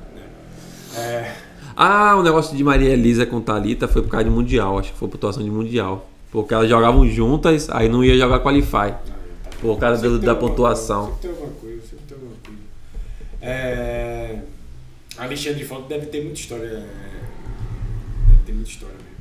É, 0.96 1.32
Ah, 1.76 2.16
o 2.16 2.22
negócio 2.22 2.56
de 2.56 2.62
Maria 2.64 2.90
Elisa 2.90 3.26
com 3.26 3.40
Thalita 3.40 3.86
foi 3.88 4.02
por 4.02 4.08
causa 4.10 4.24
de 4.24 4.30
Mundial. 4.30 4.78
Acho 4.78 4.92
que 4.92 4.98
foi 4.98 5.08
pontuação 5.08 5.42
de 5.42 5.50
Mundial. 5.50 6.08
Porque 6.30 6.52
elas 6.54 6.68
jogavam 6.68 7.06
juntas, 7.08 7.68
aí 7.70 7.88
não 7.88 8.04
ia 8.04 8.16
jogar 8.16 8.40
Qualify. 8.40 8.94
Por 9.60 9.78
causa 9.78 10.02
do- 10.02 10.18
da 10.18 10.34
pontuação. 10.34 11.12
coisa, 11.12 11.16
Sempre 11.16 11.28
tem 11.28 11.30
alguma 11.30 11.60
coisa, 11.60 11.82
sempre 11.82 12.04
tem 12.06 12.16
alguma 12.16 12.34
coisa. 12.44 12.60
É, 13.40 14.38
Alexandre 15.18 15.64
Franco 15.64 15.88
deve 15.88 16.06
ter 16.06 16.22
muita 16.22 16.38
história. 16.40 16.84
É, 18.46 18.52
ter 18.52 18.52
muita 18.52 18.70
história 18.70 18.94
mesmo. 18.94 19.16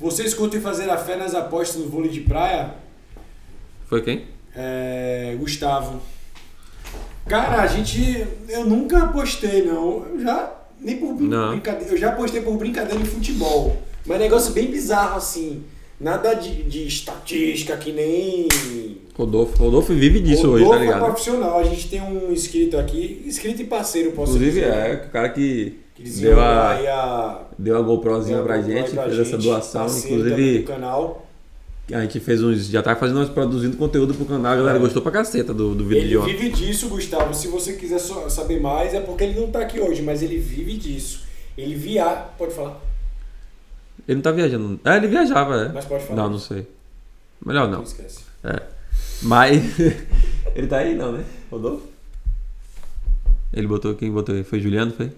Vocês 0.00 0.32
curtem 0.32 0.60
fazer 0.60 0.88
a 0.88 0.96
fé 0.96 1.16
nas 1.16 1.34
apostas 1.34 1.80
no 1.82 1.88
vôlei 1.88 2.10
de 2.10 2.20
praia? 2.20 2.74
Foi 3.86 4.02
quem? 4.02 4.24
É, 4.54 5.36
Gustavo. 5.38 6.00
Cara, 7.26 7.62
a 7.62 7.66
gente. 7.66 8.26
Eu 8.48 8.64
nunca 8.64 8.98
apostei, 8.98 9.62
não. 9.62 10.06
Eu 10.06 10.20
já. 10.20 10.52
Nem 10.80 10.96
por 10.96 11.20
Não. 11.20 11.50
brincadeira. 11.50 11.92
Eu 11.92 11.98
já 11.98 12.08
apostei 12.08 12.40
por 12.40 12.56
brincadeira 12.56 13.00
em 13.00 13.04
futebol. 13.04 13.76
Mas 14.06 14.16
é 14.16 14.20
negócio 14.24 14.52
bem 14.52 14.70
bizarro, 14.70 15.18
assim. 15.18 15.62
Nada 16.00 16.32
de, 16.32 16.62
de 16.62 16.86
estatística 16.86 17.76
que 17.76 17.92
nem. 17.92 18.48
Rodolfo. 19.14 19.58
Rodolfo 19.58 19.92
vive 19.92 20.18
disso 20.20 20.48
hoje, 20.48 20.64
Rodolfo 20.64 20.70
tá 20.70 20.76
é 20.76 20.86
ligado? 20.86 21.04
profissional. 21.04 21.58
A 21.58 21.64
gente 21.64 21.88
tem 21.88 22.00
um 22.00 22.32
inscrito 22.32 22.78
aqui. 22.78 23.22
Inscrito 23.26 23.60
e 23.60 23.66
parceiro, 23.66 24.12
posso 24.12 24.32
Inclusive, 24.32 24.60
dizer. 24.60 24.72
é 24.72 25.04
o 25.06 25.10
cara 25.10 25.28
que 25.28 25.78
Deu 26.02 26.40
a, 26.40 26.70
aí 26.70 26.86
a. 26.86 27.42
deu 27.58 27.76
a 27.76 27.82
GoProzinha 27.82 28.36
deu 28.36 28.44
a 28.44 28.46
pra 28.46 28.62
gente, 28.62 28.90
pra 28.92 29.04
fez 29.04 29.18
essa 29.18 29.30
gente, 29.32 29.42
doação. 29.44 29.80
parceiro 29.82 30.16
também 30.22 30.32
Inclusive, 30.32 30.62
canal. 30.64 31.26
a 31.92 32.00
gente 32.00 32.20
fez 32.20 32.42
uns. 32.42 32.66
Já 32.68 32.82
tá 32.82 32.96
fazendo 32.96 33.16
nós 33.18 33.28
produzindo 33.28 33.76
conteúdo 33.76 34.14
pro 34.14 34.24
canal, 34.24 34.52
a 34.52 34.56
galera 34.56 34.78
É. 34.78 34.80
gostou 34.80 35.02
pra 35.02 35.12
caceta 35.12 35.52
do, 35.52 35.74
do 35.74 35.84
vídeo 35.84 36.00
Ele 36.02 36.08
de 36.08 36.16
ontem. 36.18 36.36
vive 36.36 36.48
disso, 36.50 36.88
Gustavo. 36.88 37.34
Se 37.34 37.48
você 37.48 37.74
quiser 37.74 37.98
saber 37.98 38.60
mais, 38.60 38.94
é 38.94 39.00
porque 39.00 39.24
ele 39.24 39.38
não 39.40 39.50
tá 39.50 39.60
aqui 39.60 39.78
hoje, 39.80 40.00
mas 40.02 40.22
ele 40.22 40.38
vive 40.38 40.76
disso. 40.76 41.24
Ele 41.58 41.74
via. 41.74 42.06
Pode 42.38 42.54
falar? 42.54 42.80
Ele 44.08 44.16
não 44.16 44.22
tá 44.22 44.32
viajando. 44.32 44.80
É, 44.84 44.96
ele 44.96 45.08
viajava, 45.08 45.56
é. 45.64 45.68
Mas 45.68 45.84
pode 45.84 46.04
falar. 46.04 46.22
Não, 46.22 46.30
não 46.30 46.38
sei. 46.38 46.66
Melhor 47.44 47.68
não. 47.68 47.78
Não 47.78 47.84
esquece. 47.84 48.20
Mas. 49.22 49.62
ele 50.56 50.66
tá 50.66 50.78
aí 50.78 50.94
não, 50.94 51.12
né? 51.12 51.24
Rodolfo? 51.50 51.82
Ele 53.52 53.66
botou 53.66 53.94
quem 53.94 54.10
botou 54.10 54.34
aí? 54.34 54.42
Foi 54.44 54.60
Juliano, 54.60 54.92
foi? 54.92 55.10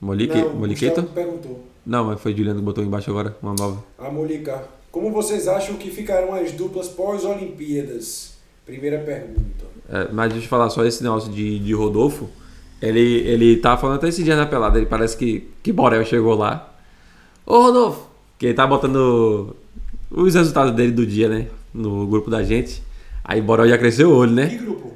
Molique, 0.00 0.36
Não, 0.36 0.54
Moliqueto? 0.54 1.02
Perguntou. 1.02 1.64
Não, 1.84 2.04
mas 2.06 2.20
foi 2.20 2.34
Juliano 2.34 2.58
que 2.60 2.64
botou 2.64 2.82
embaixo 2.84 3.10
agora, 3.10 3.36
uma 3.42 3.54
nova. 3.54 3.82
A 3.98 4.10
Molica. 4.10 4.64
Como 4.90 5.10
vocês 5.12 5.46
acham 5.46 5.76
que 5.76 5.90
ficarão 5.90 6.34
as 6.34 6.52
duplas 6.52 6.88
pós-Olimpíadas? 6.88 8.34
Primeira 8.66 8.98
pergunta. 8.98 9.64
É, 9.88 10.08
mas 10.12 10.32
deixa 10.32 10.46
eu 10.46 10.50
falar 10.50 10.70
só 10.70 10.84
esse 10.84 11.02
negócio 11.02 11.30
de, 11.32 11.58
de 11.58 11.72
Rodolfo. 11.72 12.28
Ele, 12.80 13.00
ele 13.00 13.56
tava 13.56 13.80
falando 13.80 13.96
até 13.96 14.08
esse 14.08 14.22
dia 14.22 14.36
na 14.36 14.46
pelada. 14.46 14.78
Ele 14.78 14.86
parece 14.86 15.16
que, 15.16 15.48
que 15.62 15.72
Borel 15.72 16.04
chegou 16.04 16.34
lá. 16.34 16.72
Ô 17.44 17.60
Rodolfo! 17.60 18.08
Que 18.38 18.46
ele 18.46 18.54
tá 18.54 18.66
botando 18.66 19.54
os 20.10 20.34
resultados 20.34 20.74
dele 20.74 20.92
do 20.92 21.06
dia, 21.06 21.28
né? 21.28 21.48
No 21.74 22.06
grupo 22.06 22.30
da 22.30 22.42
gente. 22.42 22.82
Aí 23.22 23.40
Borel 23.40 23.68
já 23.68 23.76
cresceu 23.76 24.10
o 24.10 24.14
olho, 24.16 24.30
Que 24.30 24.36
né? 24.36 24.46
grupo? 24.56 24.92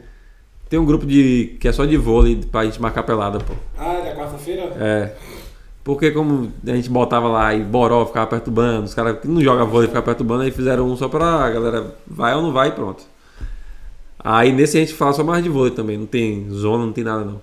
Tem 0.74 0.80
um 0.80 0.84
grupo 0.84 1.06
de 1.06 1.56
que 1.60 1.68
é 1.68 1.72
só 1.72 1.84
de 1.84 1.96
vôlei 1.96 2.34
pra 2.50 2.64
gente 2.64 2.82
marcar 2.82 3.04
pelada, 3.04 3.38
pô. 3.38 3.54
Ah, 3.78 4.00
da 4.04 4.12
quarta-feira? 4.12 4.62
É. 4.76 5.14
Porque 5.84 6.10
como 6.10 6.50
a 6.66 6.74
gente 6.74 6.90
botava 6.90 7.28
lá 7.28 7.54
e 7.54 7.62
Boró 7.62 8.04
ficava 8.04 8.26
perturbando, 8.26 8.86
os 8.86 8.92
caras 8.92 9.20
que 9.20 9.28
não 9.28 9.40
jogam 9.40 9.68
vôlei 9.68 9.86
ficavam 9.86 10.04
perturbando, 10.04 10.42
aí 10.42 10.50
fizeram 10.50 10.90
um 10.90 10.96
só 10.96 11.06
pra 11.06 11.48
galera 11.48 11.94
vai 12.04 12.34
ou 12.34 12.42
não 12.42 12.50
vai 12.52 12.70
e 12.70 12.72
pronto. 12.72 13.04
Aí 14.18 14.50
nesse 14.50 14.76
a 14.76 14.80
gente 14.80 14.94
fala 14.94 15.12
só 15.12 15.22
mais 15.22 15.44
de 15.44 15.48
vôlei 15.48 15.70
também, 15.70 15.96
não 15.96 16.06
tem 16.06 16.50
zona, 16.50 16.84
não 16.84 16.92
tem 16.92 17.04
nada 17.04 17.24
não. 17.24 17.40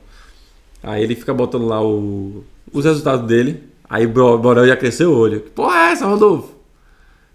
Aí 0.84 1.01
ele 1.01 1.15
fica 1.15 1.34
botando 1.34 1.65
lá 1.65 1.82
o, 1.82 2.43
os 2.73 2.84
resultados 2.84 3.25
dele, 3.25 3.63
aí 3.89 4.05
Borel 4.05 4.67
já 4.67 4.75
cresceu 4.75 5.09
o 5.13 5.17
olho. 5.17 5.39
Que 5.39 5.51
porra 5.51 5.88
é 5.88 5.91
essa, 5.93 6.05
Rodolfo? 6.05 6.53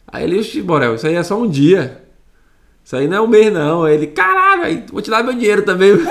Aí 0.06 0.24
ele, 0.24 0.40
oxi, 0.40 0.60
Borel, 0.60 0.96
isso 0.96 1.06
aí 1.06 1.14
é 1.14 1.22
só 1.22 1.40
um 1.40 1.48
dia. 1.48 2.02
Isso 2.84 2.94
aí 2.94 3.08
não 3.08 3.16
é 3.16 3.20
um 3.22 3.26
mês 3.26 3.52
não. 3.52 3.82
Aí 3.82 3.94
ele, 3.94 4.06
caralho, 4.06 4.45
aí 4.66 4.84
vou 4.92 5.00
te 5.02 5.10
dar 5.10 5.22
meu 5.24 5.32
dinheiro 5.34 5.62
também. 5.62 5.92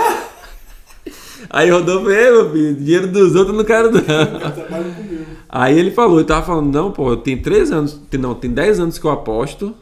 Aí 1.49 1.70
Rodolfo, 1.70 2.10
"Ei, 2.10 2.32
meu 2.32 2.51
filho, 2.51 2.76
dinheiro 2.76 3.08
dos 3.08 3.36
outros 3.36 3.49
eu 3.49 3.53
não 3.53 3.64
quero 3.66 3.91
não. 3.91 3.99
Eu. 4.01 5.26
Aí 5.47 5.78
ele 5.78 5.91
falou, 5.91 6.18
ele 6.20 6.28
tava 6.28 6.45
falando, 6.45 6.74
não, 6.74 6.91
pô, 6.91 7.16
tem 7.18 7.38
três 7.39 7.72
anos, 7.72 8.01
não, 8.18 8.34
tem 8.34 8.49
10 8.51 8.80
anos 8.80 8.97
que 8.97 9.06
eu 9.06 9.12
aposto 9.12 9.76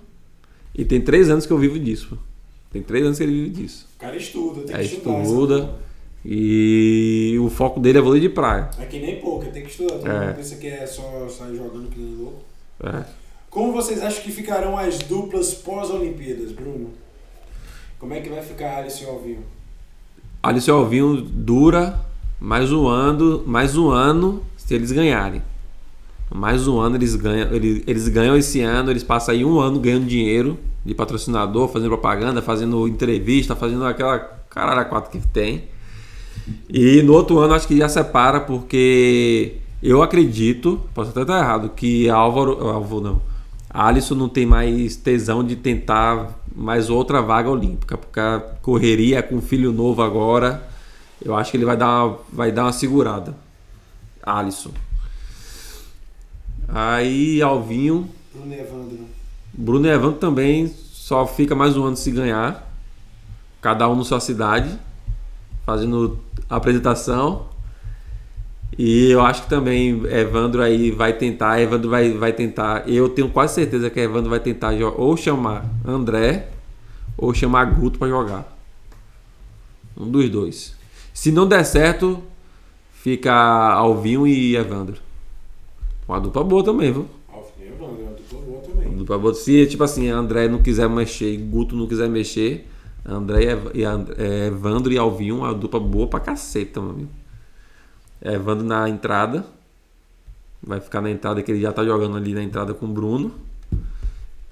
e 0.75 0.83
tem 0.83 0.99
três 0.99 1.29
anos 1.29 1.45
que 1.45 1.53
eu 1.53 1.57
vivo 1.57 1.79
disso. 1.79 2.17
Tem 2.71 2.81
três 2.81 3.05
anos 3.05 3.17
que 3.17 3.23
ele 3.23 3.31
vive 3.31 3.49
disso. 3.61 3.87
O 3.95 3.99
cara 3.99 4.15
estuda, 4.17 4.61
tem 4.61 4.75
que 4.75 4.81
É, 4.81 4.83
estudar. 4.83 5.21
estuda. 5.21 5.55
essa. 5.59 5.69
E 6.25 7.37
o 7.39 7.49
foco 7.49 7.79
dele 7.79 7.97
é 7.99 8.01
vôlei 8.01 8.19
de 8.21 8.29
praia. 8.29 8.69
É 8.79 8.85
que 8.85 8.99
nem 8.99 9.19
pouco, 9.21 9.45
tem 9.45 9.63
que 9.63 9.69
estudar. 9.69 9.99
Todo 9.99 10.07
É. 10.11 10.33
pensa 10.33 10.55
que 10.55 10.67
é 10.67 10.85
só 10.85 11.27
sair 11.29 11.55
jogando 11.55 11.89
que 11.89 11.99
nem 11.99 12.15
louco. 12.15 12.41
É. 12.83 13.03
Como 13.49 13.71
vocês 13.71 14.01
acham 14.03 14.21
que 14.23 14.31
ficarão 14.31 14.77
as 14.77 14.97
duplas 14.99 15.53
pós-Olimpíadas, 15.53 16.51
Bruno? 16.51 16.89
Como 18.03 18.13
é 18.13 18.19
que 18.19 18.27
vai 18.27 18.43
ficar 18.43 18.79
Alice 18.79 19.05
Alvinho? 19.05 19.45
Alice 20.43 20.69
Alvinho 20.69 21.21
dura 21.21 22.01
mais 22.37 22.69
um 22.69 22.85
ano, 22.85 23.41
mais 23.47 23.77
um 23.77 23.91
ano 23.91 24.43
se 24.57 24.73
eles 24.73 24.91
ganharem. 24.91 25.41
Mais 26.29 26.67
um 26.67 26.81
ano 26.81 26.97
eles 26.97 27.15
ganham, 27.15 27.53
eles, 27.53 27.81
eles 27.87 28.09
ganham 28.09 28.35
esse 28.35 28.59
ano, 28.59 28.91
eles 28.91 29.05
passam 29.05 29.33
aí 29.33 29.45
um 29.45 29.57
ano 29.57 29.79
ganhando 29.79 30.05
dinheiro 30.05 30.59
de 30.85 30.93
patrocinador, 30.93 31.69
fazendo 31.69 31.91
propaganda, 31.91 32.41
fazendo 32.41 32.85
entrevista, 32.89 33.55
fazendo 33.55 33.85
aquela 33.85 34.19
caralho 34.49 34.89
quatro 34.89 35.09
que 35.09 35.25
tem. 35.25 35.63
E 36.69 37.01
no 37.03 37.13
outro 37.13 37.39
ano 37.39 37.53
acho 37.53 37.69
que 37.69 37.77
já 37.77 37.87
separa 37.87 38.41
porque 38.41 39.59
eu 39.81 40.03
acredito, 40.03 40.77
posso 40.93 41.11
até 41.11 41.21
estar 41.21 41.39
errado, 41.39 41.69
que 41.69 42.09
Álvaro, 42.09 42.67
Álvaro 42.67 42.99
não, 42.99 43.21
Alisson 43.69 44.15
não 44.15 44.27
tem 44.27 44.45
mais 44.45 44.97
tesão 44.97 45.41
de 45.41 45.55
tentar 45.55 46.42
mais 46.55 46.89
outra 46.89 47.21
vaga 47.21 47.49
olímpica, 47.49 47.97
porque 47.97 48.19
a 48.19 48.39
correria 48.61 49.23
com 49.23 49.41
filho 49.41 49.71
novo 49.71 50.01
agora, 50.01 50.67
eu 51.23 51.35
acho 51.35 51.51
que 51.51 51.57
ele 51.57 51.65
vai 51.65 51.77
dar 51.77 52.05
uma, 52.05 52.19
vai 52.31 52.51
dar 52.51 52.63
uma 52.65 52.73
segurada. 52.73 53.35
Alisson. 54.21 54.71
Aí 56.67 57.41
Alvinho, 57.41 58.09
Bruno 58.33 58.53
Evandro. 58.53 58.99
Bruno 59.53 59.85
e 59.85 59.89
Evandro 59.89 60.17
também 60.17 60.67
só 60.67 61.27
fica 61.27 61.53
mais 61.53 61.75
um 61.77 61.83
ano 61.83 61.97
se 61.97 62.09
ganhar. 62.11 62.71
Cada 63.61 63.87
um 63.89 63.95
na 63.95 64.03
sua 64.03 64.19
cidade, 64.19 64.77
fazendo 65.65 66.19
apresentação. 66.49 67.47
E 68.77 69.11
eu 69.11 69.21
acho 69.21 69.43
que 69.43 69.49
também 69.49 70.01
Evandro 70.05 70.61
aí 70.61 70.89
vai 70.89 71.13
tentar, 71.13 71.61
Evandro 71.61 71.89
vai, 71.89 72.11
vai 72.11 72.33
tentar. 72.33 72.89
Eu 72.89 73.07
tenho 73.09 73.29
quase 73.29 73.55
certeza 73.55 73.89
que 73.89 73.99
Evandro 73.99 74.29
vai 74.29 74.39
tentar 74.39 74.73
ou 74.97 75.15
chamar 75.15 75.65
André 75.85 76.49
ou 77.17 77.33
chamar 77.33 77.65
Guto 77.65 77.99
pra 77.99 78.07
jogar. 78.07 78.57
Um 79.95 80.09
dos 80.09 80.29
dois. 80.29 80.75
Se 81.13 81.31
não 81.31 81.47
der 81.47 81.63
certo, 81.63 82.23
fica 82.93 83.31
Alvinho 83.31 84.25
e 84.25 84.55
Evandro. 84.55 84.95
Uma 86.07 86.19
dupla 86.19 86.43
boa 86.43 86.63
também, 86.63 86.91
viu? 86.91 87.05
Alvinho 87.31 87.51
e 87.59 87.67
Evandro, 87.67 88.01
é 88.01 88.05
uma 88.05 88.15
dupla 88.15 88.39
boa 88.39 88.61
também. 88.61 88.95
Do 88.95 89.05
Pablo. 89.05 89.33
Se, 89.35 89.67
tipo 89.67 89.83
assim, 89.83 90.09
André 90.09 90.47
não 90.47 90.63
quiser 90.63 90.89
mexer 90.89 91.31
e 91.31 91.37
Guto 91.37 91.75
não 91.75 91.85
quiser 91.85 92.09
mexer, 92.09 92.67
André 93.05 93.55
e 93.75 93.83
é, 93.83 94.47
Evandro 94.47 94.91
e 94.91 94.97
Alvinho, 94.97 95.37
uma 95.37 95.53
dupla 95.53 95.79
boa 95.79 96.07
pra 96.07 96.19
caceta, 96.19 96.81
meu 96.81 96.89
amigo. 96.89 97.22
Evandro 98.23 98.65
na 98.65 98.87
entrada. 98.89 99.45
Vai 100.61 100.79
ficar 100.79 101.01
na 101.01 101.11
entrada 101.11 101.41
que 101.43 101.51
ele 101.51 101.61
já 101.61 101.73
tá 101.73 101.83
jogando 101.83 102.15
ali 102.15 102.33
na 102.33 102.41
entrada 102.41 102.73
com 102.73 102.85
o 102.85 102.89
Bruno. 102.89 103.33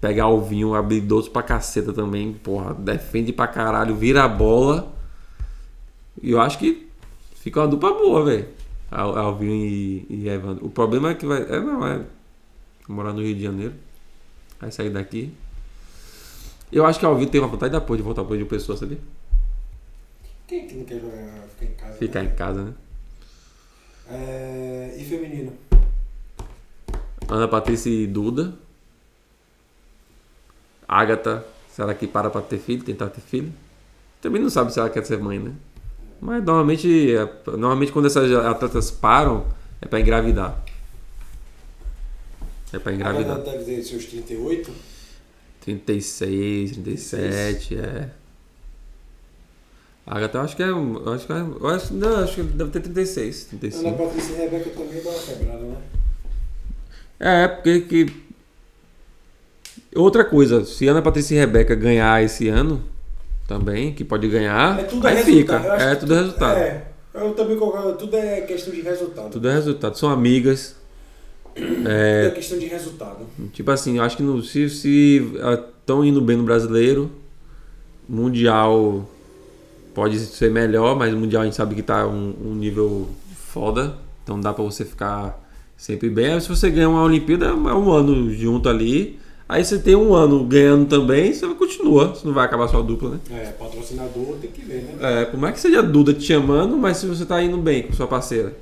Pega 0.01 0.23
Alvinho, 0.23 0.73
habilidoso 0.75 1.31
pra 1.31 1.41
caceta 1.43 1.93
também. 1.93 2.33
Porra, 2.33 2.73
defende 2.73 3.31
pra 3.31 3.47
caralho, 3.47 3.95
vira 3.95 4.23
a 4.23 4.27
bola. 4.27 4.91
E 6.21 6.31
eu 6.31 6.41
acho 6.41 6.57
que 6.57 6.89
fica 7.35 7.61
uma 7.61 7.67
dupla 7.67 7.93
boa, 7.93 8.25
velho. 8.25 8.47
Al- 8.89 9.17
Alvinho 9.17 9.53
e, 9.65 10.05
e 10.09 10.27
Evandro. 10.29 10.65
O 10.65 10.69
problema 10.69 11.11
é 11.11 11.13
que 11.15 11.25
vai. 11.25 11.41
É, 11.43 11.59
não, 11.59 11.87
é 11.87 12.01
morar 12.89 13.13
no 13.13 13.21
Rio 13.21 13.35
de 13.35 13.43
Janeiro. 13.43 13.73
Vai 14.59 14.71
sair 14.71 14.89
daqui. 14.89 15.31
Eu 16.71 16.85
acho 16.85 16.99
que 16.99 17.05
Alvinho 17.05 17.29
tem 17.29 17.39
uma 17.39 17.47
vontade 17.47 17.71
da 17.71 17.79
porra 17.79 17.97
de 17.97 18.03
voltar 18.03 18.23
pro 18.23 18.33
Rio 18.35 18.43
de 18.43 18.49
Pessoa, 18.49 18.77
sabia? 18.77 18.97
Quem 20.47 20.59
é 20.59 20.67
que 20.67 20.75
não 20.75 20.83
quer 20.85 20.99
jogar, 20.99 21.43
ficar 21.57 21.65
em 21.65 21.75
casa 21.75 21.97
ficar 21.97 22.23
em 22.23 22.29
casa, 22.35 22.63
né? 22.65 22.73
É, 24.13 24.95
e 24.97 25.03
feminino? 25.03 25.53
Ana 27.29 27.47
Patrícia 27.47 27.89
e 27.89 28.05
Duda. 28.07 28.53
Agatha, 30.87 31.45
será 31.69 31.93
que 31.93 32.05
para 32.07 32.29
pra 32.29 32.41
ter 32.41 32.57
filho, 32.59 32.83
tentar 32.83 33.07
ter 33.07 33.21
filho? 33.21 33.51
Também 34.21 34.41
não 34.41 34.49
sabe 34.49 34.73
se 34.73 34.79
ela 34.79 34.89
quer 34.89 35.05
ser 35.05 35.17
mãe, 35.17 35.39
né? 35.39 35.53
Mas 36.19 36.43
normalmente, 36.43 37.15
é- 37.15 37.29
normalmente 37.57 37.91
quando 37.91 38.05
essas 38.07 38.29
atletas 38.31 38.91
param, 38.91 39.45
é 39.81 39.87
pra 39.87 39.99
engravidar. 39.99 40.61
É 42.73 42.79
pra 42.79 42.91
Agora 42.93 42.95
engravidar. 43.11 43.37
ela 43.37 43.43
deve 43.57 43.63
ter 43.63 43.83
seus 43.83 44.05
38. 44.05 44.71
36, 45.61 46.71
37, 46.71 47.77
é. 47.77 48.09
A 50.05 50.17
Agatha, 50.17 50.37
eu 50.39 50.41
acho 50.41 50.55
que 50.55 50.63
é. 50.63 50.69
eu 50.69 51.13
Acho 51.13 51.25
que 51.27 51.33
é 51.33 51.35
eu 51.39 51.67
acho, 51.67 51.93
não, 51.93 52.23
acho 52.23 52.35
que 52.35 52.43
deve 52.43 52.71
ter 52.71 52.79
36, 52.81 53.47
Ana 53.51 53.59
35. 53.59 53.91
Patrícia 53.97 54.33
e 54.33 54.35
Rebeca 54.37 54.69
também 54.71 55.03
dá 55.03 55.09
uma 55.09 55.19
quebrada, 55.19 55.59
né? 55.59 55.77
É, 57.19 57.47
porque 57.47 57.81
que. 57.81 58.31
Outra 59.95 60.23
coisa, 60.23 60.65
se 60.65 60.87
Ana 60.87 61.01
Patrícia 61.01 61.35
e 61.35 61.37
Rebeca 61.37 61.75
ganhar 61.75 62.23
esse 62.23 62.47
ano 62.47 62.81
também, 63.47 63.93
que 63.93 64.03
pode 64.03 64.27
ganhar, 64.27 64.79
É 64.79 64.83
tudo 64.83 65.05
aí 65.07 65.15
resultado. 65.15 65.61
fica. 65.63 65.83
É 65.83 65.95
tudo 65.95 66.13
resultado. 66.15 66.57
É, 66.57 66.87
eu 67.13 67.33
também 67.33 67.57
concordo. 67.57 67.93
Tudo 67.97 68.15
é 68.15 68.41
questão 68.41 68.73
de 68.73 68.81
resultado. 68.81 69.29
Tudo 69.29 69.49
é 69.49 69.53
resultado. 69.53 69.97
São 69.97 70.09
amigas. 70.09 70.75
Tudo 71.53 71.89
é 71.89 72.31
questão 72.31 72.57
de 72.57 72.65
resultado. 72.65 73.27
Tipo 73.53 73.69
assim, 73.71 73.97
eu 73.97 74.03
acho 74.03 74.15
que 74.17 74.23
no, 74.23 74.41
se 74.41 74.67
estão 75.81 76.03
indo 76.03 76.21
bem 76.21 76.37
no 76.37 76.43
brasileiro, 76.43 77.11
Mundial 78.07 79.07
pode 79.93 80.17
ser 80.19 80.49
melhor, 80.51 80.95
mas 80.97 81.13
o 81.13 81.17
Mundial 81.17 81.41
a 81.41 81.45
gente 81.45 81.55
sabe 81.55 81.75
que 81.75 81.81
tá 81.81 82.07
um, 82.07 82.33
um 82.45 82.55
nível 82.55 83.07
foda. 83.35 83.95
Então 84.23 84.39
dá 84.39 84.53
pra 84.53 84.63
você 84.63 84.85
ficar 84.85 85.39
sempre 85.75 86.09
bem. 86.09 86.33
Aí 86.33 86.41
se 86.41 86.47
você 86.49 86.69
ganhar 86.69 86.89
uma 86.89 87.03
Olimpíada, 87.03 87.47
é 87.47 87.53
um 87.53 87.91
ano 87.91 88.31
junto 88.33 88.69
ali. 88.69 89.19
Aí 89.49 89.65
você 89.65 89.77
tem 89.77 89.95
um 89.95 90.13
ano 90.13 90.45
ganhando 90.45 90.85
também, 90.87 91.33
você 91.33 91.45
continua. 91.55 92.09
Você 92.15 92.25
não 92.25 92.33
vai 92.33 92.45
acabar 92.45 92.69
sua 92.69 92.81
dupla, 92.81 93.09
né? 93.11 93.19
É, 93.31 93.45
patrocinador 93.51 94.37
tem 94.39 94.49
que 94.49 94.61
ver, 94.61 94.83
né? 94.83 95.21
É, 95.21 95.25
por 95.25 95.37
mais 95.37 95.55
que 95.55 95.59
seja 95.59 95.79
a 95.79 95.81
Duda 95.81 96.13
te 96.13 96.23
chamando, 96.23 96.77
mas 96.77 96.97
se 96.97 97.05
você 97.05 97.25
tá 97.25 97.41
indo 97.43 97.57
bem 97.57 97.83
com 97.83 97.91
sua 97.91 98.07
parceira, 98.07 98.55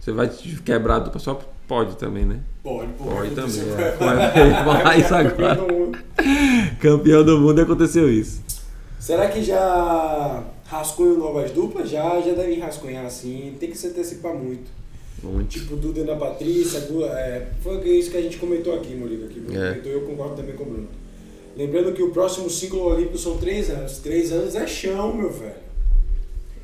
você 0.00 0.10
vai 0.10 0.28
te 0.28 0.60
quebrar 0.62 0.96
a 0.96 0.98
dupla, 1.00 1.20
só 1.20 1.40
pode 1.68 1.96
também, 1.96 2.24
né? 2.24 2.40
Pode, 2.64 2.88
pô. 2.98 3.04
Pode 3.04 3.30
também, 3.30 3.60
é. 3.78 4.62
vai- 4.64 5.00
isso 5.00 5.14
agora. 5.14 5.30
campeão 5.56 5.66
do 5.66 5.72
mundo. 5.74 5.98
Campeão 6.80 7.24
do 7.24 7.38
mundo 7.40 7.58
e 7.60 7.62
aconteceu 7.62 8.10
isso. 8.10 8.42
Será 9.04 9.28
que 9.28 9.42
já 9.44 10.42
rascunham 10.64 11.18
novas 11.18 11.50
duplas? 11.50 11.90
Já, 11.90 12.22
já 12.22 12.32
devem 12.32 12.58
rascunhar 12.58 13.04
assim. 13.04 13.54
Tem 13.60 13.70
que 13.70 13.76
se 13.76 13.88
antecipar 13.88 14.32
muito. 14.34 14.70
Muito. 15.22 15.46
Tipo, 15.48 15.76
Duda 15.76 16.00
e 16.00 16.02
Ana 16.04 16.16
Patrícia. 16.16 16.80
Du- 16.80 17.04
é, 17.04 17.48
foi 17.62 17.86
isso 17.86 18.10
que 18.10 18.16
a 18.16 18.22
gente 18.22 18.38
comentou 18.38 18.74
aqui, 18.74 18.94
Moliga. 18.94 19.26
Que 19.26 19.40
É. 19.54 19.68
comentou, 19.72 19.92
eu 19.92 20.00
concordo 20.06 20.36
também 20.36 20.54
com 20.56 20.62
o 20.62 20.66
Bruno. 20.66 20.88
Lembrando 21.54 21.92
que 21.92 22.02
o 22.02 22.12
próximo 22.12 22.48
ciclo 22.48 22.80
olímpico 22.82 23.18
são 23.18 23.36
três 23.36 23.68
anos. 23.68 23.98
Três 23.98 24.32
anos 24.32 24.54
é 24.54 24.66
chão, 24.66 25.14
meu 25.14 25.30
velho. 25.30 25.52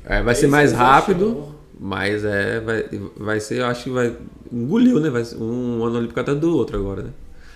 É, 0.03 0.23
vai 0.23 0.33
ser 0.33 0.47
mais 0.47 0.73
é 0.73 0.75
rápido, 0.75 1.25
chão. 1.25 1.55
mas 1.79 2.25
é, 2.25 2.59
vai, 2.59 2.85
vai 3.17 3.39
ser, 3.39 3.59
eu 3.59 3.65
acho 3.67 3.83
que 3.83 3.89
vai. 3.91 4.15
Engoliu, 4.51 4.99
né? 4.99 5.11
Vai 5.11 5.23
um 5.39 5.83
ano 5.85 5.97
olímpico 5.99 6.19
atrás 6.19 6.39
do 6.39 6.57
outro 6.57 6.75
agora, 6.75 7.03
né? 7.03 7.09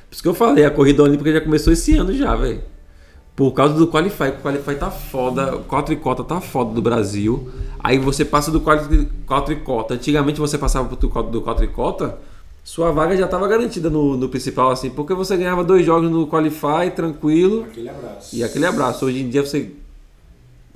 Por 0.08 0.14
isso 0.14 0.22
que 0.22 0.30
eu 0.30 0.34
falei, 0.36 0.64
a 0.64 0.70
corrida 0.70 1.02
olímpica 1.02 1.32
já 1.32 1.42
começou 1.42 1.74
esse 1.74 1.98
ano 1.98 2.14
já, 2.14 2.36
velho. 2.36 2.62
Por 3.36 3.52
causa 3.52 3.74
do 3.74 3.88
Qualify, 3.88 4.30
o 4.30 4.42
Qualify 4.42 4.76
tá 4.76 4.90
foda, 4.90 5.56
o 5.58 5.64
quatricota 5.66 6.24
tá 6.24 6.40
foda 6.40 6.74
do 6.74 6.82
Brasil. 6.82 7.52
Aí 7.84 7.98
você 8.00 8.24
passa 8.24 8.50
do 8.50 8.62
quatri- 8.62 9.10
quatricota. 9.28 9.94
Antigamente 9.96 10.40
você 10.40 10.58
passava 10.58 10.88
pro 10.88 10.96
tu- 10.96 11.24
do 11.24 11.42
quatricota, 11.42 12.18
sua 12.64 12.92
vaga 12.92 13.16
já 13.18 13.28
tava 13.28 13.48
garantida 13.48 13.90
no, 13.90 14.16
no 14.16 14.30
principal, 14.30 14.72
assim, 14.72 14.90
porque 14.90 15.14
você 15.14 15.36
ganhava 15.36 15.64
dois 15.64 15.86
jogos 15.86 16.10
no 16.10 16.26
Qualify, 16.28 16.90
tranquilo. 16.96 17.64
Aquele 17.66 17.90
abraço. 17.90 18.36
E 18.36 18.44
aquele 18.44 18.66
abraço. 18.66 19.06
Hoje 19.06 19.22
em 19.22 19.30
dia 19.30 19.46
você. 19.46 19.70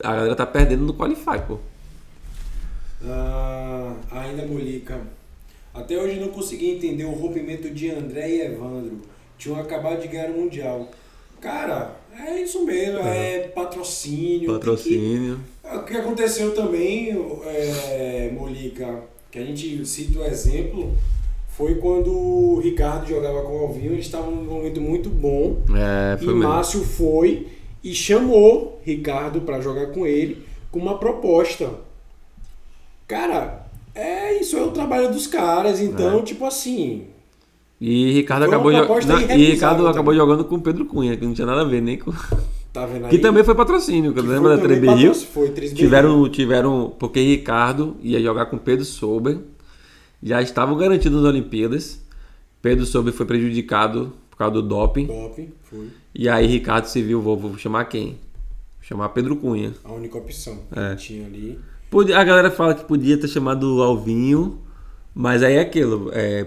A 0.03 0.15
galera 0.15 0.35
tá 0.35 0.45
perdendo 0.45 0.83
no 0.85 0.93
Qualify, 0.93 1.39
pô. 1.47 1.57
Ah, 3.05 3.93
ainda 4.11 4.45
Molica. 4.45 4.99
Até 5.73 5.97
hoje 5.97 6.19
não 6.19 6.29
consegui 6.29 6.71
entender 6.71 7.05
o 7.05 7.11
rompimento 7.11 7.69
de 7.69 7.89
André 7.89 8.29
e 8.29 8.41
Evandro. 8.41 8.99
Tinham 9.37 9.59
acabado 9.59 10.01
de 10.01 10.07
ganhar 10.09 10.29
o 10.31 10.37
Mundial. 10.41 10.89
Cara, 11.39 11.95
é 12.27 12.41
isso 12.41 12.65
mesmo, 12.65 12.99
é 12.99 13.39
patrocínio. 13.53 14.39
tem 14.39 14.39
que- 14.39 14.53
Patrocínio. 14.53 15.39
O 15.63 15.79
que 15.83 15.95
aconteceu 15.97 16.53
também, 16.53 17.09
é, 17.45 18.31
Molica, 18.33 19.03
que 19.31 19.37
a 19.39 19.43
gente 19.45 19.85
cita 19.85 20.19
o 20.19 20.25
exemplo, 20.25 20.95
foi 21.49 21.75
quando 21.75 22.11
o 22.11 22.59
Ricardo 22.59 23.07
jogava 23.07 23.41
com 23.43 23.55
o 23.55 23.59
Alvinho, 23.65 23.93
eles 23.93 24.05
estavam 24.05 24.31
num 24.31 24.43
momento 24.45 24.81
muito 24.81 25.09
bom. 25.09 25.61
É, 25.75 26.15
E 26.15 26.25
foi 26.25 26.33
mesmo. 26.33 26.49
Márcio 26.49 26.83
foi 26.83 27.47
e 27.83 27.93
chamou 27.93 28.79
Ricardo 28.83 29.41
para 29.41 29.61
jogar 29.61 29.87
com 29.87 30.05
ele 30.07 30.43
com 30.71 30.79
uma 30.79 30.97
proposta. 30.97 31.69
Cara, 33.07 33.65
é 33.95 34.39
isso 34.39 34.57
é 34.57 34.61
o 34.61 34.71
trabalho 34.71 35.11
dos 35.11 35.27
caras, 35.27 35.79
então, 35.81 36.23
tipo 36.23 36.45
assim, 36.45 37.07
E 37.81 38.11
Ricardo 38.11 38.45
Foi 38.45 38.53
acabou, 38.55 38.71
jo- 38.99 39.07
não, 39.07 39.21
e 39.37 39.51
Ricardo 39.51 39.77
também. 39.77 39.91
acabou 39.91 40.13
jogando 40.13 40.43
com 40.43 40.55
o 40.55 40.61
Pedro 40.61 40.85
Cunha, 40.85 41.15
que 41.15 41.25
não 41.25 41.33
tinha 41.33 41.47
nada 41.47 41.61
a 41.61 41.65
ver 41.65 41.81
nem 41.81 41.97
com. 41.97 42.11
tá 42.73 42.85
vendo 42.85 43.05
aí? 43.05 43.09
Que 43.09 43.17
também 43.19 43.43
foi 43.43 43.55
patrocínio, 43.55 44.13
que 44.13 44.21
Que 44.21 44.27
lembra 44.27 44.57
da 44.57 44.63
3B 44.63 44.95
Rio? 44.95 45.15
Foi 45.15 45.49
3B 45.49 45.75
Tiveram, 45.75 46.27
tiveram. 46.29 46.93
Porque 46.99 47.21
Ricardo 47.21 47.95
ia 48.01 48.19
jogar 48.21 48.47
com 48.47 48.57
Pedro 48.57 48.83
Sober. 48.83 49.37
Já 50.21 50.41
estavam 50.41 50.75
garantidos 50.77 51.21
nas 51.21 51.29
Olimpíadas. 51.29 52.01
Pedro 52.61 52.85
Sober 52.85 53.13
foi 53.13 53.25
prejudicado 53.25 54.11
por 54.29 54.37
causa 54.37 54.55
do 54.55 54.61
doping. 54.61 55.05
Doping, 55.05 55.49
foi 55.63 55.87
E 56.13 56.27
aí 56.27 56.45
Ricardo 56.47 56.85
se 56.85 57.01
viu, 57.01 57.21
vou, 57.21 57.37
vou 57.37 57.57
chamar 57.57 57.85
quem? 57.85 58.07
Vou 58.07 58.17
chamar 58.81 59.07
Pedro 59.09 59.37
Cunha. 59.37 59.71
a 59.85 59.93
única 59.93 60.17
opção 60.17 60.59
É. 60.75 60.95
que 60.95 61.01
tinha 61.03 61.25
ali. 61.25 61.57
A 62.13 62.23
galera 62.25 62.51
fala 62.51 62.75
que 62.75 62.83
podia 62.83 63.17
ter 63.17 63.29
chamado 63.29 63.81
Alvinho, 63.81 64.59
mas 65.15 65.41
aí 65.41 65.53
é 65.55 65.61
aquilo. 65.61 66.09
é, 66.13 66.45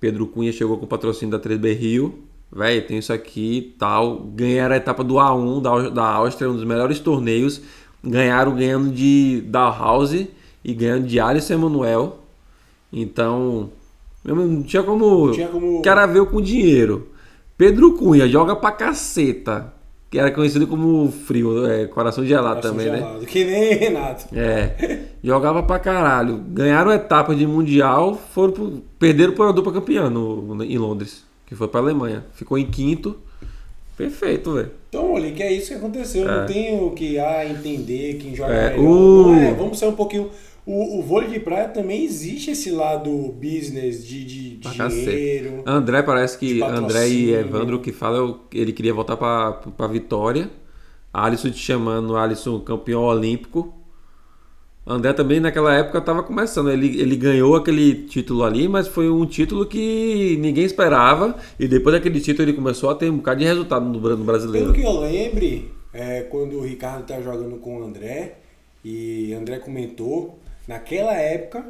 Pedro 0.00 0.26
Cunha 0.26 0.50
chegou 0.52 0.78
com 0.78 0.86
o 0.86 0.88
patrocínio 0.88 1.30
da 1.30 1.38
3B 1.38 1.76
Rio. 1.76 2.18
Véi, 2.50 2.80
tem 2.80 2.98
isso 2.98 3.12
aqui 3.12 3.58
e 3.58 3.62
tal. 3.78 4.18
Ganharam 4.34 4.74
a 4.74 4.78
etapa 4.78 5.04
do 5.04 5.14
A1 5.14 5.60
da, 5.62 5.88
da 5.90 6.04
Áustria, 6.04 6.50
um 6.50 6.54
dos 6.56 6.64
melhores 6.64 6.98
torneios. 6.98 7.60
Ganharam 8.02 8.56
ganhando 8.56 8.90
de 8.90 9.44
House 9.52 10.26
e 10.64 10.74
ganhando 10.74 11.06
de 11.06 11.20
Alisson 11.20 11.54
Emanuel. 11.54 12.18
Então, 12.92 13.70
não 14.24 14.62
tinha 14.62 14.82
como. 14.82 15.26
Não 15.26 15.32
tinha 15.32 15.48
como- 15.48 15.82
cara 15.82 16.06
veio 16.06 16.26
com 16.26 16.40
dinheiro. 16.40 17.08
Pedro 17.56 17.92
Cunha 17.96 18.26
joga 18.26 18.56
pra 18.56 18.72
caceta. 18.72 19.72
Que 20.10 20.18
era 20.18 20.30
conhecido 20.32 20.66
como 20.66 21.08
frio, 21.12 21.64
é, 21.70 21.86
coração 21.86 22.24
gelado 22.26 22.56
Coração 22.56 22.72
também, 22.72 22.90
né? 22.90 22.98
gelado, 22.98 23.26
Que 23.26 23.44
nem 23.44 23.74
Renato. 23.74 24.26
É, 24.34 24.98
jogava 25.22 25.62
pra 25.62 25.78
caralho. 25.78 26.36
Ganharam 26.48 26.90
etapa 26.90 27.32
de 27.34 27.46
Mundial, 27.46 28.20
foram 28.34 28.52
pro, 28.52 28.82
perderam 28.98 29.32
uma 29.34 29.52
dupla 29.52 29.72
campeã 29.72 30.10
no, 30.10 30.64
em 30.64 30.76
Londres, 30.78 31.24
que 31.46 31.54
foi 31.54 31.68
pra 31.68 31.78
Alemanha. 31.80 32.24
Ficou 32.34 32.58
em 32.58 32.66
quinto. 32.66 33.16
Perfeito, 33.96 34.54
velho. 34.54 34.70
Então, 34.88 35.12
olha, 35.12 35.30
que 35.30 35.42
é 35.42 35.52
isso 35.52 35.68
que 35.68 35.74
aconteceu. 35.74 36.28
É. 36.28 36.38
Não 36.40 36.46
tem 36.46 36.80
o 36.82 36.90
que 36.90 37.18
ah, 37.18 37.46
entender 37.46 38.14
quem 38.14 38.34
joga 38.34 38.52
É, 38.52 38.70
melhor. 38.70 38.90
o- 38.90 39.34
é, 39.34 39.52
vamos 39.54 39.78
sair 39.78 39.90
um 39.90 39.94
pouquinho. 39.94 40.28
O, 40.70 41.00
o 41.00 41.02
vôlei 41.02 41.28
de 41.28 41.40
praia 41.40 41.66
também 41.66 42.04
existe 42.04 42.52
esse 42.52 42.70
lado 42.70 43.10
business 43.32 44.06
de, 44.06 44.24
de 44.24 44.56
dinheiro. 44.58 45.64
André 45.66 46.00
parece 46.00 46.38
que 46.38 46.62
André 46.62 47.08
e. 47.08 47.32
Evandro 47.32 47.80
que 47.80 47.90
fala, 47.90 48.38
é 48.54 48.56
ele 48.56 48.72
queria 48.72 48.94
voltar 48.94 49.16
pra 49.16 49.86
Vitória. 49.88 50.48
Alisson 51.12 51.50
te 51.50 51.58
chamando, 51.58 52.16
Alisson 52.16 52.60
campeão 52.60 53.02
olímpico. 53.02 53.74
André 54.86 55.12
também 55.12 55.40
naquela 55.40 55.74
época 55.74 56.00
tava 56.00 56.22
começando. 56.22 56.70
Ele, 56.70 57.00
ele 57.00 57.16
ganhou 57.16 57.56
aquele 57.56 58.04
título 58.04 58.44
ali, 58.44 58.68
mas 58.68 58.86
foi 58.86 59.10
um 59.10 59.26
título 59.26 59.66
que 59.66 60.38
ninguém 60.40 60.64
esperava. 60.64 61.34
E 61.58 61.66
depois 61.66 61.96
daquele 61.96 62.20
título 62.20 62.48
ele 62.48 62.56
começou 62.56 62.90
a 62.90 62.94
ter 62.94 63.10
um 63.10 63.16
bocado 63.16 63.40
de 63.40 63.44
resultado 63.44 63.84
no, 63.86 63.98
no 63.98 64.24
brasileiro. 64.24 64.72
Pelo 64.72 64.84
que 64.84 64.88
eu 64.88 65.00
lembre, 65.00 65.72
é, 65.92 66.20
quando 66.22 66.58
o 66.58 66.62
Ricardo 66.62 67.04
tá 67.04 67.20
jogando 67.20 67.56
com 67.56 67.80
o 67.80 67.84
André, 67.84 68.36
e 68.84 69.34
André 69.34 69.58
comentou, 69.58 70.38
naquela 70.70 71.14
época, 71.14 71.64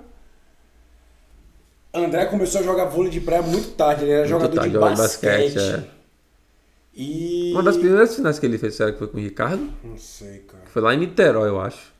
André 1.92 2.26
começou 2.26 2.60
a 2.60 2.64
jogar 2.64 2.84
vôlei 2.84 3.10
de 3.10 3.20
praia 3.20 3.42
muito 3.42 3.70
tarde, 3.70 4.04
ele 4.04 4.12
era 4.12 4.20
Muito 4.20 4.30
jogador 4.30 4.54
tarde, 4.54 4.70
de 4.70 4.78
basquete. 4.78 5.54
basquete, 5.54 5.58
é. 5.86 6.00
E. 6.94 7.52
Uma 7.52 7.62
das 7.62 7.76
primeiras 7.76 8.14
finais 8.14 8.38
que 8.38 8.46
ele 8.46 8.58
fez, 8.58 8.74
será 8.74 8.92
que 8.92 8.98
foi 8.98 9.08
com 9.08 9.16
o 9.16 9.20
Ricardo? 9.20 9.68
Não 9.82 9.96
sei, 9.96 10.40
cara. 10.40 10.64
Foi 10.66 10.82
lá 10.82 10.94
em 10.94 10.98
Niterói, 10.98 11.48
eu 11.48 11.60
acho. 11.60 11.92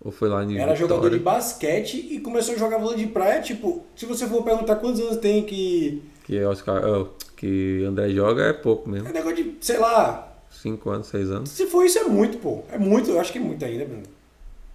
Ou 0.00 0.10
foi 0.10 0.28
lá 0.28 0.44
em 0.44 0.58
Era 0.58 0.74
jogador 0.74 1.10
de 1.10 1.18
Vitória. 1.18 1.38
basquete 1.40 1.94
e 2.10 2.20
começou 2.20 2.54
a 2.54 2.58
jogar 2.58 2.78
vôlei 2.78 2.98
de 2.98 3.06
praia, 3.06 3.40
tipo, 3.40 3.84
se 3.94 4.04
você 4.04 4.26
for 4.26 4.42
perguntar 4.42 4.76
quantos 4.76 5.00
anos 5.00 5.16
tem 5.16 5.44
que. 5.44 6.02
Que, 6.24 6.42
Oscar, 6.44 6.82
oh, 6.84 7.06
que 7.36 7.84
André 7.84 8.10
joga 8.10 8.44
é 8.44 8.52
pouco 8.52 8.88
mesmo. 8.88 9.08
É 9.08 9.12
negócio 9.12 9.36
de, 9.36 9.56
sei 9.60 9.78
lá. 9.78 10.28
5 10.50 10.90
anos, 10.90 11.06
6 11.08 11.30
anos. 11.30 11.50
Se 11.50 11.66
for 11.66 11.84
isso, 11.84 11.98
é 11.98 12.04
muito, 12.04 12.38
pô. 12.38 12.62
É 12.70 12.78
muito, 12.78 13.10
eu 13.10 13.20
acho 13.20 13.32
que 13.32 13.38
é 13.38 13.40
muito 13.40 13.64
ainda, 13.64 13.84
Bruno. 13.84 14.02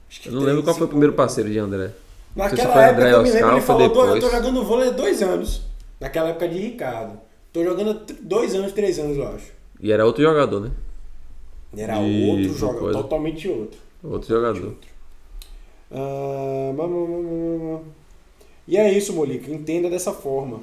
Acho 0.10 0.22
que 0.22 0.30
Eu 0.30 0.34
não 0.34 0.42
lembro 0.42 0.64
qual 0.64 0.76
foi 0.76 0.86
o 0.86 0.90
primeiro 0.90 1.14
parceiro 1.14 1.50
de 1.50 1.60
André. 1.60 1.92
Naquela 2.36 2.74
foi 2.74 2.82
época 2.84 3.02
André 3.02 3.14
eu 3.14 3.24
me 3.24 3.32
lembro, 3.32 3.52
ele 3.52 3.62
foi 3.62 3.62
falou, 3.62 3.90
"Dô, 3.90 4.02
eu 4.02 4.08
tô 4.08 4.14
depois?" 4.16 4.32
jogando 4.34 4.64
vôlei 4.64 4.88
há 4.90 4.92
dois 4.92 5.22
anos. 5.22 5.62
Naquela 6.00 6.30
época 6.30 6.48
de 6.48 6.60
Ricardo. 6.60 7.20
Tô 7.52 7.64
jogando 7.64 8.02
dois 8.22 8.54
anos, 8.54 8.72
três 8.74 9.00
anos, 9.00 9.18
eu 9.18 9.28
acho. 9.28 9.52
E 9.82 9.92
era 9.92 10.06
outro 10.06 10.22
jogador, 10.24 10.60
né? 10.60 10.72
Era 11.76 11.98
E 12.02 12.30
outro 12.30 12.54
jogador, 12.58 12.80
coisa. 12.80 12.98
totalmente 13.00 13.48
outro. 13.50 13.80
Outro 14.04 14.28
jogador. 14.30 14.76
Ah, 15.92 16.74
mas- 16.76 16.90
mas- 16.90 17.82
E 18.68 18.78
é 18.78 18.92
isso, 18.92 19.14
Molica. 19.14 19.50
Entenda 19.52 19.90
dessa 19.90 20.12
forma. 20.12 20.60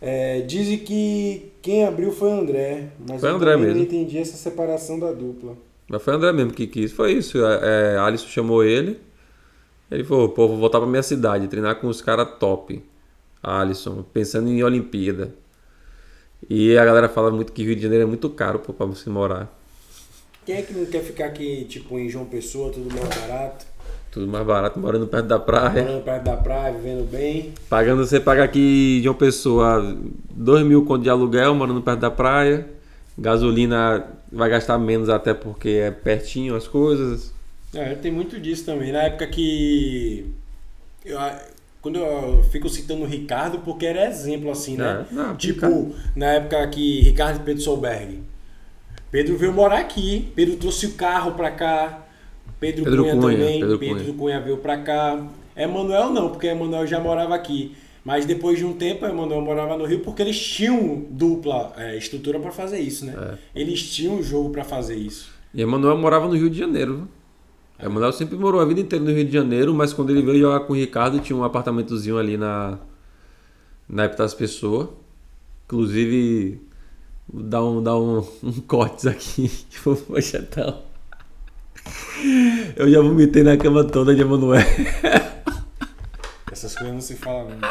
É, 0.00 0.40
dizem 0.42 0.78
que 0.78 1.50
quem 1.62 1.84
abriu 1.84 2.12
foi 2.12 2.30
André, 2.30 2.88
mas 3.08 3.20
Foi 3.20 3.30
eu 3.30 3.34
André 3.34 3.56
mesmo. 3.56 3.74
não 3.76 3.82
entendi 3.82 4.18
essa 4.18 4.36
separação 4.36 4.98
da 4.98 5.10
dupla. 5.12 5.56
Mas 5.88 6.02
foi 6.02 6.14
o 6.14 6.16
André 6.16 6.32
mesmo 6.32 6.52
que 6.52 6.66
quis. 6.66 6.92
Foi 6.92 7.12
isso. 7.12 7.44
É, 7.44 7.94
é, 7.94 7.98
Alisson 7.98 8.28
chamou 8.28 8.64
ele. 8.64 9.00
Ele 9.90 10.02
falou, 10.04 10.28
pô, 10.30 10.48
vou 10.48 10.56
voltar 10.56 10.78
pra 10.80 10.88
minha 10.88 11.02
cidade, 11.02 11.46
treinar 11.46 11.76
com 11.76 11.86
os 11.88 12.00
caras 12.00 12.28
top. 12.38 12.82
Alisson, 13.42 14.02
pensando 14.12 14.48
em 14.48 14.62
Olimpíada. 14.62 15.34
E 16.48 16.76
a 16.76 16.84
galera 16.84 17.08
fala 17.08 17.30
muito 17.30 17.52
que 17.52 17.62
Rio 17.62 17.76
de 17.76 17.82
Janeiro 17.82 18.04
é 18.04 18.06
muito 18.06 18.28
caro 18.30 18.58
pô, 18.58 18.72
pra 18.72 18.86
você 18.86 19.08
morar. 19.08 19.52
Quem 20.44 20.56
é 20.56 20.62
que 20.62 20.74
não 20.74 20.84
quer 20.84 21.02
ficar 21.02 21.26
aqui, 21.26 21.64
tipo, 21.64 21.98
em 21.98 22.08
João 22.08 22.26
Pessoa, 22.26 22.70
tudo 22.70 22.94
mais 22.94 23.08
barato? 23.08 23.66
Tudo 24.10 24.28
mais 24.28 24.46
barato, 24.46 24.78
morando 24.78 25.06
perto 25.06 25.26
da 25.26 25.38
praia. 25.38 25.82
Morando 25.82 26.04
perto 26.04 26.22
da 26.22 26.36
praia, 26.36 26.72
vivendo 26.72 27.10
bem. 27.10 27.54
Pagando, 27.68 28.06
você 28.06 28.20
paga 28.20 28.44
aqui 28.44 29.00
de 29.00 29.08
uma 29.08 29.14
pessoa 29.14 29.96
2 30.30 30.64
mil 30.64 30.84
conto 30.84 31.02
de 31.02 31.10
aluguel, 31.10 31.54
morando 31.54 31.80
perto 31.82 32.00
da 32.00 32.10
praia. 32.10 32.73
Gasolina 33.16 34.06
vai 34.30 34.50
gastar 34.50 34.78
menos 34.78 35.08
até 35.08 35.32
porque 35.32 35.68
é 35.68 35.90
pertinho 35.90 36.56
as 36.56 36.66
coisas. 36.66 37.32
É, 37.72 37.94
tem 37.94 38.10
muito 38.10 38.38
disso 38.40 38.64
também. 38.64 38.92
Na 38.92 39.02
época 39.02 39.26
que. 39.26 40.26
Eu, 41.04 41.18
quando 41.80 41.98
eu 41.98 42.42
fico 42.44 42.68
citando 42.68 43.02
o 43.02 43.06
Ricardo, 43.06 43.58
porque 43.58 43.84
era 43.84 44.06
exemplo, 44.06 44.50
assim, 44.50 44.76
né? 44.76 45.06
É, 45.10 45.14
não, 45.14 45.36
tipo, 45.36 45.66
Ricardo. 45.66 45.94
na 46.16 46.26
época 46.26 46.66
que 46.68 47.00
Ricardo 47.02 47.40
e 47.40 47.44
Pedro 47.44 47.62
Solberg. 47.62 48.22
Pedro 49.10 49.36
veio 49.36 49.52
morar 49.52 49.78
aqui, 49.78 50.32
Pedro 50.34 50.56
trouxe 50.56 50.86
o 50.86 50.92
carro 50.94 51.32
pra 51.32 51.50
cá. 51.50 52.06
Pedro, 52.58 52.84
Pedro 52.84 53.02
Cunha, 53.02 53.16
Cunha, 53.16 53.36
também, 53.36 53.60
Pedro 53.60 53.78
Pedro, 53.78 53.96
Cunha. 53.96 54.14
Cunha. 54.14 54.40
veio 54.40 54.56
pra 54.56 54.78
cá. 54.78 55.26
Emanuel 55.56 56.10
não, 56.10 56.30
porque 56.30 56.46
Emanuel 56.46 56.86
já 56.86 56.98
morava 56.98 57.34
aqui. 57.34 57.76
Mas 58.04 58.26
depois 58.26 58.58
de 58.58 58.64
um 58.66 58.74
tempo, 58.74 59.06
Emanuel 59.06 59.40
morava 59.40 59.78
no 59.78 59.86
Rio 59.86 60.00
porque 60.00 60.20
eles 60.20 60.38
tinham 60.38 61.06
dupla 61.08 61.72
é, 61.76 61.96
estrutura 61.96 62.38
pra 62.38 62.52
fazer 62.52 62.78
isso, 62.78 63.06
né? 63.06 63.14
É. 63.16 63.60
Eles 63.60 63.82
tinham 63.82 64.16
um 64.16 64.22
jogo 64.22 64.50
pra 64.50 64.62
fazer 64.62 64.96
isso. 64.96 65.32
E 65.54 65.62
Emanuel 65.62 65.96
morava 65.96 66.28
no 66.28 66.34
Rio 66.34 66.50
de 66.50 66.58
Janeiro. 66.58 66.96
viu? 66.96 67.08
Emanuel 67.86 68.12
sempre 68.12 68.36
morou 68.36 68.60
a 68.60 68.64
vida 68.64 68.80
inteira 68.80 69.04
no 69.04 69.10
Rio 69.10 69.24
de 69.24 69.32
Janeiro, 69.32 69.74
mas 69.74 69.92
quando 69.92 70.10
ele 70.10 70.22
veio 70.22 70.40
jogar 70.40 70.60
com 70.60 70.74
o 70.74 70.76
Ricardo, 70.76 71.18
tinha 71.18 71.36
um 71.36 71.44
apartamentozinho 71.44 72.18
ali 72.18 72.36
na 72.36 72.78
na 73.88 74.08
Pessoa. 74.08 74.94
Inclusive, 75.64 76.60
dar 77.32 77.64
um, 77.64 77.82
dar 77.82 77.98
um, 77.98 78.18
um 78.42 78.52
cortes 78.66 79.06
aqui, 79.06 79.48
tipo, 79.70 79.96
pochetão. 79.96 80.82
Eu 82.76 82.90
já 82.90 83.00
vomitei 83.00 83.42
na 83.42 83.56
cama 83.56 83.84
toda 83.84 84.14
de 84.14 84.20
Emanuel. 84.20 84.62
Essas 86.64 86.76
coisas 86.76 86.94
não 86.94 87.00
se 87.02 87.14
falam, 87.16 87.50
não. 87.50 87.68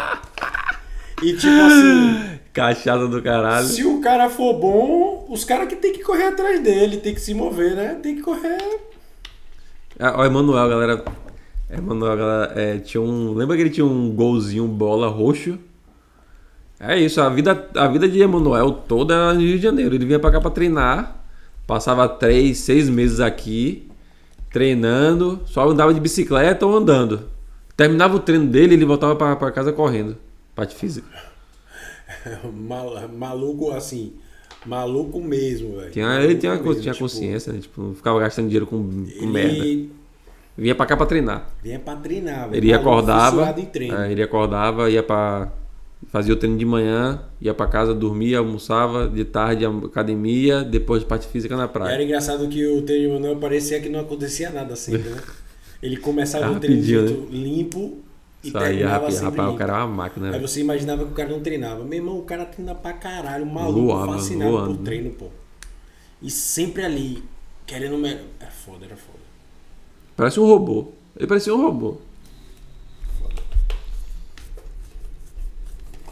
E 1.24 1.34
tipo 1.34 1.48
assim, 1.48 2.40
Cachaça 2.54 3.08
do 3.08 3.24
caralho. 3.24 3.66
se 3.66 3.84
o 3.84 4.00
cara 4.02 4.30
for 4.30 4.54
bom, 4.54 5.26
os 5.30 5.44
caras 5.44 5.68
que 5.68 5.76
tem 5.76 5.94
que 5.94 6.04
correr 6.04 6.26
atrás 6.26 6.62
dele, 6.62 6.98
tem 6.98 7.16
que 7.16 7.20
se 7.20 7.34
mover, 7.34 7.76
né? 7.76 7.98
Tem 8.04 8.16
que 8.16 8.22
correr. 8.22 8.60
Ah, 10.00 10.22
o 10.22 10.26
Emanuel, 10.26 10.70
galera. 10.70 11.04
Emanuel, 11.72 12.18
galera, 12.18 12.54
é, 12.56 12.78
tinha 12.78 13.02
um. 13.02 13.34
Lembra 13.34 13.56
que 13.56 13.64
ele 13.64 13.72
tinha 13.72 13.86
um 13.86 14.12
golzinho 14.12 14.68
bola 14.68 15.08
roxo? 15.08 15.58
É 16.80 17.00
isso, 17.00 17.20
a 17.20 17.30
vida, 17.30 17.70
a 17.76 17.88
vida 17.88 18.08
de 18.08 18.22
Emanuel 18.22 18.74
toda 18.74 19.16
era 19.16 19.34
no 19.34 19.40
Rio 19.40 19.58
de 19.58 19.64
Janeiro. 19.64 19.96
Ele 19.96 20.06
vinha 20.06 20.20
pra 20.20 20.30
cá 20.30 20.40
pra 20.40 20.52
treinar, 20.52 21.16
passava 21.66 22.08
três, 22.08 22.60
seis 22.60 22.88
meses 22.90 23.20
aqui, 23.20 23.90
treinando, 24.52 25.42
só 25.48 25.68
andava 25.68 25.92
de 25.92 26.00
bicicleta 26.00 26.64
ou 26.64 26.78
andando. 26.78 27.33
Terminava 27.76 28.16
o 28.16 28.20
treino 28.20 28.48
dele, 28.48 28.76
ele 28.76 28.86
voltava 28.86 29.16
pra, 29.16 29.36
pra 29.36 29.52
casa 29.52 29.72
correndo. 29.74 30.18
Parte 30.56 30.76
física. 30.76 31.08
Mal- 32.54 33.10
maluco 33.10 33.72
assim. 33.72 34.14
Maluco 34.66 35.20
mesmo, 35.20 35.78
velho. 35.78 35.92
Tinha, 35.92 36.22
ele 36.22 36.36
tinha, 36.36 36.56
mesmo, 36.56 36.76
tinha 36.76 36.94
tipo, 36.94 37.04
consciência, 37.04 37.52
né? 37.52 37.60
Tipo, 37.60 37.82
não 37.82 37.96
ficava 37.96 38.20
gastando 38.20 38.46
dinheiro 38.46 38.66
com, 38.66 38.78
com 39.20 39.26
merda. 39.26 39.58
Ele 39.58 39.92
Vinha 40.56 40.76
pra 40.76 40.86
cá 40.86 40.96
pra 40.96 41.06
treinar. 41.08 41.50
vinha 41.64 41.80
pra 41.80 41.96
treinar, 41.96 42.50
velho. 42.50 42.56
Ele 42.56 42.72
Maluco 42.72 42.90
acordava, 42.90 43.56
é, 44.08 44.12
ele 44.12 44.22
acordava, 44.22 44.90
ia 44.90 45.02
para 45.02 45.52
fazia 46.10 46.34
o 46.34 46.38
treino 46.38 46.58
de 46.58 46.66
manhã, 46.66 47.22
ia 47.42 47.54
pra 47.54 47.66
casa, 47.66 47.94
dormia, 47.94 48.38
almoçava, 48.38 49.08
de 49.08 49.24
tarde 49.26 49.66
academia, 49.66 50.62
depois 50.64 51.04
parte 51.04 51.28
física 51.28 51.56
na 51.56 51.68
praia. 51.68 51.94
Era 51.94 52.04
engraçado 52.04 52.48
que 52.48 52.66
o 52.68 52.82
treino 52.82 53.08
de 53.08 53.14
Manuel 53.14 53.38
parecia 53.38 53.80
que 53.80 53.90
não 53.90 54.02
acontecia 54.02 54.50
nada 54.50 54.76
sempre, 54.76 55.10
né? 55.10 55.18
Ele 55.84 55.98
começava 55.98 56.50
o 56.50 56.60
treino 56.62 56.82
de 56.82 56.96
rapidinho, 56.96 57.18
jeito 57.28 57.36
limpo 57.36 57.98
e 58.42 58.50
Saía 58.52 58.68
terminava 58.68 59.12
sempre 59.12 59.26
rapaz, 59.26 59.40
o 59.40 59.46
limpo. 59.52 59.58
cara 59.60 59.74
era 59.74 59.86
uma 59.86 59.96
máquina, 59.96 60.26
Aí 60.28 60.32
velho. 60.32 60.48
você 60.48 60.62
imaginava 60.62 61.06
que 61.06 61.12
o 61.12 61.14
cara 61.16 61.30
não 61.30 61.42
treinava. 61.42 61.84
Meu 61.84 62.00
irmão, 62.00 62.18
o 62.20 62.24
cara 62.24 62.46
treina 62.46 62.74
pra 62.74 62.94
caralho, 62.94 63.46
maluco, 63.46 63.82
Voava, 63.88 64.14
fascinado 64.14 64.52
voando. 64.52 64.76
por 64.78 64.84
treino, 64.86 65.12
pô. 65.12 65.28
E 66.22 66.30
sempre 66.32 66.86
ali, 66.86 67.22
querendo 67.68 67.98
melhor. 67.98 68.24
Era 68.40 68.50
foda, 68.50 68.86
era 68.86 68.96
foda. 68.96 69.20
Parece 70.16 70.40
um 70.40 70.46
robô. 70.48 70.88
Ele 71.18 71.28
parecia 71.28 71.54
um 71.54 71.62
robô. 71.62 71.98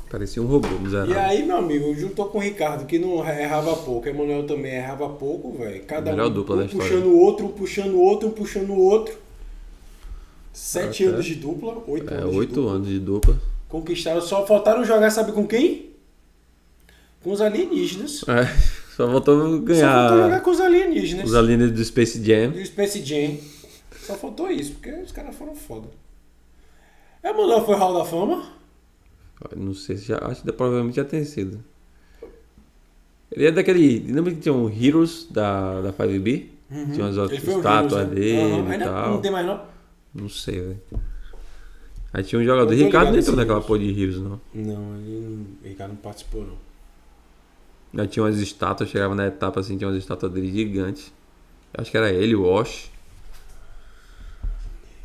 Parecia 0.10 0.44
um 0.44 0.46
robô, 0.48 0.68
E 0.68 0.80
miserável. 0.80 1.18
aí, 1.18 1.46
meu 1.46 1.56
amigo, 1.56 1.96
juntou 1.96 2.26
com 2.26 2.38
o 2.38 2.42
Ricardo, 2.42 2.86
que 2.86 3.00
não 3.00 3.26
errava 3.26 3.74
pouco. 3.78 4.10
Emanuel 4.10 4.46
também 4.46 4.74
errava 4.74 5.08
pouco, 5.08 5.54
velho. 5.58 5.82
Cada 5.86 6.12
Melhor 6.12 6.28
um, 6.28 6.34
dupla 6.34 6.56
um 6.56 6.60
da 6.60 6.66
história. 6.66 6.90
puxando 6.90 7.06
o 7.06 7.18
outro, 7.22 7.46
um 7.46 7.52
puxando 7.52 7.94
o 7.94 8.02
outro, 8.02 8.28
um 8.28 8.32
puxando 8.32 8.70
o 8.72 8.78
outro. 8.78 9.16
Sete 10.54 11.04
Até. 11.04 11.14
anos 11.14 11.26
de 11.26 11.36
dupla, 11.36 11.84
oito 11.88 12.14
É, 12.14 12.18
anos 12.18 12.32
de 12.32 12.38
oito 12.38 12.54
dupla. 12.56 12.72
anos 12.74 12.88
de 12.88 13.00
dupla. 13.00 13.42
Conquistaram, 13.70 14.22
só 14.22 14.46
faltaram 14.46 14.84
jogar, 14.84 15.10
sabe 15.12 15.32
com 15.32 15.48
quem? 15.48 15.92
Com 17.24 17.32
os 17.32 17.40
alienígenas. 17.42 18.24
É, 18.28 18.46
só 18.96 19.08
voltou 19.08 19.36
Só 19.38 19.42
faltou 19.52 19.76
jogar 19.78 20.28
ganhar 20.28 20.42
com 20.42 20.52
os 20.52 20.60
alienígenas. 20.60 21.30
os 21.30 21.36
alienígenas 21.36 21.78
do 21.78 21.86
Space 21.86 22.24
Jam. 22.24 22.54
E 22.56 22.62
o 22.62 22.66
Space 22.66 23.04
Jam. 23.06 23.38
Só 24.02 24.16
faltou 24.16 24.50
isso, 24.52 24.74
porque 24.74 24.92
os 24.92 25.12
caras 25.12 25.36
foram 25.36 25.56
foda. 25.56 25.88
Emanuel 27.24 27.64
foi 27.66 27.76
Hall 27.76 27.94
da 27.94 28.04
Fama? 28.04 28.52
Não 29.56 29.74
sei 29.74 29.98
se 29.98 30.06
já. 30.06 30.18
Acho 30.24 30.44
que 30.44 30.52
provavelmente 30.52 30.96
já 30.96 31.06
tem 31.06 31.24
sido. 31.24 31.64
Ele 33.32 33.46
é 33.48 33.52
daquele. 33.52 34.00
Lembra 34.12 34.34
que 34.34 34.40
tinha 34.42 34.54
um 34.54 34.70
Heroes 34.70 35.28
da, 35.30 35.82
da 35.82 35.94
5B? 35.94 36.48
Tinha 36.94 37.06
umas 37.06 37.32
estátuas 37.32 37.94
Heroes, 37.94 38.10
né? 38.10 38.16
dele 38.16 38.42
Aham. 38.42 38.68
e 38.68 38.72
Ainda 38.74 38.86
tal. 38.86 39.12
Não 39.12 39.22
tem 39.22 39.32
mais 39.32 39.46
não? 39.46 39.71
Não 40.14 40.30
sei, 40.30 40.62
velho. 40.62 40.82
Aí 42.14 42.24
tinha 42.24 42.42
um 42.42 42.44
jogador. 42.44 42.74
Ricardo 42.74 43.12
não 43.12 43.20
entrou 43.20 43.36
naquela 43.36 43.62
porra 43.62 43.80
de 43.80 44.02
Heroes, 44.02 44.18
não. 44.18 44.42
Não, 44.54 44.96
ele 44.98 45.20
não, 45.22 45.70
Ricardo 45.70 45.92
não 45.92 45.98
participou 45.98 46.46
não. 46.46 48.02
Aí 48.02 48.08
tinha 48.08 48.24
umas 48.24 48.38
estátuas, 48.38 48.90
chegava 48.90 49.16
na 49.16 49.28
etapa 49.28 49.60
assim, 49.60 49.78
tinha 49.78 49.88
umas 49.88 49.98
estátuas 49.98 50.32
dele 50.32 50.52
gigantes. 50.52 51.12
Acho 51.74 51.90
que 51.90 51.98
era 51.98 52.12
ele, 52.12 52.36
o 52.36 52.44
Wash. 52.44 52.92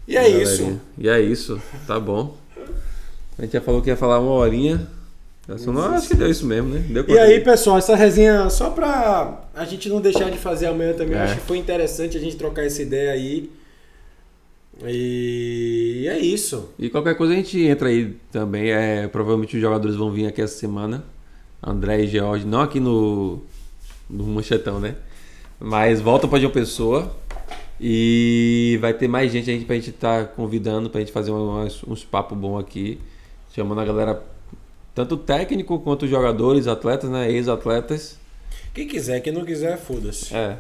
E 0.09 0.17
é 0.17 0.23
galerinha. 0.23 0.43
isso. 0.43 0.81
E 0.99 1.09
é 1.09 1.21
isso, 1.21 1.63
tá 1.87 1.99
bom. 1.99 2.37
A 3.39 3.43
gente 3.43 3.53
já 3.53 3.61
falou 3.61 3.83
que 3.83 3.91
ia 3.91 3.97
falar 3.97 4.19
uma 4.19 4.33
horinha. 4.33 4.89
Essa 5.49 5.71
não, 5.71 5.95
acho 5.95 6.09
que 6.09 6.17
deu 6.17 6.29
isso 6.29 6.45
mesmo, 6.45 6.71
né? 6.71 6.81
Deu 6.81 7.05
E 7.09 7.19
aí, 7.19 7.41
pessoal, 7.41 7.79
essa 7.79 7.95
resenha 7.95 8.51
só 8.51 8.71
pra 8.71 9.45
a 9.55 9.65
gente 9.65 9.89
não 9.89 10.01
deixar 10.01 10.29
de 10.29 10.39
fazer 10.39 10.67
amanhã 10.67 10.93
também. 10.93 11.17
É. 11.17 11.23
Acho 11.23 11.37
que 11.37 11.47
foi 11.47 11.59
interessante 11.59 12.17
a 12.17 12.21
gente 12.21 12.37
trocar 12.37 12.65
essa 12.65 12.83
ideia 12.83 13.13
aí. 13.13 13.51
E 14.85 16.07
é 16.09 16.19
isso. 16.19 16.71
E 16.79 16.91
qualquer 16.91 17.17
coisa 17.17 17.33
a 17.33 17.37
gente 17.37 17.59
entra 17.65 17.89
aí 17.89 18.17
também. 18.31 18.71
É, 18.71 19.09
provavelmente 19.09 19.57
os 19.57 19.63
jogadores 19.63 19.97
vão 19.97 20.11
vir 20.11 20.27
aqui 20.27 20.43
essa 20.43 20.57
semana. 20.59 21.05
André 21.63 22.03
e 22.03 22.07
George, 22.07 22.45
não 22.47 22.61
aqui 22.61 22.79
no, 22.79 23.41
no 24.09 24.25
Manchetão, 24.25 24.79
né? 24.79 24.95
Mas 25.59 26.01
volta 26.01 26.29
pra 26.29 26.39
João 26.39 26.53
Pessoa. 26.53 27.15
E 27.81 28.79
vai 28.81 28.95
ter 28.95 29.07
mais 29.09 29.31
gente 29.33 29.51
aí 29.51 29.63
pra 29.65 29.75
gente 29.77 29.91
estar 29.91 30.29
convidando, 30.29 30.89
pra 30.89 31.01
gente 31.01 31.13
fazer 31.13 31.31
umas- 31.31 31.83
uns 31.85 32.05
papos 32.05 32.37
bons 32.39 32.59
aqui. 32.61 32.99
Chamando 33.55 33.81
a 33.81 33.85
galera, 33.85 34.23
tanto 34.95 35.17
técnico 35.17 35.79
quanto 35.81 36.07
jogadores, 36.07 36.67
atletas, 36.67 37.09
né? 37.11 37.31
Ex-atletas. 37.31 38.19
Quem 38.75 38.87
quiser, 38.87 39.21
quem 39.21 39.33
não 39.33 39.45
quiser, 39.45 39.79
foda-se. 39.79 40.35
É. 40.35 40.59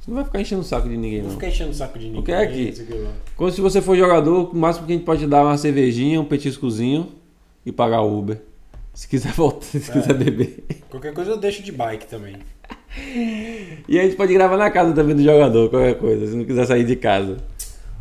Você 0.00 0.10
não 0.10 0.16
vai 0.16 0.24
ficar 0.24 0.40
enchendo 0.40 0.62
o 0.62 0.64
saco 0.64 0.88
de 0.88 0.96
ninguém, 0.96 1.18
Não 1.20 1.26
não. 1.28 1.34
fica 1.34 1.48
enchendo 1.48 1.70
o 1.70 1.74
saco 1.74 1.98
de 1.98 2.06
ninguém. 2.06 2.20
O 2.20 2.24
que 2.24 2.32
é 2.32 2.96
lá. 3.02 3.12
Quando 3.36 3.52
se 3.52 3.60
você 3.60 3.82
for 3.82 3.96
jogador, 3.96 4.50
o 4.50 4.56
máximo 4.56 4.86
que 4.86 4.92
a 4.92 4.96
gente 4.96 5.04
pode 5.04 5.26
dar 5.26 5.38
é 5.38 5.42
uma 5.42 5.58
cervejinha, 5.58 6.20
um 6.20 6.24
petiscozinho 6.24 7.08
e 7.66 7.70
pagar 7.70 8.00
o 8.00 8.18
Uber. 8.18 8.40
Se 8.94 9.06
quiser 9.06 9.32
voltar, 9.32 9.66
se 9.78 9.92
quiser 9.92 10.14
beber. 10.14 10.64
Qualquer 10.88 11.12
coisa 11.12 11.32
eu 11.32 11.36
deixo 11.36 11.62
de 11.62 11.70
bike 11.70 12.06
também. 12.06 12.36
E 13.88 13.98
a 13.98 14.02
gente 14.02 14.16
pode 14.16 14.32
gravar 14.32 14.56
na 14.56 14.70
casa 14.70 14.92
também 14.94 15.14
do 15.14 15.22
jogador, 15.22 15.68
qualquer 15.68 15.94
coisa, 15.98 16.26
se 16.26 16.34
não 16.34 16.44
quiser 16.44 16.66
sair 16.66 16.84
de 16.84 16.96
casa. 16.96 17.36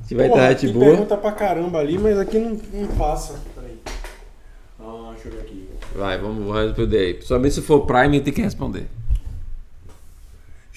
Se 0.07 0.15
vai 0.15 0.26
internet 0.27 0.65
tem 0.65 0.73
boa. 0.73 0.85
pergunta 0.85 1.17
pra 1.17 1.31
caramba 1.34 1.80
ali, 1.80 1.97
mas 1.99 2.17
aqui 2.17 2.39
não, 2.39 2.57
não 2.73 2.88
passa. 2.97 3.39
Peraí. 3.53 3.77
Ah, 4.80 5.11
deixa 5.13 5.27
eu 5.27 5.31
ver 5.34 5.41
aqui. 5.41 5.69
Vai, 5.95 6.17
vamos 6.17 6.45
vamos 6.45 6.65
responder 6.65 6.97
aí. 6.97 7.13
Principalmente 7.13 7.53
se 7.55 7.61
for 7.61 7.85
Prime, 7.85 8.19
tem 8.21 8.34
que 8.34 8.41
responder. 8.41 8.88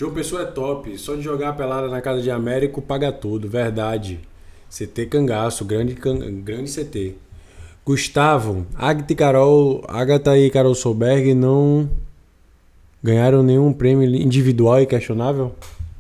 João 0.03 0.13
Pessoa 0.15 0.43
é 0.43 0.47
top. 0.47 0.99
Só 0.99 1.15
de 1.15 1.23
jogar 1.23 1.51
a 1.51 1.53
pelada 1.53 1.87
na 1.87 2.01
casa 2.01 2.21
de 2.21 2.29
Américo 2.29 2.83
paga 2.83 3.13
tudo. 3.13 3.49
Verdade. 3.49 4.19
CT 4.69 5.07
Cangaço, 5.07 5.65
grande, 5.65 5.95
can- 5.95 6.19
grande 6.43 6.69
CT. 6.73 7.15
Gustavo, 7.87 8.67
Agatha 8.75 9.13
e 9.13 9.15
Carol, 9.17 9.85
Agatha 9.87 10.37
e 10.37 10.51
Carol 10.51 10.75
Solberg 10.75 11.35
não 11.35 11.89
ganharam 13.01 13.45
nenhum 13.45 13.73
prêmio 13.73 14.05
individual 14.13 14.81
e 14.81 14.87
questionável? 14.87 15.55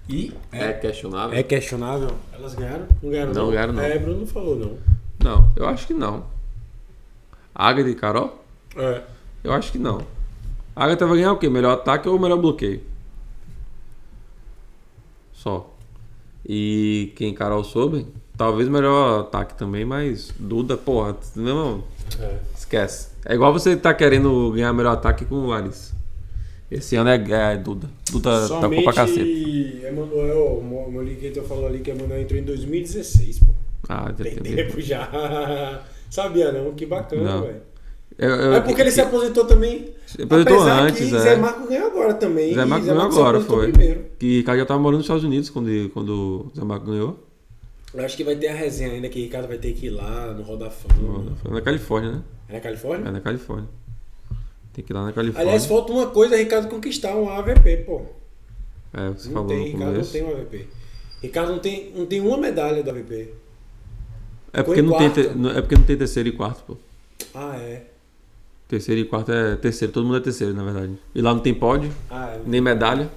E? 0.08 0.32
É, 0.50 0.72
questionável? 0.72 1.38
É 1.38 1.42
questionável? 1.44 2.08
Elas 2.32 2.54
ganharam? 2.56 2.86
Não 3.00 3.10
ganharam, 3.10 3.32
Não 3.32 3.50
ganharam, 3.50 3.72
não. 3.72 3.82
É, 3.84 3.98
Bruno 3.98 4.18
não 4.20 4.26
falou, 4.26 4.56
não. 4.56 4.72
Não, 5.22 5.52
eu 5.56 5.64
acho 5.66 5.86
que 5.86 5.94
não. 5.94 6.24
Agatha 7.54 7.88
e 7.88 7.94
Carol? 7.94 8.36
É. 8.76 9.02
Eu 9.44 9.52
acho 9.52 9.70
que 9.70 9.78
não. 9.78 10.02
A 10.74 10.84
Agatha 10.86 11.06
vai 11.06 11.18
ganhar 11.18 11.32
o 11.32 11.38
quê? 11.38 11.48
Melhor 11.48 11.74
ataque 11.74 12.08
ou 12.08 12.18
melhor 12.18 12.38
bloqueio? 12.38 12.80
Só. 15.42 15.68
E 16.48 17.12
quem 17.16 17.34
Carol 17.34 17.64
soube? 17.64 18.06
Talvez 18.36 18.68
melhor 18.68 19.22
ataque 19.22 19.54
também, 19.54 19.84
mas 19.84 20.32
Duda, 20.38 20.76
porra, 20.76 21.16
não, 21.34 21.82
é. 22.20 22.38
esquece. 22.56 23.08
É 23.24 23.34
igual 23.34 23.52
você 23.52 23.76
tá 23.76 23.92
querendo 23.92 24.52
ganhar 24.52 24.72
melhor 24.72 24.92
ataque 24.92 25.24
com 25.24 25.34
o 25.34 25.46
Larissa. 25.48 25.94
Esse 26.70 26.96
ano 26.96 27.10
é, 27.10 27.16
é 27.16 27.56
Duda. 27.56 27.88
Duda 28.10 28.48
tacou 28.48 28.82
pra 28.84 28.92
cacete. 28.92 29.82
Emanuel, 29.84 30.58
o 30.58 30.90
Moliqueto 30.92 31.42
falou 31.42 31.66
ali 31.66 31.80
que 31.80 31.90
Emanuel 31.90 32.22
entrou 32.22 32.40
em 32.40 32.44
2016, 32.44 33.40
pô. 33.40 33.52
Ah, 33.88 34.06
já 34.16 34.24
Tem 34.24 34.36
tem 34.36 34.54
tempo 34.54 34.80
já. 34.80 35.82
Sabia 36.08 36.52
não? 36.52 36.72
Que 36.72 36.86
bacana, 36.86 37.42
velho. 37.42 37.62
Eu- 38.18 38.28
eu- 38.30 38.52
É 38.54 38.60
porque 38.60 38.80
ele 38.80 38.90
se 38.90 39.00
aposentou 39.00 39.44
também. 39.46 39.94
Se 40.06 40.22
aposentou 40.22 40.56
Apesar 40.60 40.82
antes, 40.82 41.08
que 41.08 41.16
é. 41.16 41.18
Zé 41.18 41.36
Marco 41.36 41.66
ganhou 41.66 41.86
agora 41.88 42.14
também. 42.14 42.54
Zé 42.54 42.64
Marco 42.64 42.86
ganhou 42.86 43.02
agora, 43.02 43.40
foi. 43.40 43.72
Primeiro. 43.72 44.04
Que 44.18 44.38
Ricardo 44.38 44.58
já 44.60 44.66
tava 44.66 44.80
morando 44.80 44.98
nos 44.98 45.04
Estados 45.06 45.24
Unidos 45.24 45.48
quando, 45.50 45.90
quando 45.94 46.50
o 46.54 46.58
Zé 46.58 46.64
Marco 46.64 46.86
ganhou. 46.86 47.18
Eu 47.94 48.04
acho 48.04 48.16
que 48.16 48.24
vai 48.24 48.36
ter 48.36 48.48
a 48.48 48.54
resenha 48.54 48.92
ainda 48.92 49.08
que 49.08 49.18
o 49.18 49.22
Ricardo 49.22 49.48
vai 49.48 49.58
ter 49.58 49.72
que 49.72 49.86
ir 49.86 49.90
lá 49.90 50.32
no 50.32 50.42
Roda 50.42 50.70
Fama. 50.70 51.24
Na 51.50 51.60
Califórnia, 51.60 52.12
né? 52.12 52.22
É 52.48 52.52
na 52.54 52.60
Califórnia? 52.60 53.08
É 53.08 53.12
na 53.12 53.20
Califórnia. 53.20 53.68
Tem 54.72 54.82
que 54.84 54.92
ir 54.92 54.94
lá 54.94 55.04
na 55.04 55.12
Califórnia. 55.12 55.48
Aliás, 55.50 55.66
falta 55.66 55.92
uma 55.92 56.06
coisa, 56.06 56.36
Ricardo 56.36 56.68
conquistar 56.68 57.14
um 57.16 57.28
AVP, 57.28 57.78
pô. 57.78 58.02
É, 58.94 59.08
você 59.10 59.28
Não 59.28 59.34
falou 59.34 59.48
tem, 59.48 59.64
Ricardo 59.72 59.98
não 59.98 60.04
tem 60.06 60.22
um 60.24 60.30
AVP. 60.30 60.68
Ricardo 61.22 61.52
não 61.52 61.58
tem, 61.58 61.92
não 61.94 62.06
tem 62.06 62.20
uma 62.20 62.36
medalha 62.38 62.82
do 62.82 62.90
AVP. 62.90 63.28
É 64.54 64.62
porque, 64.62 64.82
não 64.82 64.96
tem, 64.98 65.10
quarto. 65.10 65.48
é 65.56 65.60
porque 65.62 65.74
não 65.76 65.84
tem 65.84 65.96
terceiro 65.96 66.28
e 66.28 66.32
quarto, 66.32 66.62
pô. 66.66 66.76
Ah, 67.34 67.56
é. 67.56 67.86
Terceiro 68.72 69.02
e 69.02 69.04
quarto 69.04 69.30
é 69.30 69.54
terceiro, 69.54 69.92
todo 69.92 70.06
mundo 70.06 70.16
é 70.16 70.20
terceiro, 70.20 70.54
na 70.54 70.64
verdade. 70.64 70.98
E 71.14 71.20
lá 71.20 71.34
não 71.34 71.40
tem 71.40 71.52
pódio, 71.52 71.92
Ah, 72.10 72.30
é. 72.36 72.40
nem 72.46 72.58
medalha. 72.58 73.10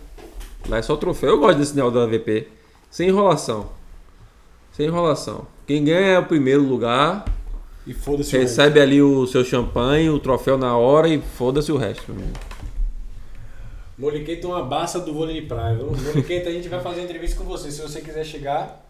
Lá 0.68 0.80
é 0.80 0.82
só 0.82 0.98
troféu. 0.98 1.30
Eu 1.30 1.40
gosto 1.40 1.60
desse 1.60 1.74
negócio 1.74 1.98
da 1.98 2.06
VP. 2.06 2.50
Sem 2.92 3.08
enrolação. 3.08 3.70
Sem 4.74 4.88
enrolação. 4.88 5.48
Quem 5.66 5.86
ganha 5.86 6.08
é 6.08 6.20
o 6.20 6.26
primeiro 6.26 6.62
lugar, 6.62 7.24
E 7.88 7.94
foda-se 7.94 8.36
o 8.36 8.40
recebe 8.42 8.82
ali 8.82 9.02
o 9.02 9.26
seu 9.28 9.46
champanhe, 9.46 10.10
o 10.10 10.20
troféu 10.20 10.58
na 10.58 10.76
hora 10.76 11.08
e 11.08 11.22
foda-se 11.22 11.72
o 11.72 11.78
resto. 11.78 12.12
meu 12.12 12.22
amigo. 12.22 12.38
Moliqueta 13.98 14.48
é 14.48 14.50
uma 14.50 14.62
baça 14.62 15.00
do 15.00 15.14
vôlei 15.14 15.40
de 15.40 15.48
praia. 15.48 15.78
Moliqueta, 15.78 16.50
a 16.50 16.52
gente 16.52 16.68
vai 16.68 16.82
fazer 16.82 17.02
entrevista 17.02 17.38
com 17.38 17.46
você. 17.46 17.72
Se 17.72 17.82
você 17.82 18.02
quiser 18.02 18.26
chegar. 18.26 18.86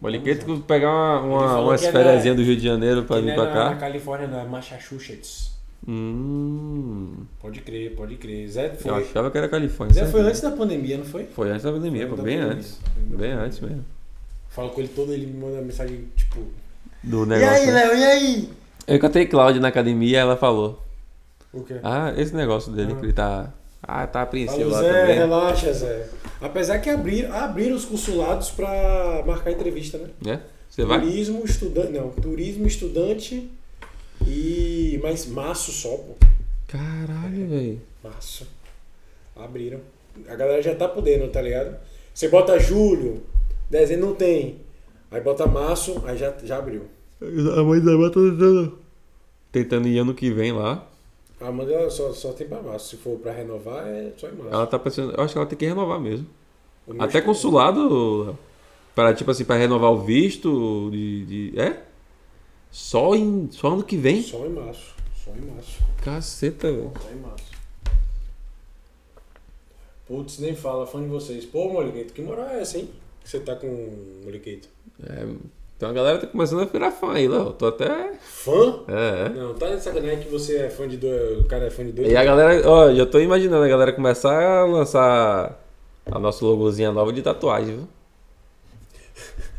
Boliquete 0.00 0.44
que 0.44 0.58
pegar 0.62 0.90
uma, 0.90 1.20
uma, 1.20 1.60
umas 1.60 1.84
é 1.84 1.92
férias 1.92 2.24
do 2.34 2.42
Rio 2.42 2.56
de 2.56 2.64
Janeiro 2.64 3.04
pra 3.04 3.20
vir 3.20 3.30
é 3.30 3.34
pra 3.36 3.46
cá. 3.46 3.70
na 3.70 3.76
Califórnia, 3.76 4.26
na 4.26 4.42
Massachusetts. 4.42 5.59
Hum, 5.88 7.14
Pode 7.40 7.60
crer, 7.60 7.94
pode 7.96 8.16
crer. 8.16 8.48
Zé 8.48 8.66
eu 8.68 8.76
foi. 8.76 9.02
achava 9.02 9.30
que 9.30 9.38
era 9.38 9.48
Califórnia. 9.48 9.94
Zé 9.94 10.02
foi 10.02 10.20
certo? 10.20 10.26
antes 10.28 10.40
da 10.40 10.50
pandemia, 10.50 10.98
não 10.98 11.04
foi? 11.04 11.24
Foi 11.26 11.50
antes 11.50 11.62
da 11.62 11.72
pandemia, 11.72 12.06
Foi 12.08 12.16
bem 12.22 12.38
pandemia. 12.38 12.52
antes. 12.56 12.78
Foi 13.08 13.16
Bem 13.16 13.32
antes 13.32 13.60
mesmo. 13.60 13.84
Falo 14.50 14.70
com 14.70 14.80
ele 14.80 14.88
todo, 14.94 15.12
ele 15.12 15.26
me 15.26 15.38
manda 15.40 15.60
mensagem 15.62 16.04
tipo. 16.16 16.40
Do 17.02 17.24
E 17.24 17.26
negócio. 17.28 17.54
aí, 17.54 17.66
né? 17.66 17.72
Léo, 17.72 17.96
e 17.98 18.04
aí? 18.04 18.50
Eu 18.86 18.98
cantei 18.98 19.24
Cláudia 19.26 19.60
na 19.60 19.68
academia 19.68 20.18
ela 20.18 20.36
falou. 20.36 20.82
O 21.52 21.62
quê? 21.62 21.76
Ah, 21.82 22.12
esse 22.16 22.34
negócio 22.34 22.70
dele 22.72 22.94
que 22.94 23.06
ele 23.06 23.12
tá. 23.12 23.52
Ah, 23.82 24.06
tá 24.06 24.22
apreensivo 24.22 24.68
lá 24.68 24.82
Zé, 24.82 25.00
também. 25.00 25.16
relaxa, 25.16 25.72
Zé. 25.72 26.08
Apesar 26.40 26.78
que 26.80 26.90
abriram, 26.90 27.32
abriram 27.34 27.74
os 27.74 27.84
consulados 27.86 28.50
pra 28.50 29.22
marcar 29.26 29.50
entrevista, 29.50 29.96
né? 29.98 30.08
Né? 30.24 30.40
Você 30.68 30.84
vai? 30.84 31.00
Turismo, 31.00 31.42
estudante. 31.44 31.92
Não, 31.92 32.10
turismo, 32.10 32.66
estudante 32.66 33.50
e. 34.26 34.98
Mas 35.02 35.26
março 35.26 35.72
só, 35.72 35.96
pô. 35.96 36.14
Caralho, 36.68 37.48
velho. 37.48 37.80
Março. 38.02 38.46
Abriram. 39.36 39.80
A 40.28 40.34
galera 40.34 40.62
já 40.62 40.74
tá 40.74 40.88
podendo, 40.88 41.28
tá 41.28 41.40
ligado? 41.40 41.76
Você 42.12 42.28
bota 42.28 42.58
julho, 42.58 43.22
dezembro 43.70 44.06
não 44.08 44.14
tem. 44.14 44.58
Aí 45.10 45.20
bota 45.20 45.46
março, 45.46 46.02
aí 46.04 46.16
já, 46.16 46.32
já 46.44 46.58
abriu. 46.58 46.82
A 47.20 47.62
mãe 47.62 47.80
da 47.80 47.92
tá 48.10 48.14
tentando. 48.20 48.78
Tentando 49.52 49.88
ir 49.88 49.98
ano 49.98 50.14
que 50.14 50.30
vem 50.30 50.52
lá. 50.52 50.86
A 51.40 51.48
Amanda 51.48 51.72
ela 51.72 51.90
só, 51.90 52.12
só 52.12 52.32
tem 52.32 52.46
pra 52.46 52.62
março. 52.62 52.90
Se 52.90 52.96
for 52.96 53.18
pra 53.18 53.32
renovar, 53.32 53.86
é 53.86 54.12
só 54.16 54.28
em 54.28 54.32
março. 54.32 54.52
Ela 54.54 54.66
tá 54.66 54.78
pensando. 54.78 55.12
Eu 55.16 55.24
acho 55.24 55.32
que 55.32 55.38
ela 55.38 55.46
tem 55.46 55.58
que 55.58 55.66
renovar 55.66 55.98
mesmo. 56.00 56.26
Até 56.98 57.20
consulado. 57.20 58.36
Para, 58.94 59.14
tipo 59.14 59.30
assim, 59.30 59.44
para 59.44 59.56
renovar 59.56 59.90
o 59.92 60.02
visto 60.02 60.90
de. 60.92 61.24
de- 61.50 61.60
é? 61.60 61.82
Só, 62.70 63.14
em, 63.14 63.48
só 63.50 63.68
ano 63.68 63.82
que 63.82 63.96
vem? 63.96 64.22
Só 64.22 64.46
em 64.46 64.50
março. 64.50 64.94
Só 65.24 65.30
em 65.32 65.50
março. 65.50 65.78
Caceta, 66.04 66.70
velho. 66.70 66.92
Só 67.00 67.10
em 67.10 67.20
março. 67.20 67.50
Putz, 70.06 70.38
nem 70.38 70.56
fala, 70.56 70.86
fã 70.86 71.00
de 71.00 71.08
vocês. 71.08 71.44
Pô, 71.44 71.68
Moliqueito, 71.68 72.12
que 72.12 72.22
moral 72.22 72.46
é 72.48 72.60
essa, 72.60 72.78
hein? 72.78 72.88
Que 73.22 73.28
você 73.28 73.40
tá 73.40 73.54
com 73.54 73.66
o 73.66 74.22
Moliqueito. 74.24 74.68
É, 75.04 75.24
então 75.76 75.88
a 75.88 75.92
galera 75.92 76.18
tá 76.18 76.26
começando 76.26 76.62
a 76.62 76.64
virar 76.64 76.90
fã 76.90 77.12
aí, 77.12 77.26
Léo. 77.26 77.52
Tô 77.52 77.68
até. 77.68 78.12
Fã? 78.20 78.80
É, 78.88 79.26
é. 79.26 79.28
Não, 79.30 79.54
tá 79.54 79.74
de 79.74 79.82
sacanagem 79.82 80.20
que 80.20 80.28
você 80.28 80.58
é 80.58 80.68
fã 80.68 80.86
de 80.86 80.96
dois. 80.96 81.40
O 81.40 81.44
cara 81.44 81.66
é 81.66 81.70
fã 81.70 81.84
de 81.84 81.92
dois. 81.92 82.10
E 82.10 82.16
a 82.16 82.24
galera, 82.24 82.68
ó, 82.68 82.92
já 82.92 83.06
tô 83.06 83.18
imaginando 83.18 83.64
a 83.64 83.68
galera 83.68 83.92
começar 83.92 84.42
a 84.42 84.64
lançar 84.64 85.58
a 86.04 86.18
nossa 86.18 86.44
logozinha 86.44 86.92
nova 86.92 87.12
de 87.12 87.22
tatuagem, 87.22 87.76
viu? 87.76 87.88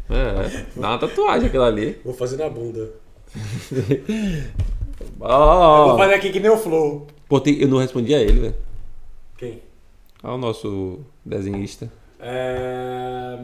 É, 0.10 0.66
dá 0.76 0.90
uma 0.90 1.00
tatuagem 1.00 1.48
aquela 1.48 1.68
ali. 1.68 2.00
Vou 2.04 2.14
fazer 2.14 2.36
na 2.36 2.50
bunda. 2.50 2.92
Ó, 5.20 5.88
Vou 5.90 5.98
fazer 5.98 6.14
aqui 6.16 6.32
que 6.32 6.40
nem 6.40 6.52
o 6.52 6.58
Flow. 6.58 7.08
Pô, 7.28 7.40
tem- 7.40 7.60
eu 7.62 7.68
não 7.68 7.78
respondi 7.78 8.14
a 8.14 8.20
ele, 8.20 8.40
velho. 8.40 8.56
Quem? 9.38 9.62
Ao 10.22 10.38
nosso 10.38 11.00
desenhista. 11.26 11.92
É... 12.20 13.40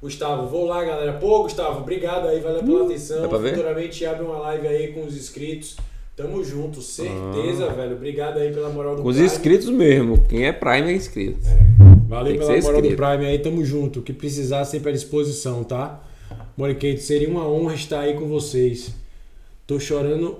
Gustavo, 0.00 0.46
vou 0.46 0.66
lá, 0.66 0.84
galera. 0.84 1.14
Pô, 1.14 1.42
Gustavo, 1.42 1.80
obrigado 1.80 2.28
aí, 2.28 2.38
valeu 2.40 2.62
pela 2.62 2.84
atenção. 2.84 3.22
Dá 3.22 3.28
pra 3.28 3.38
ver? 3.38 3.54
Futuramente 3.54 4.06
abre 4.06 4.24
uma 4.24 4.38
live 4.38 4.68
aí 4.68 4.92
com 4.92 5.04
os 5.04 5.16
inscritos. 5.16 5.76
Tamo 6.14 6.42
junto, 6.44 6.80
certeza, 6.82 7.68
velho. 7.70 7.94
Obrigado 7.96 8.38
aí 8.38 8.52
pela 8.52 8.68
moral 8.70 8.94
do 8.96 9.00
Ah. 9.00 9.02
Com 9.04 9.08
os 9.08 9.16
Prime. 9.16 9.26
inscritos 9.30 9.68
mesmo. 9.70 10.18
Quem 10.28 10.46
é 10.46 10.52
Prime 10.52 10.90
é 10.90 10.92
inscrito. 10.92 11.40
Valeu 12.08 12.32
Tem 12.32 12.40
que 12.40 12.46
pela 12.46 12.60
moral 12.60 12.80
do 12.80 12.86
inscrito. 12.88 12.96
Prime 13.02 13.26
aí, 13.26 13.38
tamo 13.38 13.64
junto. 13.64 14.00
O 14.00 14.02
que 14.02 14.12
precisar, 14.12 14.64
sempre 14.64 14.90
à 14.90 14.92
disposição, 14.92 15.62
tá? 15.64 16.00
Moriquete, 16.58 17.00
seria 17.00 17.28
uma 17.28 17.48
honra 17.48 17.74
estar 17.74 18.00
aí 18.00 18.14
com 18.14 18.26
vocês. 18.26 18.92
Tô 19.64 19.78
chorando. 19.78 20.36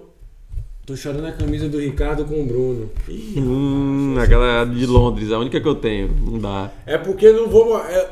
Tô 0.84 0.96
chorando 0.96 1.26
a 1.28 1.32
camisa 1.32 1.68
do 1.68 1.78
Ricardo 1.78 2.24
com 2.24 2.42
o 2.42 2.44
Bruno. 2.44 2.90
Ih, 3.08 3.34
Hum, 3.38 4.16
aquela 4.18 4.64
de 4.64 4.84
Londres, 4.84 5.30
a 5.30 5.38
única 5.38 5.60
que 5.60 5.68
eu 5.68 5.76
tenho. 5.76 6.08
Não 6.26 6.38
dá. 6.40 6.72
É 6.84 6.98
porque 6.98 7.26
eu 7.26 7.34
não 7.42 7.48
vou. 7.48 7.78
é, 7.78 8.10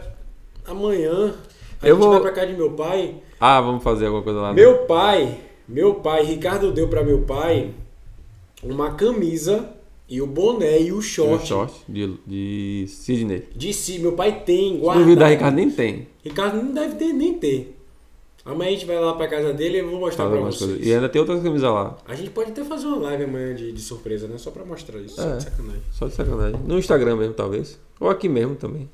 amanhã 0.67 1.35
a 1.83 1.89
Eu 1.89 1.97
gente 1.97 2.05
vou- 2.05 2.11
vai 2.13 2.21
pra 2.21 2.31
casa 2.33 2.47
de 2.47 2.53
meu 2.57 2.71
pai. 2.73 3.17
Ah, 3.41 3.61
vamos 3.61 3.83
fazer 3.83 4.07
alguma 4.07 4.23
coisa 4.23 4.41
lá. 4.41 4.49
né? 4.51 4.55
Meu 4.63 4.85
pai, 4.85 5.39
meu 5.69 5.95
pai, 5.97 6.25
Ricardo 6.25 6.71
deu 6.71 6.87
pra 6.87 7.03
meu 7.03 7.23
pai 7.23 7.71
uma 8.63 8.93
camisa 8.95 9.69
e 10.09 10.21
o 10.23 10.27
boné 10.29 10.79
e 10.81 10.93
o 10.93 11.03
short. 11.03 11.47
short, 11.49 11.73
short 11.73 11.75
de, 11.89 12.15
de 12.27 12.85
Sydney. 12.89 13.49
De 13.57 13.73
si, 13.73 13.99
meu 13.99 14.13
pai 14.13 14.43
tem, 14.45 14.79
guarda. 14.79 15.03
duvidar, 15.03 15.31
Ricardo 15.31 15.57
nem 15.57 15.71
tem. 15.71 16.07
Ricardo 16.23 16.63
não 16.63 16.73
deve 16.73 16.95
ter, 16.95 17.13
nem 17.13 17.35
ter. 17.35 17.76
Amanhã 18.47 18.69
a 18.69 18.73
gente 18.75 18.87
vai 18.87 18.99
lá 19.01 19.13
pra 19.15 19.27
casa 19.27 19.53
dele 19.53 19.79
e 19.79 19.81
eu 19.81 19.91
vou 19.91 19.99
mostrar 19.99 20.25
Fala 20.25 20.37
pra 20.37 20.47
vocês. 20.47 20.71
coisas. 20.71 20.87
E 20.87 20.95
ainda 20.95 21.09
tem 21.09 21.21
outras 21.21 21.43
camisas 21.43 21.69
lá. 21.69 21.97
A 22.07 22.15
gente 22.15 22.31
pode 22.31 22.53
até 22.53 22.63
fazer 22.65 22.87
uma 22.87 22.99
live 22.99 23.25
amanhã 23.25 23.55
de, 23.57 23.73
de 23.73 23.81
surpresa, 23.81 24.29
né? 24.29 24.39
Só 24.39 24.53
pra 24.53 24.65
mostrar 24.65 25.01
isso. 25.01 25.17
Só 25.17 25.29
É. 25.31 25.37
de 25.37 25.43
sacanagem. 25.43 25.83
Só 25.91 26.07
de 26.07 26.15
sacanagem. 26.15 26.61
No 26.65 26.79
Instagram 26.79 27.17
mesmo, 27.17 27.35
talvez. 27.35 27.77
Ou 27.99 28.09
aqui 28.09 28.29
mesmo 28.29 28.55
também. 28.55 28.89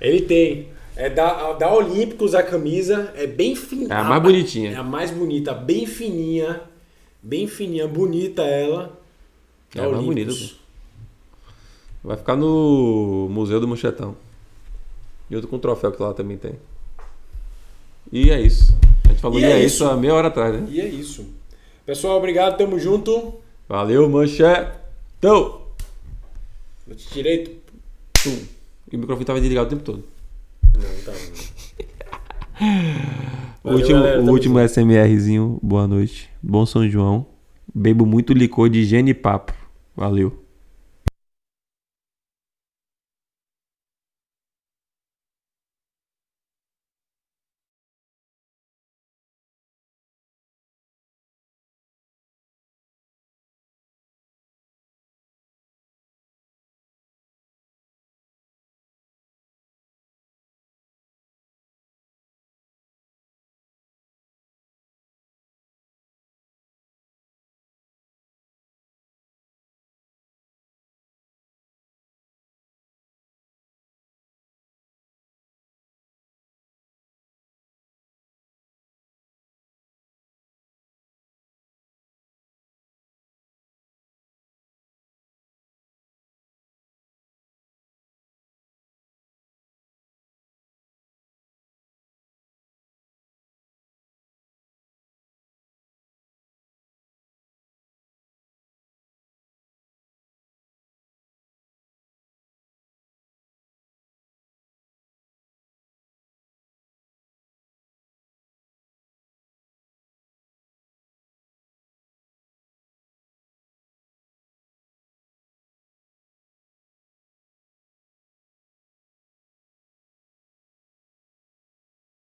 Ele 0.00 0.20
tem. 0.22 0.68
É 0.94 1.08
da, 1.08 1.54
da 1.54 1.72
Olímpicos 1.74 2.34
a 2.34 2.42
camisa. 2.42 3.12
É 3.16 3.26
bem 3.26 3.56
fininha. 3.56 3.88
É 3.94 3.96
a 3.96 4.04
mais 4.04 4.22
bonitinha. 4.22 4.72
É 4.72 4.76
a 4.76 4.82
mais 4.82 5.10
bonita. 5.10 5.54
Bem 5.54 5.86
fininha. 5.86 6.60
Bem 7.22 7.46
fininha. 7.46 7.88
Bonita 7.88 8.42
ela. 8.42 8.92
É 9.74 9.80
a 9.80 9.88
mais 9.88 10.04
bonita. 10.04 10.32
Vai 12.02 12.16
ficar 12.18 12.36
no 12.36 13.26
Museu 13.30 13.58
do 13.58 13.66
Mochetão. 13.66 14.14
E 15.30 15.34
outro 15.34 15.48
com 15.50 15.58
troféu 15.58 15.90
que 15.90 16.02
lá 16.02 16.12
também 16.12 16.36
tem. 16.36 16.52
E 18.12 18.30
é 18.30 18.40
isso. 18.40 18.76
A 19.04 19.08
gente 19.08 19.20
falou 19.20 19.38
E 19.38 19.42
e, 19.42 19.44
é 19.46 19.50
é 19.52 19.64
isso. 19.64 19.84
há 19.84 19.96
meia 19.96 20.14
hora 20.14 20.28
atrás, 20.28 20.54
né? 20.54 20.66
E 20.70 20.80
é 20.80 20.86
isso. 20.86 21.26
Pessoal, 21.84 22.16
obrigado, 22.18 22.56
tamo 22.56 22.78
junto. 22.78 23.34
Valeu, 23.68 24.08
manchetão! 24.08 25.62
Direito. 27.12 27.50
Tum. 28.22 28.38
E 28.92 28.96
o 28.96 28.98
microfone 28.98 29.24
tava 29.24 29.40
desligado 29.40 29.66
o 29.66 29.70
tempo 29.70 29.82
todo. 29.82 30.04
Não, 30.74 30.82
tá. 31.04 31.12
O 33.64 33.68
Valeu, 33.70 33.80
último, 33.80 34.00
galera, 34.02 34.20
o 34.20 34.30
último 34.30 34.58
junto. 34.60 34.70
SMRzinho, 34.72 35.58
boa 35.62 35.88
noite. 35.88 36.28
Bom 36.42 36.66
São 36.66 36.86
João. 36.86 37.24
Bebo 37.74 38.04
muito 38.04 38.34
licor 38.34 38.68
de 38.68 38.84
genipapo. 38.84 39.54
Valeu. 39.96 40.43